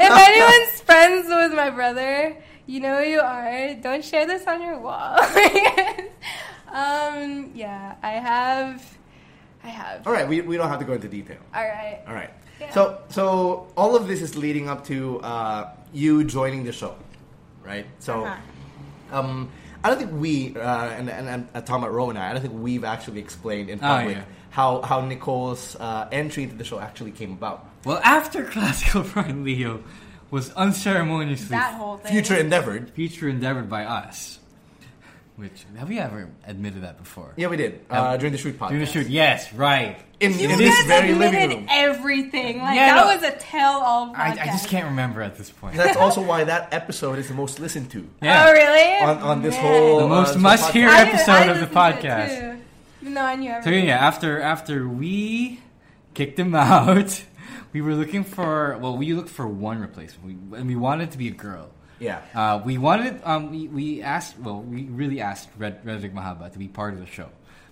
anyone's 0.00 0.80
friends 0.80 1.26
with 1.28 1.52
my 1.52 1.68
brother, 1.68 2.36
you 2.66 2.80
know 2.80 3.02
who 3.02 3.04
you 3.04 3.20
are. 3.20 3.74
Don't 3.74 4.02
share 4.02 4.26
this 4.26 4.46
on 4.46 4.62
your 4.62 4.78
wall. 4.80 5.18
um, 6.74 7.50
yeah, 7.54 7.94
I 8.02 8.10
have, 8.12 8.98
I 9.62 9.68
have. 9.68 10.06
All 10.06 10.12
right, 10.12 10.28
we, 10.28 10.40
we 10.42 10.56
don't 10.56 10.68
have 10.68 10.80
to 10.80 10.84
go 10.84 10.92
into 10.94 11.08
detail. 11.08 11.38
All 11.54 11.62
right. 11.62 12.00
All 12.06 12.14
right. 12.14 12.30
Yeah. 12.60 12.72
So 12.72 13.00
so 13.08 13.68
all 13.76 13.96
of 13.96 14.06
this 14.06 14.20
is 14.22 14.36
leading 14.36 14.68
up 14.68 14.84
to 14.86 15.20
uh, 15.20 15.70
you 15.92 16.24
joining 16.24 16.64
the 16.64 16.72
show, 16.72 16.94
right? 17.64 17.86
So 17.98 18.24
Uh-huh. 18.24 19.18
um, 19.18 19.50
I 19.82 19.90
don't 19.90 19.98
think 19.98 20.12
we 20.12 20.54
uh, 20.56 20.60
and, 20.90 21.10
and, 21.10 21.28
and 21.28 21.48
uh, 21.54 21.60
Tom 21.62 21.84
at 21.84 21.90
Rowan, 21.90 22.16
I 22.16 22.30
I 22.30 22.32
don't 22.32 22.42
think 22.42 22.54
we've 22.54 22.84
actually 22.84 23.20
explained 23.20 23.70
in 23.70 23.78
Oh, 23.78 23.86
public 23.86 24.16
yeah. 24.18 24.24
how 24.50 24.82
how 24.82 25.00
Nicole's 25.00 25.76
uh, 25.76 26.08
entry 26.12 26.44
into 26.44 26.56
the 26.56 26.64
show 26.64 26.78
actually 26.78 27.10
came 27.12 27.32
about. 27.32 27.66
Well, 27.84 28.00
after 28.04 28.44
Classical 28.54 29.02
Prime 29.02 29.44
Leo 29.44 29.82
was 30.30 30.50
unceremoniously 30.54 31.48
That 31.56 31.74
whole 31.74 31.98
thing. 31.98 32.12
Future 32.12 32.36
endeavored. 32.36 32.90
future 32.90 33.28
endeavored 33.28 33.68
by 33.68 33.84
us, 33.84 34.38
which 35.36 35.64
have 35.76 35.88
we 35.88 35.98
ever 35.98 36.28
admitted 36.46 36.82
that 36.82 36.98
before? 36.98 37.32
Yeah, 37.36 37.48
we 37.48 37.56
did 37.56 37.80
uh, 37.90 38.16
during 38.16 38.32
the 38.32 38.38
shoot 38.38 38.58
podcast. 38.58 38.68
During 38.68 38.84
the 38.84 38.90
shoot, 38.90 39.06
yes, 39.08 39.52
right. 39.52 39.98
in, 40.20 40.32
You 40.38 40.44
in 40.44 40.50
guys 40.50 40.58
this 40.58 40.84
very 40.86 41.12
admitted 41.12 41.40
living 41.40 41.56
room. 41.58 41.66
everything. 41.70 42.58
Like 42.58 42.76
Yeah, 42.76 42.94
that 42.94 43.06
no. 43.06 43.14
was 43.14 43.22
a 43.24 43.36
tell-all 43.38 44.12
I. 44.16 44.30
I 44.40 44.46
just 44.46 44.68
can't 44.68 44.86
remember 44.86 45.22
at 45.22 45.36
this 45.36 45.50
point. 45.50 45.76
That's 45.76 45.96
also 46.04 46.22
why 46.22 46.44
that 46.44 46.72
episode 46.72 47.18
is 47.18 47.28
the 47.28 47.34
most 47.34 47.58
listened 47.58 47.90
to 47.92 48.08
Yeah. 48.22 48.46
Oh 48.48 48.52
really? 48.52 49.04
on, 49.04 49.18
on 49.18 49.42
this 49.42 49.54
Man. 49.56 49.62
whole 49.66 49.98
The 50.00 50.08
most 50.08 50.36
uh, 50.36 50.38
must-hear 50.38 50.88
podcast. 50.88 50.92
I- 50.94 51.08
episode 51.08 51.30
I 51.32 51.40
of 51.40 51.46
the 51.46 51.52
listened 51.66 51.72
to 51.72 51.78
it, 51.98 52.02
podcast. 52.04 52.40
too. 53.02 53.10
No, 53.10 53.20
I 53.22 53.34
knew 53.36 53.50
Everything. 53.50 53.82
So 53.82 53.86
yeah, 53.86 53.98
after 53.98 54.40
after 54.40 54.88
we 54.88 55.60
kicked 56.14 56.38
him 56.38 56.54
out, 56.54 57.24
we 57.72 57.82
were 57.82 57.94
looking 57.94 58.22
for 58.24 58.78
well, 58.80 58.96
we 58.96 59.12
looked 59.14 59.30
for 59.30 59.46
one 59.48 59.80
replacement, 59.80 60.24
we, 60.52 60.58
and 60.58 60.68
we 60.68 60.76
wanted 60.76 61.08
it 61.08 61.10
to 61.12 61.18
be 61.18 61.26
a 61.28 61.32
girl. 61.32 61.70
Yeah. 62.04 62.20
Uh, 62.34 62.62
we 62.64 62.78
wanted 62.78 63.20
um, 63.24 63.50
we, 63.50 63.68
we 63.68 64.02
asked 64.02 64.38
well, 64.38 64.60
we 64.60 64.84
really 64.84 65.20
asked 65.20 65.48
Red 65.56 65.84
Redrick 65.84 66.12
Mahaba 66.12 66.52
to 66.52 66.58
be 66.58 66.68
part 66.68 66.94
of 66.94 67.00
the 67.00 67.06
show, 67.06 67.30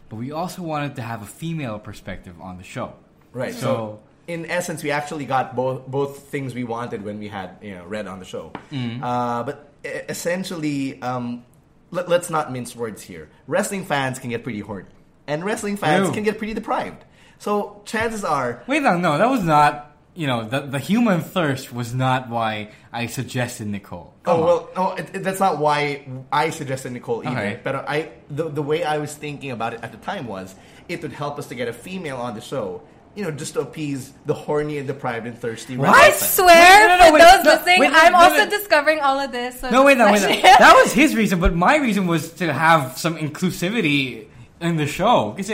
but 0.08 0.16
we 0.16 0.32
also 0.32 0.62
wanted 0.62 0.96
to 0.96 1.02
have 1.02 1.22
a 1.22 1.26
female 1.26 1.78
perspective 1.78 2.40
on 2.40 2.56
the 2.56 2.64
show. 2.64 2.94
Right. 3.32 3.54
So, 3.54 3.60
So- 3.60 4.00
in 4.28 4.46
essence, 4.46 4.82
we 4.84 4.90
actually 4.92 5.26
got 5.26 5.56
both 5.56 5.86
both 5.86 6.28
things 6.30 6.54
we 6.54 6.64
wanted 6.64 7.02
when 7.04 7.18
we 7.18 7.28
had 7.28 7.58
you 7.60 7.74
know 7.74 7.84
Red 7.84 8.06
on 8.06 8.18
the 8.20 8.24
show. 8.24 8.52
Mm-hmm. 8.70 9.02
Uh, 9.02 9.42
but 9.42 9.72
essentially, 9.84 11.02
um, 11.02 11.44
let, 11.90 12.08
us 12.08 12.30
not 12.30 12.52
mince 12.52 12.74
words 12.76 13.02
here. 13.02 13.28
Wrestling 13.46 13.84
fans 13.84 14.18
can 14.18 14.30
get 14.30 14.44
pretty 14.44 14.60
horny, 14.60 14.86
and 15.26 15.44
wrestling 15.44 15.76
fans 15.76 16.08
Ew. 16.08 16.14
can 16.14 16.22
get 16.22 16.38
pretty 16.38 16.54
deprived. 16.54 17.04
So 17.38 17.82
chances 17.84 18.22
are, 18.24 18.62
Wait, 18.68 18.82
no, 18.82 18.96
no, 18.96 19.18
that 19.18 19.28
was 19.28 19.42
not. 19.42 19.91
You 20.14 20.26
know, 20.26 20.44
the 20.44 20.60
the 20.60 20.78
human 20.78 21.22
thirst 21.22 21.72
was 21.72 21.94
not 21.94 22.28
why 22.28 22.72
I 22.92 23.06
suggested 23.06 23.66
Nicole. 23.66 24.12
Oh, 24.12 24.20
Come 24.24 24.40
oh 24.40 24.44
well, 24.44 24.68
oh, 24.76 24.94
it, 24.94 25.10
it- 25.14 25.22
that's 25.24 25.40
not 25.40 25.58
why 25.58 26.06
I 26.30 26.50
suggested 26.50 26.92
Nicole 26.92 27.26
either. 27.26 27.38
Okay. 27.38 27.60
But 27.64 27.88
I 27.88 28.10
the 28.28 28.50
the 28.50 28.62
way 28.62 28.84
I 28.84 28.98
was 28.98 29.14
thinking 29.14 29.50
about 29.52 29.72
it 29.74 29.80
at 29.82 29.90
the 29.90 29.98
time 29.98 30.26
was 30.26 30.54
it 30.88 31.00
would 31.00 31.12
help 31.12 31.38
us 31.38 31.46
to 31.48 31.54
get 31.54 31.68
a 31.68 31.72
female 31.72 32.18
on 32.18 32.34
the 32.34 32.42
show. 32.42 32.82
You 33.14 33.24
know, 33.24 33.30
just 33.30 33.54
to 33.54 33.60
appease 33.60 34.12
the 34.26 34.32
horny 34.34 34.78
and 34.78 34.86
deprived 34.86 35.26
and 35.26 35.36
thirsty. 35.38 35.76
What? 35.76 35.90
I 35.90 36.10
swear, 36.12 36.88
No, 36.88 36.96
no, 36.96 36.98
no, 36.98 37.06
for 37.08 37.12
wait, 37.12 37.20
those 37.22 37.44
no, 37.44 37.50
listening, 37.52 37.80
wait, 37.80 37.90
I'm 37.92 38.12
no, 38.12 38.18
also 38.18 38.44
no. 38.44 38.50
discovering 38.50 39.00
all 39.00 39.18
of 39.20 39.32
this. 39.32 39.60
So 39.60 39.68
No, 39.68 39.84
wait, 39.84 39.98
no, 39.98 40.10
wait, 40.10 40.22
no. 40.22 40.28
That 40.42 40.74
was 40.82 40.94
his 40.94 41.14
reason, 41.14 41.38
but 41.38 41.54
my 41.54 41.76
reason 41.76 42.06
was 42.06 42.32
to 42.34 42.50
have 42.52 42.96
some 42.96 43.16
inclusivity 43.18 44.28
in 44.62 44.76
the 44.76 44.86
show. 44.86 45.32
Because 45.36 45.50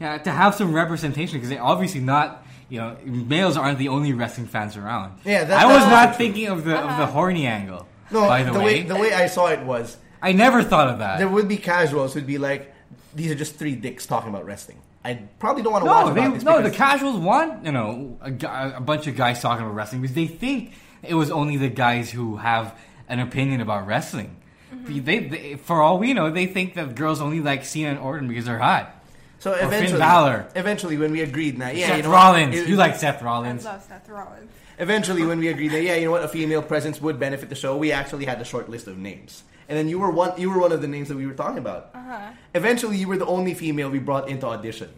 yeah, 0.00 0.18
to 0.18 0.30
have 0.30 0.54
some 0.54 0.74
representation. 0.74 1.40
Because 1.40 1.56
obviously 1.58 2.00
not, 2.00 2.44
you 2.68 2.80
know, 2.80 2.96
males 3.04 3.56
aren't 3.56 3.78
the 3.78 3.88
only 3.88 4.12
wrestling 4.12 4.46
fans 4.46 4.76
around. 4.76 5.20
Yeah, 5.24 5.44
that- 5.44 5.58
I 5.58 5.66
was 5.66 5.78
that's 5.78 5.90
not 5.90 6.06
true. 6.16 6.26
thinking 6.26 6.46
of 6.48 6.64
the 6.64 6.76
of 6.76 6.98
the 6.98 7.06
horny 7.06 7.46
angle. 7.46 7.86
No, 8.10 8.26
by 8.26 8.42
the, 8.42 8.52
the 8.52 8.58
way, 8.58 8.64
way 8.64 8.82
the 8.82 8.96
way 8.96 9.12
I 9.12 9.26
saw 9.26 9.46
it 9.48 9.60
was 9.60 9.96
I 10.22 10.32
never 10.32 10.62
thought 10.62 10.88
of 10.88 10.98
that. 10.98 11.18
there 11.18 11.28
would 11.28 11.48
be 11.48 11.56
casuals 11.56 12.14
who'd 12.14 12.26
be 12.26 12.38
like, 12.38 12.74
"These 13.14 13.30
are 13.30 13.34
just 13.34 13.56
three 13.56 13.74
dicks 13.76 14.06
talking 14.06 14.30
about 14.30 14.44
wrestling." 14.44 14.78
I 15.04 15.14
probably 15.38 15.62
don't 15.62 15.72
want 15.72 15.84
to 15.84 15.90
watch 15.90 16.06
no, 16.06 16.14
they, 16.14 16.20
about 16.20 16.34
this. 16.34 16.42
no, 16.42 16.62
the 16.62 16.70
casuals 16.70 17.18
want 17.18 17.64
you 17.64 17.72
know 17.72 18.18
a, 18.20 18.32
a 18.76 18.80
bunch 18.80 19.06
of 19.06 19.16
guys 19.16 19.40
talking 19.40 19.64
about 19.64 19.74
wrestling 19.74 20.02
because 20.02 20.14
they 20.14 20.26
think 20.26 20.72
it 21.02 21.14
was 21.14 21.30
only 21.30 21.56
the 21.56 21.68
guys 21.68 22.10
who 22.10 22.36
have 22.36 22.78
an 23.08 23.20
opinion 23.20 23.60
about 23.60 23.86
wrestling. 23.86 24.36
Mm-hmm. 24.74 25.04
They, 25.04 25.18
they, 25.20 25.54
for 25.54 25.80
all 25.80 25.98
we 25.98 26.12
know, 26.12 26.30
they 26.30 26.46
think 26.46 26.74
that 26.74 26.94
girls 26.94 27.20
only 27.20 27.40
like 27.40 27.64
Cena 27.64 27.90
and 27.90 27.98
Orton 27.98 28.28
because 28.28 28.44
they're 28.44 28.58
hot. 28.58 28.97
So 29.38 29.54
Finn 29.54 29.66
eventually, 29.66 29.98
Balor. 30.00 30.48
eventually, 30.56 30.96
when 30.96 31.12
we 31.12 31.20
agreed, 31.22 31.58
now 31.58 31.70
yeah, 31.70 31.88
Seth 31.88 31.96
you 31.98 32.02
know 32.04 32.10
Rollins, 32.10 32.54
what? 32.56 32.64
It- 32.64 32.68
you 32.68 32.76
like 32.76 32.96
Seth 32.96 33.22
I 33.22 33.24
Rollins. 33.26 33.64
love 33.64 33.82
Seth 33.84 34.08
Rollins. 34.08 34.50
Eventually, 34.80 35.24
when 35.26 35.38
we 35.40 35.48
agreed 35.48 35.72
that 35.72 35.82
yeah, 35.82 35.96
you 35.96 36.04
know 36.06 36.12
what, 36.12 36.22
a 36.22 36.28
female 36.28 36.62
presence 36.62 37.00
would 37.00 37.18
benefit 37.18 37.48
the 37.48 37.54
show, 37.56 37.76
we 37.76 37.90
actually 37.92 38.24
had 38.26 38.40
a 38.40 38.44
short 38.44 38.68
list 38.68 38.86
of 38.86 38.96
names, 38.96 39.42
and 39.68 39.76
then 39.76 39.88
you 39.88 39.98
were 39.98 40.10
one. 40.10 40.32
You 40.40 40.50
were 40.50 40.58
one 40.60 40.72
of 40.72 40.80
the 40.82 40.88
names 40.88 41.08
that 41.08 41.16
we 41.16 41.26
were 41.26 41.34
talking 41.34 41.58
about. 41.58 41.90
Uh-huh. 41.94 42.30
Eventually, 42.54 42.96
you 42.96 43.08
were 43.08 43.16
the 43.18 43.26
only 43.26 43.54
female 43.54 43.90
we 43.90 43.98
brought 43.98 44.28
into 44.28 44.46
audition, 44.46 44.90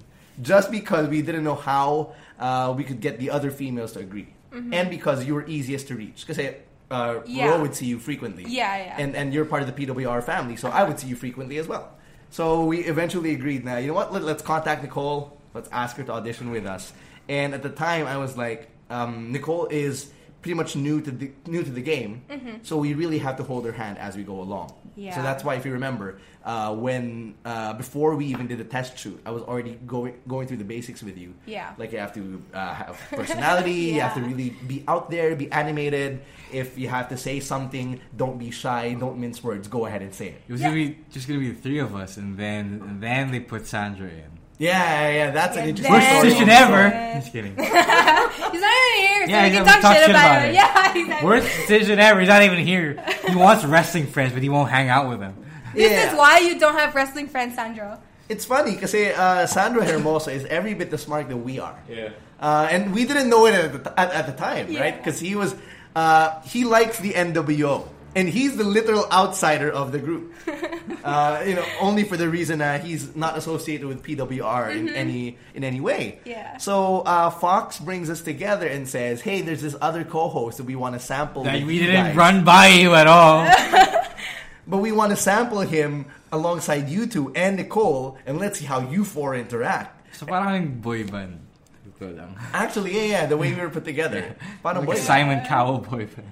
just 0.42 0.70
because 0.70 1.08
we 1.08 1.22
didn't 1.22 1.44
know 1.44 1.54
how 1.54 2.12
uh, 2.38 2.74
we 2.76 2.84
could 2.84 3.00
get 3.00 3.18
the 3.18 3.30
other 3.30 3.50
females 3.50 3.92
to 3.92 4.00
agree, 4.00 4.28
and 4.52 4.90
because 4.90 5.24
you 5.24 5.34
were 5.34 5.46
easiest 5.46 5.88
to 5.88 5.94
reach. 5.96 6.26
Because 6.26 6.38
uh, 6.38 6.52
Mm-hmm. 6.90 7.30
Yeah. 7.30 7.46
Ro 7.50 7.60
would 7.62 7.74
see 7.76 7.86
you 7.86 8.00
frequently, 8.00 8.44
Yeah, 8.48 8.76
yeah. 8.76 8.96
and 8.98 9.14
and 9.14 9.32
you're 9.32 9.44
part 9.44 9.62
of 9.62 9.68
the 9.72 9.86
PWR 9.86 10.24
family, 10.24 10.56
so 10.56 10.68
I 10.70 10.82
would 10.82 10.98
see 10.98 11.06
you 11.06 11.14
frequently 11.14 11.56
as 11.58 11.68
well. 11.68 11.92
So 12.30 12.64
we 12.64 12.80
eventually 12.84 13.32
agreed. 13.32 13.64
Now 13.64 13.78
you 13.78 13.88
know 13.88 13.94
what? 13.94 14.12
Let, 14.12 14.22
let's 14.22 14.42
contact 14.42 14.82
Nicole. 14.82 15.36
Let's 15.54 15.68
ask 15.72 15.96
her 15.96 16.04
to 16.04 16.12
audition 16.12 16.50
with 16.50 16.66
us. 16.66 16.92
And 17.28 17.54
at 17.54 17.62
the 17.62 17.70
time, 17.70 18.06
I 18.06 18.16
was 18.18 18.36
like, 18.36 18.68
um, 18.88 19.32
Nicole 19.32 19.66
is 19.66 20.10
pretty 20.42 20.54
much 20.54 20.74
new 20.74 21.00
to 21.00 21.10
the 21.10 21.30
new 21.46 21.62
to 21.62 21.70
the 21.70 21.82
game, 21.82 22.22
so 22.62 22.76
we 22.76 22.94
really 22.94 23.18
have 23.18 23.36
to 23.36 23.42
hold 23.42 23.64
her 23.66 23.72
hand 23.72 23.98
as 23.98 24.16
we 24.16 24.22
go 24.22 24.40
along. 24.40 24.72
So 25.08 25.22
that's 25.22 25.42
why, 25.44 25.54
if 25.54 25.64
you 25.64 25.72
remember, 25.72 26.18
uh, 26.44 26.74
when 26.74 27.34
uh, 27.44 27.72
before 27.74 28.16
we 28.16 28.26
even 28.26 28.46
did 28.46 28.58
the 28.58 28.64
test 28.64 28.98
shoot, 28.98 29.20
I 29.24 29.30
was 29.30 29.42
already 29.42 29.78
going 29.86 30.14
going 30.28 30.46
through 30.48 30.58
the 30.58 30.64
basics 30.64 31.02
with 31.02 31.16
you. 31.16 31.34
Yeah. 31.46 31.72
like 31.78 31.92
you 31.92 31.98
have 31.98 32.12
to 32.14 32.42
uh, 32.52 32.74
have 32.74 32.98
personality. 33.10 33.72
You 33.96 34.00
have 34.00 34.14
to 34.14 34.20
really 34.22 34.50
be 34.66 34.84
out 34.86 35.10
there, 35.10 35.34
be 35.36 35.50
animated. 35.52 36.20
If 36.52 36.76
you 36.78 36.88
have 36.88 37.08
to 37.10 37.16
say 37.16 37.40
something, 37.40 38.00
don't 38.16 38.38
be 38.38 38.50
shy, 38.50 38.94
don't 38.94 39.18
mince 39.18 39.42
words. 39.42 39.68
Go 39.68 39.86
ahead 39.86 40.02
and 40.02 40.12
say 40.14 40.28
it. 40.28 40.42
It 40.48 40.52
was 40.52 40.60
gonna 40.60 40.74
be 40.74 40.98
just 41.10 41.28
gonna 41.28 41.40
be 41.40 41.50
the 41.52 41.60
three 41.60 41.78
of 41.78 41.94
us, 41.94 42.16
and 42.16 42.36
then 42.36 42.82
and 42.86 43.00
then 43.02 43.30
they 43.30 43.40
put 43.40 43.66
Sandro 43.66 44.06
in. 44.08 44.39
Yeah, 44.60 44.76
yeah, 45.08 45.10
yeah, 45.24 45.30
that's 45.30 45.56
an 45.56 45.68
interesting 45.70 45.90
Worst 45.94 46.06
story. 46.06 46.22
decision 46.28 46.50
also. 46.50 46.64
ever. 46.64 47.14
Just 47.18 47.32
kidding. 47.32 47.56
He's 47.56 47.72
not 47.72 48.76
even 48.76 49.00
here, 49.00 49.24
so 49.24 49.30
Yeah, 49.32 49.42
we 49.44 49.48
yeah, 49.48 49.48
can 49.50 49.64
talk, 49.64 49.80
talk 49.80 49.92
shit 49.96 50.02
shit 50.04 50.10
about, 50.10 50.26
about 50.26 50.42
him. 50.42 50.50
it. 50.50 50.54
Yeah, 50.60 50.94
exactly. 51.00 51.26
Worst 51.26 51.46
decision 51.56 51.98
ever. 51.98 52.20
He's 52.20 52.28
not 52.28 52.42
even 52.42 52.58
here. 52.58 53.02
He 53.26 53.34
wants 53.36 53.64
wrestling 53.64 54.06
friends, 54.06 54.32
but 54.34 54.42
he 54.42 54.50
won't 54.50 54.68
hang 54.70 54.90
out 54.90 55.08
with 55.08 55.20
them. 55.20 55.34
This 55.74 56.12
is 56.12 56.18
why 56.18 56.40
you 56.40 56.58
don't 56.58 56.74
have 56.74 56.94
wrestling 56.94 57.28
friends, 57.28 57.54
Sandro. 57.54 57.98
It's 58.28 58.44
funny 58.44 58.72
because 58.74 58.94
uh, 58.94 59.46
Sandro 59.46 59.82
Hermosa 59.82 60.30
is 60.30 60.44
every 60.44 60.74
bit 60.74 60.92
as 60.92 61.02
smart 61.02 61.28
that 61.30 61.36
we 61.38 61.58
are. 61.58 61.78
Yeah. 61.88 62.10
Uh, 62.38 62.68
and 62.70 62.92
we 62.94 63.04
didn't 63.06 63.28
know 63.30 63.46
it 63.46 63.54
at 63.54 63.72
the, 63.72 63.78
t- 63.78 63.94
at, 63.96 64.10
at 64.12 64.26
the 64.26 64.32
time, 64.34 64.70
Yeah. 64.70 64.80
right? 64.80 64.96
Because 64.96 65.18
he 65.18 65.34
was 65.36 65.54
uh, 65.96 66.40
he 66.42 66.64
likes 66.64 66.98
the 66.98 67.12
NWO, 67.14 67.88
and 68.14 68.28
he's 68.28 68.56
the 68.56 68.64
literal 68.64 69.06
outsider 69.10 69.70
of 69.70 69.92
the 69.92 69.98
group. 69.98 70.34
uh, 71.04 71.42
you 71.46 71.54
know, 71.54 71.64
only 71.80 72.04
for 72.04 72.16
the 72.16 72.28
reason 72.28 72.58
that 72.58 72.84
he's 72.84 73.14
not 73.14 73.36
associated 73.36 73.86
with 73.86 74.02
PWR 74.02 74.74
in 74.74 74.88
any 74.88 75.38
in 75.54 75.64
any 75.64 75.80
way. 75.80 76.18
Mm-hmm. 76.20 76.28
Yeah. 76.28 76.56
So 76.58 77.00
uh, 77.00 77.30
Fox 77.30 77.78
brings 77.78 78.10
us 78.10 78.20
together 78.22 78.66
and 78.66 78.88
says, 78.88 79.20
"Hey, 79.20 79.42
there's 79.42 79.62
this 79.62 79.76
other 79.80 80.04
co-host 80.04 80.58
that 80.58 80.64
we 80.64 80.76
want 80.76 80.94
to 80.94 81.00
sample. 81.00 81.44
That 81.44 81.62
we 81.62 81.78
didn't 81.78 82.14
guys. 82.14 82.16
run 82.16 82.44
by 82.44 82.68
you 82.68 82.94
at 82.94 83.06
all. 83.06 83.46
But 84.70 84.78
we 84.78 84.92
want 84.92 85.10
to 85.10 85.16
sample 85.16 85.60
him 85.66 86.06
alongside 86.30 86.88
you 86.88 87.06
two 87.06 87.32
and 87.34 87.56
Nicole, 87.56 88.18
and 88.24 88.38
let's 88.38 88.60
see 88.60 88.66
how 88.66 88.78
you 88.86 89.04
four 89.04 89.34
interact. 89.34 90.14
so 90.14 90.26
parang 90.26 90.78
boy 90.78 91.02
band. 91.02 91.42
Ito 91.98 92.14
lang. 92.14 92.38
Actually, 92.54 92.94
yeah, 92.94 93.02
yeah, 93.02 93.22
the 93.26 93.34
way 93.36 93.50
we 93.50 93.58
were 93.64 93.70
put 93.72 93.82
together. 93.82 94.36
Paano 94.62 94.86
Like 94.86 94.94
boy? 94.94 95.02
Simon 95.02 95.42
Cowell 95.42 95.82
boy 95.82 96.06
band. 96.06 96.30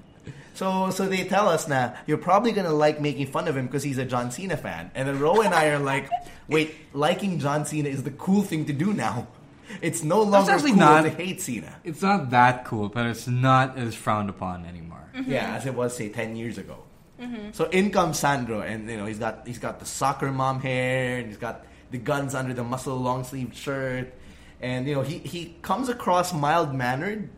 So, 0.58 0.90
so 0.90 1.06
they 1.06 1.22
tell 1.22 1.48
us 1.48 1.68
now 1.68 1.94
you're 2.04 2.18
probably 2.18 2.50
gonna 2.50 2.72
like 2.72 3.00
making 3.00 3.28
fun 3.28 3.46
of 3.46 3.56
him 3.56 3.66
because 3.66 3.84
he's 3.84 3.96
a 3.98 4.04
John 4.04 4.32
Cena 4.32 4.56
fan, 4.56 4.90
and 4.92 5.06
then 5.06 5.20
Ro 5.20 5.40
and 5.40 5.54
I 5.54 5.66
are 5.66 5.78
like, 5.78 6.10
wait, 6.48 6.74
liking 6.92 7.38
John 7.38 7.64
Cena 7.64 7.88
is 7.88 8.02
the 8.02 8.10
cool 8.10 8.42
thing 8.42 8.64
to 8.64 8.72
do 8.72 8.92
now. 8.92 9.28
It's 9.80 10.02
no 10.02 10.20
longer 10.20 10.50
actually 10.50 10.72
cool 10.72 10.80
not. 10.80 11.02
to 11.02 11.10
hate 11.10 11.40
Cena. 11.40 11.78
It's 11.84 12.02
not 12.02 12.30
that 12.30 12.64
cool, 12.64 12.88
but 12.88 13.06
it's 13.06 13.28
not 13.28 13.78
as 13.78 13.94
frowned 13.94 14.30
upon 14.30 14.66
anymore. 14.66 15.08
Mm-hmm. 15.14 15.30
Yeah, 15.30 15.54
as 15.54 15.64
it 15.64 15.74
was 15.74 15.96
say 15.96 16.08
ten 16.08 16.34
years 16.34 16.58
ago. 16.58 16.82
Mm-hmm. 17.20 17.50
So 17.52 17.66
in 17.66 17.92
comes 17.92 18.18
Sandro, 18.18 18.60
and 18.60 18.90
you 18.90 18.96
know 18.96 19.06
he's 19.06 19.20
got 19.20 19.46
he's 19.46 19.60
got 19.60 19.78
the 19.78 19.86
soccer 19.86 20.32
mom 20.32 20.60
hair, 20.60 21.18
and 21.18 21.28
he's 21.28 21.36
got 21.36 21.66
the 21.92 21.98
guns 21.98 22.34
under 22.34 22.52
the 22.52 22.64
muscle 22.64 22.96
long 22.96 23.22
sleeved 23.22 23.54
shirt, 23.54 24.12
and 24.60 24.88
you 24.88 24.96
know 24.96 25.02
he 25.02 25.18
he 25.18 25.54
comes 25.62 25.88
across 25.88 26.32
mild 26.32 26.74
mannered, 26.74 27.28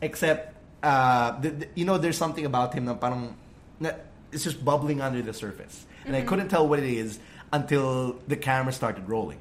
except 0.00 0.53
uh, 0.84 1.40
the, 1.40 1.50
the- 1.50 1.68
you 1.74 1.84
know 1.84 1.96
there's 1.98 2.18
something 2.18 2.44
about 2.46 2.74
him 2.74 2.84
that 2.86 3.00
parang 3.00 3.34
na, 3.80 3.90
it's 4.30 4.44
just 4.44 4.62
bubbling 4.64 5.00
under 5.00 5.22
the 5.22 5.32
surface, 5.32 5.86
and 6.04 6.14
I 6.14 6.22
couldn't 6.22 6.48
tell 6.48 6.68
what 6.68 6.78
it 6.78 6.84
is 6.84 7.18
until 7.52 8.20
the 8.28 8.36
camera 8.36 8.72
started 8.72 9.08
rolling. 9.08 9.40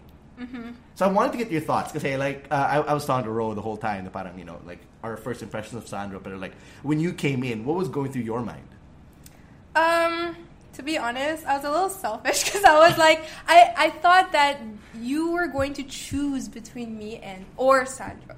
So 0.96 1.06
I 1.06 1.08
wanted 1.08 1.32
to 1.34 1.38
get 1.38 1.52
your 1.52 1.62
thoughts 1.62 1.92
because 1.92 2.04
hey, 2.04 2.18
like 2.18 2.48
uh, 2.52 2.56
I, 2.56 2.78
I 2.92 2.94
was 2.94 3.06
talking 3.06 3.26
to 3.26 3.32
Ro 3.32 3.54
the 3.54 3.62
whole 3.62 3.78
time. 3.78 4.04
The 4.04 4.12
parang 4.12 4.38
you 4.38 4.46
know 4.46 4.60
like 4.66 4.80
our 5.04 5.16
first 5.18 5.42
impressions 5.42 5.76
of 5.82 5.88
Sandro, 5.88 6.20
but 6.20 6.34
like 6.40 6.54
when 6.84 7.00
you 7.00 7.14
came 7.14 7.44
in, 7.44 7.64
what 7.66 7.76
was 7.78 7.88
going 7.88 8.12
through 8.12 8.24
your 8.24 8.42
mind? 8.42 8.68
Um, 9.76 10.36
to 10.74 10.84
be 10.84 10.98
honest, 10.98 11.46
I 11.46 11.56
was 11.58 11.66
a 11.66 11.72
little 11.72 11.90
selfish 11.90 12.44
because 12.48 12.64
I 12.64 12.78
was 12.88 12.98
like, 12.98 13.24
I, 13.48 13.74
I 13.78 13.90
thought 13.90 14.32
that 14.34 14.60
you 15.00 15.32
were 15.32 15.48
going 15.48 15.74
to 15.76 15.84
choose 15.84 16.48
between 16.48 16.98
me 16.98 17.18
and 17.18 17.46
or 17.58 17.86
Sandro. 17.86 18.38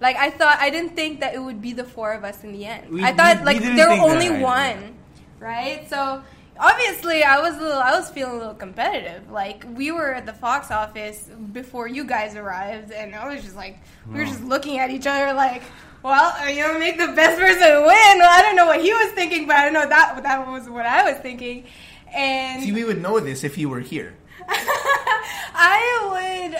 Like 0.00 0.16
I 0.16 0.30
thought, 0.30 0.58
I 0.60 0.70
didn't 0.70 0.96
think 0.96 1.20
that 1.20 1.34
it 1.34 1.38
would 1.42 1.60
be 1.60 1.72
the 1.72 1.84
four 1.84 2.12
of 2.12 2.24
us 2.24 2.42
in 2.42 2.52
the 2.52 2.64
end. 2.66 2.88
We- 2.90 3.04
I 3.04 3.12
thought 3.12 3.36
we- 3.36 3.40
we 3.40 3.46
like 3.46 3.58
didn't 3.58 3.76
there 3.76 3.88
were 3.90 3.96
that 3.96 4.02
only 4.02 4.30
one, 4.42 4.94
right? 5.38 5.88
So 5.90 6.22
obviously 6.58 7.22
I 7.22 7.38
was 7.40 7.56
a 7.56 7.60
little, 7.60 7.78
I 7.78 7.92
was 7.92 8.08
feeling 8.10 8.34
a 8.34 8.38
little 8.38 8.54
competitive. 8.54 9.30
Like 9.30 9.64
we 9.74 9.92
were 9.92 10.14
at 10.14 10.24
the 10.26 10.32
Fox 10.32 10.70
office 10.70 11.28
before 11.52 11.86
you 11.86 12.04
guys 12.04 12.34
arrived, 12.36 12.92
and 12.92 13.14
I 13.14 13.28
was 13.32 13.42
just 13.44 13.56
like, 13.56 13.78
we 14.06 14.18
were 14.20 14.24
just 14.26 14.42
looking 14.42 14.78
at 14.78 14.90
each 14.90 15.06
other 15.06 15.32
like. 15.34 15.62
Well, 16.02 16.32
are 16.40 16.48
you 16.48 16.64
gonna 16.64 16.78
make 16.78 16.96
the 16.96 17.08
best 17.08 17.38
person 17.38 17.60
win? 17.60 18.18
Well, 18.20 18.30
I 18.38 18.40
don't 18.40 18.56
know 18.56 18.64
what 18.64 18.80
he 18.80 18.90
was 18.90 19.12
thinking, 19.12 19.46
but 19.46 19.56
I 19.56 19.68
know 19.68 19.86
that 19.86 20.22
that 20.22 20.48
was 20.48 20.66
what 20.66 20.86
I 20.86 21.02
was 21.04 21.20
thinking. 21.20 21.64
And 22.10 22.62
See, 22.62 22.72
we 22.72 22.84
would 22.84 23.02
know 23.02 23.20
this 23.20 23.44
if 23.44 23.58
you 23.58 23.68
were 23.68 23.80
here. 23.80 24.14
I 25.54 25.78
would 26.10 26.54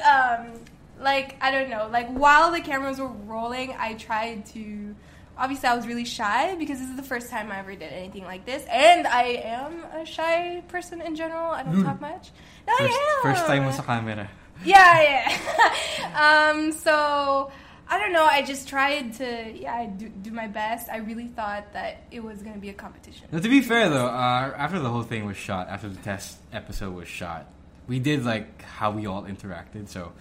um 0.47 0.61
like 1.01 1.37
I 1.41 1.51
don't 1.51 1.71
know, 1.71 1.89
like 1.91 2.09
while 2.11 2.53
the 2.53 2.61
cameras 2.61 2.99
were 3.01 3.09
rolling, 3.09 3.75
I 3.79 3.95
tried 3.95 4.47
to 4.47 4.95
obviously 5.37 5.69
I 5.69 5.75
was 5.75 5.87
really 5.87 6.05
shy 6.05 6.55
because 6.57 6.79
this 6.79 6.89
is 6.89 6.97
the 6.97 7.03
first 7.03 7.31
time 7.31 7.51
I 7.51 7.59
ever 7.61 7.75
did 7.75 7.93
anything 7.93 8.25
like 8.25 8.45
this 8.45 8.65
and 8.71 9.07
I 9.07 9.23
am 9.45 9.85
a 9.95 10.05
shy 10.05 10.63
person 10.69 11.01
in 11.01 11.17
general. 11.17 11.51
I 11.51 11.63
don't 11.63 11.83
talk 11.83 12.01
much. 12.01 12.31
No, 12.69 12.77
First, 12.77 12.93
I 12.93 12.97
am. 12.97 13.23
first 13.23 13.47
time 13.47 13.65
mo 13.65 13.71
sa 13.73 13.83
camera. 13.83 14.29
Yeah, 14.65 15.01
yeah. 15.03 16.51
um 16.53 16.73
so 16.73 17.51
I 17.89 17.99
don't 17.99 18.13
know, 18.13 18.25
I 18.25 18.43
just 18.43 18.69
tried 18.69 19.15
to 19.15 19.53
yeah, 19.53 19.85
do, 19.87 20.09
do 20.09 20.31
my 20.31 20.47
best. 20.47 20.89
I 20.89 20.99
really 20.99 21.27
thought 21.27 21.73
that 21.73 22.05
it 22.13 22.23
was 22.23 22.41
going 22.43 22.55
to 22.55 22.61
be 22.61 22.69
a 22.69 22.73
competition. 22.73 23.27
Now, 23.33 23.41
to 23.41 23.49
be 23.49 23.63
fair 23.63 23.89
though, 23.89 24.07
uh, 24.07 24.55
after 24.57 24.79
the 24.79 24.89
whole 24.89 25.03
thing 25.03 25.25
was 25.27 25.37
shot, 25.37 25.69
after 25.69 25.89
the 25.89 25.99
test 25.99 26.39
episode 26.53 26.95
was 26.95 27.09
shot, 27.09 27.47
we 27.89 27.99
did 27.99 28.25
like 28.25 28.63
how 28.63 28.93
we 28.93 29.07
all 29.07 29.25
interacted, 29.25 29.89
so 29.89 30.13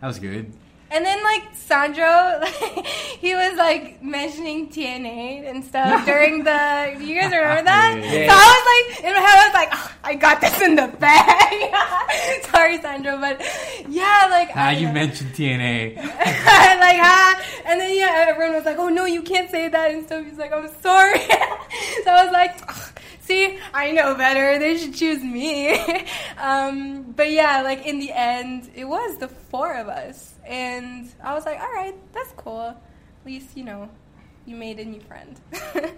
that 0.00 0.06
was 0.06 0.18
good. 0.18 0.52
And 0.90 1.04
then 1.04 1.22
like 1.22 1.54
Sandro, 1.54 2.06
like, 2.40 2.86
he 2.86 3.34
was 3.34 3.58
like 3.58 4.02
mentioning 4.02 4.70
TNA 4.70 5.44
and 5.50 5.62
stuff 5.62 6.06
during 6.10 6.44
the. 6.44 6.96
You 6.98 7.20
guys 7.20 7.30
remember 7.30 7.62
that? 7.64 8.00
Yeah. 8.02 8.26
So 8.26 8.34
I 8.34 8.46
was 8.56 8.64
like 8.72 9.04
in 9.04 9.12
my 9.12 9.20
head, 9.20 9.38
I 9.38 9.46
was 9.48 9.54
like, 9.54 9.68
"Oh, 9.72 9.92
I 10.04 10.14
got 10.14 10.40
this 10.40 10.62
in 10.62 10.76
the 10.76 10.88
bag. 10.98 12.44
Sorry, 12.50 12.80
Sandro, 12.80 13.18
but 13.20 13.38
yeah, 13.86 14.28
like 14.30 14.48
Ah, 14.54 14.68
I, 14.68 14.72
you 14.72 14.88
mentioned 14.90 15.34
TNA. 15.34 15.96
like 15.96 16.98
ah, 17.04 17.42
and 17.66 17.78
then 17.80 17.94
yeah, 17.94 18.24
everyone 18.28 18.54
was 18.54 18.64
like, 18.64 18.78
"Oh 18.78 18.88
no, 18.88 19.04
you 19.04 19.20
can't 19.20 19.50
say 19.50 19.68
that," 19.68 19.90
and 19.90 20.06
stuff. 20.06 20.24
He's 20.24 20.38
like, 20.38 20.52
"I'm 20.54 20.68
sorry." 20.80 21.18
so 22.04 22.10
I 22.10 22.24
was 22.24 22.32
like, 22.32 22.56
"Ugh, 22.66 22.92
"See, 23.28 23.58
I 23.74 23.92
know 23.92 24.14
better. 24.14 24.58
They 24.58 24.78
should 24.78 24.94
choose 24.94 25.22
me." 25.22 25.78
um, 26.38 27.12
but 27.12 27.30
yeah, 27.30 27.60
like 27.60 27.84
in 27.84 27.98
the 27.98 28.10
end, 28.10 28.70
it 28.74 28.86
was 28.86 29.18
the 29.18 29.28
four 29.28 29.74
of 29.74 29.86
us, 29.88 30.32
and 30.46 31.12
I 31.22 31.34
was 31.34 31.44
like, 31.44 31.60
"All 31.60 31.72
right, 31.72 31.94
that's 32.14 32.32
cool. 32.38 32.68
At 32.70 33.26
least 33.26 33.54
you 33.54 33.64
know, 33.64 33.90
you 34.46 34.56
made 34.56 34.80
a 34.80 34.84
new 34.84 35.00
friend." 35.00 35.38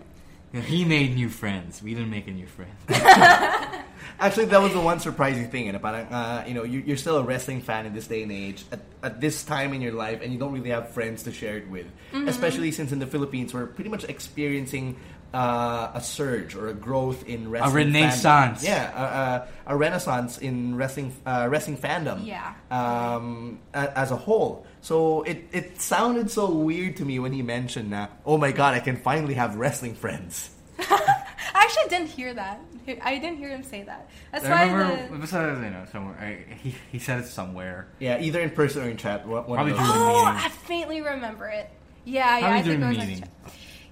he 0.53 0.85
made 0.85 1.15
new 1.15 1.29
friends. 1.29 1.81
We 1.81 1.95
didn't 1.95 2.11
make 2.11 2.27
a 2.27 2.33
new 2.33 2.47
friend. 2.47 2.75
Actually, 4.19 4.47
that 4.47 4.61
was 4.61 4.73
the 4.73 4.81
one 4.81 4.99
surprising 4.99 5.49
thing. 5.51 5.69
And 5.69 5.81
parang, 5.81 6.07
uh, 6.13 6.45
you 6.49 6.55
know, 6.55 6.65
you, 6.65 6.81
you're 6.81 6.97
still 6.97 7.19
a 7.19 7.23
wrestling 7.23 7.61
fan 7.63 7.87
in 7.87 7.95
this 7.95 8.09
day 8.09 8.25
and 8.25 8.33
age 8.33 8.65
at, 8.73 8.81
at 9.03 9.21
this 9.21 9.45
time 9.45 9.73
in 9.73 9.81
your 9.81 9.93
life, 9.93 10.21
and 10.21 10.33
you 10.33 10.39
don't 10.39 10.53
really 10.53 10.71
have 10.71 10.91
friends 10.91 11.23
to 11.25 11.33
share 11.33 11.57
it 11.57 11.71
with. 11.71 11.87
Especially 12.13 12.73
since 12.73 12.91
in 12.91 12.99
the 12.99 13.07
Philippines, 13.07 13.55
we're 13.55 13.67
pretty 13.67 13.91
much 13.91 14.03
experiencing 14.05 14.99
uh, 15.33 15.91
a 15.95 16.01
surge 16.01 16.55
or 16.55 16.69
a 16.69 16.75
growth 16.75 17.29
in 17.29 17.51
wrestling. 17.51 17.75
renaissance. 17.93 18.63
Fandom. 18.63 18.67
Yeah, 18.67 19.47
a, 19.67 19.71
a, 19.71 19.75
a 19.75 19.77
renaissance 19.77 20.39
in 20.39 20.77
wrestling 20.77 21.13
uh, 21.27 21.47
wrestling 21.51 21.77
fandom. 21.79 22.27
Yeah. 22.27 22.55
Um, 22.71 23.59
a, 23.75 23.97
as 23.99 24.11
a 24.11 24.17
whole. 24.17 24.67
So 24.83 25.23
it, 25.23 25.45
it 25.53 25.81
sounded 25.81 26.31
so 26.31 26.51
weird 26.51 26.97
to 26.97 27.05
me 27.05 27.19
when 27.19 27.33
he 27.33 27.43
mentioned 27.43 27.93
that. 27.93 28.11
Oh 28.25 28.39
my 28.39 28.51
god, 28.53 28.75
I 28.75 28.81
can 28.81 28.97
finally 28.97 29.35
have 29.35 29.57
wrestling 29.57 29.95
friends. 29.95 30.51
I 30.81 31.65
actually 31.65 31.89
didn't 31.91 32.09
hear 32.09 32.33
that. 32.35 32.61
I 33.03 33.19
didn't 33.19 33.37
hear 33.39 33.51
him 33.51 33.63
say 33.63 33.83
that. 33.85 34.09
That's 34.33 34.45
I 34.47 34.51
why 34.51 34.73
remember, 34.73 35.09
the. 35.09 35.15
it 35.15 35.21
was, 35.21 35.33
uh, 35.35 35.61
you 35.63 35.71
know, 35.71 35.85
somewhere. 35.93 36.17
I, 36.19 36.55
he, 36.55 36.75
he 36.91 36.99
said 36.99 37.21
it 37.21 37.27
somewhere. 37.27 37.87
Yeah, 38.01 38.19
either 38.21 38.41
in 38.41 38.51
person 38.51 38.83
or 38.85 38.91
in 38.91 38.97
chat. 38.97 39.27
One, 39.29 39.47
one 39.47 39.57
Probably 39.59 39.73
of 39.73 39.79
those. 39.79 39.87
during- 39.87 40.03
Oh, 40.03 40.25
meeting. 40.25 40.41
I 40.45 40.49
faintly 40.49 41.01
remember 41.03 41.47
it. 41.49 41.71
Yeah, 42.05 42.39
yeah, 42.39 42.51
I 42.51 42.63
think 42.63 42.81
during 42.81 42.83
it 42.83 42.87
was 42.89 42.97
the 42.97 43.01
like 43.01 43.09
meeting. 43.09 43.29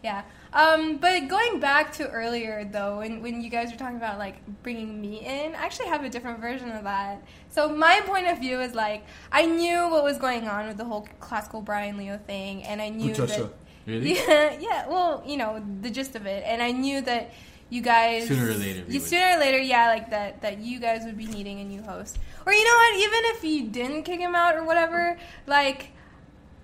yeah. 0.02 0.22
Um, 0.58 0.96
but 0.96 1.28
going 1.28 1.60
back 1.60 1.92
to 1.94 2.10
earlier 2.10 2.64
though, 2.64 2.98
when 2.98 3.22
when 3.22 3.40
you 3.42 3.48
guys 3.48 3.70
were 3.70 3.78
talking 3.78 3.96
about 3.96 4.18
like 4.18 4.36
bringing 4.64 5.00
me 5.00 5.24
in, 5.24 5.54
I 5.54 5.58
actually 5.64 5.86
have 5.86 6.02
a 6.02 6.08
different 6.10 6.40
version 6.40 6.70
of 6.72 6.82
that. 6.82 7.22
So 7.48 7.68
my 7.68 8.00
point 8.04 8.26
of 8.26 8.38
view 8.40 8.60
is 8.60 8.74
like 8.74 9.04
I 9.30 9.46
knew 9.46 9.88
what 9.88 10.02
was 10.02 10.18
going 10.18 10.48
on 10.48 10.66
with 10.66 10.76
the 10.76 10.84
whole 10.84 11.06
classical 11.20 11.62
Brian 11.62 11.96
Leo 11.96 12.18
thing, 12.26 12.64
and 12.64 12.82
I 12.82 12.88
knew 12.88 13.14
that 13.14 13.50
Really? 13.86 14.14
yeah, 14.16 14.56
yeah. 14.68 14.88
Well, 14.88 15.22
you 15.24 15.36
know 15.36 15.64
the 15.80 15.90
gist 15.90 16.16
of 16.16 16.26
it, 16.26 16.42
and 16.44 16.60
I 16.60 16.72
knew 16.72 17.02
that 17.02 17.30
you 17.70 17.80
guys 17.80 18.26
Sooner 18.26 18.50
or 18.50 18.54
later 18.54 18.82
you- 18.88 18.98
sooner 18.98 19.36
or 19.36 19.38
later, 19.38 19.58
yeah, 19.58 19.86
like 19.86 20.10
that 20.10 20.42
that 20.42 20.58
you 20.58 20.80
guys 20.80 21.04
would 21.04 21.16
be 21.16 21.26
needing 21.26 21.60
a 21.60 21.64
new 21.64 21.82
host, 21.82 22.18
or 22.44 22.52
you 22.52 22.64
know 22.64 22.74
what? 22.74 22.96
Even 22.96 23.20
if 23.36 23.44
you 23.44 23.68
didn't 23.68 24.02
kick 24.02 24.18
him 24.18 24.34
out 24.34 24.56
or 24.56 24.64
whatever, 24.64 25.16
like. 25.46 25.92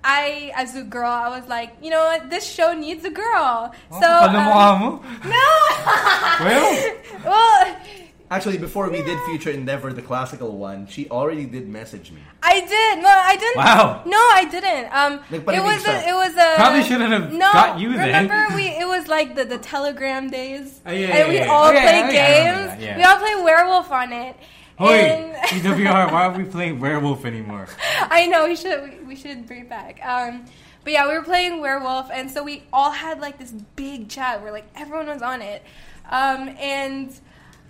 I, 0.05 0.53
as 0.55 0.77
a 0.77 0.83
girl, 0.85 1.11
I 1.11 1.31
was 1.37 1.49
like, 1.49 1.73
you 1.83 1.91
know 1.91 2.05
what? 2.05 2.29
This 2.31 2.45
show 2.45 2.75
needs 2.75 3.05
a 3.05 3.11
girl. 3.11 3.73
So, 3.91 4.05
Kapal 4.05 4.29
ng 4.29 4.37
um, 4.37 4.81
mo. 4.81 4.89
no. 5.25 5.49
Well, 6.45 6.97
well, 7.25 7.77
Actually, 8.31 8.59
before 8.59 8.89
we 8.91 9.03
did 9.03 9.19
Future 9.27 9.51
Endeavor, 9.51 9.93
the 9.93 10.03
classical 10.03 10.57
one, 10.59 10.87
she 10.89 11.09
already 11.11 11.45
did 11.45 11.69
message 11.69 12.11
me. 12.11 12.21
I 12.43 12.61
did. 12.61 13.03
No, 13.03 13.09
I 13.09 13.37
didn't. 13.37 13.57
Wow. 13.57 14.03
No, 14.07 14.17
I 14.19 14.45
didn't. 14.51 14.87
Um, 14.93 15.13
it 15.31 15.63
was 15.63 15.87
a, 15.87 16.09
it 16.09 16.15
was 16.15 16.35
a 16.35 16.55
Probably 16.57 16.83
shouldn't 16.83 17.13
have 17.13 17.33
no, 17.33 17.53
got 17.53 17.79
you 17.79 17.93
then. 17.93 18.25
Remember, 18.29 18.57
we 18.57 18.69
it 18.69 18.89
was 18.89 19.07
like 19.09 19.37
the 19.37 19.45
the 19.45 19.59
Telegram 19.59 20.31
days, 20.31 20.81
Oh, 20.87 20.91
yeah, 20.91 21.07
and 21.09 21.19
yeah, 21.19 21.29
we 21.29 21.37
yeah. 21.37 21.53
all 21.53 21.69
Oh, 21.69 21.73
yeah, 21.73 21.83
play 21.83 22.01
oh, 22.03 22.11
yeah, 22.11 22.67
games. 22.67 22.83
yeah. 22.83 22.97
We 22.97 23.03
all 23.05 23.19
play 23.19 23.35
Werewolf 23.45 23.93
on 23.93 24.13
it. 24.13 24.35
Wait, 24.79 25.11
And 25.11 25.35
PWR, 25.49 26.13
why 26.13 26.27
are 26.27 26.37
we 26.37 26.45
playing 26.51 26.81
werewolf 26.81 27.25
anymore? 27.25 27.69
I 28.01 28.27
know 28.27 28.47
we 28.47 28.57
should 28.57 28.83
we, 28.83 29.05
we 29.07 29.17
should 29.17 29.47
bring 29.47 29.63
it 29.63 29.69
back. 29.69 30.01
Um, 30.05 30.47
but 30.85 30.93
yeah, 30.93 31.09
we 31.09 31.15
were 31.15 31.25
playing 31.25 31.61
Werewolf, 31.61 32.11
and 32.13 32.31
so 32.31 32.43
we 32.45 32.65
all 32.71 32.91
had 32.91 33.19
like 33.19 33.39
this 33.39 33.53
big 33.75 34.11
chat 34.11 34.43
where 34.43 34.53
like 34.53 34.67
everyone 34.77 35.07
was 35.07 35.23
on 35.23 35.41
it, 35.41 35.63
um, 36.11 36.51
and 36.61 37.11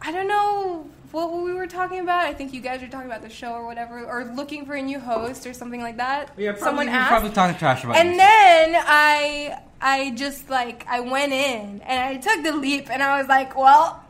I 0.02 0.10
don't 0.10 0.26
know 0.26 0.90
what 1.12 1.32
we 1.32 1.52
were 1.52 1.68
talking 1.68 2.00
about. 2.00 2.24
I 2.24 2.34
think 2.34 2.52
you 2.52 2.60
guys 2.60 2.80
were 2.80 2.88
talking 2.88 3.06
about 3.06 3.22
the 3.22 3.30
show 3.30 3.52
or 3.52 3.66
whatever, 3.66 4.04
or 4.04 4.24
looking 4.34 4.66
for 4.66 4.74
a 4.74 4.82
new 4.82 4.98
host 4.98 5.46
or 5.46 5.54
something 5.54 5.80
like 5.80 5.98
that. 5.98 6.32
Yeah, 6.36 6.50
probably, 6.52 6.64
Someone 6.64 6.88
asked, 6.88 7.08
probably 7.10 7.30
talking 7.30 7.56
trash 7.56 7.84
about 7.84 7.96
and 7.96 8.18
then 8.18 8.74
I 8.84 9.60
I 9.80 10.10
just 10.16 10.50
like 10.50 10.84
I 10.88 10.98
went 10.98 11.32
in 11.32 11.82
and 11.82 12.00
I 12.00 12.16
took 12.16 12.42
the 12.42 12.56
leap, 12.56 12.90
and 12.90 13.02
I 13.02 13.18
was 13.20 13.28
like, 13.28 13.56
well. 13.56 14.03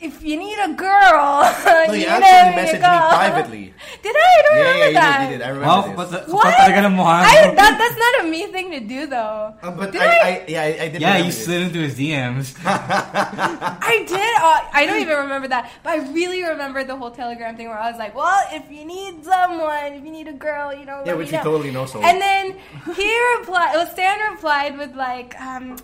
If 0.00 0.22
you 0.22 0.36
need 0.36 0.58
a 0.58 0.74
girl, 0.74 1.46
No, 1.64 1.92
you 1.94 2.00
you 2.02 2.06
know 2.06 2.18
actually 2.18 2.20
where 2.20 2.50
you 2.50 2.58
messaged 2.58 2.82
me 2.82 2.98
privately. 3.14 3.64
Did 4.02 4.16
I? 4.16 4.20
I 4.20 4.42
don't 4.42 4.56
Yeah, 4.58 4.60
yeah, 4.60 4.68
remember 4.68 4.86
you 4.88 4.94
that. 4.94 5.18
did, 5.18 5.24
you 5.32 5.38
did. 5.38 5.42
I 5.44 5.48
remember 5.48 5.66
Wow, 5.70 5.82
this. 5.86 5.96
but 5.96 6.08
the, 6.10 6.18
What? 6.34 6.44
kapal 6.44 6.58
talaga 6.60 6.80
ng 6.84 6.94
mukha 6.98 7.16
I, 7.24 7.34
that, 7.54 7.72
that's 7.78 7.98
not 8.04 8.12
a 8.20 8.22
me 8.28 8.42
thing 8.52 8.68
to 8.74 8.80
do, 8.84 9.00
though. 9.06 9.54
Um, 9.62 9.76
but 9.78 9.92
Did 9.94 10.02
I, 10.02 10.04
I? 10.04 10.28
I, 10.28 10.44
yeah, 10.50 10.60
I, 10.62 10.70
I 10.82 10.88
did. 10.92 11.00
Yeah, 11.00 11.16
you 11.22 11.30
this. 11.30 11.44
slid 11.46 11.62
into 11.70 11.78
his 11.78 11.94
DMs. 11.96 12.52
I 12.66 14.04
did. 14.04 14.32
Uh, 14.42 14.60
I 14.74 14.84
don't 14.84 15.00
even 15.00 15.16
remember 15.24 15.48
that, 15.48 15.70
but 15.82 15.90
I 15.94 15.98
really 16.12 16.42
remember 16.42 16.82
the 16.84 16.96
whole 16.96 17.12
Telegram 17.14 17.56
thing 17.56 17.68
where 17.70 17.78
I 17.78 17.88
was 17.88 17.98
like, 17.98 18.12
"Well, 18.18 18.34
if 18.52 18.66
you 18.68 18.84
need 18.84 19.24
someone, 19.24 19.94
if 19.94 20.02
you 20.04 20.10
need 20.10 20.28
a 20.28 20.36
girl, 20.36 20.74
you 20.74 20.84
know." 20.84 21.00
Yeah, 21.06 21.14
let 21.14 21.18
which 21.22 21.30
me 21.32 21.38
we 21.38 21.44
know. 21.44 21.48
totally 21.48 21.70
know. 21.70 21.86
So 21.86 22.02
And 22.02 22.20
then 22.20 22.58
he 22.98 23.08
replied. 23.38 23.72
Well, 23.78 23.86
Stan 23.88 24.18
replied 24.34 24.76
with 24.76 24.92
like, 24.98 25.32
um, 25.40 25.76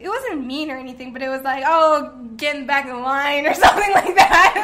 it 0.00 0.08
wasn't 0.08 0.46
mean 0.46 0.70
or 0.70 0.76
anything, 0.76 1.12
but 1.12 1.22
it 1.22 1.28
was 1.28 1.42
like, 1.42 1.64
"Oh, 1.66 2.12
getting 2.36 2.66
back 2.66 2.86
in 2.86 3.00
line" 3.00 3.46
or 3.46 3.54
something 3.64 3.92
like 3.92 4.14
that. 4.16 4.54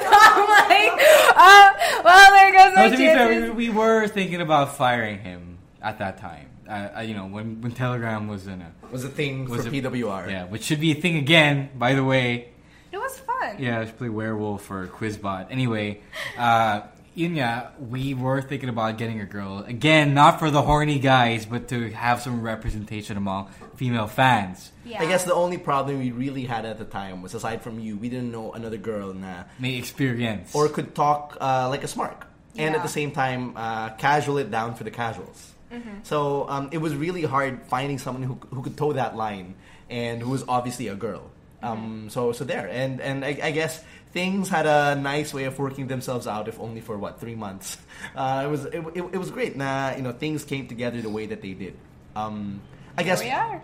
so 0.02 0.10
I'm 0.12 0.48
like, 0.48 1.02
uh, 1.36 2.02
"Well, 2.04 2.32
there 2.32 2.52
goes 2.52 2.76
my 2.76 2.86
no, 2.86 2.90
to 2.90 2.96
be 2.96 3.06
fair, 3.06 3.52
we, 3.52 3.68
we 3.68 3.70
were 3.70 4.06
thinking 4.08 4.40
about 4.40 4.76
firing 4.76 5.18
him 5.18 5.58
at 5.82 5.98
that 5.98 6.18
time. 6.18 6.50
Uh, 6.68 6.88
uh, 6.98 7.00
you 7.00 7.14
know, 7.14 7.26
when, 7.26 7.60
when 7.60 7.72
Telegram 7.72 8.26
was 8.28 8.46
in 8.46 8.62
a 8.62 8.72
was 8.90 9.04
a 9.04 9.08
thing 9.08 9.48
was 9.48 9.62
for 9.62 9.68
a- 9.68 9.72
PWR. 9.72 10.30
Yeah, 10.30 10.44
which 10.44 10.62
should 10.62 10.80
be 10.80 10.92
a 10.92 10.94
thing 10.94 11.16
again, 11.16 11.70
by 11.76 11.94
the 11.94 12.04
way. 12.04 12.48
It 12.92 12.98
was 12.98 13.18
fun. 13.18 13.56
Yeah, 13.58 13.80
I 13.80 13.84
should 13.86 13.98
play 13.98 14.08
Werewolf 14.08 14.70
or 14.70 14.86
Quizbot. 14.86 15.48
Anyway, 15.50 16.00
uh, 16.38 16.82
yun 17.14 17.38
nga, 17.38 17.72
we 17.78 18.12
were 18.14 18.42
thinking 18.42 18.68
about 18.68 18.98
getting 18.98 19.20
a 19.20 19.24
girl. 19.24 19.64
Again, 19.66 20.14
not 20.14 20.38
for 20.38 20.50
the 20.50 20.62
horny 20.62 20.98
guys, 20.98 21.46
but 21.46 21.68
to 21.68 21.90
have 21.90 22.20
some 22.20 22.42
representation 22.42 23.16
among 23.16 23.48
female 23.76 24.06
fans. 24.06 24.72
Yeah. 24.84 25.00
I 25.00 25.06
guess 25.06 25.24
the 25.24 25.34
only 25.34 25.58
problem 25.58 25.98
we 25.98 26.10
really 26.10 26.44
had 26.44 26.66
at 26.66 26.78
the 26.78 26.84
time 26.84 27.22
was 27.22 27.34
aside 27.34 27.62
from 27.62 27.78
you, 27.78 27.96
we 27.96 28.08
didn't 28.08 28.30
know 28.30 28.52
another 28.52 28.76
girl 28.76 29.14
na 29.14 29.44
May 29.58 29.76
experience. 29.78 30.54
or 30.54 30.68
could 30.68 30.94
talk 30.94 31.38
uh, 31.40 31.68
like 31.70 31.84
a 31.84 31.88
smart, 31.88 32.22
and 32.56 32.74
at 32.74 32.82
the 32.82 32.88
same 32.88 33.10
time 33.10 33.56
uh, 33.56 33.90
casual 33.90 34.38
it 34.38 34.50
down 34.50 34.74
for 34.74 34.84
the 34.84 34.90
casuals. 34.90 35.54
Mm-hmm. 35.72 36.02
So 36.02 36.48
um, 36.48 36.68
it 36.70 36.78
was 36.78 36.94
really 36.94 37.22
hard 37.22 37.62
finding 37.66 37.98
someone 37.98 38.22
who, 38.22 38.38
who 38.50 38.62
could 38.62 38.76
toe 38.76 38.92
that 38.92 39.16
line 39.16 39.54
and 39.90 40.22
who 40.22 40.30
was 40.30 40.44
obviously 40.46 40.88
a 40.88 40.94
girl. 40.94 41.30
Mm-hmm. 41.62 41.66
Um, 41.66 42.10
so 42.10 42.32
so 42.32 42.44
there, 42.44 42.68
and 42.68 43.00
and 43.00 43.24
I, 43.24 43.38
I 43.42 43.50
guess 43.50 43.82
things 44.14 44.48
had 44.48 44.64
a 44.64 44.94
nice 44.94 45.34
way 45.34 45.44
of 45.44 45.58
working 45.58 45.88
themselves 45.88 46.26
out, 46.26 46.48
if 46.48 46.58
only 46.58 46.80
for 46.80 46.96
what 46.96 47.20
three 47.20 47.34
months. 47.34 47.76
Uh, 48.14 48.42
it 48.44 48.50
was 48.50 48.64
it, 48.66 48.84
it, 48.94 49.02
it 49.14 49.18
was 49.18 49.30
great. 49.30 49.56
Nah, 49.56 49.96
you 49.96 50.02
know 50.02 50.12
things 50.12 50.44
came 50.44 50.68
together 50.68 51.00
the 51.00 51.08
way 51.08 51.26
that 51.26 51.40
they 51.40 51.52
did. 51.52 51.74
Um, 52.14 52.60
I 52.98 53.02
guess 53.02 53.20
Here 53.20 53.32
we 53.32 53.34
are. 53.34 53.62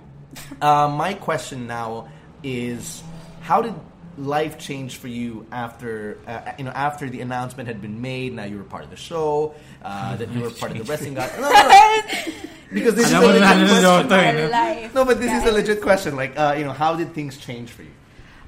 uh, 0.62 0.88
my 0.88 1.14
question 1.14 1.66
now 1.66 2.08
is 2.42 3.02
how 3.42 3.60
did 3.60 3.74
life 4.16 4.58
change 4.58 4.96
for 4.96 5.08
you 5.08 5.46
after 5.52 6.18
uh, 6.26 6.52
you 6.58 6.64
know 6.64 6.70
after 6.70 7.10
the 7.10 7.20
announcement 7.20 7.68
had 7.68 7.82
been 7.82 8.00
made? 8.00 8.32
Now 8.32 8.44
you 8.44 8.56
were 8.56 8.64
part 8.64 8.84
of 8.84 8.90
the 8.90 8.96
show, 8.96 9.54
uh, 9.84 10.16
that 10.20 10.30
you 10.32 10.40
were 10.40 10.50
part 10.50 10.72
of 10.72 10.78
the 10.78 10.84
wrestling 10.84 11.14
guy. 11.14 11.30
No, 11.36 11.50
no, 11.50 11.68
no. 11.68 12.32
because 12.72 12.94
this 12.94 13.06
is 13.06 13.12
a 13.12 13.20
legit 13.20 13.42
question. 13.42 13.84
ano, 13.84 14.08
My 14.08 14.28
ano. 14.28 14.48
life. 14.48 14.94
No, 14.94 15.04
but 15.04 15.20
this 15.20 15.32
is 15.32 15.44
a 15.44 15.52
legit 15.52 15.82
question. 15.82 16.16
Like, 16.16 16.38
uh, 16.38 16.54
you 16.56 16.64
know, 16.64 16.72
how 16.72 16.96
did 16.96 17.12
things 17.12 17.36
change 17.36 17.70
for 17.70 17.82
you? 17.82 17.92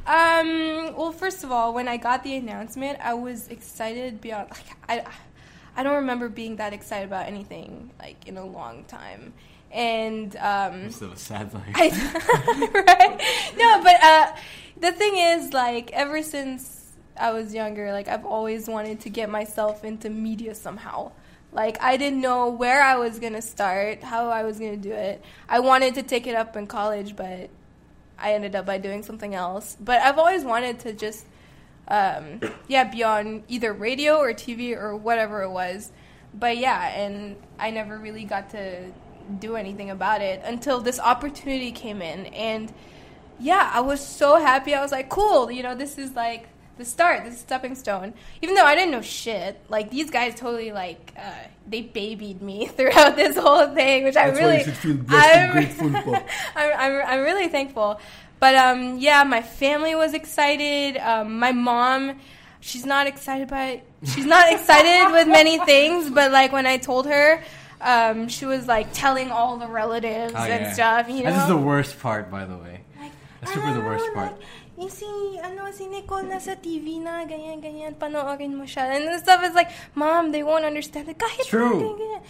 Um. 0.06 0.94
Well, 0.96 1.12
first 1.12 1.44
of 1.44 1.52
all, 1.52 1.72
when 1.74 1.88
I 1.88 1.96
got 1.96 2.22
the 2.24 2.36
announcement, 2.36 2.98
I 3.02 3.14
was 3.14 3.48
excited 3.48 4.20
beyond. 4.20 4.50
Like, 4.50 4.76
I, 5.06 5.12
I 5.76 5.82
don't 5.82 5.96
remember 5.96 6.28
being 6.28 6.56
that 6.56 6.72
excited 6.72 7.06
about 7.06 7.26
anything 7.26 7.90
like 7.98 8.26
in 8.26 8.36
a 8.36 8.44
long 8.44 8.84
time. 8.84 9.32
And 9.70 10.36
um, 10.36 10.82
It's 10.82 10.96
still 10.96 11.12
a 11.12 11.16
sad 11.16 11.54
life. 11.54 11.64
I, 11.74 11.88
right? 12.86 13.54
No, 13.56 13.82
but 13.82 14.02
uh, 14.02 14.36
the 14.78 14.92
thing 14.92 15.16
is, 15.16 15.54
like, 15.54 15.90
ever 15.92 16.22
since 16.22 16.92
I 17.16 17.32
was 17.32 17.54
younger, 17.54 17.90
like, 17.92 18.06
I've 18.06 18.26
always 18.26 18.68
wanted 18.68 19.00
to 19.00 19.08
get 19.08 19.30
myself 19.30 19.82
into 19.82 20.10
media 20.10 20.54
somehow. 20.54 21.12
Like, 21.52 21.82
I 21.82 21.96
didn't 21.96 22.20
know 22.20 22.50
where 22.50 22.82
I 22.82 22.96
was 22.96 23.18
gonna 23.18 23.40
start, 23.42 24.02
how 24.02 24.28
I 24.28 24.42
was 24.42 24.58
gonna 24.58 24.76
do 24.76 24.92
it. 24.92 25.22
I 25.48 25.60
wanted 25.60 25.94
to 25.94 26.02
take 26.02 26.26
it 26.26 26.34
up 26.34 26.54
in 26.56 26.66
college, 26.66 27.16
but 27.16 27.48
I 28.22 28.34
ended 28.34 28.54
up 28.54 28.64
by 28.64 28.78
doing 28.78 29.02
something 29.02 29.34
else. 29.34 29.76
But 29.80 30.00
I've 30.00 30.18
always 30.18 30.44
wanted 30.44 30.78
to 30.80 30.92
just, 30.92 31.26
um, 31.88 32.40
yeah, 32.68 32.84
be 32.84 33.02
on 33.02 33.42
either 33.48 33.72
radio 33.72 34.16
or 34.16 34.32
TV 34.32 34.76
or 34.76 34.96
whatever 34.96 35.42
it 35.42 35.50
was. 35.50 35.92
But 36.32 36.56
yeah, 36.56 36.88
and 36.88 37.36
I 37.58 37.70
never 37.70 37.98
really 37.98 38.24
got 38.24 38.50
to 38.50 38.90
do 39.38 39.56
anything 39.56 39.90
about 39.90 40.22
it 40.22 40.40
until 40.44 40.80
this 40.80 40.98
opportunity 40.98 41.72
came 41.72 42.00
in. 42.00 42.26
And 42.26 42.72
yeah, 43.38 43.70
I 43.74 43.80
was 43.80 44.00
so 44.04 44.36
happy. 44.36 44.74
I 44.74 44.80
was 44.80 44.92
like, 44.92 45.08
cool, 45.08 45.50
you 45.50 45.62
know, 45.62 45.74
this 45.74 45.98
is 45.98 46.14
like 46.14 46.48
the 46.78 46.84
start, 46.84 47.24
the 47.24 47.32
stepping 47.32 47.74
stone. 47.74 48.14
Even 48.40 48.54
though 48.54 48.64
I 48.64 48.74
didn't 48.74 48.90
know 48.92 49.02
shit, 49.02 49.60
like 49.68 49.90
these 49.90 50.10
guys 50.10 50.34
totally 50.34 50.72
like 50.72 51.12
uh, 51.18 51.30
they 51.68 51.82
babied 51.82 52.42
me 52.42 52.66
throughout 52.76 53.16
this 53.16 53.36
whole 53.36 53.66
thing, 53.74 54.04
which 54.04 54.16
I 54.16 54.30
That's 54.30 54.40
why 54.40 54.44
really 54.46 54.58
you 54.58 54.64
should 54.64 54.76
feel 54.76 54.94
blessed 55.08 55.36
I'm- 55.36 55.52
grateful 55.52 55.90
po. 55.90 56.14
I'm, 56.56 56.72
I'm, 56.78 57.06
I'm 57.06 57.20
really 57.20 57.48
thankful. 57.48 58.00
But 58.40 58.54
um, 58.56 58.98
yeah, 58.98 59.22
my 59.24 59.40
family 59.42 59.94
was 59.94 60.14
excited. 60.14 60.96
Um, 60.98 61.38
my 61.38 61.52
mom, 61.52 62.18
she's 62.60 62.84
not 62.84 63.06
excited 63.06 63.46
by 63.48 63.82
she's 64.02 64.24
not 64.26 64.52
excited 64.52 65.12
with 65.12 65.28
many 65.28 65.58
things. 65.64 66.10
But 66.10 66.32
like 66.32 66.50
when 66.52 66.66
I 66.66 66.78
told 66.78 67.06
her, 67.06 67.40
um, 67.80 68.28
she 68.28 68.44
was 68.46 68.66
like 68.66 68.88
telling 68.92 69.30
all 69.30 69.58
the 69.58 69.68
relatives 69.68 70.34
Oh, 70.36 70.42
and 70.42 70.64
yeah. 70.64 70.72
stuff. 70.72 71.08
You 71.08 71.22
know, 71.22 71.32
This 71.32 71.42
is 71.42 71.48
the 71.48 71.56
worst 71.56 72.00
part, 72.00 72.32
by 72.32 72.44
the 72.44 72.56
way. 72.56 72.80
like, 73.00 73.12
That's 73.42 73.54
super 73.54 73.72
the 73.74 73.80
"Ah, 73.80 73.84
worst 73.86 74.06
like, 74.16 74.34
yung 74.78 74.88
si, 74.88 75.06
ano, 75.42 75.68
si 75.72 75.86
Nicole 75.86 76.28
nasa 76.28 76.56
TV 76.56 76.98
na, 76.98 77.24
ganyan, 77.28 77.60
ganyan, 77.60 77.92
panoorin 77.94 78.56
mo 78.56 78.64
siya. 78.64 78.96
And 78.96 79.08
the 79.08 79.18
stuff 79.18 79.44
is 79.44 79.54
like, 79.54 79.70
Mom, 79.94 80.32
they 80.32 80.42
won't 80.42 80.64
understand 80.64 81.08
it. 81.08 81.18
Kahit 81.18 81.44
True. 81.46 81.76
ganyan, 81.76 81.98
ganyan." 81.98 82.22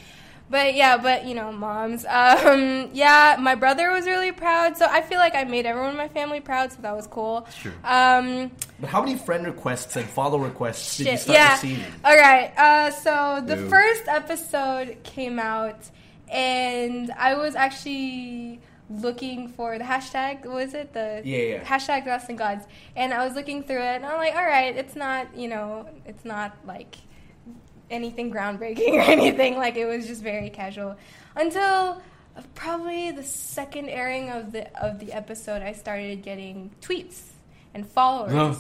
But 0.53 0.75
yeah, 0.75 0.99
but 0.99 1.25
you 1.25 1.35
know, 1.35 1.51
moms. 1.51 2.05
Um, 2.05 2.91
yeah, 2.93 3.37
my 3.41 3.55
brother 3.55 3.91
was 3.91 4.05
really 4.05 4.33
proud, 4.33 4.77
so 4.77 4.85
I 4.85 5.01
feel 5.01 5.19
like 5.19 5.35
I 5.35 5.45
made 5.45 5.65
everyone 5.65 5.93
in 5.93 5.97
my 5.97 6.09
family 6.09 6.41
proud, 6.41 6.73
so 6.73 6.83
that 6.83 6.95
was 6.95 7.07
cool. 7.07 7.49
True. 7.63 7.73
Um, 7.83 8.51
But 8.79 8.91
how 8.91 9.01
many 9.01 9.17
friend 9.17 9.47
requests 9.47 9.97
and 9.97 10.05
follow 10.05 10.37
requests 10.39 10.99
did 10.99 11.07
you 11.07 11.17
start 11.17 11.39
yeah. 11.39 11.53
receiving? 11.53 11.93
All 12.05 12.17
right. 12.17 12.53
Uh, 12.59 12.91
so 12.91 13.41
the 13.47 13.57
Ew. 13.57 13.69
first 13.71 14.05
episode 14.09 14.99
came 15.05 15.39
out, 15.39 15.89
and 16.29 17.11
I 17.17 17.33
was 17.35 17.55
actually 17.55 18.61
looking 19.01 19.49
for 19.49 19.79
the 19.79 19.85
hashtag. 19.85 20.45
What 20.45 20.55
was 20.57 20.75
it? 20.75 20.93
The 20.93 21.23
Yeah, 21.25 21.39
yeah. 21.39 21.65
hashtag 21.65 22.05
Wrestling 22.07 22.37
Gods. 22.37 22.67
And 22.97 23.13
I 23.13 23.25
was 23.25 23.35
looking 23.35 23.63
through 23.63 23.83
it, 23.83 23.97
and 23.97 24.07
I'm 24.07 24.19
like, 24.19 24.35
all 24.35 24.45
right, 24.45 24.77
it's 24.77 24.95
not, 24.97 25.35
you 25.37 25.49
know, 25.49 25.89
it's 26.05 26.25
not 26.25 26.57
like 26.67 26.97
anything 27.91 28.33
groundbreaking 28.33 28.93
or 28.95 29.01
anything. 29.01 29.57
Like 29.57 29.77
it 29.77 29.87
was 29.87 30.07
just 30.07 30.23
very 30.23 30.51
casual 30.51 30.97
until 31.37 32.01
probably 32.55 33.11
the 33.11 33.23
second 33.23 33.89
airing 33.89 34.31
of 34.31 34.53
the 34.53 34.65
of 34.83 34.99
the 34.99 35.13
episode. 35.13 35.63
I 35.63 35.73
started 35.73 36.23
getting 36.23 36.71
tweets 36.81 37.21
and 37.75 37.87
followers 37.87 38.33
Huh. 38.33 38.55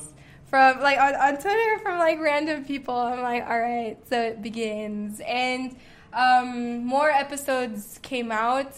from 0.46 0.80
like 0.80 0.98
on, 0.98 1.14
on 1.14 1.38
Twitter 1.40 1.78
from 1.82 1.98
like 1.98 2.20
random 2.20 2.64
people. 2.64 2.94
I'm 2.96 3.22
like, 3.22 3.44
all 3.48 3.58
right, 3.58 3.96
so 4.08 4.20
it 4.20 4.42
begins, 4.42 5.20
and 5.26 5.74
um, 6.12 6.84
more 6.84 7.10
episodes 7.10 7.98
came 8.02 8.30
out. 8.30 8.72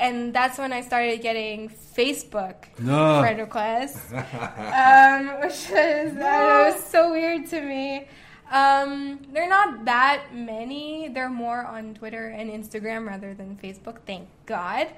And 0.00 0.32
that's 0.32 0.56
when 0.58 0.72
I 0.72 0.80
started 0.80 1.20
getting 1.20 1.68
Facebook 1.68 2.56
No. 2.78 3.20
friend 3.20 3.38
requests, 3.38 4.12
um, 4.12 5.40
which 5.42 5.52
is 5.70 5.70
I 5.72 6.02
don't 6.06 6.18
know, 6.18 6.68
it 6.68 6.74
was 6.74 6.84
so 6.84 7.12
weird 7.12 7.46
to 7.50 7.60
me. 7.60 8.08
Um, 8.50 9.20
they're 9.32 9.48
not 9.48 9.84
that 9.84 10.34
many. 10.34 11.08
They're 11.08 11.28
more 11.28 11.64
on 11.64 11.94
Twitter 11.94 12.28
and 12.28 12.50
Instagram 12.50 13.06
rather 13.06 13.34
than 13.34 13.56
Facebook. 13.62 13.98
Thank 14.06 14.26
God. 14.46 14.88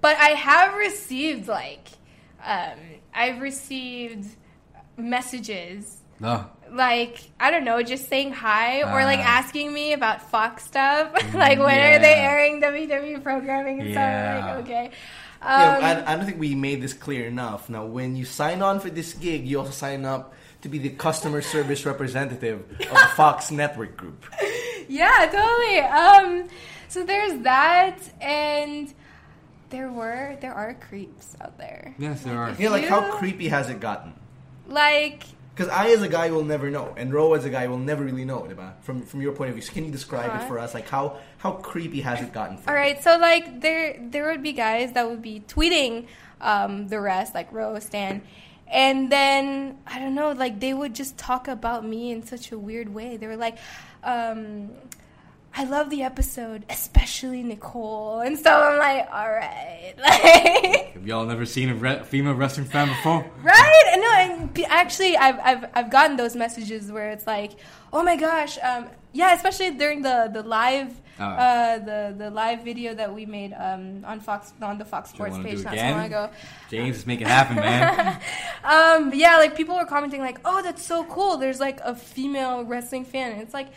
But 0.00 0.16
I 0.16 0.30
have 0.30 0.74
received 0.76 1.48
like, 1.48 1.88
um, 2.44 2.78
I've 3.14 3.40
received 3.40 4.28
messages 4.96 5.96
No. 6.20 6.46
Like 6.72 7.20
I 7.38 7.50
don't 7.50 7.64
know, 7.64 7.82
just 7.82 8.08
saying 8.08 8.32
hi 8.32 8.82
or 8.82 9.04
like 9.04 9.20
Ah. 9.20 9.38
asking 9.38 9.72
me 9.72 9.92
about 9.92 10.30
Fox 10.30 10.64
stuff. 10.64 11.12
like 11.34 11.58
when 11.58 11.78
are 11.78 11.98
they 11.98 12.14
airing 12.14 12.60
WWE 12.60 13.22
programming 13.22 13.80
and 13.80 13.90
Yeah. 13.90 14.40
stuff? 14.40 14.56
Like 14.56 14.64
okay. 14.64 14.90
yeah, 15.42 15.76
Um, 15.76 15.84
I, 15.84 16.12
I 16.12 16.16
don't 16.16 16.26
think 16.26 16.38
we 16.38 16.54
made 16.54 16.80
this 16.82 16.92
clear 16.92 17.26
enough. 17.26 17.68
Now, 17.70 17.86
when 17.86 18.14
you 18.16 18.24
sign 18.24 18.62
on 18.62 18.78
for 18.80 18.90
this 18.90 19.14
gig, 19.14 19.46
you 19.46 19.58
also 19.58 19.70
sign 19.72 20.04
up 20.04 20.34
to 20.62 20.68
be 20.68 20.78
the 20.78 20.90
customer 20.90 21.40
service 21.40 21.86
representative 21.86 22.60
of 22.70 22.78
the 22.78 23.08
Fox 23.16 23.50
Network 23.62 23.96
Group. 23.96 24.24
Yeah, 24.88 25.26
totally. 25.32 25.78
Um, 25.80 26.48
so 26.88 27.04
there's 27.04 27.40
that, 27.44 27.96
and 28.20 28.92
there 29.70 29.90
were 29.90 30.36
there 30.40 30.52
are 30.52 30.74
creeps 30.74 31.34
out 31.40 31.56
there. 31.56 31.94
Yes, 31.98 32.22
there 32.22 32.36
are. 32.36 32.52
Yeah, 32.58 32.68
like 32.70 32.84
how 32.86 33.00
creepy 33.16 33.48
has 33.48 33.70
it 33.70 33.80
gotten? 33.80 34.12
Like, 34.66 35.22
Because 35.60 35.74
I, 35.74 35.88
as 35.90 36.00
a 36.00 36.08
guy, 36.08 36.30
will 36.30 36.42
never 36.42 36.70
know, 36.70 36.94
and 36.96 37.12
Ro, 37.12 37.34
as 37.34 37.44
a 37.44 37.50
guy, 37.50 37.66
will 37.66 37.76
never 37.76 38.02
really 38.02 38.24
know, 38.24 38.38
diba? 38.48 38.72
From 38.80 39.02
from 39.02 39.20
your 39.20 39.32
point 39.32 39.50
of 39.50 39.56
view, 39.56 39.62
so 39.62 39.74
can 39.74 39.84
you 39.84 39.90
describe 39.92 40.30
it 40.30 40.36
Uh-huh. 40.36 40.48
for 40.48 40.58
us? 40.58 40.72
Like 40.72 40.88
how 40.88 41.18
how 41.36 41.52
creepy 41.52 42.00
has 42.00 42.18
it 42.22 42.32
gotten? 42.32 42.56
For 42.56 42.78
all 42.78 42.88
you? 42.88 42.96
so 43.02 43.18
like 43.18 43.60
there 43.60 43.98
there 44.00 44.24
would 44.30 44.42
be 44.42 44.54
guys 44.54 44.92
that 44.92 45.06
would 45.06 45.20
be 45.20 45.42
tweeting 45.46 46.06
um, 46.40 46.88
the 46.88 46.98
rest, 46.98 47.34
like 47.34 47.52
Rose, 47.52 47.84
Stan. 47.84 48.22
And 48.68 49.12
then 49.12 49.76
I 49.86 49.98
don't 49.98 50.14
know, 50.14 50.32
like 50.32 50.60
they 50.60 50.72
would 50.72 50.94
just 50.94 51.18
talk 51.18 51.46
about 51.46 51.84
me 51.84 52.10
in 52.10 52.22
such 52.24 52.52
a 52.52 52.58
weird 52.58 52.88
way. 52.94 53.18
They 53.18 53.26
were 53.26 53.36
like, 53.36 53.58
um, 54.02 54.70
"I 55.56 55.64
love 55.64 55.90
the 55.90 56.02
episode, 56.02 56.64
especially 56.70 57.42
Nicole," 57.42 58.20
and 58.20 58.38
so 58.38 58.50
I'm 58.52 58.78
like, 58.78 59.08
"All 59.12 59.30
right, 59.30 59.94
like." 59.98 60.92
Have 60.94 61.06
y'all 61.06 61.24
never 61.26 61.46
seen 61.46 61.70
a 61.70 61.74
re- 61.74 62.02
female 62.04 62.34
wrestling 62.34 62.66
fan 62.66 62.88
before? 62.88 63.24
Right? 63.42 63.84
And 63.92 64.00
no, 64.02 64.12
and 64.12 64.66
actually, 64.68 65.16
I've, 65.16 65.38
I've, 65.40 65.70
I've 65.74 65.90
gotten 65.90 66.16
those 66.16 66.36
messages 66.36 66.92
where 66.92 67.10
it's 67.10 67.26
like, 67.26 67.52
oh 67.92 68.02
my 68.02 68.16
gosh, 68.16 68.58
um, 68.62 68.86
yeah, 69.12 69.34
especially 69.34 69.70
during 69.72 70.02
the 70.02 70.30
the 70.32 70.42
live, 70.42 70.94
Oh. 71.18 71.24
uh, 71.24 71.78
the 71.78 72.14
the 72.16 72.30
live 72.30 72.64
video 72.64 72.94
that 72.94 73.12
we 73.14 73.26
made 73.26 73.52
um, 73.52 74.04
on 74.06 74.20
Fox 74.20 74.54
on 74.62 74.78
the 74.78 74.86
Fox 74.86 75.10
Sports 75.10 75.36
page 75.38 75.62
not 75.64 75.74
so 75.76 75.80
long 75.90 76.04
ago. 76.06 76.30
James, 76.70 76.96
just 76.96 77.06
make 77.06 77.20
it 77.20 77.26
happen, 77.26 77.56
man. 77.56 78.18
Um, 78.64 79.12
yeah, 79.14 79.36
like 79.36 79.54
people 79.56 79.74
were 79.76 79.84
commenting 79.86 80.20
like, 80.20 80.38
oh, 80.44 80.62
that's 80.62 80.84
so 80.84 81.04
cool. 81.04 81.36
There's 81.38 81.60
like 81.60 81.80
a 81.80 81.94
female 81.94 82.64
wrestling 82.64 83.04
fan, 83.04 83.32
and 83.32 83.42
it's 83.42 83.52
like. 83.54 83.68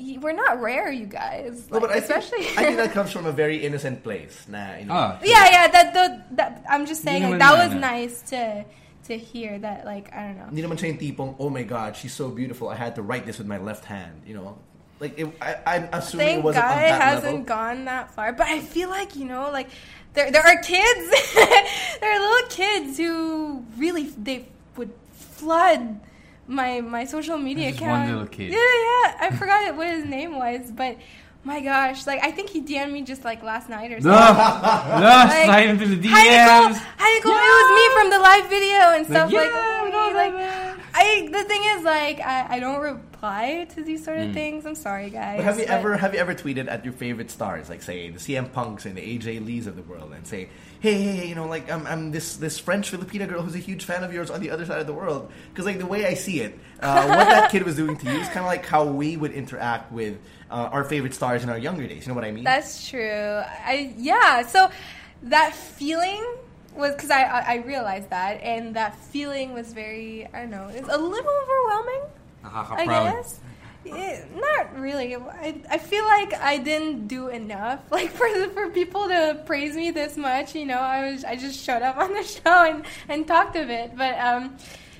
Y- 0.00 0.18
We're 0.20 0.32
not 0.32 0.60
rare, 0.60 0.90
you 0.90 1.06
guys. 1.06 1.68
No, 1.70 1.78
but 1.80 1.90
Like, 1.90 1.98
I 1.98 2.00
think, 2.00 2.24
especially. 2.24 2.46
I 2.56 2.64
think 2.64 2.76
that 2.82 2.92
comes 2.92 3.12
from 3.12 3.26
a 3.26 3.32
very 3.32 3.58
innocent 3.62 4.02
place. 4.02 4.46
Nah, 4.48 4.76
you 4.80 4.86
know. 4.86 4.94
oh, 4.96 5.18
yeah, 5.22 5.44
yeah. 5.50 5.66
That, 5.68 5.92
the, 5.92 6.04
that 6.36 6.64
I'm 6.68 6.86
just 6.86 7.02
saying, 7.02 7.28
like 7.28 7.38
that 7.38 7.52
was 7.52 7.70
na- 7.76 7.80
na. 7.80 7.90
nice 8.00 8.22
to 8.32 8.64
to 9.08 9.18
hear 9.18 9.58
that. 9.60 9.84
Like 9.84 10.12
I 10.12 10.26
don't 10.32 10.38
know. 10.38 10.48
Hindi 10.48 10.62
naman 10.62 10.76
siya 10.80 10.88
yung 10.96 11.00
tipong, 11.00 11.30
oh 11.38 11.50
my 11.50 11.62
god, 11.62 11.96
she's 11.96 12.12
so 12.16 12.30
beautiful, 12.30 12.68
I 12.68 12.76
had 12.76 12.94
to 12.96 13.02
write 13.02 13.24
this 13.26 13.38
with 13.38 13.46
my 13.48 13.58
left 13.58 13.84
hand, 13.84 14.22
you 14.26 14.34
know? 14.34 14.56
Like, 15.00 15.16
it, 15.18 15.26
I, 15.40 15.56
I'm 15.66 15.88
assuming 15.96 16.26
Thank 16.26 16.38
it 16.40 16.44
wasn't 16.44 16.64
God 16.64 16.76
on 16.76 16.84
it 16.84 16.88
that 16.92 17.00
hasn't 17.02 17.32
level. 17.48 17.56
gone 17.56 17.78
that 17.88 18.12
far. 18.12 18.32
But 18.36 18.48
I 18.52 18.60
feel 18.60 18.90
like 18.92 19.16
you 19.16 19.24
know, 19.24 19.48
like 19.50 19.68
there 20.12 20.28
there 20.30 20.44
are 20.44 20.60
kids, 20.60 21.02
there 22.04 22.12
are 22.12 22.20
little 22.20 22.48
kids 22.52 22.98
who 23.00 23.64
really 23.80 24.12
they 24.20 24.44
would 24.76 24.92
flood 25.16 25.98
my 26.50 26.80
my 26.80 27.04
social 27.04 27.38
media 27.38 27.66
There's 27.66 27.76
account. 27.76 28.08
one 28.08 28.12
little 28.12 28.26
kid. 28.26 28.50
Yeah, 28.50 28.58
yeah. 28.58 29.16
I 29.20 29.30
forgot 29.36 29.76
what 29.76 29.86
his 29.88 30.04
name 30.04 30.36
was, 30.36 30.70
but 30.70 30.96
my 31.44 31.60
gosh, 31.60 32.06
like 32.06 32.22
I 32.22 32.30
think 32.32 32.50
he 32.50 32.60
DM'd 32.60 32.92
me 32.92 33.02
just 33.02 33.24
like 33.24 33.42
last 33.42 33.68
night 33.70 33.92
or 33.92 34.00
something. 34.00 34.10
Like, 35.00 35.44
slide 35.46 35.68
into 35.68 35.86
the 35.86 35.96
DMs. 35.96 36.10
Hi 36.10 36.24
Nicole, 36.24 36.80
hi 36.98 37.14
Nicole. 37.16 37.32
It 37.32 37.52
was 37.58 37.68
me 37.78 37.84
from 37.96 38.10
the 38.10 38.18
live 38.18 38.50
video 38.50 38.78
and 38.96 39.06
stuff 39.06 39.30
yeah, 39.30 39.40
oh 39.40 39.44
like. 39.44 39.54
I 39.54 39.90
know 39.90 40.16
like 40.16 40.32
that. 40.34 40.78
I 40.94 41.28
the 41.32 41.44
thing 41.44 41.62
is 41.64 41.84
like 41.84 42.20
I, 42.20 42.56
I 42.56 42.60
don't 42.60 42.80
reply 43.20 43.66
to 43.74 43.82
these 43.82 44.04
sort 44.04 44.18
of 44.18 44.32
things. 44.32 44.64
I'm 44.64 44.74
sorry, 44.74 45.10
guys. 45.10 45.36
But 45.36 45.44
have 45.44 45.58
you 45.58 45.66
but- 45.66 45.74
ever 45.74 45.96
have 45.96 46.14
you 46.14 46.20
ever 46.20 46.34
tweeted 46.34 46.68
at 46.68 46.84
your 46.84 46.94
favorite 46.94 47.30
stars, 47.30 47.68
like 47.68 47.82
say 47.82 48.10
the 48.10 48.18
CM 48.18 48.52
Punks 48.52 48.86
and 48.86 48.96
the 48.96 49.02
AJ 49.02 49.44
Lees 49.44 49.66
of 49.66 49.76
the 49.76 49.82
world, 49.82 50.12
and 50.12 50.26
say, 50.26 50.48
hey, 50.80 50.94
hey, 50.94 51.16
hey, 51.16 51.28
you 51.28 51.34
know, 51.34 51.46
like 51.46 51.70
I'm, 51.70 51.86
I'm 51.86 52.10
this 52.10 52.36
this 52.36 52.58
French 52.58 52.90
Filipina 52.90 53.28
girl 53.28 53.42
who's 53.42 53.54
a 53.54 53.58
huge 53.58 53.84
fan 53.84 54.04
of 54.04 54.12
yours 54.12 54.30
on 54.30 54.40
the 54.40 54.50
other 54.50 54.64
side 54.64 54.80
of 54.80 54.86
the 54.86 54.94
world? 54.94 55.30
Because 55.50 55.66
like 55.66 55.78
the 55.78 55.86
way 55.86 56.06
I 56.06 56.14
see 56.14 56.40
it, 56.40 56.58
uh, 56.80 57.06
what 57.06 57.28
that 57.28 57.50
kid 57.50 57.62
was 57.64 57.76
doing 57.76 57.96
to 57.98 58.06
you 58.06 58.18
is 58.20 58.26
kind 58.28 58.40
of 58.40 58.46
like 58.46 58.64
how 58.64 58.84
we 58.84 59.16
would 59.16 59.32
interact 59.32 59.92
with 59.92 60.18
uh, 60.50 60.70
our 60.72 60.84
favorite 60.84 61.14
stars 61.14 61.42
in 61.42 61.50
our 61.50 61.58
younger 61.58 61.86
days. 61.86 62.06
You 62.06 62.12
know 62.12 62.16
what 62.16 62.24
I 62.24 62.32
mean? 62.32 62.44
That's 62.44 62.88
true. 62.88 63.42
I 63.44 63.92
yeah. 63.98 64.46
So 64.46 64.70
that 65.24 65.54
feeling 65.54 66.24
was 66.74 66.94
because 66.94 67.10
I, 67.10 67.24
I 67.24 67.40
I 67.40 67.54
realized 67.56 68.08
that, 68.10 68.40
and 68.42 68.76
that 68.76 68.96
feeling 68.96 69.52
was 69.52 69.74
very 69.74 70.26
I 70.32 70.40
don't 70.40 70.50
know. 70.50 70.68
It's 70.72 70.88
a 70.88 70.98
little 70.98 71.32
overwhelming. 71.42 72.02
I 72.78 72.86
guess. 73.12 73.40
Not 74.34 74.78
really. 74.78 75.16
I, 75.16 75.60
I 75.70 75.78
feel 75.78 76.04
like 76.04 76.34
I 76.34 76.58
didn't 76.58 77.08
do 77.08 77.28
enough. 77.28 77.80
Like 77.90 78.10
for 78.10 78.28
for 78.50 78.70
people 78.70 79.08
to 79.08 79.42
praise 79.46 79.74
me 79.74 79.90
this 79.90 80.16
much, 80.16 80.54
you 80.54 80.66
know, 80.66 80.78
I 80.78 81.10
was 81.10 81.24
I 81.24 81.36
just 81.36 81.58
showed 81.58 81.82
up 81.82 81.96
on 82.04 82.12
the 82.12 82.22
show 82.22 82.64
and, 82.64 82.84
and 83.08 83.26
talked 83.26 83.56
of 83.56 83.70
it. 83.70 83.96
But 83.96 84.18
um, 84.18 84.56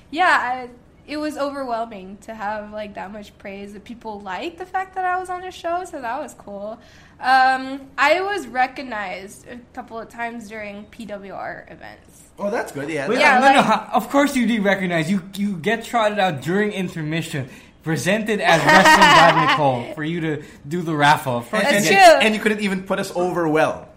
yeah, 0.09 0.37
I, 0.41 0.69
it 1.07 1.17
was 1.17 1.37
overwhelming 1.37 2.17
to 2.21 2.33
have 2.33 2.71
like 2.71 2.95
that 2.95 3.11
much 3.11 3.37
praise. 3.37 3.73
That 3.73 3.83
people 3.83 4.19
liked 4.21 4.57
the 4.57 4.65
fact 4.65 4.95
that 4.95 5.05
I 5.05 5.19
was 5.19 5.29
on 5.29 5.41
the 5.41 5.51
show, 5.51 5.85
so 5.85 6.01
that 6.01 6.19
was 6.19 6.33
cool. 6.33 6.79
Um, 7.19 7.89
I 7.97 8.21
was 8.21 8.47
recognized 8.47 9.47
a 9.47 9.57
couple 9.73 9.99
of 9.99 10.09
times 10.09 10.49
during 10.49 10.85
PWR 10.87 11.71
events. 11.71 12.30
Oh, 12.41 12.49
that's 12.49 12.71
good. 12.71 12.89
Yeah. 12.89 13.07
Wait, 13.07 13.19
Yeah, 13.19 13.39
no, 13.39 13.47
no, 13.49 13.55
like- 13.57 13.65
ha- 13.65 13.89
of 13.93 14.09
course 14.09 14.35
you 14.35 14.47
do 14.47 14.61
recognize. 14.61 15.09
You 15.09 15.21
you 15.35 15.57
get 15.57 15.83
trotted 15.85 16.19
out 16.19 16.41
during 16.41 16.71
intermission, 16.73 17.49
presented 17.83 18.41
as 18.41 18.59
Wrestling 18.65 19.11
God 19.19 19.33
Nicole 19.49 19.93
for 19.93 20.03
you 20.03 20.19
to 20.21 20.43
do 20.67 20.81
the 20.81 20.95
raffle. 20.95 21.41
First 21.41 21.63
That's 21.63 21.87
true. 21.87 21.97
And 21.97 22.33
you 22.35 22.41
couldn't 22.41 22.61
even 22.61 22.83
put 22.83 22.99
us 22.99 23.11
over 23.15 23.47
well. 23.47 23.87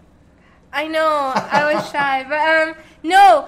I 0.71 0.87
know. 0.87 1.07
I 1.35 1.73
was 1.73 1.89
shy, 1.91 2.25
but 2.27 2.39
um, 2.39 2.75
no, 3.03 3.47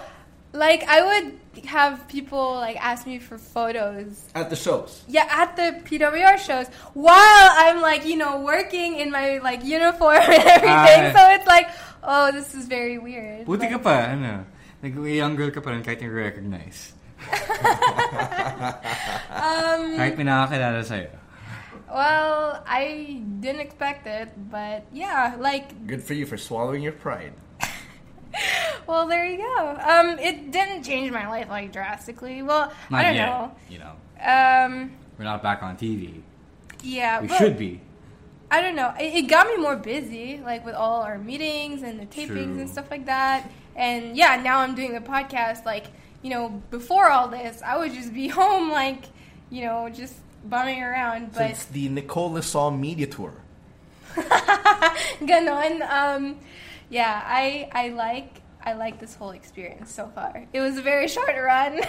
like 0.53 0.83
I 0.87 1.01
would 1.03 1.39
have 1.65 2.07
people 2.07 2.53
like 2.55 2.77
ask 2.77 3.05
me 3.05 3.17
for 3.19 3.37
photos. 3.37 4.23
At 4.35 4.49
the 4.49 4.55
shows. 4.55 5.03
Yeah, 5.09 5.25
at 5.29 5.55
the 5.57 5.81
PWR 5.83 6.37
shows 6.37 6.67
while 6.93 7.49
I'm 7.65 7.81
like 7.81 8.05
you 8.05 8.15
know 8.15 8.39
working 8.41 8.95
in 8.99 9.11
my 9.11 9.39
like 9.39 9.65
uniform 9.65 10.17
and 10.21 10.43
everything. 10.55 10.69
Ah. 10.71 11.11
so 11.17 11.21
it's 11.35 11.47
like, 11.47 11.67
oh, 12.03 12.31
this 12.31 12.53
is 12.55 12.67
very 12.67 12.97
weird. 12.97 13.45
Buti 13.45 13.67
ka 13.67 13.73
Like, 13.75 13.83
pa, 13.83 13.95
ano. 14.13 14.45
Like, 14.83 14.93
young 14.95 15.35
girl 15.35 15.49
ka 15.49 15.61
pa 15.61 15.71
rin 15.73 15.81
kahit 15.83 16.01
recognize. 16.05 16.93
Um, 19.33 19.97
Kahit 19.97 20.17
may 20.17 20.25
nakakilala 20.25 20.85
sa'yo. 20.85 21.09
well, 21.89 22.61
I 22.67 23.21
didn't 23.39 23.61
expect 23.61 24.05
it, 24.07 24.29
but 24.51 24.85
yeah, 24.93 25.35
like 25.39 25.87
Good 25.87 26.03
for 26.03 26.13
you 26.13 26.25
for 26.25 26.37
swallowing 26.37 26.83
your 26.83 26.93
pride. 26.93 27.33
well, 28.87 29.07
there 29.07 29.25
you 29.25 29.37
go. 29.41 29.77
Um, 29.81 30.19
it 30.19 30.51
didn't 30.51 30.83
change 30.83 31.09
my 31.11 31.27
life 31.27 31.49
like 31.49 31.71
drastically. 31.73 32.43
Well, 32.43 32.71
Not 32.89 33.01
I 33.01 33.03
don't 33.03 33.15
yet. 33.15 33.25
know. 33.29 33.51
You 33.69 33.79
know, 33.81 33.93
Um, 34.21 34.91
we're 35.17 35.25
not 35.25 35.41
back 35.41 35.63
on 35.63 35.77
TV. 35.77 36.21
yeah, 36.83 37.21
We 37.21 37.29
should 37.33 37.57
be. 37.57 37.81
I 38.51 38.61
don't 38.61 38.75
know. 38.75 38.93
It, 38.99 39.25
it 39.25 39.27
got 39.27 39.47
me 39.47 39.57
more 39.57 39.75
busy, 39.75 40.39
like 40.39 40.63
with 40.65 40.75
all 40.75 41.01
our 41.01 41.17
meetings 41.17 41.81
and 41.83 41.99
the 41.99 42.05
tapings 42.05 42.55
True. 42.55 42.61
and 42.63 42.69
stuff 42.69 42.89
like 42.91 43.05
that. 43.07 43.49
And 43.77 44.17
yeah, 44.17 44.41
now 44.43 44.59
I'm 44.59 44.75
doing 44.75 44.93
the 44.93 44.99
podcast. 44.99 45.65
Like, 45.65 45.85
you 46.21 46.31
know, 46.31 46.49
before 46.71 47.09
all 47.09 47.29
this, 47.29 47.61
I 47.61 47.77
would 47.77 47.93
just 47.93 48.13
be 48.13 48.27
home, 48.41 48.69
like, 48.71 49.05
you 49.49 49.63
know, 49.63 49.87
just 49.89 50.15
bumming 50.43 50.81
around. 50.83 51.33
So 51.33 51.39
But 51.39 51.51
it's 51.51 51.65
the 51.65 51.87
Nicole 51.87 52.33
Le 52.33 52.43
Saux 52.43 52.75
media 52.75 53.07
tour. 53.07 53.33
ganon. 55.21 55.81
Um, 55.89 56.39
yeah, 56.89 57.21
I 57.25 57.69
I 57.71 57.89
like 57.89 58.41
I 58.63 58.73
like 58.73 58.99
this 58.99 59.15
whole 59.15 59.31
experience 59.31 59.93
so 59.93 60.07
far. 60.13 60.45
It 60.53 60.59
was 60.59 60.77
a 60.77 60.81
very 60.81 61.07
short 61.07 61.35
run, 61.35 61.75
man. 61.75 61.85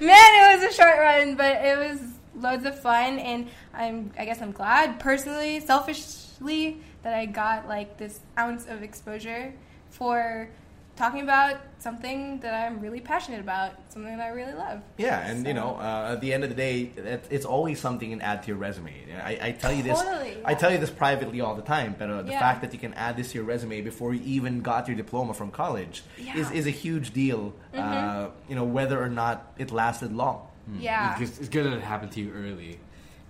It 0.00 0.60
was 0.60 0.70
a 0.70 0.74
short 0.74 0.98
run, 0.98 1.36
but 1.36 1.64
it 1.64 1.78
was 1.78 2.00
loads 2.34 2.64
of 2.64 2.78
fun, 2.80 3.18
and 3.18 3.48
I'm 3.72 4.10
I 4.18 4.24
guess 4.24 4.42
I'm 4.42 4.52
glad 4.52 4.98
personally, 4.98 5.60
selfishly, 5.60 6.80
that 7.02 7.14
I 7.14 7.26
got 7.26 7.68
like 7.68 7.96
this 7.98 8.20
ounce 8.36 8.66
of 8.66 8.82
exposure 8.82 9.54
for 9.92 10.48
talking 10.94 11.22
about 11.22 11.56
something 11.78 12.38
that 12.40 12.52
I'm 12.54 12.78
really 12.78 13.00
passionate 13.00 13.40
about, 13.40 13.72
something 13.88 14.14
that 14.16 14.24
I 14.24 14.28
really 14.28 14.52
love. 14.52 14.80
Yeah, 14.98 15.26
and 15.26 15.46
you 15.46 15.54
know, 15.54 15.76
uh, 15.76 16.12
at 16.12 16.20
the 16.20 16.32
end 16.34 16.44
of 16.44 16.50
the 16.50 16.54
day, 16.56 16.90
it's 17.30 17.46
always 17.46 17.80
something 17.80 18.10
you 18.10 18.16
can 18.16 18.22
add 18.22 18.42
to 18.42 18.48
your 18.48 18.58
resume. 18.58 18.92
I, 19.24 19.38
I 19.48 19.52
tell 19.52 19.72
you 19.72 19.82
this, 19.82 20.00
Totally, 20.02 20.36
I 20.44 20.52
tell 20.54 20.70
you 20.70 20.78
this 20.78 20.90
privately 20.90 21.40
all 21.40 21.54
the 21.54 21.62
time. 21.62 21.96
But 21.98 22.10
uh, 22.10 22.22
the 22.22 22.32
Yeah. 22.32 22.40
fact 22.40 22.60
that 22.62 22.72
you 22.74 22.78
can 22.78 22.92
add 22.94 23.16
this 23.16 23.32
to 23.32 23.38
your 23.38 23.44
resume 23.44 23.80
before 23.80 24.12
you 24.14 24.20
even 24.24 24.60
got 24.60 24.86
your 24.86 24.96
diploma 24.96 25.32
from 25.34 25.50
college 25.50 26.02
is, 26.18 26.24
Yeah. 26.26 26.34
Mm-hmm. 26.34 26.54
is 26.56 26.66
a 26.66 26.70
huge 26.70 27.12
deal. 27.12 27.54
Uh, 27.74 28.28
you 28.48 28.54
know, 28.54 28.64
whether 28.64 29.02
or 29.02 29.08
not 29.08 29.52
it 29.58 29.70
lasted 29.70 30.12
long. 30.12 30.46
Yeah. 30.78 31.18
It's, 31.20 31.38
it's 31.40 31.48
good 31.48 31.64
that 31.66 31.72
it 31.72 31.82
happened 31.82 32.12
to 32.12 32.20
you 32.20 32.32
early. 32.32 32.78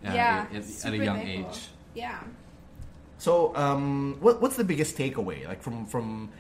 uh, 0.07 0.13
yeah. 0.13 0.47
At, 0.53 0.63
at 0.87 0.93
a 0.93 0.97
young 0.97 1.21
thankful. 1.21 1.51
age. 1.53 1.69
Yeah. 1.95 2.19
So, 3.19 3.55
um, 3.55 4.17
what, 4.21 4.43
what's 4.43 4.57
the 4.57 4.65
biggest 4.65 4.97
takeaway, 4.99 5.47
like 5.47 5.63
from 5.63 5.87
from 5.87 6.31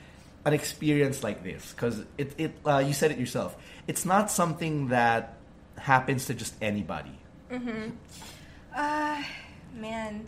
an 0.44 0.52
experience 0.52 1.22
like 1.22 1.42
this? 1.42 1.72
Because 1.72 2.02
it, 2.18 2.34
it 2.38 2.52
uh, 2.66 2.78
you 2.78 2.92
said 2.92 3.10
it 3.10 3.18
yourself. 3.18 3.56
It's 3.86 4.04
not 4.04 4.30
something 4.30 4.88
that 4.88 5.36
happens 5.76 6.26
to 6.26 6.34
just 6.34 6.54
anybody. 6.62 7.18
Uh, 8.74 9.22
man, 9.74 10.26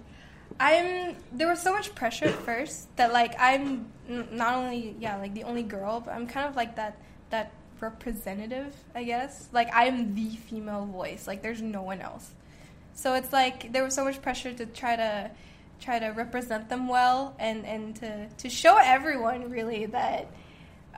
I'm. 0.60 1.16
There 1.32 1.48
was 1.48 1.60
so 1.60 1.72
much 1.72 1.94
pressure 1.94 2.26
at 2.26 2.34
first 2.34 2.94
that 2.96 3.12
like 3.12 3.34
I'm 3.38 3.86
not 4.08 4.56
only 4.56 4.96
yeah 5.00 5.16
like 5.16 5.34
the 5.34 5.44
only 5.44 5.62
girl, 5.62 6.00
but 6.00 6.14
I'm 6.14 6.26
kind 6.26 6.48
of 6.48 6.56
like 6.56 6.76
that 6.76 6.98
that 7.30 7.52
representative, 7.80 8.74
I 8.94 9.04
guess. 9.04 9.48
Like 9.52 9.68
I'm 9.72 10.14
the 10.14 10.30
female 10.36 10.86
voice. 10.86 11.26
Like 11.26 11.42
there's 11.42 11.62
no 11.62 11.82
one 11.82 12.00
else. 12.00 12.30
So 12.94 13.14
it's 13.14 13.32
like 13.32 13.72
there 13.72 13.82
was 13.82 13.94
so 13.94 14.04
much 14.04 14.22
pressure 14.22 14.52
to 14.52 14.66
try 14.66 14.96
to 14.96 15.30
try 15.80 15.98
to 15.98 16.08
represent 16.08 16.68
them 16.68 16.88
well 16.88 17.34
and 17.38 17.64
and 17.66 17.96
to 17.96 18.28
to 18.28 18.48
show 18.48 18.78
everyone 18.78 19.50
really 19.50 19.86
that 19.86 20.30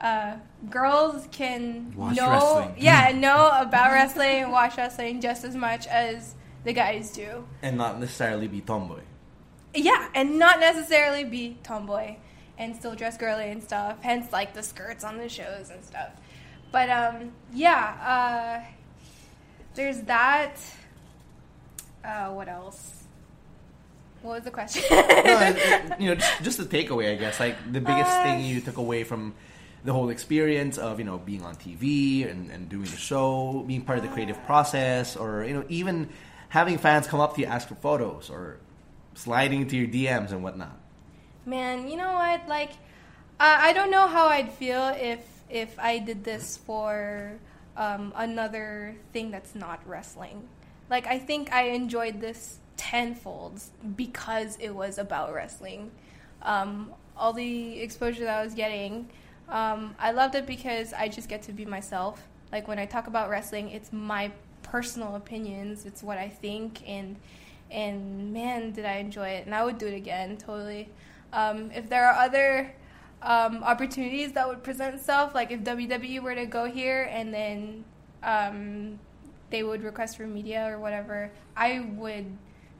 uh, 0.01 0.35
girls 0.69 1.27
can 1.31 1.93
Watch 1.95 2.15
know 2.15 2.29
wrestling. 2.29 2.75
yeah 2.77 3.11
know 3.15 3.49
about 3.59 3.91
wrestling 3.91 4.43
and 4.43 4.51
watch 4.51 4.77
wrestling 4.77 5.21
just 5.21 5.43
as 5.43 5.55
much 5.55 5.87
as 5.87 6.35
the 6.63 6.73
guys 6.73 7.11
do. 7.11 7.45
And 7.61 7.77
not 7.77 7.99
necessarily 7.99 8.47
be 8.47 8.59
tomboy. 8.61 9.01
Yeah, 9.73 10.09
and 10.13 10.37
not 10.37 10.59
necessarily 10.59 11.23
be 11.23 11.57
tomboy 11.63 12.17
and 12.57 12.75
still 12.75 12.93
dress 12.95 13.17
girly 13.17 13.49
and 13.49 13.63
stuff. 13.63 13.97
Hence, 14.01 14.33
like 14.33 14.53
the 14.53 14.63
skirts 14.63 15.03
on 15.03 15.17
the 15.17 15.29
shows 15.29 15.69
and 15.69 15.83
stuff. 15.85 16.09
But 16.71 16.89
um, 16.89 17.31
yeah, 17.53 18.63
uh, 18.65 18.71
there's 19.75 20.01
that. 20.01 20.57
Uh, 22.03 22.29
what 22.31 22.49
else? 22.49 22.96
What 24.27 24.35
was 24.35 24.43
the 24.43 24.51
question? 24.51 24.83
no, 24.91 25.95
you 25.99 26.09
know, 26.09 26.15
just, 26.15 26.43
just 26.43 26.57
the 26.57 26.65
takeaway, 26.65 27.13
I 27.13 27.15
guess. 27.15 27.39
Like 27.39 27.55
the 27.71 27.79
biggest 27.79 28.11
Uh, 28.11 28.23
thing 28.23 28.45
you 28.45 28.59
took 28.59 28.75
away 28.75 29.03
from 29.05 29.33
the 29.85 29.93
whole 29.93 30.09
experience 30.09 30.77
of 30.77 30.99
you 30.99 31.05
know 31.05 31.17
being 31.17 31.43
on 31.43 31.55
TV 31.55 32.29
and, 32.29 32.51
and 32.51 32.67
doing 32.67 32.83
the 32.91 32.97
show, 32.99 33.63
being 33.65 33.83
part 33.83 33.97
of 33.99 34.03
the 34.03 34.11
creative 34.11 34.43
process, 34.43 35.15
or 35.15 35.45
you 35.45 35.53
know 35.53 35.63
even 35.69 36.09
having 36.49 36.77
fans 36.77 37.07
come 37.07 37.21
up 37.21 37.35
to 37.35 37.41
you 37.41 37.47
ask 37.47 37.67
for 37.67 37.75
photos 37.75 38.29
or 38.29 38.59
sliding 39.15 39.61
into 39.61 39.77
your 39.77 39.87
DMs 39.87 40.31
and 40.31 40.43
whatnot. 40.43 40.77
Man, 41.45 41.87
you 41.87 41.95
know 41.95 42.13
what? 42.13 42.47
Like, 42.47 42.71
uh, 43.39 43.57
I 43.63 43.71
don't 43.71 43.91
know 43.91 44.07
how 44.07 44.27
I'd 44.27 44.51
feel 44.51 44.91
if 44.99 45.23
if 45.49 45.79
I 45.79 45.99
did 45.99 46.25
this 46.25 46.57
for 46.67 47.39
um, 47.77 48.11
another 48.15 48.95
thing 49.13 49.31
that's 49.31 49.55
not 49.55 49.79
wrestling. 49.87 50.49
Like, 50.89 51.07
I 51.07 51.19
think 51.19 51.51
I 51.51 51.69
enjoyed 51.71 52.19
this 52.19 52.59
tenfold 52.77 53.61
because 53.95 54.57
it 54.61 54.73
was 54.73 54.97
about 54.97 55.33
wrestling. 55.33 55.91
Um, 56.41 56.93
all 57.17 57.33
the 57.33 57.79
exposure 57.79 58.23
that 58.23 58.39
I 58.39 58.43
was 58.43 58.53
getting, 58.53 59.09
um, 59.49 59.95
I 59.99 60.11
loved 60.11 60.35
it 60.35 60.45
because 60.45 60.93
I 60.93 61.07
just 61.09 61.27
get 61.27 61.41
to 61.43 61.51
be 61.51 61.65
myself. 61.65 62.27
Like 62.51 62.67
when 62.67 62.79
I 62.79 62.85
talk 62.85 63.07
about 63.07 63.29
wrestling, 63.29 63.69
it's 63.69 63.91
my 63.91 64.31
personal 64.63 65.15
opinions. 65.15 65.85
It's 65.85 66.03
what 66.03 66.17
I 66.17 66.29
think, 66.29 66.87
and 66.87 67.17
and 67.69 68.31
man, 68.31 68.71
did 68.71 68.85
I 68.85 68.97
enjoy 68.97 69.29
it! 69.29 69.45
And 69.45 69.53
I 69.53 69.65
would 69.65 69.77
do 69.77 69.87
it 69.87 69.93
again, 69.93 70.37
totally. 70.37 70.89
Um, 71.33 71.71
if 71.71 71.89
there 71.89 72.07
are 72.07 72.15
other 72.17 72.73
um, 73.21 73.63
opportunities 73.63 74.33
that 74.33 74.47
would 74.47 74.63
present 74.63 74.95
itself, 74.95 75.35
like 75.35 75.51
if 75.51 75.61
WWE 75.61 76.21
were 76.21 76.35
to 76.35 76.45
go 76.45 76.65
here 76.65 77.09
and 77.11 77.33
then 77.33 77.83
um, 78.23 78.99
they 79.49 79.63
would 79.63 79.83
request 79.83 80.17
for 80.17 80.27
media 80.27 80.65
or 80.71 80.79
whatever, 80.79 81.31
I 81.55 81.79
would 81.95 82.25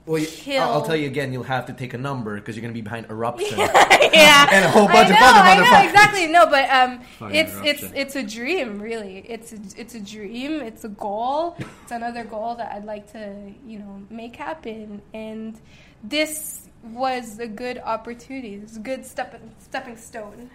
Well, 0.08 0.24
kill. 0.26 0.62
I'll, 0.62 0.72
I'll 0.72 0.82
tell 0.86 0.96
you 0.96 1.06
again. 1.06 1.32
You'll 1.32 1.42
have 1.44 1.66
to 1.66 1.72
take 1.74 1.92
a 1.92 1.98
number 1.98 2.34
because 2.36 2.56
you're 2.56 2.62
going 2.62 2.72
to 2.72 2.78
be 2.78 2.82
behind 2.82 3.06
eruption. 3.10 3.58
yeah, 3.58 4.48
And 4.52 4.64
a 4.64 4.70
whole 4.70 4.86
bunch 4.86 5.10
I 5.10 5.14
of 5.14 5.20
know, 5.20 5.26
other 5.26 5.62
I 5.64 5.82
know, 5.82 5.88
exactly. 5.88 6.26
No, 6.26 6.46
but 6.46 6.70
um, 6.70 7.00
it's 7.30 7.52
it's 7.62 7.82
eruption. 7.82 7.92
it's 7.94 8.16
a 8.16 8.22
dream, 8.22 8.80
really. 8.80 9.18
It's 9.28 9.52
a, 9.52 9.58
it's 9.76 9.94
a 9.94 10.00
dream. 10.00 10.62
It's 10.62 10.84
a 10.84 10.88
goal. 10.88 11.56
It's 11.82 11.92
another 11.92 12.24
goal 12.24 12.54
that 12.54 12.72
I'd 12.74 12.86
like 12.86 13.12
to 13.12 13.52
you 13.66 13.78
know 13.80 14.02
make 14.08 14.36
happen. 14.36 15.02
And 15.12 15.60
this 16.02 16.68
was 16.82 17.38
a 17.38 17.46
good 17.46 17.78
opportunity. 17.78 18.54
It's 18.54 18.76
a 18.76 18.80
good 18.80 19.04
stepping 19.04 19.50
stepping 19.58 19.96
stone. 19.98 20.48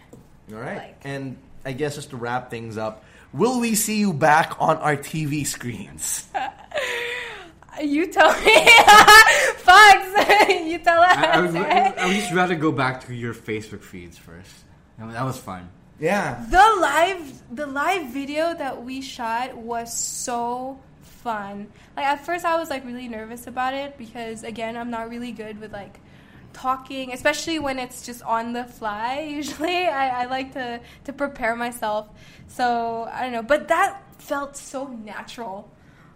All 0.51 0.57
right. 0.59 0.77
Like- 0.77 1.01
and 1.03 1.37
I 1.65 1.73
guess 1.73 1.95
just 1.95 2.09
to 2.09 2.17
wrap 2.17 2.49
things 2.49 2.77
up, 2.77 3.05
will 3.31 3.59
we 3.61 3.75
see 3.75 3.99
you 3.99 4.13
back 4.13 4.55
on 4.59 4.77
our 4.77 4.97
TV 4.97 5.45
screens? 5.45 6.27
You 7.81 8.07
tell 8.11 8.31
me, 8.41 8.67
Fox. 9.57 10.49
you 10.49 10.77
tell 10.79 11.01
us. 11.01 11.17
I, 11.17 11.25
I, 11.33 11.41
would, 11.41 11.55
I 11.55 12.05
would 12.07 12.15
just 12.15 12.31
rather 12.33 12.55
go 12.55 12.71
back 12.71 13.05
to 13.07 13.13
your 13.13 13.33
Facebook 13.33 13.81
feeds 13.81 14.17
first. 14.17 14.51
That 14.97 15.05
was- 15.05 15.15
That 15.15 15.25
was 15.25 15.37
fun. 15.37 15.69
Yeah. 15.99 16.43
The 16.49 16.77
live 16.81 17.55
the 17.55 17.65
live 17.67 18.07
video 18.09 18.53
that 18.53 18.83
we 18.83 19.01
shot 19.01 19.55
was 19.55 19.95
so 19.95 20.79
fun. 21.01 21.67
Like 21.95 22.05
at 22.05 22.25
first 22.25 22.43
I 22.45 22.57
was 22.57 22.69
like 22.69 22.83
really 22.85 23.07
nervous 23.07 23.47
about 23.47 23.73
it 23.73 23.97
because 23.97 24.43
again 24.43 24.75
I'm 24.75 24.89
not 24.89 25.09
really 25.09 25.31
good 25.31 25.59
with 25.61 25.71
like 25.71 25.99
talking, 26.51 27.13
especially 27.13 27.59
when 27.59 27.79
it's 27.79 28.05
just 28.05 28.21
on 28.23 28.53
the 28.53 28.65
fly. 28.65 29.19
Usually 29.29 29.85
I, 29.87 30.23
I 30.23 30.25
like 30.25 30.53
to 30.53 30.81
to 31.05 31.13
prepare 31.13 31.55
myself. 31.55 32.09
So 32.47 33.07
I 33.11 33.21
don't 33.23 33.31
know, 33.31 33.43
but 33.43 33.67
that 33.69 34.01
felt 34.21 34.57
so 34.57 34.87
natural. 34.87 35.71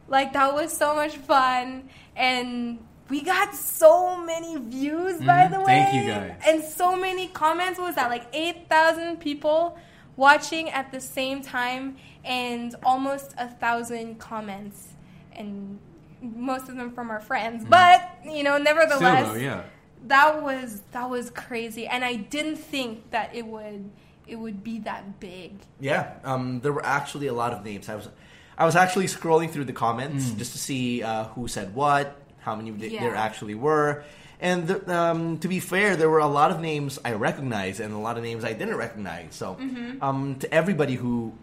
Like 0.07 0.33
that 0.33 0.53
was 0.53 0.75
so 0.75 0.95
much 0.95 1.17
fun 1.17 1.89
and 2.15 2.79
we 3.09 3.21
got 3.21 3.55
so 3.55 4.17
many 4.17 4.57
views 4.57 5.19
by 5.21 5.45
Mhm. 5.47 5.51
the 5.51 5.59
way. 5.59 5.65
Thank 5.65 5.93
you, 6.05 6.11
guys. 6.11 6.35
And 6.45 6.63
so 6.63 6.95
many 6.95 7.27
comments. 7.27 7.79
What 7.79 7.87
was 7.87 7.95
that? 7.95 8.09
Like 8.09 8.25
8,000 8.33 9.17
people 9.19 9.77
watching 10.17 10.69
at 10.69 10.91
the 10.91 10.99
same 10.99 11.41
time 11.41 11.95
and 12.25 12.75
almost 12.83 13.33
a 13.37 13.47
thousand 13.47 14.19
comments. 14.19 14.89
And 15.33 15.79
most 16.21 16.67
of 16.67 16.75
them 16.75 16.91
from 16.91 17.09
our 17.11 17.19
friends. 17.21 17.63
But, 17.69 18.01
you 18.25 18.43
know, 18.43 18.57
nevertheless, 18.57 19.25
Still 19.25 19.33
though, 19.35 19.39
yeah. 19.39 19.61
that 20.07 20.41
was 20.41 20.81
that 20.91 21.09
was 21.09 21.29
crazy. 21.29 21.85
And 21.87 22.03
I 22.03 22.15
didn't 22.15 22.57
think 22.57 23.11
that 23.11 23.33
it 23.35 23.45
would 23.45 23.89
it 24.25 24.35
would 24.35 24.61
be 24.63 24.79
that 24.79 25.21
big. 25.21 25.59
Yeah, 25.79 26.11
um, 26.25 26.59
there 26.59 26.73
were 26.73 26.85
actually 26.85 27.27
a 27.27 27.33
lot 27.33 27.53
of 27.53 27.63
names. 27.63 27.87
I 27.87 27.95
was, 27.95 28.09
I 28.57 28.65
was 28.65 28.75
actually 28.75 29.05
scrolling 29.05 29.49
through 29.51 29.65
the 29.65 29.73
comments 29.73 30.31
just 30.31 30.53
to 30.53 30.57
see 30.57 31.03
uh, 31.03 31.25
who 31.25 31.47
said 31.47 31.75
what, 31.75 32.19
how 32.39 32.55
many 32.55 32.71
th- 32.71 32.99
there 32.99 33.15
actually 33.15 33.55
were, 33.55 34.03
and 34.39 34.67
the, 34.67 34.95
um, 34.95 35.37
to 35.39 35.47
be 35.47 35.59
fair, 35.59 35.95
there 35.95 36.09
were 36.09 36.19
a 36.19 36.27
lot 36.27 36.51
of 36.51 36.59
names 36.59 36.99
I 37.03 37.13
recognized 37.13 37.79
and 37.79 37.93
a 37.93 37.97
lot 37.97 38.17
of 38.17 38.23
names 38.23 38.43
I 38.43 38.53
didn't 38.53 38.75
recognize. 38.75 39.35
So, 39.35 39.57
um, 40.01 40.35
to 40.39 40.53
everybody 40.53 40.95
who 40.95 41.33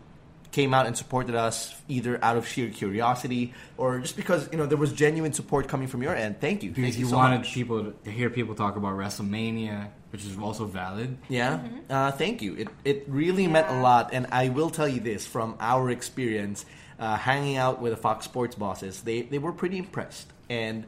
came 0.53 0.73
out 0.73 0.87
and 0.87 0.97
supported 0.97 1.35
us, 1.35 1.75
either 1.89 2.23
out 2.23 2.37
of 2.37 2.47
sheer 2.47 2.71
curiosity 2.71 3.53
or 3.77 3.99
just 3.99 4.17
because 4.17 4.49
you 4.53 4.59
know 4.59 4.67
there 4.67 4.79
was 4.79 4.93
genuine 4.93 5.33
support 5.33 5.67
coming 5.67 5.89
from 5.89 6.03
your 6.03 6.15
end, 6.15 6.41
thank 6.41 6.63
you. 6.63 6.71
Because 6.71 6.85
Thank 6.85 6.99
you 6.99 7.07
so 7.07 7.17
wanted 7.17 7.39
much. 7.39 7.53
people 7.53 7.85
to, 7.85 7.91
to 8.05 8.11
hear 8.11 8.31
people 8.31 8.55
talk 8.55 8.77
about 8.77 8.93
WrestleMania, 8.93 9.89
which 10.13 10.25
is 10.25 10.39
also 10.39 10.65
valid. 10.67 11.19
Yeah, 11.29 11.59
uh, 11.91 12.13
thank 12.13 12.43
you. 12.43 12.55
It 12.55 12.69
it 12.85 13.05
really 13.09 13.49
meant 13.49 13.69
a 13.69 13.81
lot, 13.81 14.11
and 14.13 14.29
I 14.31 14.51
will 14.51 14.71
tell 14.71 14.87
you 14.87 15.01
this 15.01 15.27
from 15.27 15.57
our 15.59 15.91
experience, 15.91 16.65
uh, 17.05 17.17
hanging 17.17 17.57
out 17.65 17.77
with 17.83 17.93
the 17.93 18.01
Fox 18.07 18.25
Sports 18.25 18.55
bosses, 18.57 19.03
they 19.03 19.19
they 19.23 19.39
were 19.39 19.53
pretty 19.53 19.79
impressed. 19.79 20.29
And 20.49 20.85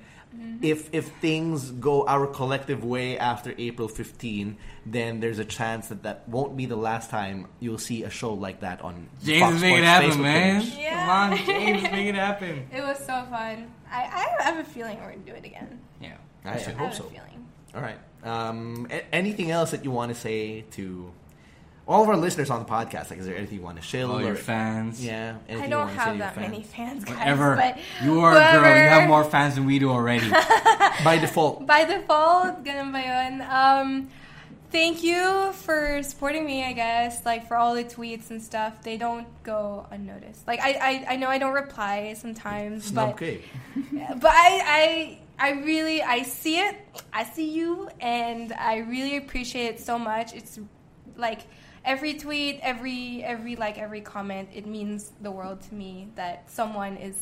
if 0.61 0.81
if 0.93 1.05
things 1.27 1.71
go 1.89 2.07
our 2.07 2.27
collective 2.27 2.85
way 2.85 3.17
after 3.19 3.55
April 3.59 3.89
15, 3.89 4.57
then 4.85 5.21
there's 5.21 5.39
a 5.39 5.45
chance 5.59 5.89
that 5.89 6.03
that 6.03 6.29
won't 6.29 6.55
be 6.61 6.67
the 6.67 6.77
last 6.77 7.09
time 7.11 7.47
you'll 7.61 7.79
see 7.91 8.03
a 8.05 8.11
show 8.11 8.35
like 8.47 8.61
that 8.61 8.79
on 8.83 8.95
James 9.25 9.41
Fox 9.43 9.55
is 9.57 9.63
making 9.63 9.79
it 9.79 9.87
Sports 9.87 9.87
happen, 9.87 10.11
Facebook 10.11 10.23
man. 10.23 10.61
page. 10.63 10.75
Yeah. 10.79 11.07
Come 11.07 11.33
on, 11.33 11.47
James, 11.47 11.83
make 11.97 12.07
it 12.15 12.15
happen. 12.29 12.55
It 12.79 12.83
was 12.83 12.99
so 12.99 13.17
fun. 13.31 13.57
I, 13.91 14.01
I 14.41 14.43
have 14.49 14.59
a 14.59 14.65
feeling 14.65 14.97
we're 15.01 15.13
gonna 15.17 15.31
do 15.33 15.33
it 15.41 15.45
again. 15.45 15.81
Yeah. 16.03 16.17
I, 16.45 16.51
I 16.51 16.53
I 16.55 16.59
hope 16.59 16.77
have 16.79 16.95
so. 16.95 17.05
a 17.05 17.11
feeling. 17.17 17.39
All 17.75 17.83
right. 17.89 17.99
Um, 18.25 18.89
a- 18.91 19.07
anything 19.15 19.51
else 19.51 19.71
that 19.71 19.85
you 19.85 19.91
want 19.91 20.11
to 20.15 20.19
say 20.29 20.65
to 20.77 21.13
all 21.87 22.03
of 22.03 22.09
our 22.09 22.17
listeners 22.17 22.51
on 22.51 22.59
the 22.59 22.69
podcast? 22.69 23.11
Like, 23.11 23.21
is 23.21 23.27
there 23.27 23.37
anything 23.37 23.59
you 23.59 23.65
want 23.65 23.77
to 23.77 23.83
share? 23.83 24.07
All 24.07 24.21
your 24.21 24.35
fans. 24.35 25.05
Yeah. 25.05 25.37
I 25.49 25.69
don't 25.69 25.71
wanna 25.71 25.91
say 25.91 25.95
to 25.95 26.01
have 26.01 26.19
that 26.19 26.35
fans? 26.35 26.51
many 26.51 26.63
fans, 26.63 27.05
guys. 27.05 27.17
Whatever. 27.17 27.57
But 27.57 27.79
You 28.03 28.21
are 28.21 28.33
a 28.33 28.35
girl. 28.35 28.77
You 28.77 28.89
have 28.89 29.09
more 29.09 29.25
fans 29.25 29.55
than 29.55 29.67
we 29.67 29.79
do 29.79 29.91
already. 29.91 30.29
By 31.05 31.19
default. 31.21 31.67
By 31.67 31.85
default, 31.85 32.65
ganun 32.65 32.91
ba 32.91 33.01
yun? 33.01 33.41
Um, 33.43 34.09
thank 34.71 35.05
you 35.05 35.53
for 35.53 36.03
supporting 36.03 36.45
me, 36.45 36.65
I 36.65 36.73
guess. 36.73 37.25
Like, 37.25 37.47
for 37.47 37.57
all 37.57 37.75
the 37.75 37.85
tweets 37.85 38.31
and 38.31 38.43
stuff. 38.43 38.83
They 38.83 38.97
don't 38.97 39.29
go 39.45 39.87
unnoticed. 39.93 40.47
Like, 40.47 40.61
I, 40.61 40.73
I, 40.73 41.15
I 41.15 41.17
know 41.17 41.29
I 41.29 41.39
don't 41.39 41.55
reply 41.55 42.15
sometimes, 42.19 42.91
but... 42.91 43.11
okay. 43.11 43.43
but 43.93 44.33
I, 44.33 44.63
I 44.67 45.19
I 45.39 45.51
really 45.51 46.03
I 46.03 46.23
see 46.23 46.59
it. 46.59 46.77
I 47.13 47.25
see 47.25 47.51
you, 47.51 47.89
and 48.01 48.53
I 48.55 48.79
really 48.79 49.19
appreciate 49.19 49.67
it 49.67 49.81
so 49.81 49.99
much. 49.99 50.33
It's 50.35 50.59
like 51.17 51.43
every 51.87 52.15
tweet, 52.15 52.59
every 52.63 53.23
every 53.25 53.57
like 53.57 53.79
every 53.79 54.03
comment. 54.03 54.51
It 54.53 54.67
means 54.67 55.13
the 55.23 55.31
world 55.31 55.63
to 55.63 55.75
me 55.75 56.11
that 56.17 56.51
someone 56.51 56.97
is 56.97 57.17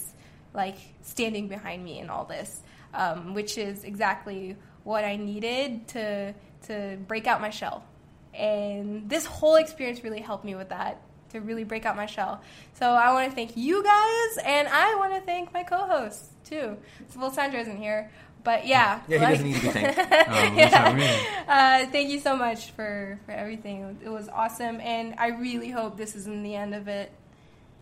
like 0.54 0.76
standing 1.02 1.46
behind 1.48 1.84
me 1.84 2.00
in 2.00 2.10
all 2.10 2.24
this, 2.24 2.62
um, 2.94 3.34
which 3.34 3.58
is 3.58 3.84
exactly 3.84 4.56
what 4.82 5.04
I 5.04 5.16
needed 5.16 5.86
to 5.88 6.34
to 6.66 6.96
break 7.06 7.26
out 7.26 7.40
my 7.40 7.50
shell. 7.50 7.84
And 8.32 9.08
this 9.08 9.26
whole 9.26 9.56
experience 9.56 10.02
really 10.02 10.20
helped 10.20 10.44
me 10.44 10.56
with 10.56 10.70
that 10.70 11.00
to 11.30 11.40
really 11.40 11.64
break 11.64 11.84
out 11.84 11.96
my 11.96 12.06
shell. 12.06 12.40
So 12.74 12.90
I 12.90 13.12
want 13.12 13.28
to 13.28 13.34
thank 13.34 13.56
you 13.56 13.82
guys, 13.82 14.38
and 14.44 14.66
I 14.68 14.94
want 14.96 15.14
to 15.14 15.20
thank 15.20 15.52
my 15.52 15.62
co-hosts 15.62 16.30
too. 16.44 16.76
So 17.10 17.20
well, 17.20 17.30
Sandro 17.30 17.60
isn't 17.60 17.76
here, 17.76 18.10
but 18.44 18.66
yeah, 18.66 19.00
Yeah, 19.08 19.18
he 19.18 19.24
like- 19.24 19.30
doesn't 19.32 19.46
need 19.46 19.56
to 19.56 19.60
be 19.62 19.68
thanked. 19.68 19.96
What's 19.98 20.72
that 20.72 21.44
uh, 21.86 21.90
thank 21.90 22.10
you 22.10 22.20
so 22.20 22.36
much 22.36 22.70
for 22.72 23.18
for 23.26 23.32
everything. 23.32 23.98
It 24.04 24.08
was 24.10 24.28
awesome, 24.28 24.80
and 24.80 25.14
I 25.18 25.28
really 25.28 25.70
hope 25.70 25.96
this 25.96 26.14
isn't 26.14 26.42
the 26.42 26.54
end 26.54 26.74
of 26.74 26.86
it. 26.88 27.10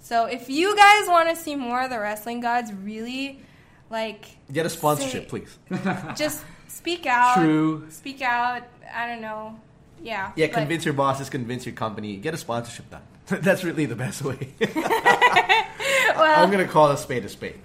So 0.01 0.25
if 0.27 0.49
you 0.49 0.75
guys 0.77 1.07
want 1.09 1.29
to 1.29 1.37
see 1.37 1.55
more 1.57 1.83
of 1.83 1.91
the 1.91 1.99
wrestling 2.01 2.41
gods, 2.41 2.73
really 2.73 3.41
like 3.91 4.25
Get 4.53 4.65
a 4.67 4.71
sponsorship, 4.71 5.25
Say- 5.25 5.29
please. 5.29 5.59
just 6.17 6.45
speak 6.69 7.07
out. 7.07 7.35
True. 7.37 7.87
Speak 7.91 8.23
out. 8.23 8.63
I 8.95 9.07
don't 9.07 9.21
know. 9.21 9.61
Yeah. 10.03 10.33
Yeah, 10.37 10.47
but- 10.47 10.55
convince 10.55 10.85
your 10.85 10.95
bosses, 10.95 11.29
convince 11.31 11.67
your 11.67 11.75
company, 11.75 12.17
get 12.17 12.35
a 12.35 12.37
sponsorship 12.37 12.91
done. 12.91 13.03
That's 13.27 13.63
really 13.65 13.87
the 13.87 13.95
best 13.95 14.23
way. 14.23 14.53
Well, 14.61 16.43
I'm 16.45 16.51
gonna 16.51 16.67
call 16.69 16.91
a 16.91 16.97
spade 16.99 17.25
a 17.25 17.29
spade. 17.29 17.59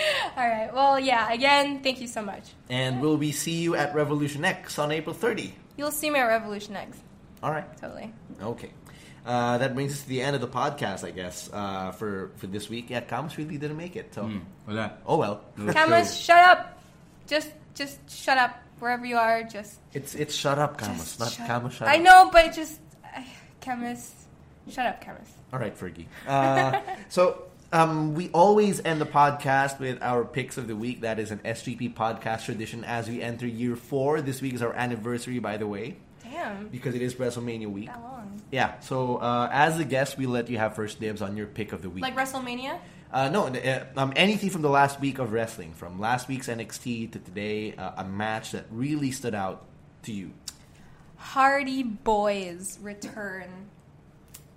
all 0.36 0.48
right. 0.48 0.70
Well, 0.72 0.98
yeah. 1.00 1.32
Again, 1.32 1.80
thank 1.82 2.00
you 2.00 2.06
so 2.06 2.22
much. 2.22 2.42
And 2.68 3.00
will 3.00 3.16
we 3.16 3.32
see 3.32 3.62
you 3.62 3.74
at 3.76 3.94
Revolution 3.94 4.44
X 4.44 4.78
on 4.78 4.92
April 4.92 5.14
30? 5.14 5.54
You'll 5.76 5.90
see 5.90 6.10
me 6.10 6.18
at 6.18 6.24
Revolution 6.26 6.76
X. 6.76 6.98
All 7.42 7.50
right. 7.50 7.64
Totally. 7.80 8.12
Okay. 8.42 8.70
Uh, 9.24 9.58
that 9.58 9.74
brings 9.74 9.92
us 9.92 10.02
to 10.02 10.08
the 10.08 10.22
end 10.22 10.36
of 10.36 10.40
the 10.40 10.48
podcast, 10.48 11.04
I 11.04 11.10
guess, 11.10 11.50
uh, 11.52 11.90
for, 11.92 12.30
for 12.36 12.46
this 12.46 12.68
week. 12.70 12.90
Yeah, 12.90 13.00
Camus 13.00 13.36
really 13.36 13.58
didn't 13.58 13.76
make 13.76 13.96
it. 13.96 14.14
So, 14.14 14.22
Hmm, 14.22 14.38
Wala. 14.68 14.92
oh 15.04 15.16
well. 15.16 15.40
Camus, 15.72 16.16
shut 16.16 16.38
up. 16.38 16.80
Just, 17.26 17.50
just 17.74 17.98
shut 18.08 18.38
up 18.38 18.56
wherever 18.78 19.04
you 19.04 19.16
are. 19.16 19.42
Just, 19.42 19.80
It's 19.92 20.14
it's 20.14 20.32
shut 20.32 20.60
up, 20.60 20.78
Camus, 20.78 20.98
just 21.16 21.18
not 21.20 21.32
shut 21.32 21.46
Camus. 21.48 21.74
Shut 21.74 21.88
I 21.88 21.96
know, 21.96 22.30
but 22.32 22.54
just, 22.54 22.78
uh, 23.04 23.20
Camus, 23.60 24.14
shut 24.70 24.86
up, 24.86 25.00
Camus. 25.00 25.28
All 25.52 25.58
right, 25.58 25.76
Fergie. 25.76 26.06
Uh, 26.28 26.80
so 27.08 27.45
um, 27.72 28.14
we 28.14 28.28
always 28.30 28.80
end 28.84 29.00
the 29.00 29.06
podcast 29.06 29.78
with 29.78 30.02
our 30.02 30.24
picks 30.24 30.56
of 30.56 30.68
the 30.68 30.76
week. 30.76 31.00
That 31.00 31.18
is 31.18 31.30
an 31.30 31.40
SGP 31.40 31.94
podcast 31.94 32.44
tradition 32.44 32.84
as 32.84 33.08
we 33.08 33.20
enter 33.22 33.46
year 33.46 33.76
four. 33.76 34.20
This 34.20 34.40
week 34.40 34.54
is 34.54 34.62
our 34.62 34.72
anniversary, 34.72 35.38
by 35.38 35.56
the 35.56 35.66
way, 35.66 35.96
Damn. 36.22 36.68
because 36.68 36.94
it 36.94 37.02
is 37.02 37.14
WrestleMania 37.16 37.70
week. 37.70 37.86
That 37.86 38.02
long. 38.02 38.40
Yeah. 38.50 38.78
So 38.80 39.16
uh, 39.16 39.48
as 39.52 39.78
the 39.78 39.84
guest, 39.84 40.16
we 40.16 40.26
let 40.26 40.48
you 40.48 40.58
have 40.58 40.74
first 40.74 41.00
dibs 41.00 41.22
on 41.22 41.36
your 41.36 41.46
pick 41.46 41.72
of 41.72 41.82
the 41.82 41.90
week. 41.90 42.02
Like 42.02 42.16
WrestleMania? 42.16 42.78
Uh, 43.12 43.28
no, 43.28 43.46
uh, 43.46 43.84
um, 43.96 44.12
anything 44.16 44.50
from 44.50 44.62
the 44.62 44.68
last 44.68 45.00
week 45.00 45.18
of 45.18 45.32
wrestling, 45.32 45.72
from 45.72 46.00
last 46.00 46.28
week's 46.28 46.48
NXT 46.48 47.12
to 47.12 47.18
today, 47.18 47.74
uh, 47.74 47.92
a 47.98 48.04
match 48.04 48.52
that 48.52 48.66
really 48.70 49.10
stood 49.10 49.34
out 49.34 49.64
to 50.02 50.12
you. 50.12 50.32
Hardy 51.16 51.82
Boys 51.82 52.78
return. 52.82 53.48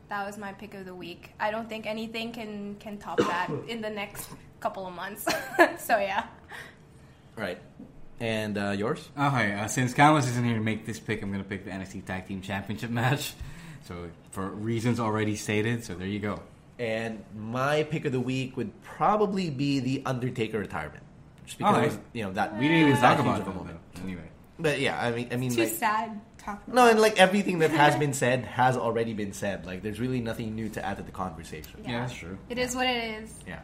That 0.10 0.26
was 0.26 0.38
my 0.38 0.54
pick 0.54 0.74
of 0.74 0.86
the 0.86 0.96
week. 0.96 1.32
I 1.40 1.52
don't 1.52 1.70
think 1.70 1.86
anything 1.86 2.32
can 2.32 2.76
can 2.80 2.98
top 2.98 3.18
that 3.20 3.50
in 3.68 3.82
the 3.82 3.90
next 3.90 4.30
couple 4.60 4.86
of 4.88 4.94
months. 4.94 5.26
so 5.78 5.98
yeah. 6.00 6.26
Right. 7.36 7.60
And 8.20 8.58
uh, 8.58 8.72
yours? 8.72 9.08
Okay, 9.18 9.54
uh, 9.54 9.68
since 9.68 9.94
Camus 9.94 10.28
isn't 10.28 10.44
here 10.44 10.56
to 10.56 10.62
make 10.62 10.86
this 10.86 11.00
pick, 11.00 11.22
I'm 11.24 11.32
going 11.32 11.42
to 11.42 11.48
pick 11.48 11.64
the 11.64 11.72
NXT 11.72 12.04
Tag 12.06 12.28
Team 12.28 12.42
Championship 12.42 12.90
match. 13.02 13.34
So, 13.88 14.10
for 14.32 14.46
reasons 14.50 15.00
already 15.00 15.38
stated, 15.38 15.86
so 15.86 15.96
there 15.96 16.06
you 16.08 16.20
go. 16.20 16.42
And 16.78 17.24
my 17.38 17.84
pick 17.84 18.04
of 18.04 18.12
the 18.12 18.20
week 18.20 18.58
would 18.58 18.72
probably 18.84 19.50
be 19.50 19.80
the 19.80 20.04
Undertaker 20.06 20.60
retirement. 20.60 21.04
just 21.46 21.58
because 21.60 21.94
Okay. 21.94 21.98
you 22.14 22.24
know 22.24 22.34
that 22.34 22.58
We 22.58 22.68
didn't 22.68 22.88
even 22.90 22.94
that 22.96 23.02
talk 23.02 23.18
huge 23.18 23.26
about 23.26 23.42
of 23.42 23.48
a 23.48 23.58
moment. 23.58 23.80
Anyway. 24.04 24.30
But 24.60 24.80
yeah, 24.82 25.00
I 25.02 25.12
mean, 25.12 25.30
I 25.32 25.38
mean, 25.38 25.52
Too 25.52 25.62
like, 25.64 25.70
sad 25.72 26.20
talking. 26.40 26.74
no, 26.74 26.90
and 26.90 27.00
like 27.00 27.20
everything 27.20 27.60
that 27.60 27.72
has 27.72 27.96
been 28.00 28.14
said 28.14 28.46
has 28.46 28.78
already 28.78 29.14
been 29.14 29.34
said. 29.34 29.66
Like, 29.66 29.82
there's 29.84 30.00
really 30.00 30.22
nothing 30.22 30.56
new 30.56 30.70
to 30.70 30.86
add 30.86 30.98
to 30.98 31.04
the 31.04 31.12
conversation. 31.12 31.84
Yeah, 31.86 32.02
that's 32.02 32.14
true. 32.14 32.38
It 32.50 32.58
is 32.58 32.76
what 32.76 32.88
it 32.88 33.22
is. 33.24 33.34
Yeah. 33.48 33.60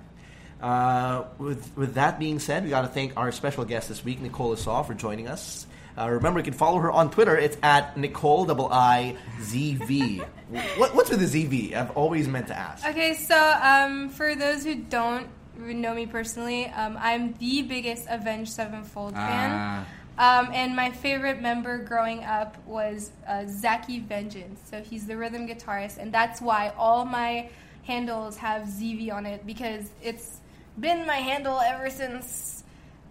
Uh, 0.62 1.26
with 1.38 1.76
with 1.76 1.96
that 1.96 2.18
being 2.20 2.40
said, 2.40 2.64
we 2.64 2.70
got 2.70 2.82
to 2.82 2.88
thank 2.88 3.18
our 3.18 3.32
special 3.32 3.66
guest 3.66 3.90
this 3.90 4.04
week, 4.04 4.22
Nicole 4.22 4.56
Saux, 4.56 4.88
for 4.88 4.94
joining 4.94 5.28
us. 5.28 5.68
Uh, 5.98 6.10
remember, 6.10 6.40
you 6.40 6.44
can 6.44 6.54
follow 6.54 6.80
her 6.80 6.92
on 6.92 7.10
Twitter. 7.10 7.38
It's 7.38 7.58
at 7.64 7.96
Nicole 7.98 8.46
double 8.46 8.68
I 8.72 9.16
Z 9.42 9.76
V. 9.76 10.22
What, 10.78 10.94
what's 10.94 11.10
with 11.10 11.20
the 11.20 11.48
ZV? 11.48 11.74
I've 11.74 11.90
always 11.98 12.28
meant 12.28 12.48
to 12.48 12.56
ask. 12.56 12.86
Okay, 12.86 13.16
so 13.16 13.36
um, 13.36 14.10
for 14.10 14.36
those 14.36 14.64
who 14.64 14.76
don't 14.76 15.28
know 15.58 15.94
me 15.96 16.06
personally, 16.06 16.68
um, 16.68 16.96
I'm 17.00 17.34
the 17.40 17.64
biggest 17.64 18.06
Avenged 18.08 18.52
Sevenfold 18.52 19.16
fan. 19.16 19.86
Um, 20.18 20.50
and 20.54 20.76
my 20.76 20.92
favorite 20.92 21.42
member 21.42 21.78
growing 21.78 22.24
up 22.24 22.56
was 22.66 23.12
uh, 23.28 23.44
Zacky 23.44 24.02
Vengeance. 24.02 24.62
So 24.70 24.82
he's 24.82 25.06
the 25.08 25.18
rhythm 25.18 25.48
guitarist, 25.48 25.98
and 25.98 26.14
that's 26.14 26.42
why 26.42 26.74
all 26.78 27.06
my 27.06 27.50
handles 27.84 28.38
have 28.38 28.64
ZV 28.64 29.14
on 29.14 29.26
it 29.26 29.46
because 29.46 29.90
it's 30.02 30.40
been 30.80 31.06
my 31.06 31.18
handle 31.18 31.60
ever 31.60 31.90
since 31.90 32.64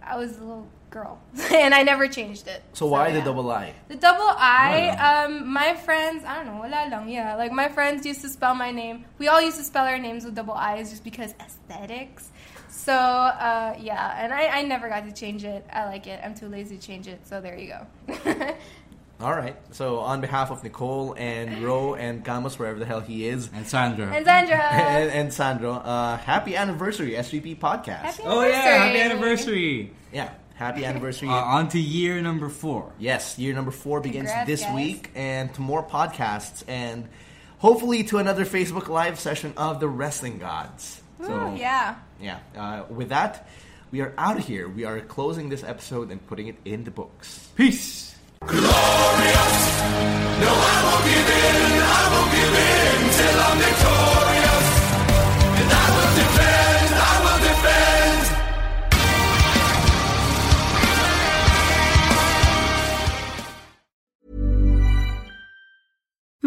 I 0.03 0.17
was 0.17 0.37
a 0.37 0.41
little 0.41 0.67
girl, 0.89 1.19
and 1.51 1.73
I 1.73 1.83
never 1.83 2.07
changed 2.07 2.47
it. 2.47 2.63
So 2.73 2.85
why 2.85 3.11
the 3.11 3.21
double 3.21 3.51
I? 3.51 3.73
The 3.87 3.95
double 3.95 4.27
I, 4.27 4.89
um, 4.89 5.51
my 5.51 5.75
friends, 5.75 6.23
I 6.25 6.35
don't 6.37 6.47
know, 6.47 6.61
wala 6.61 6.87
lang, 6.89 7.09
yeah. 7.09 7.35
Like 7.35 7.51
my 7.51 7.69
friends 7.69 8.05
used 8.05 8.21
to 8.21 8.29
spell 8.29 8.55
my 8.55 8.71
name. 8.71 9.05
We 9.17 9.27
all 9.27 9.41
used 9.41 9.57
to 9.57 9.63
spell 9.63 9.85
our 9.85 9.97
names 9.97 10.25
with 10.25 10.35
double 10.35 10.53
I's 10.53 10.89
just 10.91 11.03
because 11.03 11.33
aesthetics. 11.39 12.31
So 12.75 12.93
uh, 12.93 13.75
yeah, 13.79 14.23
and 14.23 14.33
I, 14.33 14.47
I 14.59 14.61
never 14.63 14.89
got 14.89 15.05
to 15.05 15.11
change 15.11 15.43
it. 15.43 15.65
I 15.71 15.85
like 15.85 16.07
it. 16.07 16.19
I'm 16.23 16.35
too 16.35 16.47
lazy 16.47 16.77
to 16.77 16.81
change 16.85 17.07
it. 17.07 17.25
So 17.27 17.41
there 17.41 17.57
you 17.57 17.73
go. 18.07 18.17
All 19.21 19.31
right. 19.31 19.55
So 19.71 19.99
on 19.99 20.19
behalf 20.19 20.51
of 20.51 20.61
Nicole 20.63 21.15
and 21.17 21.63
Ro 21.63 21.95
and 21.95 22.23
Camus, 22.23 22.59
wherever 22.59 22.77
the 22.77 22.85
hell 22.85 22.99
he 22.99 23.27
is, 23.27 23.49
And 23.53 23.65
Sandra. 23.65 24.07
and 24.13 24.25
Sandra, 24.25 24.57
and, 24.71 25.09
and 25.09 25.33
Sandro, 25.33 25.71
uh, 25.73 26.17
happy 26.17 26.55
anniversary, 26.57 27.11
SVP 27.11 27.57
podcast. 27.57 28.01
happy 28.01 28.23
oh 28.25 28.43
yeah, 28.45 28.61
happy 28.61 28.99
anniversary! 28.99 29.93
yeah, 30.11 30.31
happy 30.55 30.83
anniversary. 30.83 31.29
Uh, 31.29 31.33
on 31.33 31.69
to 31.69 31.79
year 31.79 32.21
number 32.21 32.49
four. 32.49 32.91
Yes, 32.99 33.39
year 33.39 33.53
number 33.55 33.71
four 33.71 34.01
begins 34.01 34.27
Congrats, 34.27 34.47
this 34.47 34.61
guys. 34.63 34.75
week, 34.75 35.11
and 35.15 35.53
to 35.53 35.61
more 35.61 35.81
podcasts, 35.81 36.63
and 36.67 37.07
hopefully 37.59 38.03
to 38.03 38.17
another 38.17 38.43
Facebook 38.45 38.89
Live 38.89 39.17
session 39.17 39.53
of 39.55 39.79
the 39.79 39.87
Wrestling 39.87 40.39
Gods. 40.39 41.01
Ooh, 41.23 41.55
yeah. 41.55 41.95
Yeah. 42.21 42.39
Uh, 42.55 42.83
with 42.89 43.09
that, 43.09 43.47
we 43.91 44.01
are 44.01 44.13
out 44.17 44.37
of 44.37 44.45
here. 44.45 44.67
We 44.67 44.85
are 44.85 44.99
closing 45.01 45.49
this 45.49 45.63
episode 45.63 46.11
and 46.11 46.25
putting 46.27 46.47
it 46.47 46.57
in 46.65 46.83
the 46.83 46.91
books. 46.91 47.49
Peace. 47.55 48.15